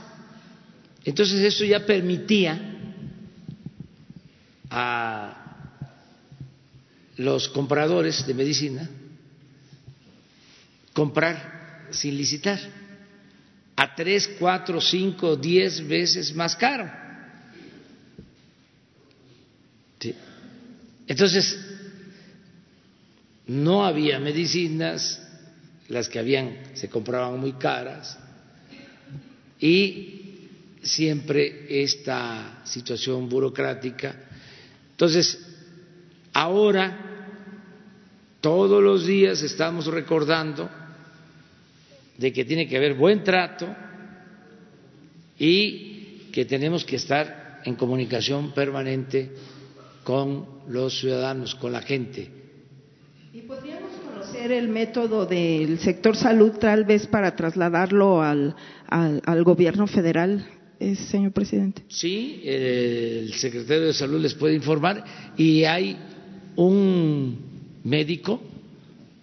Entonces 1.05 1.41
eso 1.41 1.65
ya 1.65 1.87
permitía 1.87 2.75
a 4.71 5.43
los 7.17 7.49
compradores 7.49 8.27
de 8.27 8.35
medicina 8.35 8.91
comprar 10.93 11.87
sin 11.91 12.17
licitar 12.17 12.59
a 13.77 13.95
tres, 13.95 14.29
cuatro, 14.39 14.81
cinco, 14.81 15.37
diez 15.37 15.87
veces 15.87 16.35
más 16.35 16.57
caro. 16.57 16.91
Entonces, 21.07 21.59
no 23.47 23.85
había 23.85 24.19
medicinas, 24.19 25.23
las 25.89 26.09
que 26.09 26.19
habían 26.19 26.57
se 26.75 26.89
compraban 26.89 27.39
muy 27.39 27.53
caras 27.53 28.19
y 29.61 30.49
siempre 30.83 31.67
esta 31.83 32.63
situación 32.65 33.29
burocrática. 33.29 34.17
Entonces, 34.91 35.39
ahora, 36.33 36.97
todos 38.41 38.83
los 38.83 39.07
días 39.07 39.43
estamos 39.43 39.87
recordando 39.87 40.69
de 42.19 42.33
que 42.33 42.45
tiene 42.45 42.67
que 42.67 42.77
haber 42.77 42.95
buen 42.95 43.23
trato 43.25 43.67
y 45.39 46.29
que 46.33 46.45
tenemos 46.45 46.85
que 46.85 46.97
estar 46.97 47.61
en 47.65 47.75
comunicación 47.75 48.53
permanente 48.53 49.31
con 50.05 50.47
los 50.69 50.99
ciudadanos, 51.01 51.55
con 51.55 51.73
la 51.73 51.83
gente, 51.83 52.31
¿Y 53.37 53.43
podríamos 53.43 53.91
conocer 53.97 54.51
el 54.51 54.69
método 54.69 55.27
del 55.27 55.79
sector 55.81 56.17
salud 56.17 56.53
tal 56.53 56.87
vez 56.87 57.07
para 57.07 57.37
trasladarlo 57.37 58.23
al, 58.23 58.57
al, 58.89 59.45
gobierno 59.45 59.87
federal, 59.87 60.47
eh, 60.81 60.95
señor 60.95 61.33
presidente? 61.33 61.83
Sí, 61.89 62.41
el 62.47 63.35
secretario 63.35 63.89
de 63.89 63.93
salud 63.93 64.23
les 64.23 64.33
puede 64.33 64.55
informar 64.55 65.05
y 65.37 65.65
hay 65.65 65.99
un 66.57 67.39
médico 67.85 68.41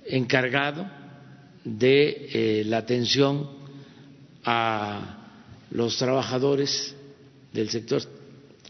encargado 0.06 0.86
de 1.64 2.28
eh, 2.34 2.64
la 2.66 2.78
atención 2.80 3.50
a 4.44 5.20
los 5.72 5.98
trabajadores 5.98 6.96
del 7.54 7.70
sector 7.70 8.02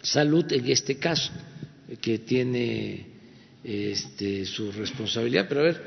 salud 0.02 0.45
en 0.52 0.70
este 0.70 0.98
caso 0.98 1.32
que 2.02 2.20
tiene 2.20 3.06
este, 3.64 4.45
su 4.45 4.72
responsabilidad. 4.72 5.48
Pero 5.48 5.61
a 5.61 5.64
ver, 5.64 5.82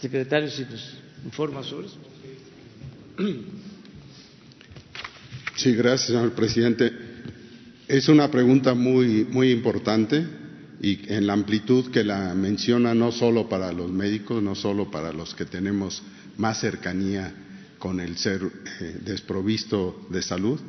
secretario, 0.00 0.50
si 0.50 0.62
nos 0.62 0.94
informa 1.24 1.62
sobre 1.62 1.86
eso. 1.86 1.98
Sí, 5.56 5.72
gracias, 5.74 6.08
señor 6.08 6.32
presidente. 6.32 6.92
Es 7.86 8.08
una 8.08 8.30
pregunta 8.30 8.74
muy, 8.74 9.24
muy 9.24 9.50
importante 9.52 10.26
y 10.82 11.00
en 11.12 11.26
la 11.26 11.34
amplitud 11.34 11.90
que 11.90 12.02
la 12.02 12.34
menciona 12.34 12.94
no 12.94 13.12
solo 13.12 13.48
para 13.48 13.72
los 13.72 13.90
médicos, 13.90 14.42
no 14.42 14.54
solo 14.54 14.90
para 14.90 15.12
los 15.12 15.34
que 15.34 15.44
tenemos 15.44 16.02
más 16.38 16.60
cercanía 16.60 17.32
con 17.78 18.00
el 18.00 18.16
ser 18.16 18.40
eh, 18.80 18.96
desprovisto 19.04 20.06
de 20.10 20.22
salud, 20.22 20.60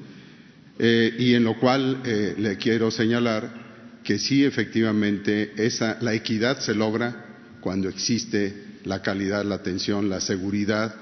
eh, 0.77 1.15
y 1.17 1.33
en 1.33 1.43
lo 1.43 1.57
cual 1.59 2.01
eh, 2.05 2.35
le 2.37 2.57
quiero 2.57 2.91
señalar 2.91 3.65
que 4.03 4.19
sí, 4.19 4.43
efectivamente, 4.43 5.53
esa, 5.57 5.97
la 6.01 6.13
equidad 6.13 6.59
se 6.59 6.75
logra 6.75 7.25
cuando 7.61 7.89
existe 7.89 8.79
la 8.83 9.01
calidad, 9.01 9.43
la 9.45 9.55
atención, 9.55 10.09
la 10.09 10.19
seguridad 10.19 10.93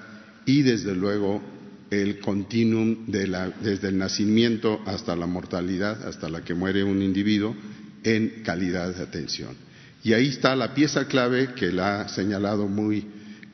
y, 0.46 0.62
desde 0.62 0.96
luego, 0.96 1.42
el 1.90 2.20
continuum 2.20 3.08
de 3.08 3.28
la, 3.28 3.50
desde 3.50 3.90
el 3.90 3.98
nacimiento 3.98 4.82
hasta 4.86 5.16
la 5.16 5.26
mortalidad, 5.26 6.08
hasta 6.08 6.30
la 6.30 6.44
que 6.44 6.54
muere 6.54 6.84
un 6.84 7.02
individuo, 7.02 7.56
en 8.04 8.44
calidad 8.44 8.94
de 8.94 9.04
atención. 9.04 9.56
Y 10.04 10.14
ahí 10.14 10.28
está 10.28 10.56
la 10.56 10.74
pieza 10.74 11.08
clave 11.08 11.54
que 11.56 11.72
la 11.72 12.02
ha 12.02 12.10
señalado 12.10 12.68
muy 12.68 13.06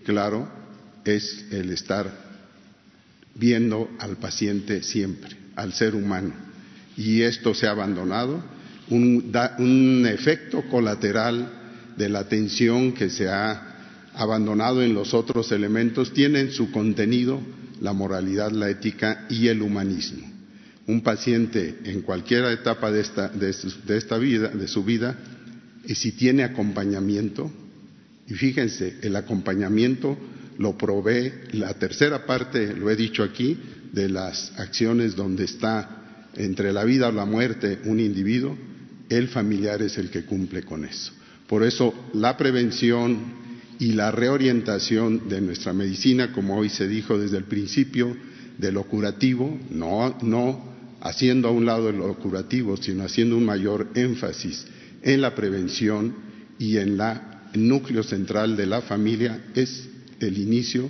claro, 0.03 0.49
es 1.06 1.46
el 1.52 1.72
estar 1.72 2.30
viendo 3.36 3.90
al 4.00 4.18
paciente 4.18 4.84
siempre, 4.84 5.36
al 5.56 5.74
ser 5.74 5.96
humano. 5.96 6.34
Y 6.98 7.22
esto 7.22 7.54
se 7.54 7.68
ha 7.68 7.72
abandonado, 7.72 8.44
un, 8.90 10.06
efecto 10.12 10.64
colateral 10.64 11.50
de 11.96 12.10
la 12.10 12.20
atención 12.20 12.94
que 12.94 13.10
se 13.10 13.30
ha 13.30 13.78
abandonado 14.16 14.82
en 14.82 14.94
los 14.94 15.14
otros 15.14 15.52
elementos, 15.52 16.14
tiene 16.14 16.42
en 16.42 16.52
su 16.52 16.72
contenido 16.72 17.40
la 17.82 17.94
moralidad, 17.94 18.52
la 18.52 18.70
ética 18.70 19.26
y 19.30 19.48
el 19.48 19.62
humanismo. 19.62 20.28
Un 20.88 21.02
paciente 21.02 21.80
en 21.86 22.02
cualquier 22.02 22.46
etapa 22.46 22.92
de 22.92 23.02
esta, 23.02 23.30
de, 23.30 23.54
esta 23.98 24.18
vida, 24.18 24.50
de 24.50 24.68
su 24.68 24.84
vida, 24.84 25.16
y 25.86 25.96
si 25.96 26.12
tiene 26.12 26.44
acompañamiento, 26.44 27.52
y 28.28 28.34
fíjense, 28.34 28.98
el 29.02 29.16
acompañamiento 29.16 30.18
lo 30.60 30.77
provee 30.77 31.31
la 31.53 31.73
tercera 31.73 32.26
parte, 32.26 32.73
lo 32.76 32.91
he 32.91 32.95
dicho 32.95 33.23
aquí, 33.23 33.57
de 33.91 34.10
las 34.10 34.52
acciones 34.60 35.15
donde 35.15 35.45
está 35.45 36.30
entre 36.36 36.72
la 36.72 36.84
vida 36.84 37.07
o 37.07 37.11
la 37.11 37.26
muerte 37.26 37.80
un 37.86 37.99
individuo, 37.99 38.56
el 39.10 39.30
familiar 39.30 39.81
es 39.81 39.98
el 39.98 40.11
que 40.11 40.26
cumple 40.26 40.64
con 40.64 40.86
eso. 40.86 41.11
Por 41.48 41.64
eso 41.64 41.94
la 42.14 42.38
prevención 42.38 43.40
y 43.80 43.94
la 43.94 44.11
reorientación 44.11 45.30
de 45.30 45.41
nuestra 45.41 45.73
medicina, 45.73 46.34
como 46.34 46.57
hoy 46.57 46.69
se 46.69 46.88
dijo 46.88 47.18
desde 47.18 47.38
el 47.38 47.45
principio, 47.45 48.15
de 48.57 48.73
lo 48.73 48.84
curativo, 48.84 49.57
no, 49.72 50.18
no 50.22 50.76
haciendo 50.99 51.48
a 51.48 51.52
un 51.52 51.65
lado 51.65 51.91
lo 51.94 52.14
curativo, 52.15 52.76
sino 52.76 53.06
haciendo 53.06 53.38
un 53.38 53.45
mayor 53.45 53.88
énfasis 53.95 54.68
en 55.02 55.22
la 55.22 55.34
prevención 55.34 56.14
y 56.60 56.77
en 56.77 56.98
la 56.98 57.49
núcleo 57.53 58.03
central 58.03 58.57
de 58.57 58.68
la 58.68 58.81
familia, 58.81 59.45
es 59.56 59.89
el 60.20 60.38
inicio 60.38 60.90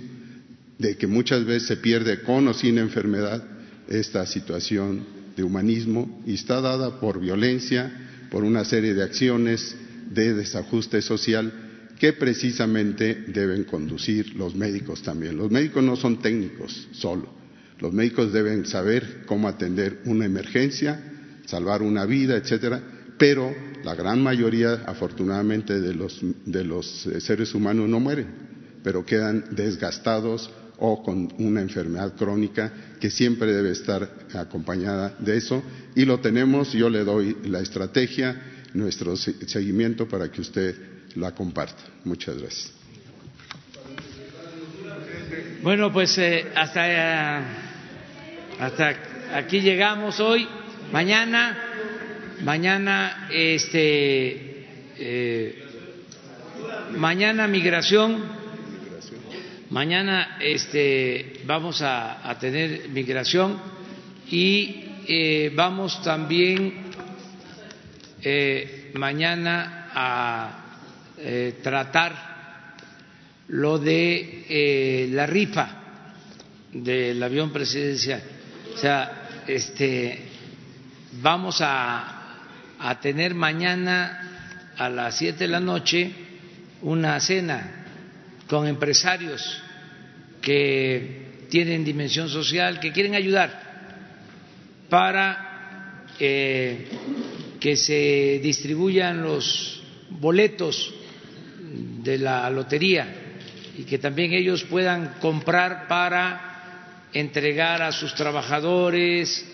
de 0.78 0.96
que 0.96 1.06
muchas 1.06 1.44
veces 1.44 1.68
se 1.68 1.76
pierde 1.76 2.22
con 2.22 2.48
o 2.48 2.54
sin 2.54 2.78
enfermedad 2.78 3.44
esta 3.88 4.24
situación 4.26 5.04
de 5.36 5.42
humanismo 5.42 6.22
y 6.26 6.34
está 6.34 6.60
dada 6.60 7.00
por 7.00 7.20
violencia, 7.20 7.92
por 8.30 8.44
una 8.44 8.64
serie 8.64 8.94
de 8.94 9.02
acciones 9.02 9.76
de 10.10 10.34
desajuste 10.34 11.02
social 11.02 11.52
que 11.98 12.14
precisamente 12.14 13.24
deben 13.28 13.64
conducir 13.64 14.34
los 14.36 14.54
médicos 14.54 15.02
también. 15.02 15.36
Los 15.36 15.50
médicos 15.50 15.84
no 15.84 15.96
son 15.96 16.22
técnicos 16.22 16.88
solo, 16.92 17.28
los 17.78 17.92
médicos 17.92 18.32
deben 18.32 18.64
saber 18.64 19.24
cómo 19.26 19.48
atender 19.48 20.00
una 20.06 20.24
emergencia, 20.24 20.98
salvar 21.44 21.82
una 21.82 22.06
vida, 22.06 22.36
etcétera, 22.36 22.82
pero 23.18 23.54
la 23.84 23.94
gran 23.94 24.22
mayoría, 24.22 24.84
afortunadamente, 24.86 25.78
de 25.80 25.94
los, 25.94 26.20
de 26.46 26.64
los 26.64 27.06
eh, 27.06 27.20
seres 27.20 27.54
humanos 27.54 27.88
no 27.88 28.00
mueren 28.00 28.49
pero 28.82 29.04
quedan 29.04 29.44
desgastados 29.50 30.50
o 30.78 31.02
con 31.02 31.28
una 31.38 31.60
enfermedad 31.60 32.14
crónica 32.16 32.72
que 32.98 33.10
siempre 33.10 33.52
debe 33.52 33.70
estar 33.72 34.08
acompañada 34.34 35.14
de 35.18 35.36
eso. 35.36 35.62
Y 35.94 36.04
lo 36.06 36.20
tenemos, 36.20 36.72
yo 36.72 36.88
le 36.88 37.04
doy 37.04 37.36
la 37.44 37.60
estrategia, 37.60 38.40
nuestro 38.72 39.16
seguimiento 39.16 40.08
para 40.08 40.30
que 40.30 40.40
usted 40.40 40.74
la 41.16 41.32
comparta. 41.32 41.82
Muchas 42.04 42.38
gracias. 42.38 42.72
Bueno, 45.62 45.92
pues 45.92 46.16
eh, 46.16 46.46
hasta, 46.54 46.88
eh, 46.88 47.42
hasta 48.58 48.94
aquí 49.34 49.60
llegamos 49.60 50.18
hoy. 50.18 50.48
Mañana, 50.92 51.58
mañana, 52.42 53.28
este, 53.30 54.66
eh, 54.98 55.64
mañana 56.96 57.46
migración 57.46 58.39
Mañana 59.70 60.36
este, 60.40 61.42
vamos 61.46 61.80
a, 61.80 62.36
tener 62.40 62.88
migración 62.88 63.56
y 64.28 64.84
eh, 65.06 65.52
vamos 65.54 66.02
también 66.02 66.74
eh, 68.20 68.90
mañana 68.94 69.88
a 69.94 70.64
eh, 71.18 71.60
tratar 71.62 72.30
lo 73.46 73.78
de 73.78 75.08
la 75.12 75.26
rifa 75.26 75.68
del 76.72 77.22
avión 77.22 77.52
presidencial. 77.52 78.22
O 78.74 78.76
sea, 78.76 79.44
este, 79.46 80.18
vamos 81.22 81.60
a, 81.60 82.38
a 82.76 83.00
tener 83.00 83.34
mañana 83.34 84.72
a 84.76 84.88
las 84.88 85.16
siete 85.16 85.44
de 85.44 85.48
la 85.48 85.60
noche 85.60 86.10
una 86.82 87.20
cena 87.20 87.79
con 88.50 88.66
empresarios 88.66 89.62
que 90.42 91.46
tienen 91.48 91.84
dimensión 91.84 92.28
social, 92.28 92.80
que 92.80 92.90
quieren 92.90 93.14
ayudar 93.14 93.70
para 94.88 96.04
eh, 96.18 96.88
que 97.60 97.76
se 97.76 98.40
distribuyan 98.42 99.22
los 99.22 99.84
boletos 100.10 100.92
de 102.02 102.18
la 102.18 102.50
lotería 102.50 103.06
y 103.78 103.84
que 103.84 103.98
también 103.98 104.32
ellos 104.32 104.64
puedan 104.64 105.14
comprar 105.20 105.86
para 105.86 107.06
entregar 107.12 107.82
a 107.82 107.92
sus 107.92 108.16
trabajadores 108.16 109.46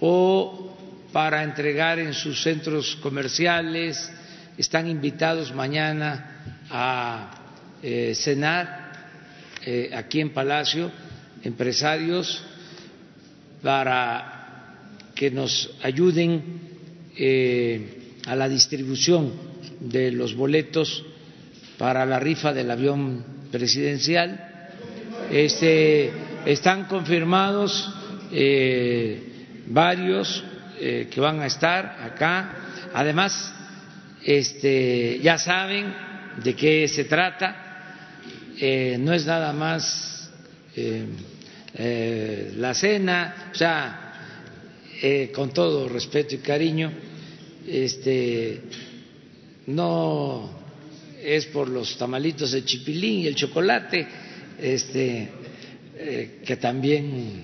o 0.00 0.76
para 1.12 1.44
entregar 1.44 2.00
en 2.00 2.12
sus 2.12 2.42
centros 2.42 2.96
comerciales. 2.96 4.12
Están 4.58 4.88
invitados 4.88 5.54
mañana 5.54 6.64
a 6.68 7.41
eh, 7.82 8.14
cenar 8.14 8.92
eh, 9.66 9.90
aquí 9.92 10.20
en 10.20 10.30
Palacio 10.30 10.88
empresarios 11.42 12.40
para 13.60 14.76
que 15.16 15.32
nos 15.32 15.68
ayuden 15.82 16.60
eh, 17.16 18.14
a 18.26 18.36
la 18.36 18.48
distribución 18.48 19.32
de 19.80 20.12
los 20.12 20.36
boletos 20.36 21.04
para 21.76 22.06
la 22.06 22.20
rifa 22.20 22.52
del 22.52 22.70
avión 22.70 23.24
presidencial. 23.50 24.78
Este, 25.32 26.12
están 26.46 26.84
confirmados 26.84 27.92
varios 29.66 30.44
que 30.78 31.20
van 31.20 31.40
a 31.40 31.46
estar 31.46 31.98
acá. 32.00 32.90
Además, 32.94 33.52
este, 34.24 35.18
ya 35.20 35.36
saben 35.36 35.92
de 36.42 36.54
qué 36.54 36.86
se 36.86 37.04
trata 37.04 37.71
eh, 38.64 38.96
no 38.96 39.12
es 39.12 39.26
nada 39.26 39.52
más 39.52 40.30
eh, 40.76 41.04
eh, 41.74 42.52
la 42.58 42.72
cena, 42.74 43.50
o 43.52 43.54
sea, 43.56 43.98
con 45.34 45.52
todo 45.52 45.88
respeto 45.88 46.36
y 46.36 46.38
cariño, 46.38 46.92
este, 47.66 48.60
no 49.66 50.60
es 51.20 51.46
por 51.46 51.68
los 51.68 51.98
tamalitos 51.98 52.52
de 52.52 52.64
chipilín 52.64 53.22
y 53.22 53.26
el 53.26 53.34
chocolate, 53.34 54.06
este, 54.60 55.28
que 56.44 56.56
también 56.56 57.42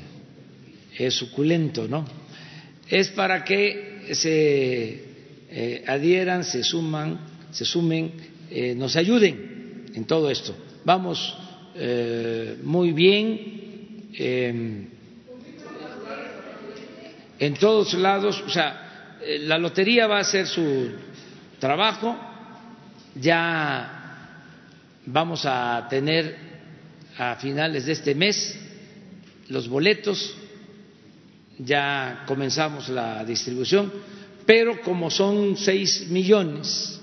es 0.96 1.14
suculento, 1.14 1.88
¿no? 1.88 2.06
Es 2.88 3.08
para 3.08 3.42
que 3.42 4.06
se 4.12 5.82
adhieran, 5.84 6.44
se 6.44 6.62
suman, 6.62 7.18
se 7.50 7.64
sumen, 7.64 8.12
nos 8.76 8.94
ayuden 8.94 9.86
en 9.96 10.04
todo 10.04 10.30
esto. 10.30 10.67
Vamos 10.88 11.36
muy 12.62 12.92
bien 12.92 14.08
em, 14.14 14.88
en 17.38 17.54
todos 17.56 17.92
lados, 17.92 18.42
o 18.46 18.48
sea, 18.48 19.18
la 19.40 19.58
lotería 19.58 20.06
va 20.06 20.16
a 20.16 20.20
hacer 20.20 20.46
su 20.46 20.92
trabajo, 21.58 22.16
ya 23.16 24.38
vamos 25.04 25.42
a 25.44 25.86
tener 25.90 26.34
a 27.18 27.36
finales 27.36 27.84
de 27.84 27.92
este 27.92 28.14
mes 28.14 28.58
los 29.50 29.68
boletos, 29.68 30.34
ya 31.58 32.24
comenzamos 32.26 32.88
la 32.88 33.26
distribución, 33.26 33.92
pero 34.46 34.80
como 34.80 35.10
son 35.10 35.54
seis 35.58 36.06
millones, 36.08 36.98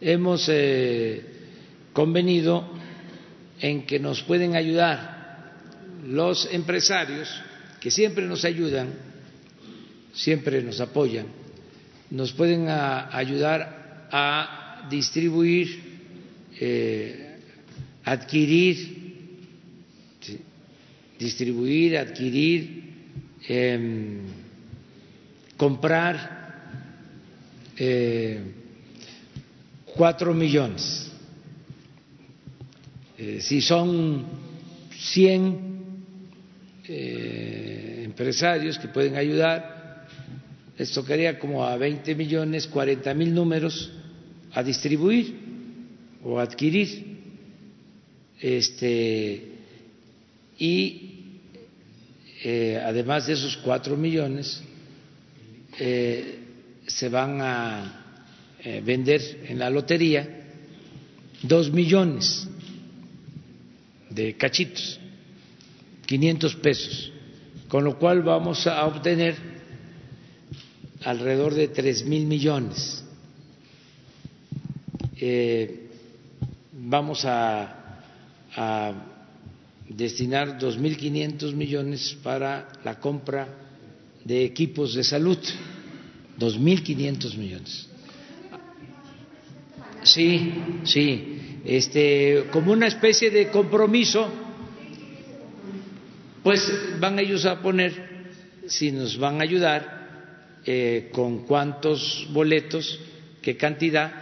hemos 0.00 0.48
eh, 0.48 1.24
convenido 1.92 2.80
en 3.60 3.86
que 3.86 3.98
nos 3.98 4.22
pueden 4.22 4.56
ayudar 4.56 5.20
los 6.06 6.48
empresarios, 6.52 7.28
que 7.80 7.90
siempre 7.90 8.26
nos 8.26 8.44
ayudan, 8.44 8.88
siempre 10.12 10.62
nos 10.62 10.80
apoyan, 10.80 11.26
nos 12.10 12.32
pueden 12.32 12.68
ayudar 12.68 14.08
a 14.10 14.86
distribuir, 14.90 15.80
eh, 16.58 17.36
adquirir, 18.04 19.00
distribuir, 21.18 21.98
adquirir, 21.98 22.82
em, 23.46 24.20
comprar 25.56 26.40
eh, 27.76 28.40
cuatro 29.94 30.34
millones. 30.34 31.09
Eh, 33.22 33.40
si 33.42 33.60
son 33.60 34.24
100 34.90 35.68
empresarios 38.02 38.78
que 38.78 38.88
pueden 38.88 39.14
ayudar, 39.14 40.06
les 40.78 40.90
tocaría 40.92 41.38
como 41.38 41.62
a 41.62 41.76
20 41.76 42.14
millones, 42.14 42.66
40 42.66 43.12
mil 43.12 43.34
números 43.34 43.92
a 44.52 44.62
distribuir 44.62 45.36
o 46.24 46.38
adquirir. 46.38 47.18
Este, 48.40 49.44
y 50.58 51.10
eh, 52.42 52.80
además 52.82 53.26
de 53.26 53.34
esos 53.34 53.58
cuatro 53.58 53.98
millones, 53.98 54.62
eh, 55.78 56.38
se 56.86 57.10
van 57.10 57.42
a 57.42 58.24
eh, 58.64 58.80
vender 58.82 59.20
en 59.46 59.58
la 59.58 59.68
lotería 59.68 60.26
dos 61.42 61.70
millones 61.70 62.48
de 64.10 64.36
cachitos, 64.36 65.00
500 66.06 66.56
pesos, 66.56 67.12
con 67.68 67.84
lo 67.84 67.98
cual 67.98 68.22
vamos 68.22 68.66
a 68.66 68.84
obtener 68.84 69.36
alrededor 71.04 71.54
de 71.54 71.68
tres 71.68 72.04
mil 72.04 72.26
millones 72.26 73.04
eh, 75.22 75.90
vamos 76.72 77.26
a, 77.26 78.02
a 78.56 78.92
destinar 79.86 80.58
2.500 80.58 81.52
millones 81.54 82.16
para 82.22 82.72
la 82.84 82.98
compra 82.98 83.46
de 84.24 84.44
equipos 84.44 84.94
de 84.94 85.04
salud, 85.04 85.38
2.500 86.38 87.36
millones. 87.36 87.88
Sí, 90.02 90.54
sí, 90.84 91.49
este, 91.64 92.46
como 92.50 92.72
una 92.72 92.86
especie 92.86 93.30
de 93.30 93.48
compromiso, 93.48 94.28
pues 96.42 96.72
van 96.98 97.18
ellos 97.18 97.44
a 97.44 97.60
poner, 97.60 97.92
si 98.66 98.92
nos 98.92 99.18
van 99.18 99.40
a 99.40 99.44
ayudar, 99.44 100.00
eh, 100.64 101.10
con 101.12 101.46
cuántos 101.46 102.26
boletos, 102.30 103.00
qué 103.42 103.56
cantidad, 103.56 104.12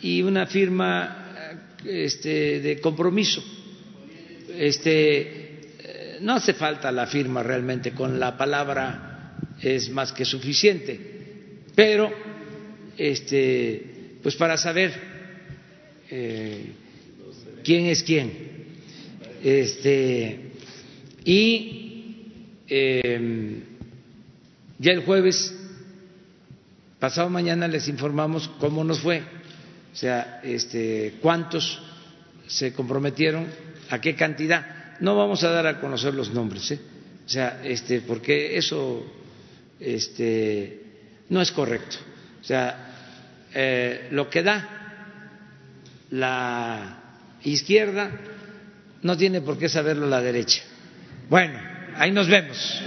y 0.00 0.22
una 0.22 0.46
firma 0.46 1.18
este, 1.84 2.60
de 2.60 2.80
compromiso. 2.80 3.42
Este, 4.56 5.20
eh, 5.78 6.18
no 6.20 6.34
hace 6.34 6.54
falta 6.54 6.90
la 6.92 7.06
firma 7.06 7.42
realmente, 7.42 7.92
con 7.92 8.18
la 8.18 8.36
palabra 8.36 9.36
es 9.60 9.90
más 9.90 10.12
que 10.12 10.24
suficiente, 10.24 11.00
pero 11.74 12.12
este, 12.96 14.18
pues 14.22 14.36
para 14.36 14.56
saber 14.56 15.07
eh, 16.10 16.72
quién 17.64 17.86
es 17.86 18.02
quién. 18.02 18.32
Este, 19.42 20.52
y 21.24 22.26
em, 22.66 23.60
ya 24.78 24.92
el 24.92 25.04
jueves, 25.04 25.54
pasado 26.98 27.30
mañana, 27.30 27.68
les 27.68 27.88
informamos 27.88 28.48
cómo 28.58 28.82
nos 28.84 29.00
fue 29.00 29.22
o 29.98 30.00
sea, 30.00 30.40
este, 30.44 31.14
cuántos 31.20 31.82
se 32.46 32.72
comprometieron, 32.72 33.48
a 33.90 34.00
qué 34.00 34.14
cantidad. 34.14 34.96
No 35.00 35.16
vamos 35.16 35.42
a 35.42 35.50
dar 35.50 35.66
a 35.66 35.80
conocer 35.80 36.14
los 36.14 36.32
nombres, 36.32 36.70
¿eh? 36.70 36.80
o 37.26 37.28
sea, 37.28 37.60
este, 37.64 38.02
porque 38.02 38.56
eso 38.56 39.04
este, 39.80 40.82
no 41.30 41.40
es 41.42 41.50
correcto. 41.50 41.96
O 42.40 42.44
sea, 42.44 43.48
eh, 43.52 44.06
lo 44.12 44.30
que 44.30 44.44
da 44.44 44.77
la 46.10 46.98
izquierda 47.44 48.10
no 49.02 49.16
tiene 49.16 49.40
por 49.40 49.58
qué 49.58 49.68
saberlo 49.68 50.06
la 50.06 50.20
derecha. 50.20 50.62
Bueno, 51.28 51.58
ahí 51.96 52.10
nos 52.10 52.28
vemos. 52.28 52.82